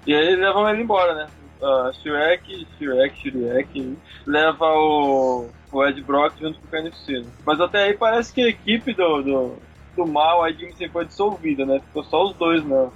e 0.06 0.14
aí 0.14 0.36
levam 0.36 0.70
ele 0.70 0.84
embora, 0.84 1.16
né? 1.16 1.28
Uh, 1.60 1.92
Shrek, 2.04 2.68
Shrek, 2.78 3.32
Shrek, 3.32 3.98
leva 4.28 4.66
o, 4.66 5.50
o 5.80 5.88
Ed 5.88 6.02
Brock 6.02 6.40
junto 6.40 6.60
com 6.60 6.68
o 6.68 6.70
Carnificina. 6.70 7.26
Mas 7.46 7.60
até 7.60 7.84
aí 7.84 7.94
parece 7.94 8.34
que 8.34 8.42
a 8.42 8.50
equipe 8.50 8.94
do, 8.94 9.22
do, 9.22 9.56
do 9.96 10.06
mal, 10.06 10.44
aí 10.44 10.54
digamos 10.54 10.76
assim, 10.76 10.90
foi 10.90 11.06
dissolvida, 11.06 11.66
né? 11.66 11.80
Ficou 11.80 12.04
só 12.04 12.26
os 12.26 12.34
dois, 12.36 12.64
não. 12.66 12.92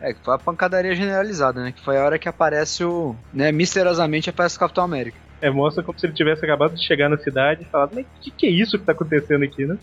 É, 0.00 0.14
que 0.14 0.20
foi 0.24 0.34
a 0.34 0.38
pancadaria 0.38 0.94
generalizada, 0.94 1.62
né? 1.62 1.72
Que 1.72 1.80
foi 1.80 1.98
a 1.98 2.04
hora 2.04 2.18
que 2.18 2.28
aparece 2.28 2.82
o. 2.84 3.14
né, 3.32 3.52
misteriosamente 3.52 4.30
aparece 4.30 4.56
o 4.56 4.60
Capitão 4.60 4.84
América. 4.84 5.18
é, 5.42 5.50
mostra 5.50 5.82
como 5.82 5.98
se 5.98 6.06
ele 6.06 6.14
tivesse 6.14 6.44
acabado 6.44 6.74
de 6.74 6.84
chegar 6.84 7.08
na 7.08 7.18
cidade 7.18 7.62
e 7.62 7.66
falado, 7.66 7.92
mas 7.94 8.06
o 8.06 8.20
que, 8.20 8.30
que 8.30 8.46
é 8.46 8.50
isso 8.50 8.78
que 8.78 8.84
tá 8.84 8.92
acontecendo 8.92 9.44
aqui, 9.44 9.66
né? 9.66 9.76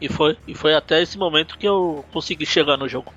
E 0.00 0.08
foi, 0.08 0.36
e 0.48 0.54
foi 0.54 0.74
até 0.74 1.02
esse 1.02 1.18
momento 1.18 1.58
que 1.58 1.68
eu 1.68 2.02
consegui 2.10 2.46
chegar 2.46 2.78
no 2.78 2.88
jogo. 2.88 3.12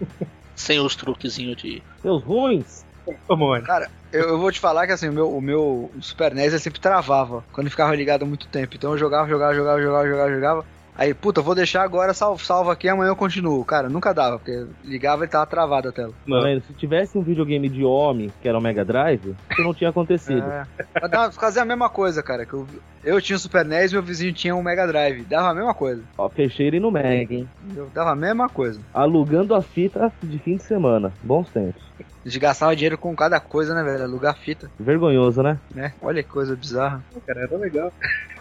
Sem 0.56 0.80
os 0.80 0.96
truquezinhos 0.96 1.56
de. 1.56 1.82
Seus 2.00 2.22
ruins. 2.22 2.84
Ô, 3.28 3.36
Mônica, 3.36 3.66
Cara, 3.66 3.90
eu, 4.14 4.28
eu 4.30 4.38
vou 4.38 4.50
te 4.52 4.60
falar 4.60 4.86
que 4.86 4.92
assim, 4.92 5.08
o 5.08 5.12
meu, 5.12 5.30
o 5.36 5.40
meu 5.40 5.90
Super 6.00 6.34
NES 6.34 6.60
sempre 6.62 6.80
travava 6.80 7.44
quando 7.52 7.70
ficava 7.70 7.94
ligado 7.94 8.22
há 8.22 8.26
muito 8.26 8.46
tempo. 8.48 8.74
Então 8.76 8.92
eu 8.92 8.98
jogava, 8.98 9.28
jogava, 9.28 9.54
jogava, 9.54 9.80
jogava, 9.82 10.08
jogava, 10.08 10.30
jogava. 10.34 10.64
Aí, 10.96 11.12
puta, 11.12 11.42
vou 11.42 11.56
deixar 11.56 11.82
agora, 11.82 12.14
salvo, 12.14 12.40
salvo 12.44 12.70
aqui, 12.70 12.88
amanhã 12.88 13.10
eu 13.10 13.16
continuo. 13.16 13.64
Cara, 13.64 13.88
nunca 13.88 14.14
dava, 14.14 14.38
porque 14.38 14.64
ligava 14.84 15.24
e 15.24 15.28
tava 15.28 15.44
travada 15.44 15.88
a 15.88 15.92
tela. 15.92 16.12
Vendo? 16.24 16.62
Se 16.62 16.72
tivesse 16.72 17.18
um 17.18 17.20
videogame 17.22 17.68
de 17.68 17.84
homem, 17.84 18.32
que 18.40 18.48
era 18.48 18.56
o 18.56 18.60
Mega 18.60 18.84
Drive, 18.84 19.34
isso 19.50 19.60
não 19.62 19.74
tinha 19.74 19.90
acontecido. 19.90 20.44
É. 20.44 20.64
Mas 21.02 21.10
dava- 21.10 21.32
Fazia 21.32 21.62
a 21.62 21.64
mesma 21.64 21.88
coisa, 21.88 22.22
cara. 22.22 22.46
Que 22.46 22.54
eu, 22.54 22.64
eu 23.02 23.20
tinha 23.20 23.34
o 23.34 23.40
Super 23.40 23.64
NES 23.64 23.90
e 23.90 23.94
meu 23.94 24.04
vizinho 24.04 24.32
tinha 24.32 24.54
um 24.54 24.62
Mega 24.62 24.86
Drive. 24.86 25.24
Dava 25.24 25.48
a 25.50 25.54
mesma 25.54 25.74
coisa. 25.74 26.00
Ó, 26.16 26.28
fechei 26.28 26.68
ele 26.68 26.78
no 26.78 26.92
Mega, 26.92 27.34
hein? 27.34 27.48
Eu 27.74 27.90
dava 27.92 28.12
a 28.12 28.16
mesma 28.16 28.48
coisa. 28.48 28.78
Alugando 28.94 29.52
a 29.52 29.62
fita 29.62 30.12
de 30.22 30.38
fim 30.38 30.58
de 30.58 30.62
semana. 30.62 31.12
Bons 31.24 31.48
tempos. 31.50 31.82
A 32.24 32.28
gente 32.28 32.38
gastava 32.40 32.74
dinheiro 32.74 32.96
com 32.96 33.14
cada 33.14 33.38
coisa, 33.38 33.74
né, 33.74 33.82
velho? 33.82 34.04
Alugar 34.04 34.34
fita, 34.34 34.70
Vergonhoso, 34.80 35.42
né? 35.42 35.58
né? 35.74 35.92
Olha 36.00 36.22
que 36.22 36.28
coisa 36.30 36.56
bizarra. 36.56 37.04
Cara, 37.26 37.40
era 37.40 37.56
legal. 37.56 37.92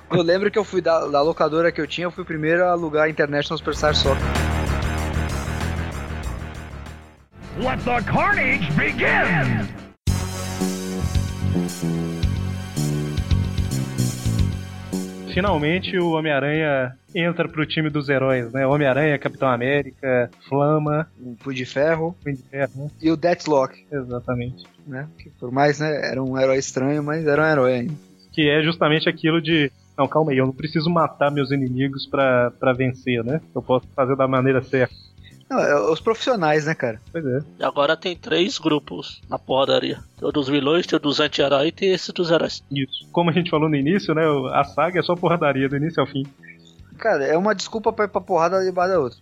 Eu 0.10 0.22
lembro 0.22 0.50
que 0.50 0.58
eu 0.58 0.64
fui 0.64 0.80
da, 0.80 1.08
da 1.08 1.22
locadora 1.22 1.72
que 1.72 1.82
eu 1.82 1.88
tinha, 1.88 2.06
eu 2.06 2.12
fui 2.12 2.24
o 2.24 2.26
primeiro 2.26 2.64
a 2.64 2.72
alugar 2.72 3.04
a 3.04 3.10
internet 3.10 3.50
no 3.52 3.58
Superstar 3.58 3.94
Soccer. 3.94 4.24
Let 7.58 7.84
the 7.84 8.02
carnage 8.10 8.72
begin! 8.72 9.83
Finalmente 15.34 15.98
o 15.98 16.12
Homem-Aranha 16.12 16.96
entra 17.14 17.50
pro 17.50 17.66
time 17.66 17.90
dos 17.90 18.08
heróis, 18.08 18.52
né? 18.52 18.68
Homem-Aranha, 18.68 19.18
Capitão 19.18 19.50
América, 19.50 20.30
Flama, 20.48 21.08
O 21.20 21.36
Punho 21.36 21.56
de 21.56 21.66
Ferro 21.66 22.16
Punho 22.24 22.38
de 22.38 22.44
Ferro, 22.44 22.72
né? 22.76 22.88
e 23.02 23.12
o 23.12 23.18
Deathlock, 23.18 23.86
Exatamente. 23.92 24.64
né? 24.86 25.08
Que 25.18 25.30
por 25.32 25.52
mais, 25.52 25.80
né, 25.80 26.12
era 26.12 26.22
um 26.22 26.38
herói 26.40 26.58
estranho, 26.58 27.04
mas 27.04 27.26
era 27.26 27.42
um 27.42 27.46
herói 27.46 27.74
ainda. 27.74 27.94
Que 28.32 28.50
é 28.50 28.62
justamente 28.62 29.10
aquilo 29.10 29.42
de. 29.42 29.72
Não, 29.98 30.08
calma 30.08 30.32
aí, 30.32 30.38
eu 30.38 30.46
não 30.46 30.54
preciso 30.54 30.90
matar 30.90 31.32
meus 31.32 31.52
inimigos 31.52 32.08
pra 32.08 32.74
vencer, 32.76 33.24
né? 33.24 33.40
Eu 33.56 33.62
posso 33.62 33.88
fazer 33.96 34.16
da 34.16 34.28
maneira 34.28 34.62
certa. 34.62 34.96
Não, 35.54 35.60
é 35.60 35.92
os 35.92 36.02
profissionais, 36.02 36.66
né, 36.66 36.74
cara? 36.74 37.00
Pois 37.12 37.24
é. 37.24 37.40
E 37.60 37.64
agora 37.64 37.96
tem 37.96 38.16
três 38.16 38.58
grupos 38.58 39.22
na 39.30 39.38
porradaria. 39.38 40.00
Tem 40.18 40.28
o 40.28 40.32
dos 40.32 40.48
vilões, 40.48 40.88
tem 40.88 40.98
o 40.98 41.00
dos 41.00 41.20
anti-heróis 41.20 41.70
e 41.70 41.72
tem 41.72 41.92
esse 41.92 42.12
dos 42.12 42.32
heróis. 42.32 42.64
Isso. 42.72 43.08
Como 43.12 43.30
a 43.30 43.34
gente 43.34 43.52
falou 43.52 43.70
no 43.70 43.76
início, 43.76 44.16
né? 44.16 44.24
A 44.52 44.64
saga 44.64 45.00
é 45.00 45.04
só 45.04 45.16
porradaria 45.16 45.70
do 45.70 45.78
início 45.78 46.02
ao 46.02 46.08
fim. 46.08 46.26
Cara, 46.98 47.24
é 47.24 47.38
uma 47.38 47.54
desculpa 47.54 47.94
pra 47.94 48.06
ir 48.06 48.08
pra 48.08 48.20
porrada 48.20 48.64
debaixo 48.64 48.94
da 48.94 49.00
outra. 49.00 49.20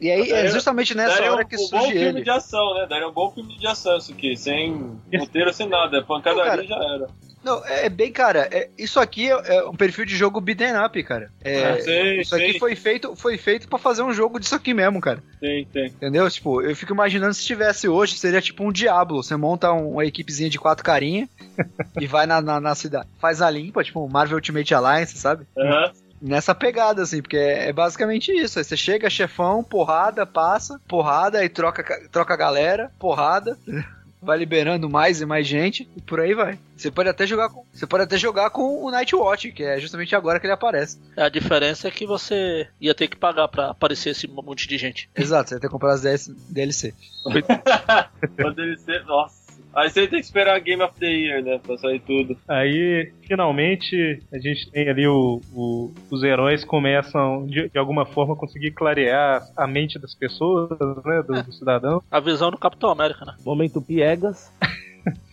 E 0.00 0.10
aí, 0.10 0.30
é 0.30 0.34
Daria- 0.34 0.50
justamente 0.50 0.94
nessa 0.94 1.22
hora 1.30 1.44
um, 1.44 1.48
que 1.48 1.56
um 1.56 1.58
bom 1.58 1.66
surge 1.66 1.92
filme 1.92 2.06
ele. 2.06 2.22
de 2.22 2.30
ação, 2.30 2.74
né? 2.74 2.86
Daria 2.88 3.08
um 3.08 3.12
bom 3.12 3.30
filme 3.30 3.56
de 3.56 3.66
ação 3.66 3.96
isso 3.96 4.12
aqui, 4.12 4.36
sem 4.36 5.00
roteiro, 5.18 5.52
sem 5.52 5.68
nada. 5.68 6.02
Pancadaria 6.02 6.64
já 6.66 6.76
era. 6.76 7.06
Não, 7.44 7.62
é 7.66 7.90
bem, 7.90 8.10
cara, 8.10 8.48
é- 8.50 8.70
isso 8.78 8.98
aqui 8.98 9.30
é, 9.30 9.56
é 9.56 9.64
um 9.68 9.74
perfil 9.76 10.06
de 10.06 10.16
jogo 10.16 10.40
beat'em 10.40 10.72
up, 10.82 11.02
cara. 11.02 11.30
É, 11.42 11.64
Ah, 11.72 11.80
sei, 11.80 12.20
isso 12.22 12.34
aqui 12.34 12.52
sei. 12.52 12.58
foi 12.58 12.74
feito, 12.74 13.14
foi 13.14 13.36
feito 13.36 13.68
para 13.68 13.78
fazer 13.78 14.02
um 14.02 14.14
jogo 14.14 14.40
disso 14.40 14.54
aqui 14.54 14.72
mesmo, 14.72 14.98
cara. 14.98 15.22
Tem, 15.40 15.66
tem. 15.66 15.86
Entendeu? 15.88 16.28
Tipo, 16.30 16.62
eu 16.62 16.74
fico 16.74 16.94
imaginando 16.94 17.34
se 17.34 17.44
tivesse 17.44 17.86
hoje, 17.86 18.16
seria 18.16 18.40
tipo 18.40 18.64
um 18.64 18.72
Diablo. 18.72 19.22
Você 19.22 19.36
monta 19.36 19.70
um- 19.72 19.90
uma 19.92 20.06
equipezinha 20.06 20.48
de 20.48 20.58
quatro 20.58 20.82
carinha 20.82 21.28
e 22.00 22.06
vai 22.06 22.24
na, 22.26 22.40
na, 22.40 22.58
na 22.58 22.74
cidade. 22.74 23.08
Faz 23.20 23.42
a 23.42 23.50
limpa, 23.50 23.84
tipo 23.84 24.02
um 24.02 24.08
Marvel 24.08 24.36
Ultimate 24.36 24.74
Alliance, 24.74 25.18
sabe? 25.18 25.44
Aham. 25.58 25.92
Nessa 26.26 26.54
pegada, 26.54 27.02
assim, 27.02 27.20
porque 27.20 27.36
é, 27.36 27.68
é 27.68 27.72
basicamente 27.72 28.32
isso. 28.32 28.58
Aí 28.58 28.64
você 28.64 28.76
chega, 28.76 29.10
chefão, 29.10 29.62
porrada, 29.62 30.24
passa, 30.24 30.80
porrada, 30.88 31.38
aí 31.38 31.48
troca, 31.50 31.82
ca- 31.82 32.00
troca 32.10 32.32
a 32.32 32.36
galera, 32.36 32.90
porrada. 32.98 33.58
Vai 34.22 34.38
liberando 34.38 34.88
mais 34.88 35.20
e 35.20 35.26
mais 35.26 35.46
gente 35.46 35.86
e 35.94 36.00
por 36.00 36.18
aí 36.18 36.32
vai. 36.32 36.58
Você 36.74 36.90
pode 36.90 37.10
até 37.10 37.26
jogar 37.26 37.50
com, 37.50 37.62
você 37.70 37.86
pode 37.86 38.04
até 38.04 38.16
jogar 38.16 38.48
com 38.48 38.82
o 38.82 38.90
Nightwatch, 38.90 39.52
que 39.52 39.62
é 39.62 39.78
justamente 39.78 40.16
agora 40.16 40.40
que 40.40 40.46
ele 40.46 40.54
aparece. 40.54 40.98
A 41.14 41.28
diferença 41.28 41.88
é 41.88 41.90
que 41.90 42.06
você 42.06 42.66
ia 42.80 42.94
ter 42.94 43.08
que 43.08 43.18
pagar 43.18 43.48
pra 43.48 43.68
aparecer 43.68 44.12
esse 44.12 44.26
monte 44.26 44.66
de 44.66 44.78
gente. 44.78 45.10
Exato, 45.14 45.50
você 45.50 45.54
vai 45.56 45.60
ter 45.60 45.66
que 45.66 45.72
comprar 45.72 45.92
as 45.92 46.00
DLC. 46.48 46.94
Ser. 46.94 46.94
Nossa. 49.06 49.43
Aí 49.74 49.90
você 49.90 50.06
tem 50.06 50.20
que 50.20 50.24
esperar 50.26 50.58
Game 50.60 50.82
of 50.82 50.98
the 50.98 51.06
Year, 51.06 51.42
né? 51.42 51.58
Pra 51.64 51.76
sair 51.78 52.00
tudo. 52.00 52.36
Aí, 52.48 53.12
finalmente, 53.26 54.20
a 54.32 54.38
gente 54.38 54.70
tem 54.70 54.88
ali 54.88 55.06
o, 55.06 55.40
o- 55.52 55.92
os 56.10 56.22
heróis 56.22 56.64
começam, 56.64 57.46
de, 57.46 57.68
de 57.68 57.78
alguma 57.78 58.06
forma, 58.06 58.36
conseguir 58.36 58.70
clarear 58.72 59.42
a 59.56 59.66
mente 59.66 59.98
das 59.98 60.14
pessoas, 60.14 60.70
né? 61.04 61.22
Do, 61.26 61.42
do 61.42 61.52
cidadão. 61.52 62.02
A 62.10 62.20
visão 62.20 62.50
do 62.50 62.58
Capitão 62.58 62.90
América, 62.90 63.24
né? 63.24 63.34
Momento 63.44 63.80
Piegas. 63.82 64.52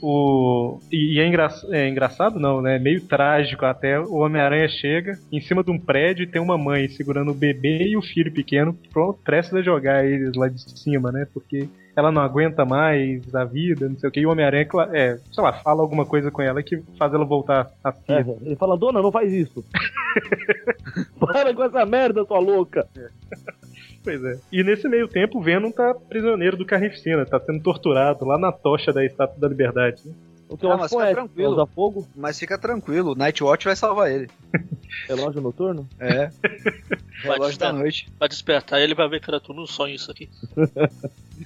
O, 0.00 0.78
e 0.92 1.16
e 1.16 1.20
é, 1.20 1.26
engra, 1.26 1.48
é 1.70 1.88
engraçado, 1.88 2.38
não, 2.38 2.62
né? 2.62 2.78
Meio 2.78 3.00
trágico 3.04 3.64
até. 3.64 3.98
O 3.98 4.18
Homem-Aranha 4.18 4.68
chega 4.68 5.18
em 5.32 5.40
cima 5.40 5.64
de 5.64 5.72
um 5.72 5.78
prédio 5.78 6.22
e 6.22 6.26
tem 6.28 6.40
uma 6.40 6.56
mãe 6.56 6.88
segurando 6.88 7.32
o 7.32 7.34
bebê 7.34 7.88
e 7.88 7.96
o 7.96 8.02
filho 8.02 8.32
pequeno, 8.32 8.78
pronto, 8.92 9.18
prestes 9.24 9.54
a 9.54 9.60
jogar 9.62 10.04
eles 10.06 10.36
lá 10.36 10.46
de 10.48 10.60
cima, 10.78 11.10
né? 11.10 11.26
Porque 11.34 11.68
ela 11.98 12.12
não 12.12 12.22
aguenta 12.22 12.64
mais 12.64 13.34
a 13.34 13.44
vida, 13.44 13.88
não 13.88 13.98
sei 13.98 14.08
o 14.08 14.12
que. 14.12 14.20
E 14.20 14.26
o 14.26 14.30
Homem-Aranha, 14.30 14.68
é, 14.92 15.18
sei 15.32 15.42
lá, 15.44 15.52
fala 15.52 15.82
alguma 15.82 16.06
coisa 16.06 16.30
com 16.30 16.40
ela 16.40 16.62
que 16.62 16.80
faz 16.98 17.12
ela 17.12 17.24
voltar 17.24 17.70
a 17.82 17.92
si. 17.92 18.00
É, 18.12 18.20
ele 18.42 18.56
fala, 18.56 18.76
dona, 18.78 19.02
não 19.02 19.10
faz 19.10 19.32
isso. 19.32 19.64
Para 21.18 21.52
com 21.54 21.62
essa 21.64 21.84
merda, 21.84 22.24
sua 22.24 22.38
louca. 22.38 22.86
Pois 24.04 24.22
é. 24.24 24.38
E 24.52 24.62
nesse 24.62 24.88
meio 24.88 25.08
tempo, 25.08 25.38
o 25.38 25.42
Venom 25.42 25.70
tá 25.70 25.94
prisioneiro 25.94 26.56
do 26.56 26.64
Carnificina, 26.64 27.26
tá 27.26 27.40
sendo 27.40 27.62
torturado 27.62 28.24
lá 28.24 28.38
na 28.38 28.52
tocha 28.52 28.92
da 28.92 29.04
Estátua 29.04 29.38
da 29.38 29.48
Liberdade. 29.48 30.02
né? 30.06 30.14
O 30.48 30.56
que 30.56 30.64
eu 30.64 30.70
Ah, 30.70 30.74
acho 30.76 30.80
mas 30.82 30.90
fica 30.90 31.02
poético, 31.02 31.26
tranquilo. 31.26 31.52
usa 31.52 31.66
fogo, 31.66 32.08
Mas 32.16 32.38
fica 32.38 32.56
tranquilo, 32.56 33.12
o 33.12 33.14
Nightwatch 33.14 33.66
vai 33.66 33.76
salvar 33.76 34.10
ele. 34.10 34.28
relógio 35.06 35.42
noturno. 35.42 35.86
É. 35.98 36.28
Vai 36.28 36.30
Relógio 37.36 37.38
da 37.38 37.48
despertar. 37.48 37.72
noite. 37.74 38.12
Vai 38.18 38.28
despertar 38.30 38.80
ele 38.80 38.94
vai 38.94 39.08
ver 39.10 39.20
que 39.20 39.28
era 39.28 39.40
tudo 39.40 39.60
um 39.60 39.66
sonho 39.66 39.94
isso 39.94 40.10
aqui. 40.10 40.30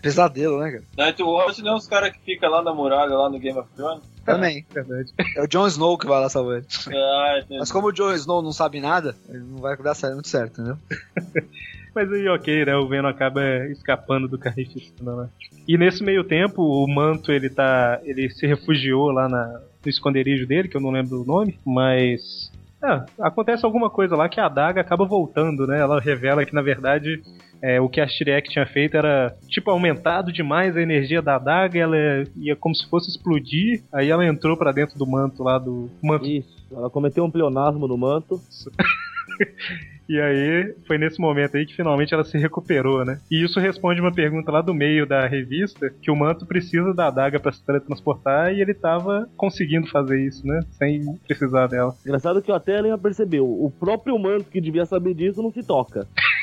Pesadelo, 0.01 0.59
né, 0.61 0.71
cara? 0.73 0.85
Nightwatch 0.97 1.63
não 1.63 1.73
é 1.73 1.77
os 1.77 1.87
caras 1.87 2.13
que 2.13 2.21
ficam 2.21 2.51
lá 2.51 2.63
na 2.63 2.73
muralha, 2.75 3.15
lá 3.15 3.29
no 3.29 3.39
Game 3.39 3.59
of 3.59 3.69
Thrones? 3.75 4.03
Também. 4.25 4.65
Verdade. 4.73 5.13
É 5.37 5.43
o 5.43 5.49
Jon 5.49 5.67
Snow 5.67 5.99
que 5.99 6.07
vai 6.07 6.21
lá 6.21 6.29
salvar 6.29 6.59
ele. 6.59 6.67
Ah, 6.89 7.39
entendi. 7.43 7.59
Mas 7.59 7.73
como 7.73 7.89
o 7.89 7.93
Jon 7.93 8.13
Snow 8.13 8.41
não 8.41 8.53
sabe 8.53 8.81
nada, 8.81 9.17
ele 9.29 9.41
não 9.41 9.59
vai 9.59 9.77
dar 9.77 9.95
certo- 9.95 10.15
muito 10.15 10.29
certo, 10.29 10.61
entendeu? 10.61 10.77
Mas 11.95 12.11
aí, 12.11 12.27
ok, 12.29 12.65
né? 12.65 12.75
O 12.77 12.89
Venom 12.89 13.09
acaba 13.09 13.43
escapando 13.67 14.27
do 14.27 14.39
Carnificina 14.39 15.13
lá. 15.13 15.29
E 15.69 15.77
nesse 15.77 16.03
meio 16.03 16.25
tempo, 16.25 16.63
o 16.63 16.87
Manto, 16.89 17.31
ele 17.31 17.51
tá. 17.51 18.01
Ele 18.05 18.31
se 18.31 18.47
refugiou 18.47 19.11
lá 19.11 19.29
na, 19.29 19.61
no 19.85 19.91
esconderijo 19.91 20.47
dele, 20.47 20.69
que 20.69 20.77
eu 20.77 20.81
não 20.81 20.91
lembro 20.91 21.21
o 21.21 21.25
nome, 21.27 21.59
mas. 21.67 22.51
é, 22.83 23.05
acontece 23.21 23.67
alguma 23.67 23.91
coisa 23.91 24.17
lá 24.17 24.27
que 24.27 24.41
a 24.41 24.47
adaga 24.47 24.81
acaba 24.81 25.05
voltando, 25.05 25.67
né? 25.67 25.79
Ela 25.81 26.01
revela 26.01 26.47
que, 26.47 26.55
na 26.55 26.63
verdade, 26.63 27.23
é, 27.63 27.81
o 27.81 27.89
que 27.89 28.01
a 28.01 28.09
Shirek 28.09 28.51
tinha 28.51 28.67
feito 28.67 28.97
era, 28.97 29.37
tipo, 29.47 29.71
aumentado 29.71 30.33
demais 30.33 30.77
a 30.77 30.83
energia 30.83 31.23
da 31.23 31.37
adaga, 31.37 31.79
ela 31.79 31.97
ia 32.37 32.57
como 32.57 32.75
se 32.75 32.89
fosse 32.91 33.09
explodir, 33.09 33.83
aí 33.93 34.11
ela 34.11 34.27
entrou 34.27 34.57
pra 34.57 34.73
dentro 34.73 34.99
do 34.99 35.07
manto 35.07 35.45
lá 35.45 35.59
do. 35.59 35.89
Manto 36.03 36.27
Isso. 36.27 36.67
Ela 36.73 36.91
cometeu 36.91 37.25
um 37.25 37.31
pleonasmo 37.31 37.87
no 37.87 37.97
manto. 37.97 38.41
E 40.09 40.21
aí, 40.21 40.75
foi 40.87 40.99
nesse 40.99 41.19
momento 41.19 41.57
aí 41.57 41.65
que 41.65 41.75
finalmente 41.75 42.13
ela 42.13 42.25
se 42.25 42.37
recuperou, 42.37 43.05
né? 43.05 43.19
E 43.31 43.43
isso 43.43 43.59
responde 43.59 44.01
uma 44.01 44.13
pergunta 44.13 44.51
lá 44.51 44.61
do 44.61 44.75
meio 44.75 45.07
da 45.07 45.27
revista, 45.27 45.89
que 46.03 46.11
o 46.11 46.17
manto 46.17 46.45
precisa 46.45 46.93
da 46.93 47.07
adaga 47.07 47.41
pra 47.41 47.53
se 47.53 47.65
teletransportar 47.65 48.53
e 48.53 48.61
ele 48.61 48.75
tava 48.75 49.27
conseguindo 49.37 49.87
fazer 49.87 50.21
isso, 50.21 50.47
né? 50.47 50.61
Sem 50.73 51.17
precisar 51.27 51.69
dela. 51.69 51.95
Engraçado 52.05 52.43
que 52.43 52.53
até 52.53 52.79
ela 52.79 52.99
percebeu. 52.99 53.47
O 53.47 53.71
próprio 53.71 54.19
manto 54.19 54.51
que 54.51 54.61
devia 54.61 54.85
saber 54.85 55.15
disso 55.15 55.43
não 55.43 55.53
se 55.53 55.63
toca. 55.63 56.07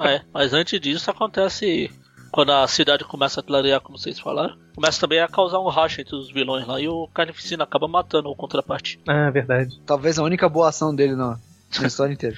É. 0.00 0.22
Mas 0.32 0.52
antes 0.52 0.80
disso 0.80 1.10
acontece 1.10 1.90
quando 2.30 2.52
a 2.52 2.66
cidade 2.68 3.04
começa 3.04 3.40
a 3.40 3.42
clarear, 3.42 3.80
como 3.80 3.98
vocês 3.98 4.18
falaram. 4.18 4.56
Começa 4.74 5.00
também 5.00 5.20
a 5.20 5.28
causar 5.28 5.58
um 5.60 5.68
racha 5.68 6.02
entre 6.02 6.14
os 6.16 6.30
vilões 6.30 6.66
lá 6.66 6.80
e 6.80 6.88
o 6.88 7.08
Carnificina 7.08 7.64
acaba 7.64 7.88
matando 7.88 8.28
o 8.28 8.36
contraparte. 8.36 9.00
Ah, 9.06 9.30
verdade. 9.30 9.80
Talvez 9.86 10.18
a 10.18 10.22
única 10.22 10.48
boa 10.48 10.68
ação 10.68 10.94
dele 10.94 11.14
na, 11.14 11.38
na 11.80 11.86
história 11.88 12.12
inteira. 12.12 12.36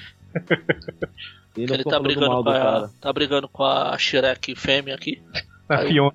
Ele, 1.57 1.67
não 1.67 1.73
Ele 1.75 1.83
tá 1.83 1.99
brigando, 1.99 2.27
mal 2.29 2.43
com 2.43 2.49
a, 2.49 2.89
tá 3.01 3.11
brigando 3.13 3.47
com 3.49 3.63
a 3.63 3.97
Shrek 3.97 4.55
fêmea 4.55 4.95
aqui. 4.95 5.21
A 5.67 5.79
Aí- 5.79 5.89
Fiona. 5.89 6.13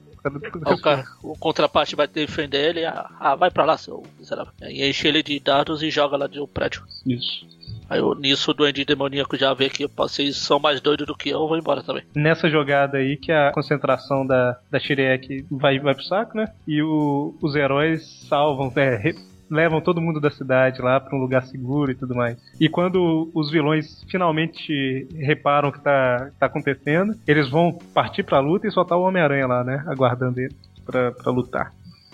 Aí 0.64 0.72
o, 0.72 0.80
cara, 0.80 1.04
o 1.22 1.36
contraparte 1.36 1.94
vai 1.94 2.06
defender 2.06 2.70
ele. 2.70 2.86
Ah, 2.86 3.10
ah, 3.20 3.34
vai 3.34 3.50
pra 3.50 3.66
lá, 3.66 3.76
seu 3.76 4.02
miserável. 4.18 4.54
E 4.62 4.88
enche 4.88 5.06
ele 5.06 5.22
de 5.22 5.38
dados 5.38 5.82
e 5.82 5.90
joga 5.90 6.16
lá 6.16 6.26
do 6.26 6.48
prédio. 6.48 6.82
Isso. 7.04 7.46
Aí 7.88 8.00
o- 8.00 8.14
nisso 8.14 8.50
o 8.50 8.54
duende 8.54 8.84
demoníaco 8.84 9.36
já 9.36 9.52
vê 9.52 9.68
que 9.68 9.86
vocês 9.86 10.36
são 10.36 10.58
mais 10.58 10.80
doidos 10.80 11.06
do 11.06 11.14
que 11.14 11.28
eu, 11.30 11.40
eu 11.40 11.48
vou 11.48 11.58
embora 11.58 11.82
também. 11.82 12.02
Nessa 12.14 12.48
jogada 12.48 12.98
aí 12.98 13.16
que 13.16 13.30
a 13.30 13.52
concentração 13.52 14.26
da, 14.26 14.58
da 14.70 14.78
Shirek 14.78 15.44
vai, 15.50 15.78
vai 15.78 15.94
pro 15.94 16.04
saco, 16.04 16.36
né? 16.36 16.46
E 16.66 16.82
o- 16.82 17.34
os 17.42 17.54
heróis 17.54 18.26
salvam, 18.28 18.72
é, 18.76 18.96
re- 18.96 19.14
levam 19.50 19.80
todo 19.80 20.00
mundo 20.00 20.18
da 20.20 20.30
cidade 20.30 20.80
lá 20.80 20.98
pra 20.98 21.14
um 21.16 21.20
lugar 21.20 21.42
seguro 21.44 21.90
e 21.92 21.94
tudo 21.94 22.14
mais. 22.14 22.38
E 22.58 22.68
quando 22.68 23.30
os 23.34 23.50
vilões 23.50 24.02
finalmente 24.10 25.06
reparam 25.14 25.68
o 25.68 25.72
que 25.72 25.80
tá, 25.82 26.30
tá 26.40 26.46
acontecendo, 26.46 27.14
eles 27.26 27.48
vão 27.50 27.78
partir 27.92 28.22
pra 28.22 28.40
luta 28.40 28.66
e 28.66 28.70
só 28.72 28.82
tá 28.84 28.96
o 28.96 29.02
Homem-Aranha 29.02 29.46
lá, 29.46 29.62
né? 29.62 29.84
Aguardando 29.86 30.40
ele 30.40 30.54
pra, 30.86 31.12
pra 31.12 31.30
lutar. 31.30 31.72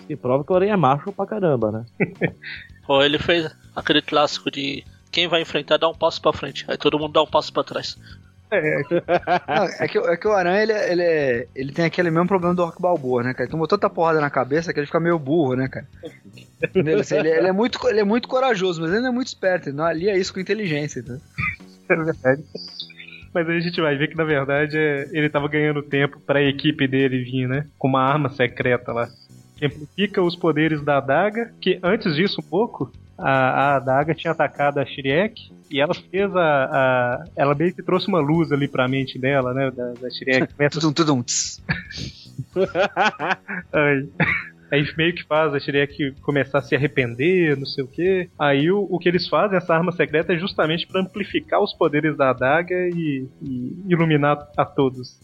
E 0.09 0.15
prova 0.17 0.43
que 0.43 0.51
o 0.51 0.55
Aranha 0.55 0.73
é 0.73 0.77
macho 0.77 1.11
pra 1.13 1.25
caramba, 1.25 1.71
né? 1.71 1.85
Pô, 2.85 3.01
ele 3.01 3.17
fez 3.17 3.49
aquele 3.75 4.01
clássico 4.01 4.51
de 4.51 4.83
quem 5.11 5.27
vai 5.27 5.41
enfrentar 5.41 5.77
dá 5.77 5.89
um 5.89 5.93
passo 5.95 6.21
pra 6.21 6.33
frente. 6.33 6.65
Aí 6.67 6.77
todo 6.77 6.97
mundo 6.99 7.13
dá 7.13 7.21
um 7.21 7.27
passo 7.27 7.51
pra 7.51 7.63
trás. 7.63 7.97
Não, 8.51 9.63
é, 9.79 9.87
que, 9.87 9.97
é 9.97 10.17
que 10.17 10.27
o 10.27 10.33
Aranha, 10.33 10.61
ele, 10.61 10.71
é- 10.73 10.91
ele, 10.91 11.01
é- 11.03 11.47
ele 11.55 11.71
tem 11.71 11.85
aquele 11.85 12.11
mesmo 12.11 12.27
problema 12.27 12.53
do 12.53 12.65
Rock 12.65 12.81
Balboa, 12.81 13.23
né, 13.23 13.31
cara? 13.33 13.43
Ele 13.43 13.51
tomou 13.51 13.67
tanta 13.67 13.89
porrada 13.89 14.19
na 14.19 14.29
cabeça 14.29 14.73
que 14.73 14.79
ele 14.79 14.87
fica 14.87 14.99
meio 14.99 15.17
burro, 15.17 15.55
né, 15.55 15.69
cara? 15.69 15.87
Entendeu? 16.63 16.99
Assim, 16.99 17.15
ele, 17.15 17.29
ele 17.29 17.47
é 17.47 17.51
muito, 17.53 17.79
ele 17.87 18.01
é 18.01 18.03
muito 18.03 18.27
corajoso, 18.27 18.81
mas 18.81 18.91
ele 18.91 19.01
não 19.01 19.09
é 19.09 19.13
muito 19.13 19.27
esperto. 19.27 19.69
Ele 19.69 19.77
não 19.77 19.85
alia 19.85 20.17
isso 20.17 20.33
com 20.33 20.39
inteligência, 20.39 21.01
tá? 21.03 21.15
É 21.89 21.95
verdade. 21.95 22.43
Mas 23.33 23.47
aí 23.47 23.57
a 23.57 23.61
gente 23.61 23.79
vai 23.79 23.95
ver 23.95 24.09
que 24.09 24.17
na 24.17 24.25
verdade 24.25 24.77
é- 24.77 25.07
ele 25.13 25.29
tava 25.29 25.47
ganhando 25.47 25.81
tempo 25.81 26.19
pra 26.19 26.41
equipe 26.43 26.85
dele 26.87 27.23
vir, 27.23 27.47
né? 27.47 27.65
Com 27.77 27.87
uma 27.87 28.01
arma 28.03 28.29
secreta 28.29 28.91
lá. 28.91 29.07
Que 29.55 29.65
amplifica 29.67 30.21
os 30.21 30.35
poderes 30.35 30.83
da 30.83 30.97
adaga, 30.97 31.53
que 31.61 31.79
antes 31.81 32.15
disso 32.15 32.41
um 32.41 32.43
pouco, 32.49 32.91
a, 33.21 33.29
a 33.29 33.75
adaga 33.77 34.13
tinha 34.15 34.31
atacado 34.31 34.79
a 34.79 34.85
Shirek 34.85 35.51
e 35.69 35.79
ela 35.79 35.93
fez 35.93 36.35
a, 36.35 36.41
a- 36.65 37.23
Ela 37.35 37.55
meio 37.55 37.73
que 37.73 37.81
trouxe 37.83 38.07
uma 38.07 38.19
luz 38.19 38.51
ali 38.51 38.67
pra 38.67 38.87
mente 38.87 39.17
dela, 39.19 39.53
né? 39.53 39.71
Da, 39.71 39.93
da 39.93 40.09
Shirek. 40.09 40.53
Tudum, 40.71 40.91
tudum, 40.93 41.21
tss. 41.23 41.61
Aí, 44.71 44.85
meio 44.97 45.13
que 45.13 45.23
faz 45.25 45.53
a 45.53 45.59
Shrek 45.59 46.13
começar 46.21 46.59
a 46.59 46.61
se 46.61 46.73
arrepender, 46.75 47.57
não 47.57 47.65
sei 47.65 47.83
o 47.83 47.87
que. 47.87 48.29
Aí 48.39 48.71
o, 48.71 48.87
o 48.89 48.97
que 48.99 49.09
eles 49.09 49.27
fazem, 49.27 49.57
essa 49.57 49.73
arma 49.75 49.91
secreta, 49.91 50.31
é 50.33 50.37
justamente 50.37 50.87
pra 50.87 51.01
amplificar 51.01 51.61
os 51.61 51.73
poderes 51.73 52.15
da 52.15 52.29
adaga 52.29 52.73
e, 52.95 53.27
e 53.41 53.83
iluminar 53.89 54.37
a 54.57 54.63
todos. 54.63 55.19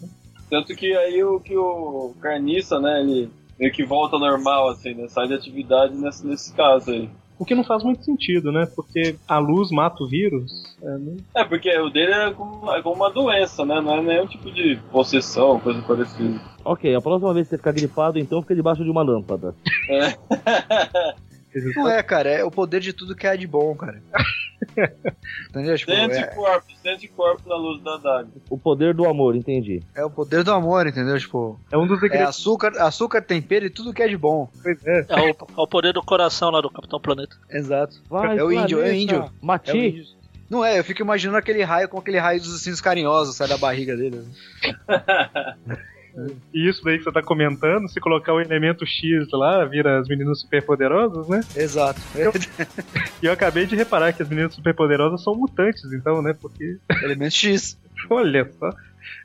Tanto 0.49 0.75
que 0.75 0.93
aí 0.97 1.23
o 1.23 1.39
que 1.39 1.55
o 1.55 2.13
Carniça, 2.21 2.77
né, 2.79 2.99
ele 2.99 3.29
meio 3.57 3.71
que 3.71 3.85
volta 3.85 4.17
ao 4.17 4.19
normal, 4.19 4.69
assim, 4.69 4.93
né? 4.93 5.07
Sai 5.07 5.27
de 5.27 5.33
atividade 5.35 5.95
nesse, 5.95 6.27
nesse 6.27 6.53
caso 6.53 6.91
aí. 6.91 7.09
O 7.39 7.45
que 7.45 7.53
não 7.53 7.63
faz 7.63 7.83
muito 7.83 8.03
sentido, 8.03 8.51
né? 8.51 8.67
Porque 8.75 9.15
a 9.27 9.37
luz 9.37 9.69
mata 9.69 10.03
o 10.03 10.07
vírus. 10.07 10.75
é, 10.81 10.97
né? 10.97 11.17
É, 11.35 11.43
porque 11.43 11.69
o 11.77 11.89
dele 11.89 12.11
é 12.11 12.31
como, 12.31 12.71
é 12.71 12.81
como 12.81 12.95
uma 12.95 13.11
doença, 13.11 13.63
né? 13.65 13.79
Não 13.79 13.95
é 13.95 14.01
nenhum 14.01 14.27
tipo 14.27 14.51
de 14.51 14.79
possessão, 14.91 15.59
coisa 15.59 15.81
parecida. 15.81 16.39
Ok, 16.65 16.93
a 16.95 17.01
próxima 17.01 17.33
vez 17.33 17.47
que 17.47 17.51
você 17.51 17.57
ficar 17.57 17.73
gripado, 17.73 18.17
então 18.17 18.41
fica 18.41 18.55
debaixo 18.55 18.83
de 18.83 18.89
uma 18.89 19.03
lâmpada. 19.03 19.53
Não 21.75 21.87
é, 21.89 22.03
cara, 22.03 22.29
é 22.29 22.43
o 22.43 22.51
poder 22.51 22.79
de 22.81 22.93
tudo 22.93 23.15
que 23.15 23.27
é 23.27 23.37
de 23.37 23.47
bom, 23.47 23.75
cara. 23.75 24.01
Entendeu? 25.49 25.77
Tipo, 25.77 25.91
Sem 25.91 25.99
é, 26.01 26.05
anticorpo, 26.05 26.67
sem 26.81 26.93
anticorpo 26.93 27.49
na 27.49 27.55
luz 27.55 27.81
da 27.83 27.97
daga. 27.97 28.29
O 28.49 28.57
poder 28.57 28.93
do 28.93 29.05
amor, 29.07 29.35
entendi. 29.35 29.81
é 29.95 30.03
o 30.03 30.09
poder 30.09 30.43
do 30.43 30.51
amor, 30.51 30.87
entendeu? 30.87 31.17
Tipo, 31.19 31.59
É 31.71 31.77
um 31.77 31.85
dos 31.87 31.97
é 31.97 32.01
segredos. 32.01 32.27
açúcar, 32.29 32.71
açúcar, 32.81 33.21
tempero 33.21 33.65
e 33.65 33.69
tudo 33.69 33.93
que 33.93 34.01
é 34.01 34.07
de 34.07 34.17
bom. 34.17 34.49
Pois 34.61 34.85
é. 34.85 35.05
É 35.07 35.21
o, 35.21 35.27
é 35.29 35.35
o 35.57 35.67
poder 35.67 35.93
do 35.93 36.01
coração 36.03 36.49
lá 36.49 36.61
do 36.61 36.69
Capitão 36.69 36.99
Planeta. 36.99 37.35
Exato. 37.49 38.01
Vai, 38.09 38.37
É 38.37 38.43
o 38.43 38.51
índio, 38.51 38.81
é 38.81 38.89
o 38.89 38.93
índio. 38.93 39.23
É 39.23 39.29
Mati, 39.41 39.71
o 39.71 39.75
índio. 39.77 40.05
Não 40.49 40.63
é, 40.63 40.79
eu 40.79 40.83
fico 40.83 41.01
imaginando 41.01 41.37
aquele 41.37 41.61
raio 41.61 41.89
com 41.89 41.99
aquele 41.99 42.19
raio 42.19 42.39
dos 42.39 42.51
ursinhos 42.53 42.79
carinhosos 42.79 43.35
sai 43.35 43.47
da 43.49 43.57
barriga 43.57 43.95
dele. 43.97 44.23
E 46.53 46.67
isso 46.67 46.83
daí 46.83 46.97
que 46.97 47.03
você 47.03 47.11
tá 47.11 47.21
comentando, 47.21 47.87
se 47.87 47.99
colocar 47.99 48.33
o 48.33 48.41
elemento 48.41 48.85
X 48.85 49.27
lá, 49.31 49.63
vira 49.65 49.99
as 49.99 50.07
meninas 50.07 50.41
superpoderosas, 50.41 51.27
né? 51.27 51.41
Exato. 51.55 51.99
E 53.21 53.25
eu 53.25 53.33
acabei 53.33 53.65
de 53.65 53.75
reparar 53.75 54.13
que 54.13 54.21
as 54.21 54.29
meninas 54.29 54.53
superpoderosas 54.53 55.23
são 55.23 55.35
mutantes, 55.35 55.91
então, 55.91 56.21
né? 56.21 56.35
Porque 56.39 56.77
Elemento 57.03 57.33
X. 57.33 57.79
Olha 58.09 58.49
só, 58.59 58.69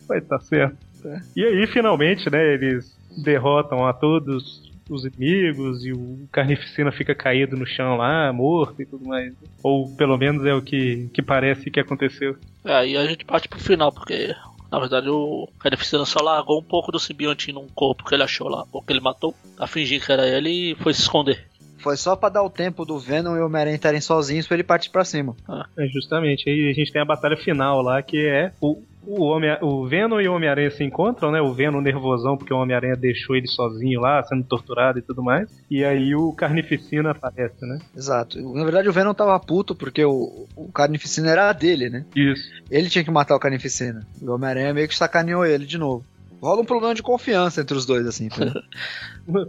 vai 0.09 0.19
estar 0.19 0.41
certo. 0.41 0.77
É. 1.05 1.21
E 1.37 1.45
aí, 1.45 1.67
finalmente, 1.67 2.31
né, 2.31 2.55
eles 2.55 2.97
derrotam 3.23 3.87
a 3.87 3.93
todos 3.93 4.73
os 4.89 5.05
inimigos 5.05 5.85
e 5.85 5.93
o 5.93 6.29
Carnificina 6.31 6.93
fica 6.93 7.15
caído 7.15 7.57
no 7.57 7.67
chão 7.67 7.97
lá, 7.97 8.33
morto 8.33 8.81
e 8.83 8.87
tudo 8.87 9.07
mais. 9.07 9.35
Ou 9.63 9.95
pelo 9.97 10.17
menos 10.19 10.45
é 10.45 10.55
o 10.55 10.63
que, 10.63 11.09
que 11.13 11.23
parece 11.23 11.71
que 11.71 11.81
aconteceu. 11.81 12.37
É, 12.65 12.75
aí 12.75 12.97
a 12.97 13.07
gente 13.07 13.25
parte 13.25 13.49
pro 13.49 13.61
final, 13.61 13.93
porque 13.93 14.35
na 14.73 14.79
verdade 14.79 15.11
o 15.11 15.47
Carnificina 15.59 16.07
só 16.07 16.23
largou 16.23 16.59
um 16.59 16.65
pouco 16.65 16.91
do 16.91 16.99
simbionte 16.99 17.53
num 17.53 17.69
corpo 17.69 18.05
que 18.05 18.15
ele 18.15 18.23
achou 18.23 18.49
lá, 18.49 18.65
ou 18.73 18.83
que 18.83 18.91
ele 18.91 19.01
matou, 19.01 19.35
a 19.59 19.67
fingir 19.67 20.05
que 20.05 20.11
era 20.11 20.27
ele 20.27 20.73
e 20.73 20.75
foi 20.77 20.95
se 20.95 21.03
esconder. 21.03 21.47
Foi 21.79 21.97
só 21.97 22.17
pra 22.17 22.31
dar 22.31 22.43
o 22.43 22.49
tempo 22.49 22.85
do 22.87 22.99
Venom 22.99 23.37
e 23.37 23.41
o 23.41 23.47
Homem-Aranha 23.47 23.75
estarem 23.75 24.01
sozinhos 24.01 24.47
pra 24.47 24.55
ele 24.55 24.65
partir 24.65 24.89
pra 24.89 25.05
cima. 25.05 25.37
É, 25.77 25.87
justamente, 25.89 26.49
aí 26.49 26.71
a 26.71 26.73
gente 26.73 26.91
tem 26.91 27.03
a 27.03 27.05
batalha 27.05 27.37
final 27.37 27.83
lá, 27.83 28.01
que 28.01 28.25
é 28.27 28.53
o, 28.61 28.81
o, 29.07 29.23
Homem, 29.23 29.57
o 29.61 29.87
Venom 29.87 30.21
e 30.21 30.29
o 30.29 30.35
Homem-Aranha 30.35 30.71
se 30.71 30.85
encontram, 30.85 31.31
né? 31.31 31.41
O 31.41 31.53
Venom 31.53 31.81
nervosão, 31.81 32.37
porque 32.37 32.53
o 32.53 32.59
Homem-Aranha 32.59 32.97
deixou 32.97 33.35
ele 33.35 33.47
sozinho 33.47 34.01
lá, 34.01 34.23
sendo 34.23 34.45
torturado 34.45 34.99
e 34.99 35.03
tudo 35.03 35.23
mais. 35.23 35.49
E 35.71 35.85
aí 35.85 36.15
o 36.15 36.33
Carnificina 36.33 37.11
aparece, 37.11 37.67
né? 37.67 37.79
Exato. 37.97 38.41
Na 38.55 38.65
verdade, 38.65 38.89
o 38.89 38.93
Venom 38.93 39.15
tava 39.15 39.39
puto 39.41 39.75
porque 39.75 40.05
o, 40.05 40.47
o 40.55 40.71
Carnificina 40.73 41.31
era 41.31 41.53
dele, 41.53 41.91
né? 41.91 42.05
Isso. 42.15 42.51
Ele 42.71 42.89
tinha 42.89 43.05
que 43.05 43.11
matar 43.11 43.37
o 43.37 43.41
Carnificina. 43.41 44.07
E 44.21 44.25
o 44.25 44.33
Homem-Aranha 44.33 44.75
meio 44.75 44.89
que 44.89 44.97
sacaneou 44.97 45.45
ele 45.45 45.67
de 45.67 45.79
novo. 45.79 46.05
Rola 46.41 46.63
um 46.63 46.65
problema 46.65 46.93
de 46.93 47.05
confiança 47.05 47.61
entre 47.61 47.77
os 47.77 47.87
dois, 47.87 48.05
assim. 48.05 48.29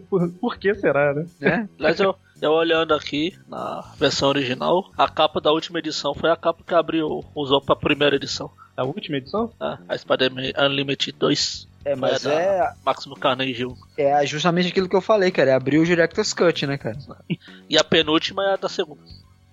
Por, 0.08 0.30
por 0.34 0.58
que 0.60 0.76
será, 0.76 1.12
né? 1.16 1.26
né? 1.40 1.70
Aliás, 1.80 2.00
eu, 2.00 2.16
eu 2.40 2.52
olhando 2.52 2.94
aqui 2.94 3.36
na 3.48 3.82
versão 3.98 4.30
original, 4.30 4.92
a 4.96 5.10
capa 5.10 5.42
da 5.42 5.52
última 5.52 5.80
edição 5.80 6.14
foi 6.14 6.30
a 6.30 6.36
capa 6.36 6.64
que 6.64 6.76
abriu, 6.76 7.26
usou 7.34 7.60
pra 7.60 7.76
primeira 7.76 8.16
edição. 8.16 8.52
A 8.76 8.84
última 8.84 9.18
edição? 9.18 9.48
tá? 9.60 9.80
A 9.88 9.98
Spider-Man 9.98 10.52
Unlimited 10.58 11.16
2. 11.18 11.68
É, 11.86 11.96
mas 11.96 12.26
É 12.26 12.30
da- 12.30 12.42
é, 12.42 12.74
Máximo 12.86 13.16
Carnage 13.16 13.66
1. 13.66 13.76
é 13.98 14.26
justamente 14.26 14.70
aquilo 14.70 14.88
que 14.90 14.96
eu 14.96 15.02
falei, 15.02 15.32
cara. 15.32 15.52
É 15.52 15.54
abrir 15.54 15.80
o 15.80 15.86
Director's 15.86 16.34
Cut, 16.34 16.66
né, 16.66 16.78
cara? 16.78 16.98
E 17.70 17.78
a 17.78 17.84
penúltima 17.84 18.44
é 18.50 18.54
a 18.54 18.56
da 18.56 18.70
segunda. 18.70 19.02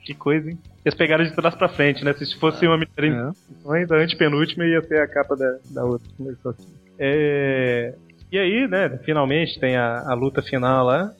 Que 0.04 0.14
coisa, 0.14 0.48
hein? 0.50 0.58
Eles 0.84 0.96
pegaram 0.96 1.24
de 1.24 1.34
trás 1.34 1.54
pra 1.54 1.68
frente, 1.68 2.02
né? 2.04 2.12
Se 2.14 2.34
fosse 2.38 2.66
uma 2.66 2.78
miséria 2.78 3.32
É. 3.74 3.86
da 3.86 3.96
antepenúltima, 3.96 4.64
ia 4.64 4.80
ser 4.82 5.00
a 5.02 5.06
capa 5.08 5.36
da, 5.36 5.58
da 5.70 5.84
outra. 5.84 6.08
Começou 6.16 6.52
aqui. 6.52 6.66
É... 6.98 7.94
E 8.32 8.38
aí, 8.38 8.68
né? 8.68 8.98
Finalmente 9.04 9.58
tem 9.58 9.76
a, 9.76 10.00
a 10.08 10.14
luta 10.14 10.40
final 10.40 10.86
lá. 10.86 11.12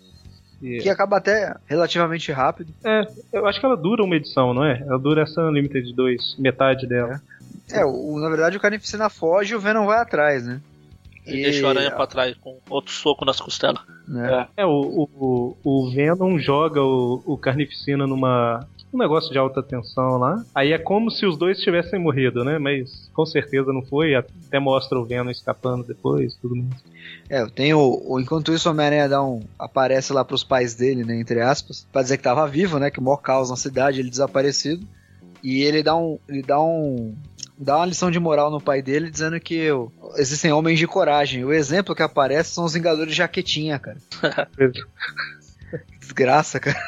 E- 0.62 0.78
Que 0.78 0.88
acaba 0.88 1.16
até 1.16 1.54
relativamente 1.66 2.30
rápido. 2.32 2.72
É, 2.84 3.02
eu 3.32 3.46
acho 3.46 3.58
que 3.58 3.66
ela 3.66 3.76
dura 3.76 4.02
uma 4.04 4.14
edição, 4.16 4.54
não 4.54 4.64
é? 4.64 4.78
Ela 4.86 4.98
dura 4.98 5.22
essa 5.22 5.42
Unlimited 5.42 5.92
2, 5.94 6.36
metade 6.38 6.86
dela. 6.86 7.14
É, 7.14 7.39
o, 7.84 8.18
na 8.18 8.28
verdade 8.28 8.56
o 8.56 8.60
Carnificina 8.60 9.08
foge 9.08 9.52
e 9.52 9.56
o 9.56 9.60
Venom 9.60 9.86
vai 9.86 9.98
atrás, 9.98 10.44
né? 10.46 10.60
E 11.26 11.42
deixa 11.42 11.66
o 11.66 11.68
aranha 11.68 11.90
pra 11.90 12.06
trás 12.06 12.34
com 12.38 12.58
outro 12.68 12.92
soco 12.92 13.24
nas 13.24 13.38
costelas. 13.40 13.80
né? 14.08 14.48
É, 14.56 14.64
o, 14.66 14.70
o, 15.14 15.56
o 15.62 15.90
Venom 15.92 16.38
joga 16.38 16.82
o, 16.82 17.22
o 17.24 17.36
Carnificina 17.38 18.06
numa. 18.06 18.66
Um 18.92 18.98
negócio 18.98 19.30
de 19.30 19.38
alta 19.38 19.62
tensão 19.62 20.16
lá. 20.18 20.44
Aí 20.52 20.72
é 20.72 20.78
como 20.78 21.12
se 21.12 21.24
os 21.24 21.36
dois 21.38 21.60
tivessem 21.60 22.00
morrido, 22.00 22.42
né? 22.44 22.58
Mas 22.58 23.08
com 23.14 23.24
certeza 23.24 23.72
não 23.72 23.82
foi. 23.82 24.16
Até 24.16 24.58
mostra 24.58 24.98
o 24.98 25.04
Venom 25.04 25.30
escapando 25.30 25.84
depois 25.86 26.34
tudo 26.34 26.56
mais. 26.56 26.82
É, 27.28 27.46
tem 27.46 27.72
o, 27.72 28.02
o- 28.04 28.18
Enquanto 28.18 28.52
isso, 28.52 28.68
o 28.68 28.72
Homem-Aranha 28.72 29.08
dá 29.08 29.22
um, 29.22 29.38
aparece 29.56 30.12
lá 30.12 30.24
pros 30.24 30.42
pais 30.42 30.74
dele, 30.74 31.04
né? 31.04 31.20
Entre 31.20 31.40
aspas, 31.40 31.86
pra 31.92 32.02
dizer 32.02 32.16
que 32.16 32.24
tava 32.24 32.44
vivo, 32.48 32.80
né? 32.80 32.90
Que 32.90 32.98
o 32.98 33.02
maior 33.02 33.18
caos 33.18 33.48
na 33.50 33.56
cidade, 33.56 34.00
ele 34.00 34.10
desaparecido. 34.10 34.84
E 35.44 35.62
ele 35.62 35.84
dá 35.84 35.94
um. 35.94 36.18
Ele 36.28 36.42
dá 36.42 36.60
um. 36.60 37.14
Dá 37.62 37.76
uma 37.76 37.84
lição 37.86 38.10
de 38.10 38.18
moral 38.18 38.50
no 38.50 38.58
pai 38.60 38.80
dele, 38.80 39.10
dizendo 39.10 39.38
que 39.38 39.70
o- 39.70 39.92
existem 40.16 40.50
homens 40.50 40.78
de 40.78 40.86
coragem. 40.86 41.44
O 41.44 41.52
exemplo 41.52 41.94
que 41.94 42.02
aparece 42.02 42.54
são 42.54 42.64
os 42.64 42.72
Vingadores 42.72 43.10
de 43.12 43.18
Jaquetinha, 43.18 43.78
cara. 43.78 43.98
Desgraça, 46.00 46.58
cara. 46.58 46.80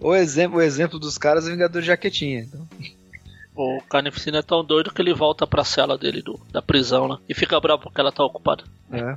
O 0.00 0.14
exemplo, 0.14 0.58
o 0.58 0.62
exemplo 0.62 0.98
dos 0.98 1.16
caras 1.18 1.44
é 1.44 1.46
os 1.46 1.52
Vingadores 1.52 1.84
de 1.84 1.88
Jaquetinha. 1.88 2.40
Então. 2.40 2.66
O 3.54 3.80
Carnificina 3.88 4.38
é 4.38 4.42
tão 4.42 4.62
doido 4.64 4.92
que 4.92 5.00
ele 5.00 5.14
volta 5.14 5.46
pra 5.46 5.64
cela 5.64 5.96
dele 5.96 6.20
do, 6.20 6.38
da 6.52 6.60
prisão 6.60 7.06
lá. 7.06 7.18
E 7.28 7.34
fica 7.34 7.58
bravo 7.58 7.82
porque 7.84 8.00
ela 8.00 8.12
tá 8.12 8.22
ocupada. 8.24 8.64
É. 8.92 9.16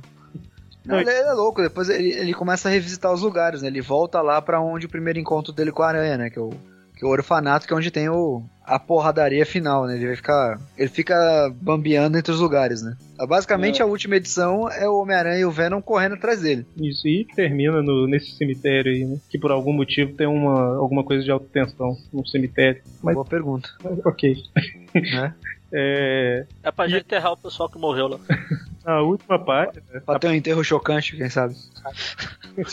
Não, 0.86 0.98
ele, 0.98 1.10
ele 1.10 1.28
é 1.28 1.32
louco, 1.32 1.60
depois 1.60 1.90
ele, 1.90 2.10
ele 2.12 2.32
começa 2.32 2.68
a 2.68 2.72
revisitar 2.72 3.12
os 3.12 3.20
lugares, 3.20 3.60
né? 3.60 3.68
Ele 3.68 3.82
volta 3.82 4.22
lá 4.22 4.40
pra 4.40 4.60
onde 4.62 4.86
o 4.86 4.88
primeiro 4.88 5.18
encontro 5.18 5.52
dele 5.52 5.70
com 5.70 5.82
a 5.82 5.88
aranha, 5.88 6.16
né? 6.16 6.30
Que 6.30 6.38
é 6.38 6.42
o, 6.42 6.50
que 6.96 7.04
é 7.04 7.06
o 7.06 7.10
orfanato, 7.10 7.66
que 7.66 7.72
é 7.74 7.76
onde 7.76 7.90
tem 7.90 8.08
o, 8.08 8.42
a 8.74 8.78
porradaria 8.78 9.44
final, 9.44 9.86
né? 9.86 9.96
Ele 9.96 10.06
vai 10.06 10.16
ficar. 10.16 10.60
Ele 10.78 10.88
fica 10.88 11.14
bambeando 11.60 12.16
entre 12.16 12.32
os 12.32 12.40
lugares, 12.40 12.82
né? 12.82 12.96
Basicamente 13.28 13.80
É. 13.80 13.84
a 13.84 13.86
última 13.86 14.16
edição 14.16 14.70
é 14.70 14.88
o 14.88 14.98
Homem-Aranha 15.00 15.40
e 15.40 15.44
o 15.44 15.50
Venom 15.50 15.80
correndo 15.82 16.14
atrás 16.14 16.40
dele. 16.40 16.66
Isso, 16.76 17.06
e 17.06 17.26
termina 17.34 17.82
no, 17.82 18.06
nesse 18.06 18.30
cemitério 18.36 18.90
aí, 18.92 19.04
né? 19.04 19.18
Que 19.28 19.38
por 19.38 19.50
algum 19.50 19.72
motivo 19.72 20.12
tem 20.14 20.26
uma, 20.26 20.76
alguma 20.78 21.04
coisa 21.04 21.22
de 21.22 21.30
alta 21.30 21.46
tensão 21.52 21.96
no 22.12 22.26
cemitério. 22.26 22.80
Mas, 23.02 23.14
Boa 23.14 23.26
pergunta. 23.26 23.68
ok. 24.04 24.34
Né? 24.94 25.34
É, 25.72 26.46
É 26.62 26.70
pra 26.70 26.88
já 26.88 26.98
enterrar 26.98 27.32
o 27.32 27.36
pessoal 27.36 27.68
que 27.68 27.78
morreu 27.78 28.08
lá. 28.08 28.18
a 28.84 29.02
última 29.02 29.38
página, 29.38 29.82
Pra 30.04 30.18
ter 30.18 30.28
um 30.28 30.34
enterro 30.34 30.64
chocante, 30.64 31.16
quem 31.16 31.28
sabe? 31.30 31.54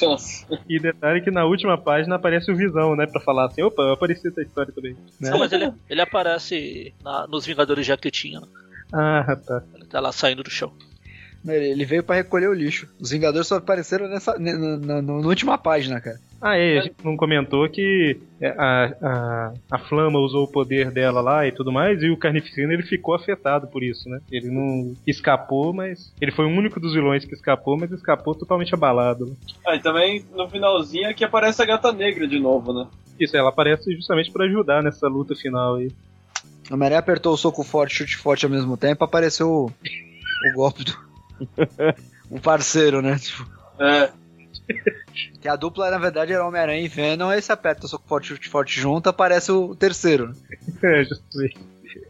Nossa. 0.02 0.46
e 0.68 0.80
detalhe 0.80 1.22
que 1.22 1.30
na 1.32 1.46
última 1.46 1.78
página 1.78 2.16
aparece 2.16 2.52
o 2.52 2.56
Visão, 2.56 2.96
né? 2.96 3.06
Pra 3.06 3.22
falar 3.22 3.46
assim, 3.48 3.62
opa, 3.62 3.82
eu 3.84 3.94
apareci 3.94 4.28
essa 4.28 4.42
história 4.42 4.74
também. 4.74 4.94
Né? 5.20 5.30
Não, 5.30 5.40
mas 5.40 5.52
ele, 5.52 5.72
ele 5.90 6.02
aparece 6.02 6.94
na- 7.04 7.28
nos 7.28 7.46
Vingadores 7.46 7.86
de 7.86 7.90
Jaquetinha. 7.90 8.40
né? 8.42 8.48
Ah, 8.94 9.36
tá. 9.46 9.64
Ele 9.76 9.86
tá 9.86 10.00
lá 10.00 10.12
saindo 10.12 10.44
do 10.44 10.50
chão. 10.50 10.72
Ele 11.46 11.86
veio 11.86 12.04
pra 12.04 12.16
recolher 12.16 12.48
o 12.50 12.54
lixo. 12.54 12.88
Os 13.00 13.12
Vingadores 13.12 13.48
só 13.48 13.56
apareceram 13.58 14.08
nessa, 14.10 14.38
na, 14.40 14.54
na- 14.58 14.78
na- 14.78 15.02
na 15.02 15.14
última 15.14 15.58
página, 15.58 16.02
cara. 16.02 16.20
Ah, 16.42 16.56
é, 16.56 16.78
a 16.78 16.82
gente 16.82 16.96
não 17.04 17.18
comentou 17.18 17.68
que 17.68 18.20
é, 18.40 18.50
a, 18.50 18.94
a, 19.02 19.54
a 19.72 19.80
Flama 19.80 20.20
usou 20.20 20.44
o 20.44 20.52
poder 20.52 20.92
dela 20.92 21.20
lá 21.20 21.48
e 21.48 21.52
tudo 21.52 21.72
mais, 21.72 22.02
e 22.04 22.10
o 22.10 22.18
Carnificina 22.18 22.74
ele 22.74 22.84
ficou 22.84 23.16
afetado 23.16 23.68
por 23.68 23.84
isso, 23.84 24.08
né? 24.08 24.20
Ele 24.32 24.50
não 24.50 24.94
escapou, 25.06 25.74
mas. 25.74 26.14
Ele 26.22 26.32
foi 26.32 26.46
o 26.46 26.50
único 26.50 26.80
dos 26.80 26.94
vilões 26.94 27.26
que 27.26 27.34
escapou, 27.34 27.78
mas 27.78 27.92
escapou 27.92 28.36
totalmente 28.36 28.74
abalado. 28.74 29.26
né? 29.26 29.36
Ah, 29.66 29.76
e 29.76 29.80
também 29.80 30.24
no 30.36 30.48
finalzinho 30.48 31.10
aqui 31.10 31.24
aparece 31.24 31.62
a 31.62 31.66
gata 31.66 31.92
negra 31.92 32.28
de 32.28 32.40
novo, 32.40 32.72
né? 32.72 32.88
Isso, 33.20 33.36
ela 33.36 33.50
aparece 33.50 33.96
justamente 33.96 34.32
pra 34.32 34.46
ajudar 34.46 34.84
nessa 34.84 35.08
luta 35.08 35.36
final 35.36 35.76
aí. 35.76 35.92
A 36.70 36.74
Homem-Aranha 36.76 37.00
apertou 37.00 37.34
o 37.34 37.38
soco 37.38 37.64
forte, 37.64 37.96
chute 37.96 38.16
forte 38.16 38.46
ao 38.46 38.52
mesmo 38.52 38.78
tempo, 38.78 39.04
apareceu 39.04 39.50
o, 39.50 39.66
o 39.66 40.54
golpe 40.56 40.84
do. 40.84 40.94
o 42.30 42.40
parceiro, 42.40 43.02
né? 43.02 43.18
Tipo, 43.18 43.50
É. 43.80 44.12
que 45.42 45.48
a 45.48 45.56
dupla, 45.56 45.90
na 45.90 45.98
verdade, 45.98 46.34
era 46.34 46.46
Homem-Aranha 46.46 46.82
e 46.82 46.88
Venom, 46.88 47.30
aí 47.30 47.42
você 47.42 47.52
aperta 47.52 47.86
o 47.86 47.90
soco 47.90 48.08
forte, 48.08 48.36
forte 48.50 48.80
junto, 48.80 49.10
aparece 49.10 49.52
o 49.52 49.76
terceiro. 49.76 50.28
Né? 50.30 50.36
É, 50.84 51.04
justamente. 51.04 51.58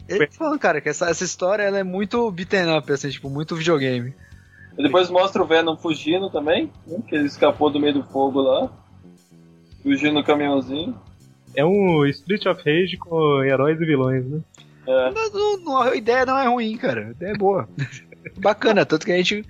Ele 0.10 0.28
tá 0.28 0.34
falando, 0.34 0.60
cara, 0.60 0.82
que 0.82 0.90
essa, 0.90 1.10
essa 1.10 1.24
história 1.24 1.64
ela 1.64 1.80
é 1.80 1.84
muito 1.84 2.30
beaten 2.32 2.76
up, 2.78 2.92
assim, 2.92 3.10
tipo, 3.10 3.30
muito 3.30 3.56
videogame. 3.56 4.14
E 4.78 4.84
depois 4.84 5.10
mostra 5.10 5.42
o 5.42 5.46
Venom 5.46 5.76
fugindo 5.78 6.30
também, 6.30 6.72
né? 6.86 7.00
que 7.08 7.16
ele 7.16 7.26
escapou 7.26 7.70
do 7.70 7.80
meio 7.80 7.94
do 7.94 8.04
fogo 8.04 8.42
lá. 8.42 8.70
Fugindo 9.82 10.14
no 10.16 10.24
caminhãozinho. 10.24 11.00
É 11.56 11.64
um 11.66 12.06
Street 12.06 12.46
of 12.46 12.62
Rage 12.64 12.98
com 12.98 13.44
heróis 13.44 13.80
e 13.80 13.86
vilões, 13.86 14.26
né? 14.26 14.40
É. 14.86 15.12
Mas 15.12 15.34
não- 15.34 15.58
não- 15.58 15.82
a 15.82 15.96
ideia 15.96 16.26
não 16.26 16.38
é 16.38 16.48
ruim, 16.48 16.78
cara. 16.78 17.08
A 17.08 17.12
ideia 17.12 17.32
é 17.32 17.38
boa. 17.38 17.68
Bacana, 18.38 18.86
tanto 18.86 19.06
que 19.06 19.12
a 19.12 19.18
gente 19.18 19.46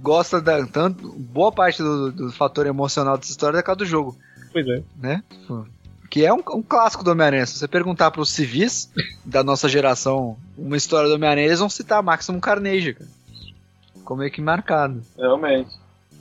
gosta 0.00 0.40
da. 0.40 0.66
Tanto, 0.66 1.12
boa 1.12 1.52
parte 1.52 1.82
do, 1.82 2.10
do 2.10 2.32
fator 2.32 2.66
emocional 2.66 3.16
dessa 3.16 3.30
história 3.30 3.58
é 3.58 3.60
por 3.60 3.66
causa 3.66 3.78
do 3.78 3.86
jogo, 3.86 4.16
Pois 4.52 4.66
é. 4.66 4.82
né? 4.96 5.22
Que 6.08 6.24
é 6.24 6.32
um, 6.32 6.42
um 6.54 6.62
clássico 6.62 7.04
do 7.04 7.10
Homem-Aranha. 7.12 7.46
Se 7.46 7.58
você 7.58 7.68
perguntar 7.68 8.10
pros 8.10 8.30
civis 8.30 8.90
da 9.24 9.44
nossa 9.44 9.68
geração 9.68 10.36
uma 10.58 10.76
história 10.76 11.08
do 11.08 11.14
Homem-Aranha, 11.14 11.46
eles 11.46 11.60
vão 11.60 11.68
citar 11.68 12.02
Maximum 12.02 12.40
Carnage, 12.40 12.94
cara. 12.94 13.10
Ficou 13.94 14.16
meio 14.16 14.30
que 14.30 14.40
marcado. 14.40 15.02
Realmente. 15.16 15.70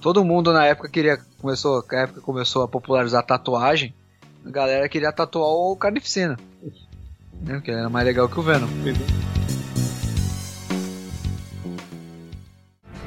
Todo 0.01 0.23
mundo 0.23 0.53
na 0.53 0.65
época 0.65 0.89
queria. 0.89 1.17
Começou, 1.41 1.83
na 1.91 1.99
época 1.99 2.21
começou 2.21 2.63
a 2.63 2.67
popularizar 2.67 3.21
a 3.21 3.25
tatuagem, 3.25 3.93
a 4.45 4.49
galera 4.49 4.89
queria 4.89 5.11
tatuar 5.11 5.49
o 5.49 5.75
Carnificina. 5.75 6.37
Né? 7.41 7.55
Porque 7.55 7.71
era 7.71 7.89
mais 7.89 8.05
legal 8.05 8.27
que 8.27 8.39
o 8.39 8.43
Venom. 8.43 8.67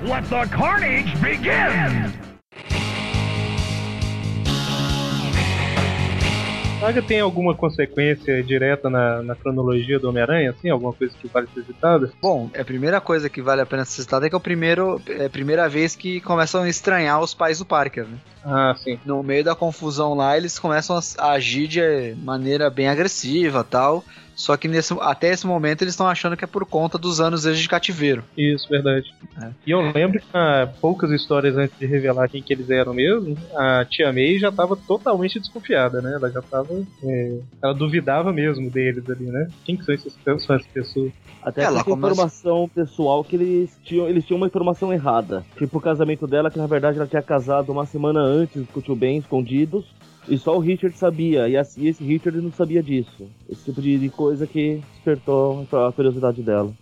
Let 0.04 0.24
the 0.30 0.44
carnage 0.48 1.14
begin! 1.20 2.12
Saga 6.80 7.00
tem 7.00 7.20
alguma 7.20 7.54
consequência 7.54 8.42
direta 8.42 8.90
na, 8.90 9.22
na 9.22 9.36
cronologia 9.36 10.00
do 10.00 10.08
Homem-Aranha, 10.08 10.50
assim? 10.50 10.68
Alguma 10.68 10.92
coisa 10.92 11.14
que 11.16 11.28
vale 11.28 11.46
ser 11.54 11.62
citada? 11.62 12.10
Bom, 12.20 12.50
a 12.58 12.64
primeira 12.64 13.00
coisa 13.00 13.30
que 13.30 13.40
vale 13.40 13.60
a 13.60 13.66
pena 13.66 13.84
ser 13.84 14.02
citada 14.02 14.26
é 14.26 14.28
que 14.28 14.34
é, 14.34 14.38
o 14.38 14.40
primeiro, 14.40 15.00
é 15.06 15.26
a 15.26 15.30
primeira 15.30 15.68
vez 15.68 15.94
que 15.94 16.20
começam 16.20 16.64
a 16.64 16.68
estranhar 16.68 17.20
os 17.20 17.32
pais 17.32 17.60
do 17.60 17.64
Parker, 17.64 18.04
né? 18.04 18.18
Ah, 18.44 18.74
sim. 18.76 18.98
No 19.06 19.22
meio 19.22 19.44
da 19.44 19.54
confusão 19.54 20.14
lá, 20.14 20.36
eles 20.36 20.58
começam 20.58 20.98
a, 20.98 21.00
a 21.18 21.32
agir 21.34 21.68
de 21.68 22.16
maneira 22.16 22.68
bem 22.68 22.88
agressiva 22.88 23.62
tal. 23.62 24.04
Só 24.34 24.56
que 24.56 24.66
nesse, 24.68 24.94
até 25.00 25.30
esse 25.30 25.46
momento 25.46 25.82
eles 25.82 25.92
estão 25.94 26.06
achando 26.06 26.36
que 26.36 26.44
é 26.44 26.46
por 26.46 26.64
conta 26.64 26.96
dos 26.98 27.20
anos 27.20 27.42
deles 27.42 27.59
de 27.59 27.68
cativeiro. 27.68 28.24
Isso, 28.36 28.68
verdade. 28.68 29.12
É. 29.42 29.50
E 29.66 29.70
eu 29.70 29.80
lembro 29.92 30.20
que 30.20 30.26
há 30.34 30.68
poucas 30.80 31.10
histórias 31.10 31.56
antes 31.56 31.78
de 31.78 31.86
revelar 31.86 32.28
quem 32.28 32.42
que 32.42 32.52
eles 32.52 32.70
eram 32.70 32.94
mesmo, 32.94 33.36
a 33.54 33.84
tia 33.84 34.12
May 34.12 34.38
já 34.38 34.50
tava 34.50 34.76
totalmente 34.76 35.38
desconfiada, 35.38 36.00
né? 36.00 36.12
Ela 36.14 36.30
já 36.30 36.42
tava. 36.42 36.68
é, 37.04 37.38
ela 37.62 37.74
duvidava 37.74 38.32
mesmo 38.32 38.70
deles 38.70 39.09
ali, 39.09 39.24
né? 39.26 39.48
Quem 39.64 39.76
que 39.76 39.84
são 39.84 39.94
essas, 39.94 40.12
são 40.24 40.34
essas 40.34 40.66
pessoas? 40.66 41.12
Até 41.42 41.62
Ela 41.64 41.78
porque 41.78 41.90
começa- 41.90 42.12
informação 42.12 42.70
pessoal 42.72 43.24
que 43.24 43.34
eles 43.36 43.76
tinham, 43.84 44.09
eles 44.09 44.24
tinham 44.24 44.36
uma 44.38 44.46
informação 44.46 44.92
errada. 44.92 45.44
Tipo 45.59 45.78
o 45.78 45.80
casamento 45.80 46.26
dela, 46.26 46.50
que 46.50 46.59
na 46.59 46.66
verdade 46.66 46.98
ela 46.98 47.06
tinha 47.06 47.22
casado 47.22 47.70
uma 47.72 47.84
semana 47.84 48.20
antes 48.20 48.64
com 48.72 48.78
o 48.78 48.82
tio 48.82 48.94
Ben, 48.94 49.18
escondidos. 49.18 49.84
E 50.28 50.39
só 50.39 50.57
o 50.57 50.61
Richard 50.61 50.97
sabia, 50.97 51.49
e 51.49 51.57
assim, 51.57 51.86
esse 51.89 52.05
Richard 52.05 52.40
não 52.40 52.53
sabia 52.53 52.82
disso. 52.82 53.28
Esse 53.51 53.65
tipo 53.65 53.82
de, 53.82 53.99
de 53.99 54.09
coisa 54.09 54.47
que 54.47 54.81
despertou 54.94 55.66
a 55.73 55.93
curiosidade 55.93 56.43
dela. 56.43 56.73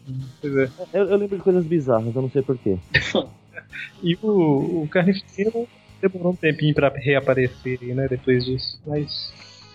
Pois 0.40 0.56
é. 0.56 0.70
Eu, 0.92 1.04
eu 1.06 1.16
lembro 1.16 1.36
de 1.36 1.42
coisas 1.42 1.64
bizarras, 1.64 2.14
eu 2.14 2.22
não 2.22 2.30
sei 2.30 2.42
porquê. 2.42 2.78
E 4.02 4.16
o, 4.22 4.82
o 4.82 4.88
Carnificina 4.88 5.50
demorou 6.00 6.32
um 6.32 6.36
tempinho 6.36 6.74
pra 6.74 6.88
reaparecer, 6.88 7.78
né? 7.94 8.08
Depois 8.08 8.44
disso. 8.44 8.80
Mas, 8.86 9.32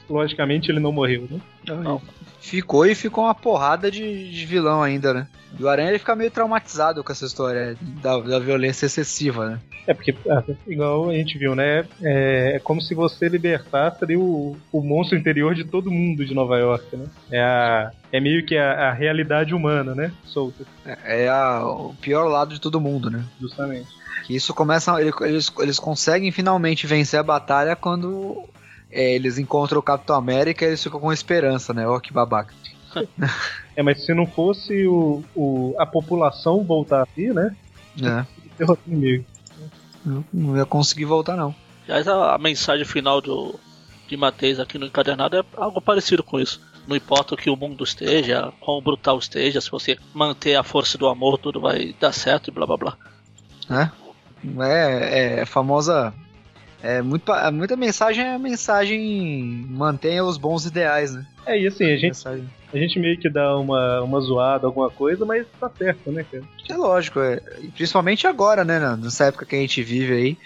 logicamente, 0.10 0.72
ele 0.72 0.80
não 0.80 0.92
morreu, 0.92 1.28
né? 1.30 1.40
Ficou 2.40 2.86
e 2.86 2.94
ficou 2.94 3.24
uma 3.24 3.34
porrada 3.34 3.90
de, 3.90 4.30
de 4.32 4.46
vilão 4.46 4.84
ainda, 4.84 5.14
né? 5.14 5.28
E 5.58 5.64
o 5.64 5.70
Aranha 5.70 5.90
ele 5.90 6.00
fica 6.00 6.16
meio 6.16 6.30
traumatizado 6.30 7.04
com 7.04 7.12
essa 7.12 7.26
história 7.26 7.78
da, 8.02 8.20
da 8.20 8.40
violência 8.40 8.86
excessiva, 8.86 9.50
né? 9.52 9.60
É 9.88 9.94
porque, 9.94 10.14
ah, 10.30 10.44
igual 10.68 11.10
a 11.10 11.14
gente 11.14 11.38
viu, 11.38 11.56
né? 11.56 11.86
É, 12.02 12.54
é 12.56 12.60
como 12.60 12.82
se 12.82 12.94
você 12.94 13.28
libertasse 13.30 14.04
ali 14.04 14.18
o, 14.18 14.56
o 14.72 14.82
monstro 14.82 15.18
interior 15.18 15.56
de 15.56 15.64
todo 15.64 15.90
mundo 15.92 16.26
de 16.26 16.34
Nova 16.34 16.58
York, 16.58 16.96
né? 16.96 17.06
É, 17.32 17.42
a, 17.42 17.92
é 18.12 18.20
meio 18.20 18.46
que 18.46 18.58
a, 18.58 18.90
a 18.90 18.94
realidade 18.94 19.54
humana, 19.56 19.96
né? 19.96 20.12
Solta, 20.26 20.66
É, 20.86 21.24
é 21.24 21.30
a- 21.30 21.64
o 21.66 21.94
pior 22.02 22.28
lado 22.28 22.54
de 22.54 22.60
todo 22.62 22.82
mundo, 22.82 23.10
né? 23.10 23.24
justamente. 23.40 23.88
Que 24.26 24.36
isso 24.36 24.54
começa. 24.54 25.00
ele- 25.02 25.14
Eles, 25.22 25.52
eles 25.60 25.80
conseguem 25.80 26.32
finalmente 26.32 26.86
vencer 26.86 27.20
a 27.20 27.24
batalha 27.24 27.76
quando 27.76 28.44
é, 28.96 29.14
eles 29.14 29.38
encontram 29.38 29.80
o 29.80 29.84
Capitão 29.84 30.16
América 30.16 30.64
e 30.64 30.70
eles 30.70 30.82
ficam 30.82 31.00
com 31.00 31.12
esperança, 31.12 31.74
né? 31.74 31.86
Ó, 31.88 32.00
que 32.00 32.14
babaca. 32.14 32.54
É, 33.78 33.84
mas 33.84 34.06
se 34.06 34.14
não 34.14 34.26
fosse 34.26 34.88
o, 34.88 35.22
o, 35.36 35.76
a 35.78 35.86
população 35.86 36.64
voltar 36.64 37.06
ali, 37.12 37.34
né? 37.34 37.54
É. 38.02 38.66
Comigo. 38.66 39.26
Não, 40.06 40.24
não 40.32 40.56
ia 40.56 40.66
conseguir 40.66 41.04
voltar, 41.04 41.36
não. 41.36 41.54
Aliás, 41.84 42.08
a, 42.08 42.36
a 42.36 42.38
mensagem 42.38 42.86
final 42.86 43.20
do, 43.20 43.60
de 44.08 44.16
Matheus 44.16 44.62
aqui 44.62 44.78
no 44.78 44.86
encadernado 44.86 45.36
é 45.36 45.44
algo 45.58 45.82
parecido 45.82 46.24
com 46.24 46.40
isso. 46.40 46.62
Não 46.88 46.96
importa 46.96 47.34
o 47.34 47.38
que 47.38 47.50
o 47.50 47.56
mundo 47.58 47.84
esteja, 47.84 48.54
quão 48.62 48.82
brutal 48.82 49.20
esteja, 49.20 49.60
se 49.60 49.70
você 49.70 49.98
manter 50.14 50.56
a 50.56 50.64
força 50.64 50.98
do 50.98 51.10
amor, 51.10 51.38
tudo 51.38 51.60
vai 51.60 51.94
dar 52.00 52.14
certo 52.14 52.48
e 52.48 52.52
blá 52.52 52.66
blá 52.66 52.78
blá. 52.78 52.98
né? 53.70 53.92
É, 54.62 55.40
é 55.40 55.42
a 55.42 55.46
famosa. 55.46 56.14
É 56.88 57.02
muito, 57.02 57.32
muita 57.52 57.76
mensagem 57.76 58.24
é 58.24 58.36
a 58.36 58.40
mensagem 58.40 59.66
mantenha 59.70 60.24
os 60.24 60.38
bons 60.38 60.68
ideais, 60.68 61.16
né? 61.16 61.26
É, 61.44 61.60
e 61.60 61.66
assim, 61.66 61.86
a 61.86 61.96
gente, 61.96 62.04
Mensagem. 62.10 62.46
a 62.72 62.78
gente 62.78 63.00
meio 63.00 63.18
que 63.18 63.28
dá 63.28 63.58
uma, 63.58 64.02
uma 64.04 64.20
zoada, 64.20 64.68
alguma 64.68 64.92
coisa, 64.92 65.26
mas 65.26 65.48
tá 65.60 65.68
certo, 65.76 66.12
né, 66.12 66.24
cara? 66.32 66.44
É 66.70 66.76
lógico, 66.78 67.20
é, 67.20 67.42
principalmente 67.76 68.28
agora, 68.28 68.64
né? 68.64 68.80
Nessa 69.02 69.26
época 69.26 69.48
que 69.48 69.56
a 69.56 69.60
gente 69.60 69.82
vive 69.82 70.14
aí, 70.14 70.38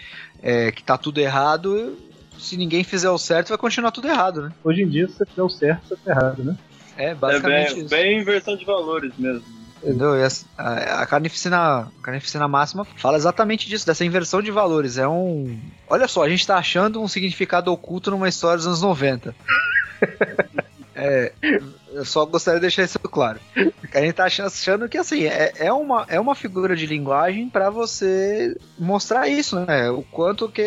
é, 0.42 0.72
que 0.72 0.82
tá 0.82 0.96
tudo 0.96 1.20
errado. 1.20 1.94
Se 2.38 2.56
ninguém 2.56 2.82
fizer 2.84 3.10
o 3.10 3.18
certo, 3.18 3.50
vai 3.50 3.58
continuar 3.58 3.90
tudo 3.90 4.08
errado, 4.08 4.40
né? 4.40 4.52
Hoje 4.64 4.80
em 4.82 4.88
dia, 4.88 5.06
se 5.08 5.16
você 5.18 5.26
fizer 5.26 5.42
o 5.42 5.48
certo, 5.50 5.88
você 5.88 5.96
tá 5.96 6.10
errado, 6.10 6.42
né? 6.42 6.56
É 6.96 7.10
É 7.10 7.14
basicamente 7.14 7.74
bem, 7.74 7.80
isso. 7.80 7.88
bem 7.90 8.20
inversão 8.20 8.56
de 8.56 8.64
valores 8.64 9.12
mesmo. 9.18 9.59
Entendeu? 9.82 10.14
E 10.16 10.22
a, 10.58 11.02
a 11.02 11.06
carnificina, 11.06 11.80
a 11.80 12.02
carnificina 12.02 12.46
máxima 12.46 12.84
fala 12.96 13.16
exatamente 13.16 13.66
disso, 13.68 13.86
dessa 13.86 14.04
inversão 14.04 14.42
de 14.42 14.50
valores. 14.50 14.98
É 14.98 15.08
um. 15.08 15.58
Olha 15.88 16.06
só, 16.06 16.22
a 16.22 16.28
gente 16.28 16.46
tá 16.46 16.56
achando 16.56 17.00
um 17.00 17.08
significado 17.08 17.72
oculto 17.72 18.10
numa 18.10 18.28
história 18.28 18.58
dos 18.58 18.66
anos 18.66 18.82
90. 18.82 19.34
É, 21.02 21.32
eu 21.92 22.04
só 22.04 22.26
gostaria 22.26 22.60
de 22.60 22.62
deixar 22.62 22.82
isso 22.82 22.98
claro. 22.98 23.40
A 23.56 24.00
gente 24.00 24.12
tá 24.12 24.24
achando, 24.24 24.86
que 24.86 24.98
assim, 24.98 25.24
é, 25.24 25.52
é, 25.56 25.72
uma, 25.72 26.04
é 26.08 26.20
uma 26.20 26.34
figura 26.34 26.76
de 26.76 26.84
linguagem 26.84 27.48
pra 27.48 27.70
você 27.70 28.54
mostrar 28.78 29.26
isso, 29.26 29.58
né? 29.60 29.88
O 29.88 30.02
quanto 30.02 30.50
que 30.50 30.62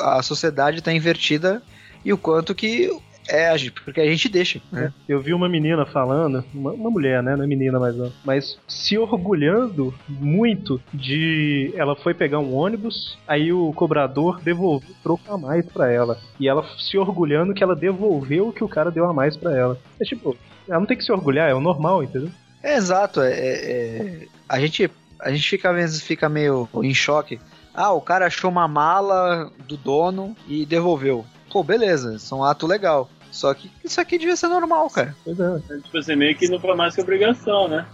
a 0.00 0.20
sociedade 0.22 0.82
tá 0.82 0.92
invertida 0.92 1.62
e 2.04 2.12
o 2.12 2.18
quanto 2.18 2.52
que 2.52 2.90
é 3.28 3.54
porque 3.84 4.00
a 4.00 4.06
gente 4.06 4.28
deixa, 4.28 4.60
né? 4.72 4.92
Eu 5.08 5.20
vi 5.20 5.32
uma 5.32 5.48
menina 5.48 5.86
falando, 5.86 6.44
uma, 6.52 6.72
uma 6.72 6.90
mulher, 6.90 7.22
né? 7.22 7.36
Não 7.36 7.44
é 7.44 7.46
menina 7.46 7.78
mais 7.78 7.96
não, 7.96 8.12
mas 8.24 8.58
se 8.66 8.98
orgulhando 8.98 9.94
muito 10.08 10.80
de. 10.92 11.72
Ela 11.76 11.94
foi 11.94 12.14
pegar 12.14 12.38
um 12.38 12.54
ônibus, 12.54 13.18
aí 13.26 13.52
o 13.52 13.72
cobrador 13.72 14.40
devolveu 14.40 14.94
troco 15.02 15.32
a 15.32 15.38
mais 15.38 15.64
pra 15.66 15.90
ela. 15.90 16.18
E 16.38 16.48
ela 16.48 16.64
se 16.78 16.98
orgulhando 16.98 17.54
que 17.54 17.62
ela 17.62 17.76
devolveu 17.76 18.48
o 18.48 18.52
que 18.52 18.64
o 18.64 18.68
cara 18.68 18.90
deu 18.90 19.06
a 19.08 19.12
mais 19.12 19.36
pra 19.36 19.56
ela. 19.56 19.78
É 20.00 20.04
tipo, 20.04 20.36
ela 20.68 20.80
não 20.80 20.86
tem 20.86 20.96
que 20.96 21.04
se 21.04 21.12
orgulhar, 21.12 21.48
é 21.50 21.54
o 21.54 21.60
normal, 21.60 22.02
entendeu? 22.02 22.30
É 22.62 22.76
exato, 22.76 23.20
é, 23.20 23.32
é- 23.32 23.70
é- 23.72 24.26
a 24.48 24.58
gente 24.60 24.90
a 25.20 25.30
gente 25.30 25.48
fica 25.48 25.70
às 25.70 25.76
vezes 25.76 26.02
fica 26.02 26.28
meio 26.28 26.68
em 26.82 26.94
choque. 26.94 27.38
Ah, 27.74 27.92
o 27.92 28.00
cara 28.00 28.26
achou 28.26 28.50
uma 28.50 28.66
mala 28.66 29.50
do 29.68 29.76
dono 29.76 30.34
e 30.48 30.66
devolveu. 30.66 31.24
Pô, 31.50 31.62
beleza, 31.62 32.14
isso 32.14 32.34
é 32.34 32.38
um 32.38 32.44
ato 32.44 32.66
legal. 32.66 33.10
Só 33.30 33.54
que 33.54 33.70
isso 33.84 34.00
aqui 34.00 34.18
devia 34.18 34.36
ser 34.36 34.48
normal, 34.48 34.90
cara. 34.90 35.14
Pois 35.24 35.38
é. 35.38 35.62
É, 35.70 35.78
Tipo 35.78 35.98
assim, 35.98 36.16
meio 36.16 36.36
que 36.36 36.48
não 36.48 36.60
foi 36.60 36.74
mais 36.74 36.94
que 36.94 37.00
obrigação, 37.00 37.68
né? 37.68 37.86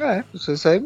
É, 0.00 0.24
isso, 0.32 0.68
aí. 0.68 0.84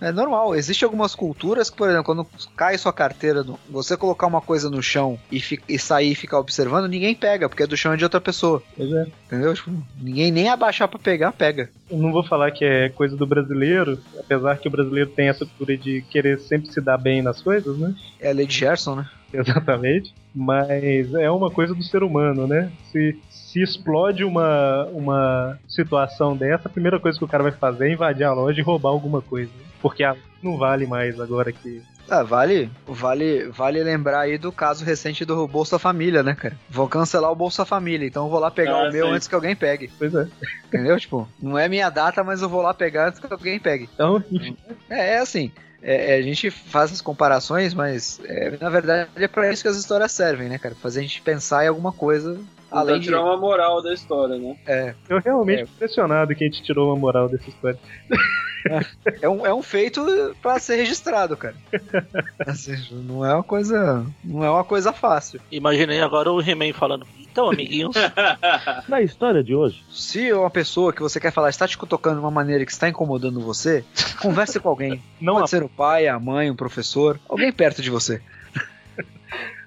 É 0.00 0.12
normal. 0.12 0.54
Existem 0.54 0.84
algumas 0.84 1.14
culturas 1.14 1.70
que, 1.70 1.76
por 1.76 1.88
exemplo, 1.88 2.04
quando 2.04 2.26
cai 2.54 2.76
sua 2.76 2.92
carteira, 2.92 3.44
você 3.68 3.96
colocar 3.96 4.26
uma 4.26 4.42
coisa 4.42 4.68
no 4.68 4.82
chão 4.82 5.18
e, 5.32 5.40
e 5.66 5.78
sair 5.78 6.12
e 6.12 6.14
ficar 6.14 6.38
observando, 6.38 6.86
ninguém 6.86 7.14
pega, 7.14 7.48
porque 7.48 7.62
é 7.62 7.66
do 7.66 7.76
chão 7.76 7.94
é 7.94 7.96
de 7.96 8.04
outra 8.04 8.20
pessoa. 8.20 8.62
Pois 8.76 8.92
é. 8.92 9.06
Entendeu? 9.26 9.54
Tipo, 9.54 9.70
ninguém 9.98 10.30
nem 10.30 10.48
abaixar 10.50 10.86
pra 10.86 10.98
pegar, 10.98 11.32
pega. 11.32 11.70
Eu 11.90 11.96
não 11.96 12.12
vou 12.12 12.22
falar 12.22 12.50
que 12.50 12.64
é 12.64 12.90
coisa 12.90 13.16
do 13.16 13.26
brasileiro, 13.26 13.98
apesar 14.18 14.58
que 14.58 14.68
o 14.68 14.70
brasileiro 14.70 15.10
tem 15.10 15.28
essa 15.28 15.46
cultura 15.46 15.76
de 15.78 16.02
querer 16.10 16.38
sempre 16.40 16.70
se 16.70 16.80
dar 16.80 16.98
bem 16.98 17.22
nas 17.22 17.40
coisas, 17.40 17.78
né? 17.78 17.94
É 18.20 18.30
a 18.30 18.34
lei 18.34 18.46
de 18.46 18.54
Gerson, 18.54 18.96
né? 18.96 19.08
Exatamente. 19.32 20.14
Mas 20.38 21.14
é 21.14 21.30
uma 21.30 21.50
coisa 21.50 21.74
do 21.74 21.82
ser 21.82 22.02
humano, 22.02 22.46
né? 22.46 22.70
Se, 22.92 23.18
se 23.30 23.62
explode 23.62 24.22
uma, 24.22 24.84
uma 24.92 25.58
situação 25.66 26.36
dessa, 26.36 26.68
a 26.68 26.70
primeira 26.70 27.00
coisa 27.00 27.18
que 27.18 27.24
o 27.24 27.28
cara 27.28 27.42
vai 27.42 27.52
fazer 27.52 27.88
é 27.88 27.92
invadir 27.92 28.24
a 28.24 28.34
loja 28.34 28.60
e 28.60 28.62
roubar 28.62 28.90
alguma 28.90 29.22
coisa. 29.22 29.50
Porque 29.80 30.04
a 30.04 30.14
não 30.42 30.58
vale 30.58 30.86
mais 30.86 31.18
agora 31.18 31.50
que. 31.50 31.82
Ah, 32.08 32.22
vale, 32.22 32.70
vale, 32.86 33.48
vale 33.48 33.82
lembrar 33.82 34.20
aí 34.20 34.38
do 34.38 34.52
caso 34.52 34.84
recente 34.84 35.24
do 35.24 35.48
Bolsa 35.48 35.76
Família, 35.78 36.22
né, 36.22 36.34
cara? 36.36 36.54
Vou 36.70 36.86
cancelar 36.86 37.32
o 37.32 37.34
Bolsa 37.34 37.64
Família, 37.64 38.06
então 38.06 38.26
eu 38.26 38.30
vou 38.30 38.38
lá 38.38 38.48
pegar 38.50 38.74
Ah, 38.84 38.88
o 38.88 38.92
meu 38.92 39.06
sim. 39.06 39.12
antes 39.12 39.26
que 39.26 39.34
alguém 39.34 39.56
pegue. 39.56 39.90
Pois 39.98 40.14
é. 40.14 40.28
Entendeu? 40.66 40.96
tipo, 41.00 41.26
não 41.42 41.58
é 41.58 41.68
minha 41.68 41.90
data, 41.90 42.22
mas 42.22 42.42
eu 42.42 42.48
vou 42.48 42.62
lá 42.62 42.72
pegar 42.72 43.08
antes 43.08 43.18
que 43.18 43.32
alguém 43.32 43.58
pegue. 43.58 43.88
Então, 43.92 44.22
enfim. 44.30 44.56
É, 44.88 45.14
é 45.14 45.18
assim. 45.18 45.50
É- 45.86 46.14
é, 46.14 46.18
a 46.18 46.22
gente 46.22 46.50
faz 46.50 46.92
as 46.92 47.00
comparações, 47.00 47.72
mas 47.72 48.20
é, 48.24 48.56
na 48.60 48.68
verdade 48.68 49.08
é 49.16 49.28
pra 49.28 49.50
isso 49.52 49.62
que 49.62 49.68
as 49.68 49.76
histórias 49.76 50.10
servem, 50.12 50.48
né, 50.48 50.58
cara? 50.58 50.74
Fazer 50.74 51.00
a 51.00 51.02
gente 51.02 51.22
pensar 51.22 51.64
em 51.64 51.68
alguma 51.68 51.92
coisa 51.92 52.30
além 52.70 52.90
Além 52.94 52.98
de. 53.00 53.06
tirar 53.06 53.22
uma 53.22 53.36
moral 53.36 53.80
da 53.82 53.94
história, 53.94 54.36
né? 54.36 54.56
É, 54.66 54.94
Eu 55.08 55.20
realmente 55.20 55.60
É. 55.60 55.62
impressionado 55.62 56.34
que 56.34 56.42
a 56.44 56.46
gente 56.48 56.62
tirou 56.62 56.88
uma 56.88 56.96
moral 56.98 57.28
dessa 57.28 57.48
história. 57.48 57.78
é, 59.22 59.28
um, 59.28 59.46
é 59.46 59.54
um 59.54 59.62
feito 59.62 60.04
pra 60.42 60.58
ser 60.58 60.76
registrado, 60.76 61.36
cara. 61.36 61.54
Assim, 62.46 62.74
não 63.04 63.24
é 63.24 63.32
uma 63.34 63.42
coisa. 63.44 64.04
Não 64.24 64.44
é 64.44 64.50
uma 64.50 64.64
coisa 64.64 64.92
fácil. 64.92 65.40
Imaginei 65.52 66.00
agora 66.00 66.30
o 66.32 66.40
He-Man 66.40 66.72
falando. 66.72 67.06
Então, 67.36 67.50
amiguinhos, 67.50 67.94
Na 68.88 69.02
história 69.02 69.44
de 69.44 69.54
hoje, 69.54 69.84
Se 69.90 70.32
uma 70.32 70.48
pessoa 70.48 70.90
que 70.90 71.02
você 71.02 71.20
quer 71.20 71.30
falar 71.30 71.50
está 71.50 71.68
te 71.68 71.76
tocando 71.76 72.14
de 72.14 72.20
uma 72.20 72.30
maneira 72.30 72.64
que 72.64 72.72
está 72.72 72.88
incomodando 72.88 73.40
você, 73.40 73.84
converse 74.22 74.58
com 74.58 74.70
alguém. 74.70 75.02
Não 75.20 75.34
Pode 75.34 75.44
a- 75.44 75.46
ser 75.48 75.62
o 75.62 75.68
pai, 75.68 76.08
a 76.08 76.18
mãe, 76.18 76.50
um 76.50 76.56
professor, 76.56 77.20
alguém 77.28 77.52
perto 77.52 77.82
de 77.82 77.90
você. 77.90 78.22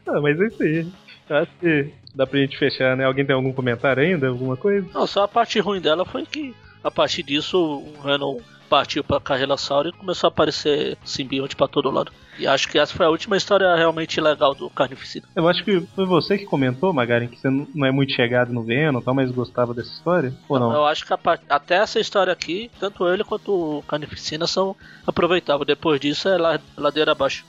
Ah, 0.08 0.20
mas 0.20 0.42
é 0.42 0.48
isso 0.48 0.64
aí. 0.64 0.88
Eu 1.30 1.36
acho 1.38 1.52
que 1.60 1.94
dá 2.16 2.26
pra 2.26 2.40
gente 2.40 2.58
fechar, 2.58 2.98
né? 2.98 3.06
Alguém 3.06 3.24
tem 3.24 3.36
algum 3.36 3.54
comentário 3.54 4.02
ainda? 4.02 4.28
Alguma 4.30 4.58
coisa? 4.58 4.88
não, 4.92 5.06
só 5.06 5.22
a 5.26 5.28
parte 5.28 5.60
ruim 5.60 5.80
dela 5.80 6.04
foi 6.04 6.26
que 6.26 6.56
a 6.84 6.90
partir 6.90 7.22
disso 7.22 7.60
o 7.60 8.02
Venom 8.02 8.40
partiu 8.70 9.04
pra 9.04 9.20
carreira 9.20 9.58
Sauro 9.58 9.90
e 9.90 9.92
começou 9.92 10.28
a 10.28 10.30
aparecer 10.30 10.98
simbionte 11.04 11.56
pra 11.56 11.68
todo 11.68 11.90
lado. 11.92 12.12
E 12.38 12.48
acho 12.48 12.70
que 12.70 12.80
essa 12.80 12.96
foi 12.96 13.06
a 13.06 13.10
última 13.10 13.36
história 13.36 13.76
realmente 13.76 14.22
legal 14.22 14.56
do 14.56 14.70
Carnificina. 14.70 15.28
Eu 15.36 15.48
acho 15.50 15.62
que 15.66 15.82
foi 15.94 16.06
você 16.06 16.38
que 16.38 16.46
comentou, 16.46 16.94
Magaren, 16.94 17.28
que 17.28 17.38
você 17.38 17.50
não 17.50 17.86
é 17.86 17.92
muito 17.92 18.14
chegado 18.14 18.54
no 18.54 18.64
Venom, 18.64 19.02
tal, 19.02 19.14
mas 19.14 19.30
gostava 19.32 19.74
dessa 19.74 19.92
história? 19.92 20.34
Ou 20.48 20.58
não? 20.58 20.72
Eu 20.74 20.86
acho 20.86 21.06
que 21.06 21.12
a 21.12 21.18
par- 21.18 21.42
até 21.50 21.76
essa 21.76 22.00
história 22.00 22.32
aqui, 22.32 22.72
tanto 22.80 23.06
ele 23.10 23.26
quanto 23.26 23.52
o 23.80 23.84
Carnificina 23.84 24.48
são 24.48 24.74
aproveitáveis. 25.06 25.68
Depois 25.68 26.00
disso 26.00 26.30
é 26.30 26.38
la- 26.38 26.60
ladeira 26.78 27.12
abaixo. 27.12 27.44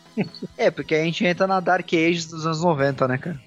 É, 0.57 0.71
porque 0.71 0.95
a 0.95 1.03
gente 1.03 1.25
entra 1.25 1.47
na 1.47 1.61
Dark 1.61 1.89
Age 1.93 2.29
dos 2.29 2.45
anos 2.47 2.63
90, 2.63 3.09
né, 3.09 3.19
cara? 3.19 3.41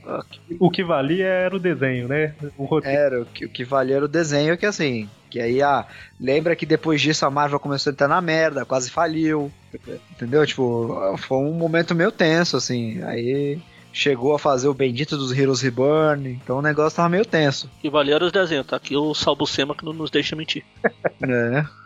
O 0.59 0.69
que 0.69 0.83
valia 0.83 1.25
era 1.25 1.55
o 1.55 1.59
desenho, 1.59 2.07
né? 2.07 2.33
O 2.57 2.65
roteiro. 2.65 2.97
Era, 2.97 3.21
o 3.21 3.25
que, 3.25 3.45
o 3.45 3.49
que 3.49 3.63
valia 3.63 3.97
era 3.97 4.05
o 4.05 4.07
desenho, 4.09 4.57
que 4.57 4.65
assim. 4.65 5.09
Que 5.29 5.39
aí, 5.39 5.61
ah, 5.61 5.85
lembra 6.19 6.55
que 6.55 6.65
depois 6.65 7.01
disso 7.01 7.25
a 7.25 7.31
Marvel 7.31 7.59
começou 7.59 7.89
a 7.89 7.93
entrar 7.93 8.07
na 8.07 8.21
merda, 8.21 8.65
quase 8.65 8.89
faliu. 8.91 9.51
Entendeu? 10.11 10.45
Tipo, 10.45 11.15
foi 11.17 11.37
um 11.39 11.53
momento 11.53 11.95
meio 11.95 12.11
tenso, 12.11 12.57
assim. 12.57 13.01
Aí 13.03 13.59
chegou 13.91 14.33
a 14.33 14.39
fazer 14.39 14.67
o 14.67 14.73
bendito 14.73 15.15
dos 15.15 15.31
Heroes 15.31 15.61
Reborn, 15.61 16.39
então 16.43 16.57
o 16.57 16.61
negócio 16.61 16.97
tava 16.97 17.09
meio 17.09 17.25
tenso. 17.25 17.69
E 17.83 17.89
valeram 17.89 18.25
os 18.25 18.31
desenhos, 18.31 18.65
tá 18.65 18.75
aqui 18.75 18.97
o 18.97 19.13
Salbucema 19.13 19.75
que 19.75 19.85
não 19.85 19.93
nos 19.93 20.09
deixa 20.09 20.35
mentir. 20.35 20.63
né? 21.19 21.67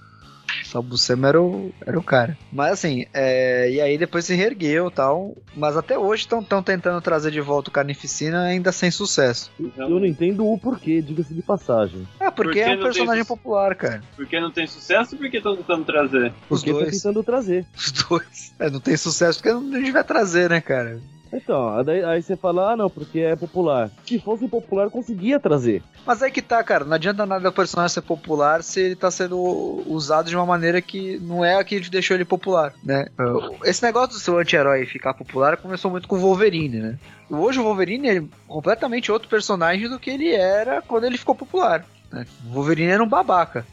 Só 0.67 0.79
o 0.79 0.83
Buscema 0.83 1.29
era 1.29 1.41
o, 1.41 1.71
era 1.85 1.97
o 1.97 2.03
cara. 2.03 2.37
Mas 2.51 2.73
assim, 2.73 3.05
é, 3.13 3.71
e 3.71 3.79
aí 3.79 3.97
depois 3.97 4.25
se 4.25 4.35
reergueu 4.35 4.87
e 4.87 4.91
tal. 4.91 5.35
Mas 5.55 5.77
até 5.77 5.97
hoje 5.97 6.23
estão 6.23 6.43
tentando 6.61 6.99
trazer 7.01 7.31
de 7.31 7.39
volta 7.39 7.69
o 7.69 7.73
Carnificina 7.73 8.43
ainda 8.43 8.71
sem 8.71 8.91
sucesso. 8.91 9.49
eu 9.59 9.89
não 9.89 10.05
entendo 10.05 10.45
o 10.45 10.57
porquê, 10.59 11.01
diga-se 11.01 11.33
de 11.33 11.41
passagem. 11.41 12.05
É, 12.19 12.29
porque 12.29 12.49
Por 12.49 12.53
que 12.53 12.59
é 12.59 12.75
um 12.75 12.81
personagem 12.81 13.23
sucesso? 13.23 13.27
popular, 13.27 13.75
cara. 13.75 14.01
Porque 14.15 14.39
não 14.39 14.51
tem 14.51 14.67
sucesso 14.67 15.15
e 15.15 15.17
porque 15.17 15.37
estão 15.37 15.55
tentando 15.55 15.85
trazer? 15.85 16.33
Os 16.49 16.59
Porque 16.61 16.73
tá 16.73 16.79
dois. 16.79 16.97
tentando 16.97 17.23
trazer. 17.23 17.65
Os 17.75 17.91
dois. 17.91 18.53
É, 18.59 18.69
não 18.69 18.79
tem 18.79 18.97
sucesso 18.97 19.39
porque 19.39 19.53
não 19.53 19.69
devia 19.69 20.03
trazer, 20.03 20.49
né, 20.49 20.59
cara? 20.59 20.99
Então, 21.31 21.73
aí 22.09 22.21
você 22.21 22.35
fala, 22.35 22.73
ah 22.73 22.75
não, 22.77 22.89
porque 22.89 23.19
é 23.19 23.35
popular. 23.35 23.89
Se 24.05 24.19
fosse 24.19 24.47
popular, 24.47 24.89
conseguia 24.89 25.39
trazer. 25.39 25.83
Mas 26.05 26.21
aí 26.23 26.31
que 26.31 26.41
tá, 26.41 26.63
cara. 26.63 26.85
Não 26.85 26.93
adianta 26.93 27.25
nada 27.25 27.49
o 27.49 27.53
personagem 27.53 27.93
ser 27.93 28.01
popular 28.01 28.63
se 28.63 28.79
ele 28.79 28.95
tá 28.95 29.11
sendo 29.11 29.37
usado 29.85 30.29
de 30.29 30.35
uma 30.35 30.45
maneira 30.45 30.81
que 30.81 31.17
não 31.19 31.43
é 31.43 31.55
a 31.55 31.63
que 31.63 31.79
deixou 31.89 32.15
ele 32.15 32.25
popular, 32.25 32.73
né? 32.83 33.07
Esse 33.63 33.83
negócio 33.83 34.09
do 34.09 34.19
seu 34.19 34.37
anti-herói 34.37 34.85
ficar 34.85 35.13
popular 35.13 35.57
começou 35.57 35.91
muito 35.91 36.07
com 36.07 36.15
o 36.15 36.19
Wolverine, 36.19 36.79
né? 36.79 36.99
Hoje 37.29 37.59
o 37.59 37.63
Wolverine 37.63 38.09
é 38.09 38.23
completamente 38.47 39.11
outro 39.11 39.27
personagem 39.27 39.89
do 39.89 39.99
que 39.99 40.09
ele 40.09 40.33
era 40.33 40.81
quando 40.81 41.03
ele 41.03 41.17
ficou 41.17 41.35
popular. 41.35 41.85
né? 42.11 42.25
O 42.45 42.53
Wolverine 42.53 42.91
era 42.91 43.03
um 43.03 43.07
babaca. 43.07 43.65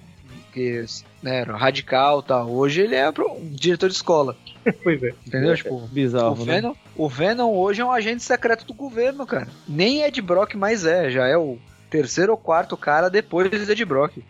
Que, 0.54 0.84
né, 1.20 1.40
era 1.40 1.56
radical 1.56 2.20
e 2.20 2.22
tal. 2.22 2.48
Hoje 2.48 2.80
ele 2.82 2.94
é 2.94 3.10
um 3.10 3.50
diretor 3.50 3.88
de 3.88 3.96
escola. 3.96 4.36
Pois 4.82 5.02
é. 5.02 5.12
Entendeu? 5.26 5.54
Tipo, 5.54 5.74
o 5.74 5.86
Bizarro, 5.88 6.42
né? 6.46 6.54
Venom, 6.54 6.74
o 6.96 7.06
Venom 7.06 7.52
hoje 7.52 7.82
é 7.82 7.84
um 7.84 7.92
agente 7.92 8.22
secreto 8.22 8.64
do 8.64 8.72
governo, 8.72 9.26
cara. 9.26 9.46
Nem 9.68 10.02
Ed 10.02 10.22
Brock 10.22 10.54
mais 10.54 10.86
é, 10.86 11.10
já 11.10 11.26
é 11.26 11.36
o 11.36 11.58
terceiro 11.90 12.32
ou 12.32 12.38
quarto 12.38 12.74
cara 12.74 13.10
depois 13.10 13.50
de 13.50 13.70
Ed 13.70 13.84
Brock. 13.84 14.22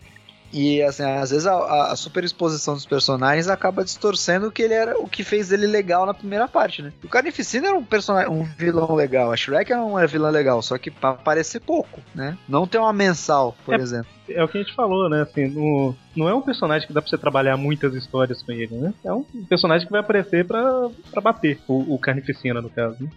E 0.53 0.81
assim, 0.83 1.03
às 1.03 1.31
vezes 1.31 1.45
a, 1.45 1.91
a 1.91 1.95
superexposição 1.95 2.75
dos 2.75 2.85
personagens 2.85 3.47
acaba 3.49 3.83
distorcendo 3.83 4.47
o 4.47 4.51
que 4.51 4.61
ele 4.61 4.73
era, 4.73 4.97
o 4.97 5.07
que 5.07 5.23
fez 5.23 5.51
ele 5.51 5.67
legal 5.67 6.05
na 6.05 6.13
primeira 6.13 6.47
parte, 6.47 6.81
né? 6.81 6.93
O 7.03 7.09
Carnificina 7.09 7.67
era 7.67 7.77
um 7.77 7.83
personagem, 7.83 8.31
um 8.31 8.43
vilão 8.43 8.95
legal, 8.95 9.31
a 9.33 9.35
Shrek 9.37 9.71
era 9.73 9.83
um 9.83 9.95
vilão 10.07 10.31
legal, 10.31 10.61
só 10.61 10.77
que 10.77 10.89
pra 10.89 11.09
aparecer 11.09 11.59
pouco, 11.59 11.99
né? 12.13 12.37
Não 12.47 12.65
tem 12.65 12.79
uma 12.79 12.93
mensal, 12.93 13.55
por 13.65 13.73
É. 13.73 13.81
exemplo. 13.81 14.07
É 14.29 14.43
o 14.43 14.47
que 14.47 14.57
a 14.57 14.61
gente 14.61 14.73
falou, 14.73 15.09
né? 15.09 15.21
Assim, 15.23 15.47
no- 15.47 15.95
não 16.15 16.29
é 16.29 16.33
um 16.33 16.41
personagem 16.41 16.87
que 16.87 16.93
dá 16.93 17.01
pra 17.01 17.09
você 17.09 17.17
trabalhar 17.17 17.57
muitas 17.57 17.93
histórias 17.93 18.41
com 18.41 18.51
ele, 18.53 18.73
né? 18.75 18.93
É 19.03 19.11
um 19.11 19.23
personagem 19.49 19.85
que 19.85 19.91
vai 19.91 20.01
aparecer 20.01 20.45
pra, 20.47 20.89
pra 21.11 21.21
bater, 21.21 21.59
o, 21.67 21.93
o 21.95 21.99
Carnificina, 21.99 22.61
no 22.61 22.69
caso. 22.69 22.95
Né? 23.03 23.09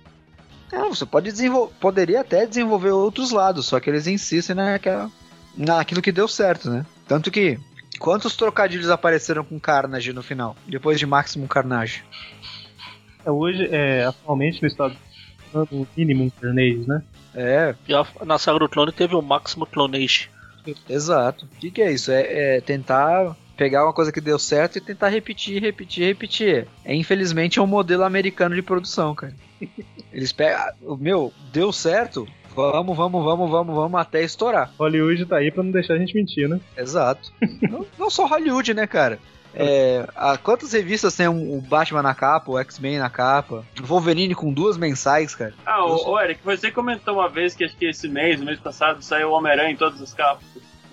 Não, 0.72 0.92
você 0.94 1.06
pode 1.06 1.30
desenvolver, 1.30 1.72
poderia 1.80 2.20
até 2.20 2.44
desenvolver 2.46 2.90
outros 2.90 3.30
lados, 3.30 3.64
só 3.66 3.78
que 3.80 3.88
eles 3.88 4.06
insistem 4.06 4.54
naquela, 4.56 5.10
naquilo 5.56 6.02
que 6.02 6.12
deu 6.12 6.28
certo, 6.28 6.68
né? 6.68 6.84
Tanto 7.08 7.30
que 7.30 7.58
quantos 7.98 8.36
trocadilhos 8.36 8.90
apareceram 8.90 9.42
com 9.44 9.58
Carnage 9.58 10.12
no 10.12 10.22
final, 10.22 10.54
depois 10.66 10.98
de 10.98 11.06
Maximum 11.06 11.46
Carnage? 11.46 12.04
É, 13.24 13.30
hoje, 13.30 13.66
é, 13.72 14.04
atualmente 14.04 14.62
no 14.62 14.68
estado 14.68 14.94
o 15.72 15.86
Minimum 15.96 16.30
Carnage, 16.30 16.84
né? 16.86 17.02
É, 17.34 17.74
E 17.88 17.94
a- 17.94 18.06
na 18.24 18.38
saga 18.38 18.58
do 18.58 18.68
clone 18.68 18.92
teve 18.92 19.14
o 19.14 19.22
Máximo 19.22 19.66
Clonage. 19.66 20.28
exato. 20.88 21.46
O 21.46 21.48
que, 21.58 21.70
que 21.70 21.80
é 21.82 21.90
isso? 21.90 22.10
É, 22.12 22.56
é 22.56 22.60
tentar 22.60 23.34
pegar 23.56 23.84
uma 23.84 23.92
coisa 23.92 24.12
que 24.12 24.20
deu 24.20 24.38
certo 24.38 24.76
e 24.76 24.80
tentar 24.80 25.08
repetir, 25.08 25.60
repetir, 25.62 26.04
repetir. 26.04 26.66
É 26.84 26.94
infelizmente 26.94 27.58
é 27.58 27.62
um 27.62 27.66
modelo 27.66 28.04
americano 28.04 28.54
de 28.54 28.62
produção, 28.62 29.14
cara. 29.14 29.34
Eles 30.12 30.32
pegam, 30.32 30.60
o 30.82 30.96
meu, 30.96 31.32
deu 31.52 31.72
certo. 31.72 32.26
Vamos, 32.72 32.96
vamos, 32.96 33.24
vamos, 33.24 33.50
vamos, 33.50 33.74
vamos 33.74 34.00
até 34.00 34.22
estourar. 34.22 34.70
Hollywood 34.78 35.24
tá 35.26 35.36
aí 35.36 35.50
pra 35.50 35.62
não 35.62 35.70
deixar 35.70 35.94
a 35.94 35.98
gente 35.98 36.14
mentir, 36.14 36.48
né? 36.48 36.60
Exato. 36.76 37.32
não, 37.62 37.86
não 37.98 38.10
só 38.10 38.26
Hollywood, 38.26 38.74
né, 38.74 38.86
cara? 38.86 39.18
É, 39.54 40.06
a- 40.14 40.36
quantas 40.36 40.72
revistas 40.72 41.16
tem 41.16 41.26
um- 41.26 41.56
o 41.56 41.60
Batman 41.60 42.02
na 42.02 42.14
capa, 42.14 42.50
o 42.50 42.58
X-Men 42.58 42.98
na 42.98 43.08
capa, 43.08 43.64
o 43.80 43.86
Wolverine 43.86 44.34
com 44.34 44.52
duas 44.52 44.76
mensais, 44.76 45.34
cara? 45.34 45.54
Ah, 45.64 45.84
ô, 45.84 46.10
ô 46.10 46.20
Eric, 46.20 46.40
você 46.44 46.70
comentou 46.70 47.14
uma 47.14 47.28
vez 47.28 47.54
que 47.54 47.64
acho 47.64 47.76
que 47.76 47.86
esse 47.86 48.06
mês, 48.08 48.38
no 48.38 48.44
mês 48.46 48.60
passado, 48.60 49.02
saiu 49.02 49.30
o 49.30 49.32
Homem-Aranha 49.32 49.70
em 49.70 49.76
todas 49.76 50.00
as 50.02 50.12
capas. 50.12 50.44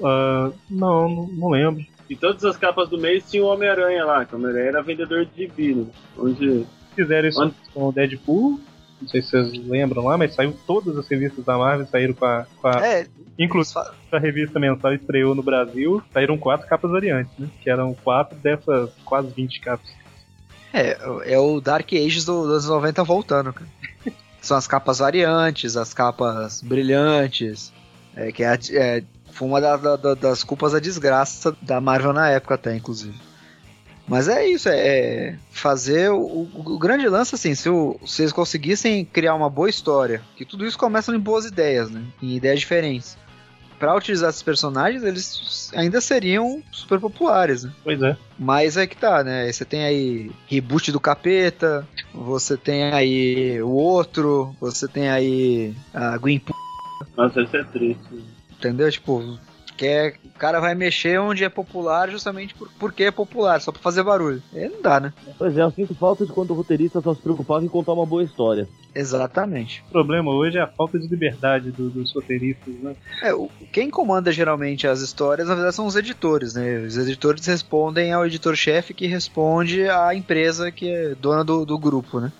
Ah, 0.03 0.51
não, 0.69 1.09
não, 1.09 1.27
não 1.27 1.49
lembro. 1.49 1.85
E 2.09 2.15
todas 2.15 2.43
as 2.45 2.55
capas 2.57 2.87
do 2.87 2.97
mês 2.97 3.29
tinha 3.29 3.43
o 3.43 3.47
Homem-Aranha 3.47 4.05
lá, 4.05 4.25
que 4.25 4.33
o 4.33 4.37
Homem-Aranha 4.37 4.67
era 4.69 4.81
vendedor 4.81 5.25
de 5.25 5.43
gibi, 5.43 5.75
né? 5.75 5.85
Onde. 6.17 6.65
Fizeram 6.95 7.27
isso 7.27 7.41
Onde- 7.43 7.55
com 7.73 7.89
o 7.89 7.91
Deadpool, 7.91 8.59
não 9.01 9.07
sei 9.09 9.21
se 9.21 9.29
vocês 9.31 9.67
lembram 9.67 10.03
lá, 10.05 10.17
mas 10.17 10.33
saiu 10.35 10.57
todas 10.65 10.97
as 10.97 11.07
revistas 11.07 11.43
da 11.45 11.57
Marvel, 11.57 11.85
saíram 11.87 12.13
com 12.13 12.25
a. 12.25 12.45
Com 12.61 12.67
a 12.67 12.85
É, 12.87 13.07
Inclusive, 13.37 13.79
a 14.13 14.17
revista 14.17 14.57
mensal 14.59 14.93
estreou 14.93 15.35
no 15.35 15.43
Brasil, 15.43 16.01
saíram 16.13 16.37
quatro 16.37 16.65
capas 16.67 16.89
variantes, 16.89 17.33
né? 17.37 17.49
Que 17.61 17.69
eram 17.69 17.93
quatro 17.93 18.37
dessas 18.39 18.89
quase 19.03 19.27
20 19.33 19.59
capas. 19.59 19.87
é, 20.73 20.97
é 21.33 21.37
o 21.39 21.59
Dark 21.59 21.91
Ages 21.93 22.23
do- 22.25 22.43
dos 22.43 22.51
anos 22.51 22.69
90 22.69 23.03
voltando, 23.03 23.51
cara. 23.53 23.69
São 24.41 24.55
as 24.55 24.67
capas 24.67 24.99
variantes, 24.99 25.75
as 25.75 25.93
capas 25.93 26.61
brilhantes, 26.61 27.73
é, 28.15 28.31
que 28.31 28.43
é, 28.43 28.57
é, 28.73 29.03
foi 29.31 29.47
uma 29.47 29.59
da- 29.59 29.75
da- 29.97 30.13
das 30.13 30.43
culpas 30.43 30.71
da 30.71 30.79
desgraça 30.79 31.55
da 31.61 31.81
Marvel 31.81 32.13
na 32.13 32.29
época 32.29 32.55
até, 32.55 32.73
inclusive. 32.75 33.17
Mas 34.07 34.27
é 34.27 34.47
isso, 34.47 34.69
é, 34.69 34.77
é 34.77 35.35
fazer 35.49 36.11
o, 36.11 36.17
o- 36.21 36.49
o 36.53 36.77
grande 36.77 37.07
lance 37.09 37.33
assim, 37.33 37.55
se, 37.55 37.67
o- 37.69 37.99
se 38.05 38.21
eles 38.21 38.31
conseguissem 38.33 39.03
criar 39.03 39.33
uma 39.33 39.49
boa 39.49 39.69
história, 39.69 40.21
que 40.35 40.45
tudo 40.45 40.65
isso 40.65 40.77
começa 40.77 41.13
em 41.15 41.19
boas 41.19 41.45
ideias, 41.45 41.89
né? 41.89 42.03
Em 42.21 42.35
ideias 42.35 42.59
diferentes. 42.59 43.17
Pra 43.79 43.95
utilizar 43.95 44.29
esses 44.29 44.41
personagens, 44.43 45.03
eles 45.03 45.71
ainda 45.75 45.99
seriam 45.99 46.61
super 46.71 46.97
populares, 46.99 47.63
né? 47.65 47.73
Pois 47.83 48.01
é. 48.01 48.15
Mas 48.39 48.77
é 48.77 48.87
que 48.87 48.95
tá, 48.95 49.21
né? 49.23 49.51
Você 49.51 49.65
tem 49.65 49.83
aí 49.83 50.31
reboot 50.47 50.91
do 50.93 50.99
capeta, 50.99 51.85
você 52.13 52.55
tem 52.55 52.83
aí 52.93 53.61
o 53.61 53.69
outro, 53.69 54.55
você 54.61 54.87
tem 54.87 55.09
aí 55.09 55.73
a 55.93 56.15
Green 56.17 56.39
P- 56.39 56.53
Nossa, 57.17 57.41
isso 57.41 57.57
é 57.57 57.63
triste. 57.65 58.23
entendeu? 58.57 58.89
Tipo, 58.89 59.37
quer, 59.77 60.15
o 60.25 60.37
cara 60.39 60.59
vai 60.59 60.73
mexer 60.75 61.19
onde 61.19 61.43
é 61.43 61.49
popular 61.49 62.09
justamente 62.09 62.53
por, 62.55 62.69
porque 62.79 63.03
é 63.03 63.11
popular, 63.11 63.59
só 63.61 63.71
pra 63.71 63.81
fazer 63.81 64.03
barulho. 64.03 64.41
Aí 64.53 64.69
não 64.69 64.81
dá, 64.81 64.99
né? 64.99 65.13
Pois 65.37 65.57
é, 65.57 65.61
eu 65.61 65.71
sinto 65.71 65.93
falta 65.95 66.25
de 66.25 66.31
quando 66.31 66.51
o 66.51 66.53
roteirista 66.55 67.01
só 67.01 67.13
se 67.13 67.21
preocupava 67.21 67.63
em 67.63 67.67
contar 67.67 67.93
uma 67.93 68.05
boa 68.05 68.23
história. 68.23 68.67
Exatamente. 68.93 69.83
O 69.89 69.91
problema 69.91 70.31
hoje 70.31 70.57
é 70.57 70.61
a 70.61 70.67
falta 70.67 70.97
de 70.97 71.07
liberdade 71.07 71.71
do- 71.71 71.89
dos 71.89 72.13
roteiristas, 72.13 72.73
né? 72.81 72.95
É, 73.21 73.33
o- 73.33 73.49
quem 73.71 73.89
comanda 73.89 74.31
geralmente 74.31 74.87
as 74.87 75.01
histórias, 75.01 75.47
na 75.47 75.55
verdade, 75.55 75.75
são 75.75 75.85
os 75.85 75.95
editores, 75.95 76.53
né? 76.55 76.77
Os 76.79 76.97
editores 76.97 77.45
respondem 77.45 78.13
ao 78.13 78.25
editor-chefe 78.25 78.93
que 78.93 79.05
responde 79.07 79.87
à 79.89 80.15
empresa 80.15 80.71
que 80.71 80.89
é 80.89 81.15
dona 81.15 81.43
do, 81.43 81.65
do 81.65 81.77
grupo, 81.77 82.19
né? 82.19 82.31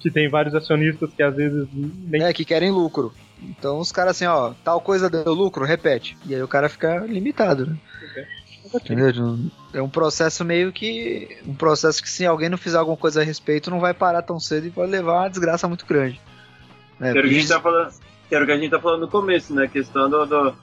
Que 0.00 0.10
tem 0.10 0.30
vários 0.30 0.54
acionistas 0.54 1.10
que 1.12 1.22
às 1.22 1.34
vezes 1.34 1.66
nem 1.72 2.22
É, 2.22 2.32
que 2.32 2.44
querem 2.44 2.70
lucro. 2.70 3.12
Então 3.42 3.78
os 3.78 3.92
caras 3.92 4.16
assim, 4.16 4.26
ó, 4.26 4.52
tal 4.64 4.80
coisa 4.80 5.10
deu 5.10 5.32
lucro, 5.34 5.64
repete. 5.64 6.16
E 6.26 6.34
aí 6.34 6.42
o 6.42 6.48
cara 6.48 6.68
fica 6.68 6.98
limitado, 7.06 7.66
né? 7.66 7.76
Entendeu? 8.74 9.38
É 9.72 9.82
um 9.82 9.88
processo 9.88 10.44
meio 10.44 10.72
que. 10.72 11.38
Um 11.46 11.54
processo 11.54 12.02
que 12.02 12.08
se 12.08 12.26
alguém 12.26 12.48
não 12.48 12.58
fizer 12.58 12.78
alguma 12.78 12.96
coisa 12.96 13.20
a 13.20 13.24
respeito, 13.24 13.70
não 13.70 13.80
vai 13.80 13.94
parar 13.94 14.22
tão 14.22 14.38
cedo 14.38 14.66
e 14.66 14.70
pode 14.70 14.90
levar 14.90 15.20
uma 15.20 15.28
desgraça 15.28 15.66
muito 15.66 15.86
grande. 15.86 16.20
É, 17.00 17.12
Que 17.12 17.18
o 17.18 17.22
que 17.22 17.28
a 17.28 17.32
gente 17.32 17.48
tá 17.48 17.60
falando, 17.60 17.92
que 18.28 18.34
a 18.34 18.56
gente 18.56 18.70
tá 18.70 18.78
falando 18.78 19.00
no 19.00 19.08
começo, 19.08 19.54
né? 19.54 19.64
A 19.64 19.68
questão 19.68 20.08
do, 20.08 20.26
do, 20.26 20.54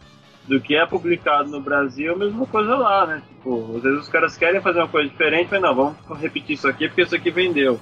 do 0.48 0.62
que 0.62 0.76
é 0.76 0.86
publicado 0.86 1.50
no 1.50 1.60
Brasil, 1.60 2.14
a 2.14 2.18
mesma 2.18 2.46
coisa 2.46 2.76
lá, 2.76 3.08
né? 3.08 3.22
Tipo, 3.28 3.76
às 3.78 3.84
vezes 3.84 4.00
os 4.00 4.10
caras 4.10 4.38
querem 4.38 4.62
fazer 4.62 4.80
uma 4.80 4.88
coisa 4.88 5.10
diferente, 5.10 5.50
mas 5.52 5.62
não, 5.62 5.76
vamos 5.76 5.98
repetir 6.20 6.54
isso 6.54 6.68
aqui 6.68 6.88
porque 6.88 7.02
isso 7.02 7.16
aqui 7.16 7.32
vendeu. 7.32 7.80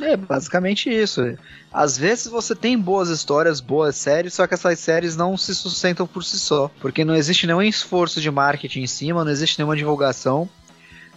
É 0.00 0.16
basicamente 0.16 0.90
isso. 0.90 1.36
Às 1.72 1.96
vezes 1.96 2.26
você 2.26 2.54
tem 2.54 2.78
boas 2.78 3.08
histórias, 3.08 3.60
boas 3.60 3.96
séries, 3.96 4.34
só 4.34 4.46
que 4.46 4.54
essas 4.54 4.78
séries 4.78 5.16
não 5.16 5.36
se 5.36 5.54
sustentam 5.54 6.06
por 6.06 6.24
si 6.24 6.38
só. 6.38 6.70
Porque 6.80 7.04
não 7.04 7.14
existe 7.14 7.46
nenhum 7.46 7.62
esforço 7.62 8.20
de 8.20 8.30
marketing 8.30 8.80
em 8.80 8.86
cima, 8.86 9.24
não 9.24 9.30
existe 9.30 9.58
nenhuma 9.58 9.76
divulgação. 9.76 10.48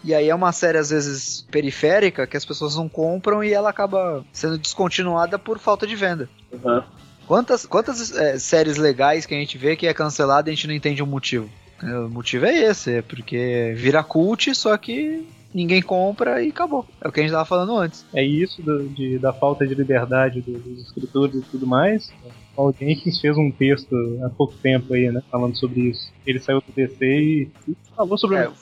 E 0.04 0.14
aí 0.14 0.30
é 0.30 0.36
uma 0.36 0.52
série, 0.52 0.78
às 0.78 0.90
vezes, 0.90 1.46
periférica, 1.50 2.28
que 2.28 2.38
as 2.38 2.46
pessoas 2.46 2.76
não 2.76 2.88
compram 2.88 3.44
e 3.44 3.52
ela 3.52 3.70
acaba 3.70 4.24
sendo 4.32 4.58
descontinuada 4.58 5.40
por 5.40 5.58
falta 5.60 5.88
de 5.88 5.96
venda. 5.96 6.30
Uhum. 6.52 6.84
Quantas, 7.28 7.66
quantas 7.66 8.16
é, 8.16 8.40
séries 8.40 8.78
legais 8.78 9.26
que 9.26 9.36
a 9.36 9.38
gente 9.38 9.58
vê 9.58 9.76
que 9.76 9.86
é 9.86 9.94
cancelada 9.94 10.50
e 10.50 10.54
a 10.54 10.56
gente 10.56 10.68
não 10.68 10.74
entende 10.74 11.04
o 11.04 11.08
motivo? 11.08 11.50
É, 11.84 12.00
O 12.00 12.10
motivo 12.10 12.46
é 12.46 12.56
esse, 12.58 12.94
é 12.94 13.02
porque 13.02 13.74
vira 13.76 14.02
cult, 14.04 14.54
só 14.56 14.78
que 14.78 15.28
ninguém 15.58 15.82
compra 15.82 16.42
e 16.42 16.50
acabou. 16.50 16.86
É 17.02 17.08
o 17.08 17.12
que 17.12 17.20
a 17.20 17.24
gente 17.24 17.32
tava 17.32 17.44
falando 17.46 17.76
antes. 17.76 18.06
É 18.14 18.24
isso 18.24 18.62
do- 18.62 18.88
de- 18.90 19.18
da 19.18 19.34
falta 19.34 19.66
de 19.68 19.74
liberdade 19.76 20.40
do- 20.42 20.58
dos 20.60 20.84
escritores 20.86 21.36
e 21.36 21.42
tudo 21.42 21.66
mais. 21.66 22.10
O 22.54 22.56
Paul 22.56 22.76
Jenkins 22.80 23.20
fez 23.20 23.36
um 23.38 23.52
texto 23.52 23.94
há 24.24 24.30
pouco 24.30 24.54
tempo 24.62 24.94
aí, 24.94 25.12
né? 25.12 25.22
Falando 25.32 25.56
sobre 25.58 25.82
isso. 25.82 26.12
Ele 26.26 26.40
saiu 26.40 26.62
do 26.62 26.72
DC 26.76 27.06
e, 27.06 27.50
e 27.68 27.76
falou 27.96 28.18
sobre 28.18 28.38
É, 28.38 28.48
o. 28.50 28.54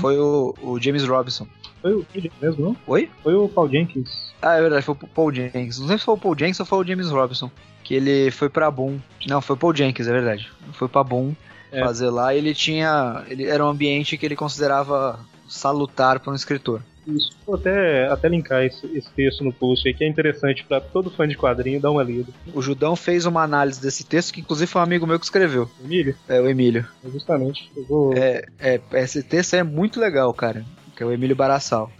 Foi 0.00 0.18
o, 0.18 0.54
o 0.62 0.80
James 0.80 1.04
Robinson. 1.04 1.46
Foi 1.82 1.92
o 1.94 2.06
mesmo, 2.40 2.64
não? 2.64 2.76
Oi? 2.86 3.10
Foi 3.22 3.34
o 3.34 3.48
Paul 3.48 3.68
Jenkins. 3.68 4.32
Ah, 4.40 4.54
é 4.54 4.60
verdade, 4.60 4.84
foi 4.84 4.94
o 4.94 5.06
Paul 5.08 5.32
Jenkins. 5.34 5.78
Não 5.78 5.88
sei 5.88 5.98
se 5.98 6.04
foi 6.04 6.14
o 6.14 6.18
Paul 6.18 6.36
Jenkins 6.38 6.58
ou 6.60 6.66
foi 6.66 6.78
o 6.78 6.86
James 6.86 7.10
Robinson. 7.10 7.50
Que 7.84 7.94
ele 7.94 8.30
foi 8.30 8.48
pra 8.48 8.70
Boom. 8.70 8.98
Não, 9.26 9.40
foi 9.40 9.54
o 9.54 9.58
Paul 9.58 9.74
Jenkins, 9.74 10.06
é 10.08 10.12
verdade. 10.12 10.50
Foi 10.72 10.88
pra 10.88 11.04
Boom 11.04 11.34
É. 11.70 11.80
fazer 11.84 12.10
lá. 12.10 12.34
e 12.34 12.38
Ele 12.38 12.54
tinha. 12.54 13.24
Ele 13.28 13.44
era 13.46 13.64
um 13.64 13.68
ambiente 13.68 14.16
que 14.16 14.24
ele 14.26 14.34
considerava 14.36 15.20
salutar 15.48 16.20
para 16.20 16.32
um 16.32 16.36
escritor. 16.36 16.82
Isso. 17.06 17.30
Vou 17.46 17.56
até, 17.56 18.06
até 18.08 18.28
linkar 18.28 18.64
esse, 18.64 18.86
esse 18.94 19.08
texto 19.12 19.42
no 19.42 19.50
post 19.52 19.88
aí, 19.88 19.94
que 19.94 20.04
é 20.04 20.08
interessante 20.08 20.62
pra 20.64 20.78
todo 20.78 21.10
fã 21.10 21.26
de 21.26 21.36
quadrinho 21.36 21.80
dar 21.80 21.90
uma 21.90 22.02
lida. 22.02 22.30
O 22.52 22.60
Judão 22.60 22.94
fez 22.94 23.24
uma 23.24 23.42
análise 23.42 23.80
desse 23.80 24.04
texto, 24.04 24.34
que 24.34 24.40
inclusive 24.40 24.70
foi 24.70 24.80
um 24.80 24.84
amigo 24.84 25.06
meu 25.06 25.18
que 25.18 25.24
escreveu. 25.24 25.70
Emílio, 25.82 26.14
É 26.28 26.38
o 26.38 26.46
Emílio. 26.46 26.86
justamente. 27.10 27.70
Eu 27.74 27.84
vou. 27.86 28.12
É, 28.14 28.44
é, 28.58 28.80
esse 28.92 29.22
texto 29.22 29.54
é 29.54 29.62
muito 29.62 29.98
legal, 29.98 30.32
cara. 30.34 30.64
Que 30.94 31.02
é 31.02 31.06
o 31.06 31.12
Emílio 31.12 31.34
Barassal. 31.34 31.90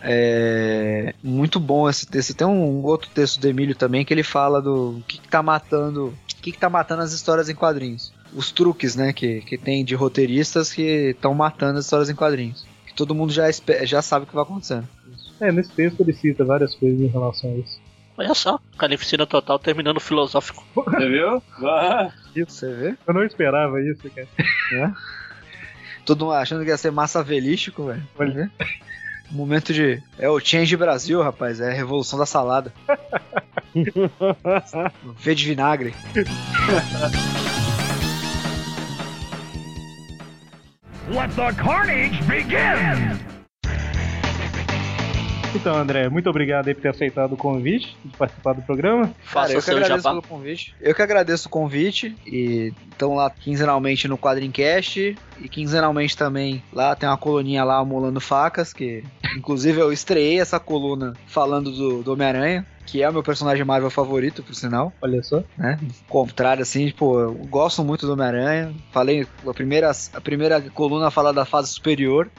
É 0.00 1.12
muito 1.22 1.58
bom 1.60 1.88
esse 1.88 2.06
texto. 2.06 2.34
Tem 2.34 2.46
um 2.46 2.82
outro 2.84 3.10
texto 3.12 3.40
do 3.40 3.48
Emílio 3.48 3.74
também 3.74 4.04
que 4.04 4.14
ele 4.14 4.22
fala 4.22 4.62
do 4.62 5.02
que, 5.06 5.18
que 5.18 5.28
tá 5.28 5.42
matando. 5.42 6.06
O 6.06 6.40
que, 6.40 6.52
que 6.52 6.58
tá 6.58 6.70
matando 6.70 7.02
as 7.02 7.12
histórias 7.12 7.48
em 7.48 7.54
quadrinhos. 7.54 8.12
Os 8.32 8.50
truques, 8.52 8.94
né, 8.94 9.12
que, 9.12 9.40
que 9.42 9.58
tem 9.58 9.84
de 9.84 9.94
roteiristas 9.94 10.72
que 10.72 11.10
estão 11.10 11.34
matando 11.34 11.78
as 11.78 11.84
histórias 11.84 12.08
em 12.08 12.14
quadrinhos. 12.14 12.66
Todo 12.98 13.14
mundo 13.14 13.32
já, 13.32 13.44
já 13.84 14.02
sabe 14.02 14.24
o 14.24 14.26
que 14.26 14.34
vai 14.34 14.42
acontecendo. 14.42 14.88
É, 15.40 15.52
nesse 15.52 15.70
texto 15.70 16.00
ele 16.00 16.12
cita 16.12 16.44
várias 16.44 16.74
coisas 16.74 17.00
em 17.00 17.06
relação 17.06 17.48
a 17.52 17.54
isso. 17.54 17.80
Olha 18.16 18.34
só, 18.34 18.58
Carnificina 18.76 19.24
Total 19.24 19.56
terminando 19.56 20.00
filosófico. 20.00 20.64
Você 20.74 21.08
viu? 21.08 21.40
Ah, 21.64 22.10
Você 22.34 22.74
vê? 22.74 22.96
Eu 23.06 23.14
não 23.14 23.22
esperava 23.22 23.80
isso, 23.80 24.02
cara. 24.10 24.92
Todo 26.04 26.24
mundo 26.24 26.34
achando 26.34 26.64
que 26.64 26.70
ia 26.70 26.76
ser 26.76 26.90
massa 26.90 27.22
velístico, 27.22 27.84
velho. 27.84 28.02
Olha. 28.18 28.50
Momento 29.30 29.72
de. 29.72 30.02
É 30.18 30.28
o 30.28 30.40
Change 30.40 30.76
Brasil, 30.76 31.22
rapaz. 31.22 31.60
É 31.60 31.70
a 31.70 31.74
revolução 31.74 32.18
da 32.18 32.26
salada. 32.26 32.72
Vê 35.20 35.36
de 35.36 35.44
vinagre. 35.44 35.94
Let 41.10 41.34
the 41.36 41.52
carnage 41.54 42.22
begin! 42.24 43.18
Então, 45.54 45.74
André, 45.74 46.06
muito 46.10 46.28
obrigado 46.28 46.68
aí 46.68 46.74
por 46.74 46.82
ter 46.82 46.90
aceitado 46.90 47.32
o 47.32 47.36
convite 47.36 47.96
de 48.04 48.14
participar 48.14 48.52
do 48.52 48.60
programa. 48.60 49.10
Cara, 49.32 49.52
eu 49.52 49.62
que 49.62 49.70
agradeço 49.70 50.02
pelo 50.02 50.22
convite. 50.22 50.74
Eu 50.78 50.94
que 50.94 51.00
agradeço 51.00 51.48
o 51.48 51.50
convite. 51.50 52.14
E 52.26 52.74
estão 52.90 53.14
lá 53.14 53.30
quinzenalmente 53.30 54.06
no 54.06 54.18
Quadrincast. 54.18 55.16
E 55.40 55.48
quinzenalmente 55.48 56.14
também 56.14 56.62
lá 56.70 56.94
tem 56.94 57.08
uma 57.08 57.16
coluninha 57.16 57.64
lá, 57.64 57.82
Molando 57.82 58.20
Facas. 58.20 58.74
Que 58.74 59.02
inclusive 59.34 59.80
eu 59.80 59.90
estreiei 59.90 60.38
essa 60.38 60.60
coluna 60.60 61.14
falando 61.26 61.72
do, 61.72 62.02
do 62.02 62.12
Homem-Aranha. 62.12 62.66
Que 62.90 63.02
é 63.02 63.08
o 63.08 63.12
meu 63.12 63.22
personagem 63.22 63.64
Marvel 63.66 63.90
favorito, 63.90 64.42
por 64.42 64.54
sinal. 64.54 64.92
Olha 65.02 65.22
só. 65.22 65.44
né? 65.58 65.78
Contrário, 66.08 66.62
assim, 66.62 66.86
tipo, 66.86 67.20
eu 67.20 67.34
gosto 67.34 67.84
muito 67.84 68.06
do 68.06 68.14
Homem-Aranha. 68.14 68.74
Falei, 68.90 69.26
a 69.46 69.52
primeira, 69.52 69.90
a 70.14 70.20
primeira 70.22 70.60
coluna 70.70 71.10
fala 71.10 71.30
da 71.30 71.44
fase 71.44 71.68
superior. 71.70 72.30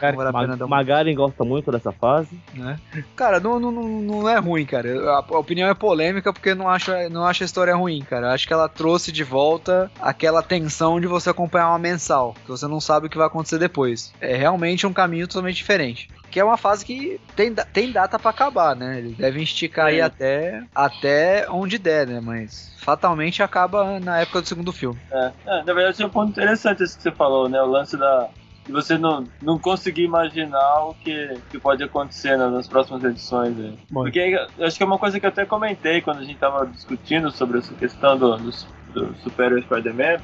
Cara, 0.00 0.32
dar 0.32 0.64
uma 0.64 0.66
Magaren 0.68 1.14
gosta 1.14 1.44
muito 1.44 1.70
dessa 1.72 1.92
fase. 1.92 2.38
né? 2.54 2.78
Cara, 3.16 3.40
não, 3.40 3.58
não, 3.58 3.72
não, 3.72 4.28
é 4.28 4.38
ruim, 4.38 4.64
cara. 4.64 4.88
A, 5.10 5.18
opinião 5.38 5.68
é 5.68 5.74
polêmica 5.74 6.32
porque 6.32 6.50
eu 6.50 6.56
não 6.56 6.68
acho, 6.68 6.90
não 7.10 7.24
acho 7.26 7.42
a 7.42 7.46
história 7.46 7.74
ruim, 7.74 8.00
cara. 8.02 8.28
Eu 8.28 8.30
acho 8.30 8.46
que 8.46 8.52
ela 8.52 8.68
trouxe 8.68 9.10
de 9.10 9.24
volta 9.24 9.90
aquela 10.00 10.42
tensão 10.42 11.00
de 11.00 11.06
você 11.06 11.30
acompanhar 11.30 11.68
uma 11.68 11.78
mensal, 11.78 12.34
que 12.44 12.50
você 12.50 12.66
não 12.66 12.80
sabe 12.80 13.06
o 13.06 13.10
que 13.10 13.18
vai 13.18 13.26
acontecer 13.26 13.58
depois. 13.58 14.12
É 14.20 14.36
realmente 14.36 14.86
um 14.86 14.92
caminho 14.92 15.26
totalmente 15.26 15.56
diferente. 15.56 16.08
Que 16.30 16.40
é 16.40 16.44
uma 16.44 16.56
fase 16.56 16.84
que 16.84 17.20
tem, 17.36 17.54
tem 17.54 17.92
data 17.92 18.18
pra 18.18 18.30
acabar, 18.30 18.74
né? 18.74 18.98
Eles 18.98 19.16
devem 19.16 19.42
esticar 19.44 19.86
aí 19.86 19.98
É. 20.00 20.02
até, 20.02 20.62
até 20.74 21.46
onde 21.48 21.78
der, 21.78 22.06
né? 22.08 22.20
Mas 22.20 22.72
fatalmente 22.78 23.42
acaba 23.42 24.00
na 24.00 24.18
época 24.20 24.40
do 24.42 24.48
segundo 24.48 24.72
filme. 24.72 24.98
é. 25.12 25.32
É, 25.46 25.62
na 25.62 25.72
verdade, 25.74 26.02
é 26.02 26.06
um 26.06 26.10
ponto 26.10 26.30
interessante 26.30 26.82
esse 26.82 26.96
que 26.96 27.02
você 27.04 27.10
falou, 27.12 27.48
né? 27.48 27.60
O 27.62 27.66
lance 27.66 27.96
da. 27.96 28.28
De 28.66 28.72
você 28.72 28.96
não, 28.96 29.24
não 29.42 29.58
conseguir 29.58 30.04
imaginar 30.04 30.84
o 30.86 30.94
que, 30.94 31.38
que 31.50 31.58
pode 31.58 31.82
acontecer 31.82 32.38
né, 32.38 32.48
nas 32.48 32.66
próximas 32.66 33.04
edições. 33.04 33.54
Bom. 33.90 34.04
Porque 34.04 34.34
acho 34.58 34.76
que 34.76 34.82
é 34.82 34.86
uma 34.86 34.98
coisa 34.98 35.20
que 35.20 35.26
eu 35.26 35.28
até 35.30 35.44
comentei 35.44 36.00
quando 36.00 36.20
a 36.20 36.24
gente 36.24 36.38
tava 36.38 36.66
discutindo 36.66 37.30
sobre 37.30 37.58
essa 37.58 37.74
questão 37.74 38.16
do, 38.16 38.36
do, 38.38 38.50
do 38.94 39.14
Super 39.22 39.62
Spider-Man, 39.62 40.22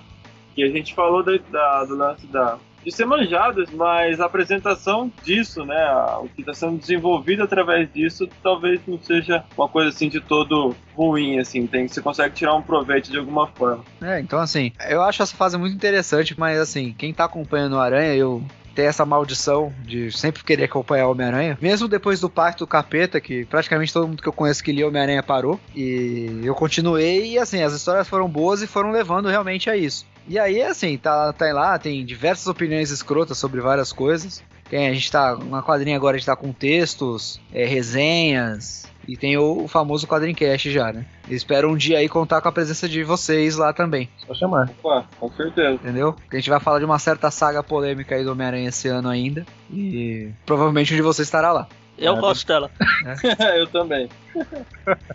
que 0.54 0.62
a 0.64 0.68
gente 0.68 0.94
falou 0.94 1.22
da, 1.22 1.32
da- 1.50 1.84
do 1.84 1.94
lance 1.96 2.26
da, 2.28 2.58
de 2.84 2.92
ser 2.92 3.04
manjado, 3.04 3.64
mas 3.74 4.20
a 4.20 4.26
apresentação 4.26 5.10
disso, 5.22 5.64
né, 5.64 5.84
o 6.18 6.28
que 6.28 6.40
está 6.40 6.54
sendo 6.54 6.78
desenvolvido 6.78 7.42
através 7.42 7.92
disso, 7.92 8.28
talvez 8.42 8.80
não 8.86 9.00
seja 9.02 9.44
uma 9.56 9.68
coisa 9.68 9.90
assim 9.90 10.08
de 10.08 10.20
todo 10.20 10.74
ruim, 10.94 11.38
assim, 11.38 11.66
tem 11.66 11.86
você 11.86 12.00
consegue 12.00 12.34
tirar 12.34 12.54
um 12.54 12.62
proveito 12.62 13.10
de 13.10 13.18
alguma 13.18 13.46
forma. 13.48 13.84
É, 14.00 14.20
então 14.20 14.38
assim, 14.38 14.72
eu 14.88 15.02
acho 15.02 15.22
essa 15.22 15.36
fase 15.36 15.56
muito 15.58 15.74
interessante, 15.74 16.38
mas 16.38 16.58
assim, 16.58 16.94
quem 16.96 17.12
tá 17.12 17.24
acompanhando 17.24 17.74
o 17.74 17.80
Aranha, 17.80 18.14
eu 18.14 18.42
tenho 18.74 18.88
essa 18.88 19.04
maldição 19.04 19.72
de 19.84 20.10
sempre 20.12 20.44
querer 20.44 20.64
acompanhar 20.64 21.06
o 21.06 21.10
Homem-Aranha. 21.10 21.58
Mesmo 21.60 21.88
depois 21.88 22.20
do 22.20 22.30
Pacto 22.30 22.64
do 22.64 22.68
Capeta, 22.68 23.20
que 23.20 23.44
praticamente 23.44 23.92
todo 23.92 24.08
mundo 24.08 24.22
que 24.22 24.28
eu 24.28 24.32
conheço 24.32 24.62
que 24.62 24.72
lia 24.72 24.86
Homem-Aranha 24.86 25.22
parou. 25.22 25.58
E 25.74 26.40
eu 26.42 26.54
continuei 26.54 27.32
e 27.32 27.38
assim, 27.38 27.62
as 27.62 27.72
histórias 27.72 28.08
foram 28.08 28.28
boas 28.28 28.62
e 28.62 28.66
foram 28.66 28.90
levando 28.90 29.28
realmente 29.28 29.68
a 29.68 29.76
isso. 29.76 30.06
E 30.30 30.38
aí, 30.38 30.62
assim, 30.62 30.96
tá, 30.96 31.32
tá 31.32 31.52
lá, 31.52 31.76
tem 31.76 32.06
diversas 32.06 32.46
opiniões 32.46 32.88
escrotas 32.92 33.36
sobre 33.36 33.60
várias 33.60 33.92
coisas. 33.92 34.40
Tem, 34.68 34.86
a 34.86 34.92
gente 34.92 35.10
tá. 35.10 35.36
Na 35.36 35.60
quadrinha 35.60 35.96
agora 35.96 36.14
a 36.14 36.18
gente 36.20 36.26
tá 36.26 36.36
com 36.36 36.52
textos, 36.52 37.40
é, 37.52 37.64
resenhas. 37.64 38.88
E 39.08 39.16
tem 39.16 39.36
o, 39.36 39.64
o 39.64 39.66
famoso 39.66 40.06
quadrincast 40.06 40.70
já, 40.70 40.92
né? 40.92 41.04
Eu 41.28 41.36
espero 41.36 41.68
um 41.68 41.76
dia 41.76 41.98
aí 41.98 42.08
contar 42.08 42.40
com 42.40 42.46
a 42.46 42.52
presença 42.52 42.88
de 42.88 43.02
vocês 43.02 43.56
lá 43.56 43.72
também, 43.72 44.08
Só 44.24 44.32
chamar. 44.32 44.70
Opa, 44.84 45.04
com 45.18 45.28
certeza. 45.32 45.74
entendeu? 45.74 46.12
Porque 46.12 46.36
a 46.36 46.38
gente 46.38 46.50
vai 46.50 46.60
falar 46.60 46.78
de 46.78 46.84
uma 46.84 47.00
certa 47.00 47.28
saga 47.32 47.60
polêmica 47.60 48.14
aí 48.14 48.22
do 48.22 48.30
Homem-Aranha 48.30 48.68
esse 48.68 48.86
ano 48.86 49.08
ainda. 49.08 49.44
E 49.68 50.30
provavelmente 50.46 50.92
um 50.94 50.96
de 50.96 51.02
vocês 51.02 51.26
estará 51.26 51.50
lá. 51.50 51.66
Eu 51.98 52.14
Ah, 52.16 52.20
gosto 52.20 52.46
dela. 52.46 52.70
eu 53.58 53.66
também. 53.66 54.08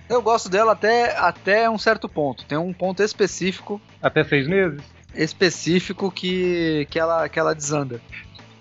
Eu 0.10 0.22
gosto 0.22 0.50
dela 0.50 0.74
até, 0.74 1.18
até 1.18 1.70
um 1.70 1.78
certo 1.78 2.10
ponto. 2.10 2.44
Tem 2.46 2.58
um 2.58 2.74
ponto 2.74 3.02
específico 3.02 3.80
Até 4.02 4.26
seis 4.26 4.46
meses? 4.46 4.82
Específico 5.16 6.12
que, 6.12 6.88
que, 6.90 7.00
ela, 7.00 7.28
que 7.30 7.40
ela 7.40 7.54
desanda. 7.56 8.02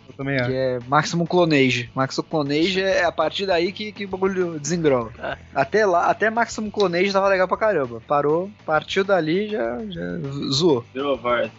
Eu 0.09 0.15
também 0.15 0.37
Que 0.37 0.43
acho. 0.43 0.53
é 0.53 0.79
Maximum 0.87 1.27
Clonage. 1.27 1.91
Maximum 1.95 2.27
Clonage 2.29 2.81
é 2.83 3.05
a 3.05 3.13
partir 3.13 3.47
daí 3.47 3.73
que, 3.73 3.91
que 3.93 4.05
o 4.05 4.09
bagulho 4.09 4.59
desengrola. 4.61 5.11
É. 5.19 5.37
Até 5.55 5.87
lá, 5.87 6.07
até 6.11 6.31
Maximum 6.31 6.71
Clonage 6.71 7.13
tava 7.13 7.29
legal 7.29 7.49
pra 7.49 7.57
caramba. 7.57 8.01
Parou, 8.07 8.51
partiu 8.67 9.03
dali 9.05 9.49
já, 9.49 9.79
já 9.89 10.03
zoou. 10.53 10.85
Virou 10.93 11.17
VAR. 11.17 11.51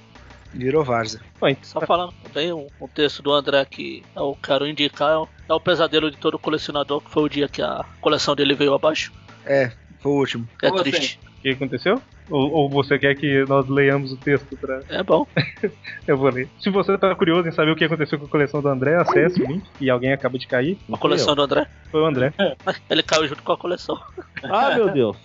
Virou 0.54 0.86
Varza. 0.86 1.20
Então, 1.44 1.58
Só 1.64 1.82
falando 1.82 2.14
também 2.24 2.54
um, 2.54 2.68
um 2.80 2.88
texto 2.88 3.22
do 3.22 3.34
André 3.34 3.66
que 3.66 4.02
eu 4.16 4.38
quero 4.42 4.66
indicar 4.66 5.12
é 5.12 5.18
o, 5.18 5.28
é 5.50 5.54
o 5.54 5.60
pesadelo 5.60 6.10
de 6.10 6.16
todo 6.16 6.40
colecionador, 6.40 7.02
que 7.02 7.12
foi 7.12 7.24
o 7.24 7.30
dia 7.30 7.50
que 7.50 7.62
a 7.62 7.84
coleção 8.00 8.34
dele 8.36 8.56
veio 8.56 8.74
abaixo. 8.74 9.12
É, 9.46 9.70
foi 10.00 10.12
o 10.14 10.16
último. 10.16 10.48
É 10.64 10.70
Como 10.70 10.82
triste. 10.82 11.20
o 11.40 11.42
que 11.42 11.50
aconteceu? 11.50 12.02
Ou, 12.30 12.52
ou 12.52 12.70
você 12.70 12.98
quer 12.98 13.16
que 13.16 13.46
nós 13.48 13.68
leiamos 13.68 14.12
o 14.12 14.18
texto 14.18 14.58
pra. 14.58 14.82
É 14.90 15.04
bom. 15.04 15.28
Eu 16.08 16.18
vou 16.18 16.30
ler. 16.30 16.48
Se 16.60 16.70
você 16.70 16.98
tá 16.98 17.14
curioso 17.16 17.48
em 17.48 17.52
saber 17.52 17.72
o 17.72 17.76
que 17.76 17.86
aconteceu 17.86 18.20
com 18.20 18.26
a 18.26 18.30
coleção 18.30 18.62
do 18.62 18.68
André, 18.68 18.96
acesse 18.96 19.42
o 19.42 19.48
link. 19.48 19.64
E 19.80 19.90
alguém 19.90 20.14
acaba 20.14 20.38
de 20.38 20.48
cair. 20.48 20.78
A 20.92 20.98
coleção 20.98 21.36
do 21.36 21.42
André. 21.42 21.68
Foi 21.92 22.02
o 22.02 22.06
André. 22.06 22.34
Ele 22.90 23.04
caiu 23.04 23.28
junto 23.28 23.44
com 23.44 23.52
a 23.52 23.58
coleção. 23.58 24.00
Ah, 24.44 24.76
meu 24.76 24.92
Deus. 24.92 25.18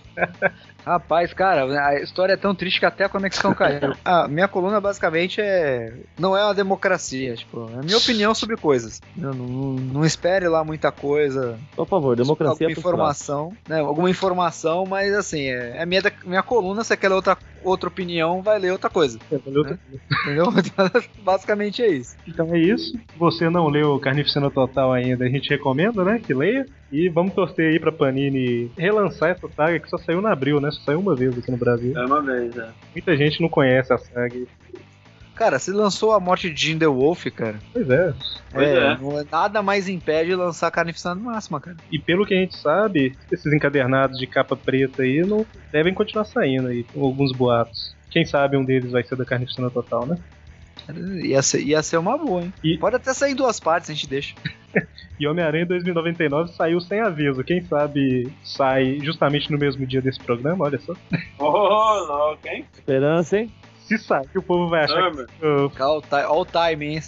Rapaz, 0.83 1.31
cara, 1.31 1.63
a 1.85 2.01
história 2.01 2.33
é 2.33 2.37
tão 2.37 2.55
triste 2.55 2.79
que 2.79 2.85
até 2.85 3.03
a 3.03 3.09
conexão 3.09 3.53
caiu. 3.53 3.95
A 4.03 4.27
minha 4.27 4.47
coluna 4.47 4.81
basicamente 4.81 5.39
é. 5.39 5.93
Não 6.17 6.35
é 6.35 6.43
uma 6.43 6.55
democracia, 6.55 7.35
tipo, 7.35 7.69
é 7.75 7.79
a 7.79 7.83
minha 7.83 7.97
opinião 7.97 8.33
sobre 8.33 8.57
coisas. 8.57 8.99
Não, 9.15 9.31
não, 9.31 9.73
não 9.73 10.05
espere 10.05 10.47
lá 10.47 10.63
muita 10.63 10.91
coisa. 10.91 11.59
Por 11.75 11.87
favor, 11.87 12.15
democracia 12.15 12.67
alguma 12.67 12.69
é 12.69 12.71
informação, 12.71 13.53
né? 13.67 13.79
Alguma 13.79 14.09
informação, 14.09 14.85
mas 14.85 15.13
assim, 15.13 15.43
é, 15.43 15.77
é 15.77 15.85
minha, 15.85 16.01
minha 16.25 16.41
coluna, 16.41 16.83
se 16.97 17.07
ler 17.07 17.15
outra, 17.15 17.37
outra 17.63 17.87
opinião, 17.87 18.41
vai 18.41 18.59
ler 18.59 18.71
outra 18.71 18.89
coisa. 18.89 19.19
Valeu. 19.45 19.77
Entendeu? 20.23 20.45
Basicamente 21.23 21.81
é 21.81 21.89
isso. 21.89 22.15
Então 22.27 22.53
é 22.53 22.59
isso. 22.59 22.97
Você 23.17 23.49
não 23.49 23.67
leu 23.67 23.99
Carnificina 23.99 24.49
Total 24.49 24.91
ainda, 24.91 25.25
a 25.25 25.29
gente 25.29 25.49
recomenda, 25.49 26.03
né? 26.03 26.19
Que 26.19 26.33
leia. 26.33 26.65
E 26.91 27.07
vamos 27.07 27.33
torcer 27.33 27.71
aí 27.71 27.79
pra 27.79 27.91
Panini 27.91 28.69
relançar 28.77 29.29
essa 29.29 29.47
saga 29.49 29.79
que 29.79 29.89
só 29.89 29.97
saiu 29.97 30.21
no 30.21 30.27
abril, 30.27 30.59
né? 30.59 30.69
Só 30.71 30.81
saiu 30.81 30.99
uma 30.99 31.15
vez 31.15 31.37
aqui 31.37 31.49
no 31.49 31.57
Brasil. 31.57 31.97
É 31.97 32.05
uma 32.05 32.21
vez, 32.21 32.57
é. 32.57 32.69
Muita 32.93 33.15
gente 33.15 33.41
não 33.41 33.47
conhece 33.47 33.93
a 33.93 33.97
saga. 33.97 34.35
Cara, 35.35 35.57
se 35.59 35.71
lançou 35.71 36.11
a 36.11 36.19
morte 36.19 36.49
de 36.51 36.61
Jim 36.67 36.77
The 36.77 36.87
Wolf, 36.87 37.25
cara. 37.35 37.59
Pois 37.73 37.89
é. 37.89 38.13
Pois 38.51 38.67
é. 38.67 38.97
não- 38.97 39.25
nada 39.31 39.61
mais 39.61 39.87
impede 39.87 40.29
de 40.29 40.35
lançar 40.35 40.67
a 40.67 40.71
Carnificina 40.71 41.15
Máxima, 41.15 41.59
cara. 41.59 41.77
E 41.91 41.97
pelo 41.97 42.25
que 42.25 42.33
a 42.33 42.37
gente 42.37 42.55
sabe, 42.57 43.17
esses 43.31 43.51
encadernados 43.53 44.17
de 44.19 44.27
capa 44.27 44.55
preta 44.55 45.03
aí 45.03 45.21
não 45.25 45.45
devem 45.71 45.93
continuar 45.93 46.25
saindo 46.25 46.67
aí, 46.67 46.83
com 46.83 47.03
alguns 47.03 47.31
boatos. 47.31 47.95
Quem 48.09 48.25
sabe 48.25 48.57
um 48.57 48.65
deles 48.65 48.91
vai 48.91 49.03
ser 49.03 49.15
da 49.15 49.25
Carnificina 49.25 49.69
Total, 49.69 50.05
né? 50.05 50.17
Ia 51.23 51.41
ser, 51.41 51.61
ia 51.61 51.81
ser 51.81 51.97
uma 51.97 52.17
boa, 52.17 52.41
hein? 52.41 52.53
E- 52.63 52.77
Pode 52.77 52.95
até 52.97 53.13
sair 53.13 53.31
em 53.31 53.35
duas 53.35 53.59
partes, 53.59 53.89
a 53.89 53.93
gente 53.93 54.07
deixa. 54.07 54.35
E 55.19 55.27
Homem-Aranha 55.27 55.67
2099 55.67 56.53
saiu 56.53 56.79
sem 56.81 56.99
aviso. 56.99 57.43
Quem 57.43 57.61
sabe 57.61 58.33
sai 58.43 58.97
justamente 59.03 59.51
no 59.51 59.57
mesmo 59.57 59.85
dia 59.85 60.01
desse 60.01 60.19
programa, 60.19 60.65
olha 60.65 60.79
só. 60.79 60.93
Ô, 61.37 61.45
louco, 61.47 62.39
hein? 62.47 62.65
Esperança, 62.73 63.37
hein? 63.37 63.51
Se 63.97 64.03
sai, 64.05 64.23
o 64.35 64.41
povo 64.41 64.69
vai 64.69 64.83
achar 64.85 64.99
Norman. 65.01 65.25
que. 65.75 65.81
All, 65.81 66.01
ti- 66.01 66.15
all 66.15 66.45
time, 66.45 66.85
hein? 66.95 67.01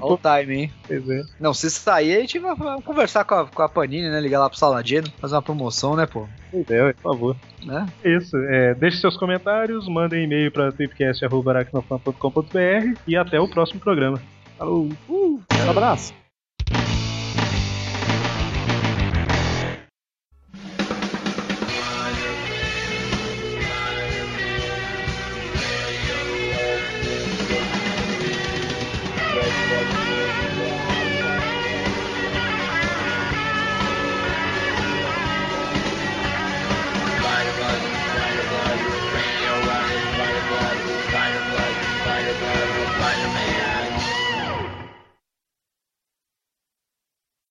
All 0.00 0.18
time, 0.18 0.54
hein? 0.56 0.72
pois 0.86 1.08
é. 1.10 1.22
Não, 1.38 1.52
se 1.52 1.70
sair, 1.70 2.16
a 2.16 2.20
gente 2.20 2.38
vai, 2.38 2.54
conversar 2.82 3.24
com 3.24 3.34
a, 3.34 3.46
com 3.46 3.62
a 3.62 3.68
Panini, 3.68 4.08
né? 4.10 4.18
Ligar 4.20 4.40
lá 4.40 4.48
pro 4.48 4.58
Saladino, 4.58 5.06
fazer 5.20 5.34
uma 5.34 5.42
promoção, 5.42 5.94
né, 5.96 6.06
pô? 6.06 6.26
Pois 6.50 6.68
é, 6.70 6.92
por 6.94 7.02
favor. 7.12 7.36
Né? 7.64 7.86
Isso, 8.04 8.36
é, 8.36 8.74
deixe 8.74 8.98
seus 8.98 9.16
comentários, 9.16 9.86
mandem 9.88 10.24
e-mail 10.24 10.50
para 10.50 10.72
tripcast.aracnofan.com.br 10.72 12.98
e 13.06 13.16
até 13.16 13.40
o 13.40 13.48
próximo 13.48 13.80
programa. 13.80 14.20
Falou! 14.58 14.88
Um 15.08 15.40
abraço. 15.70 16.12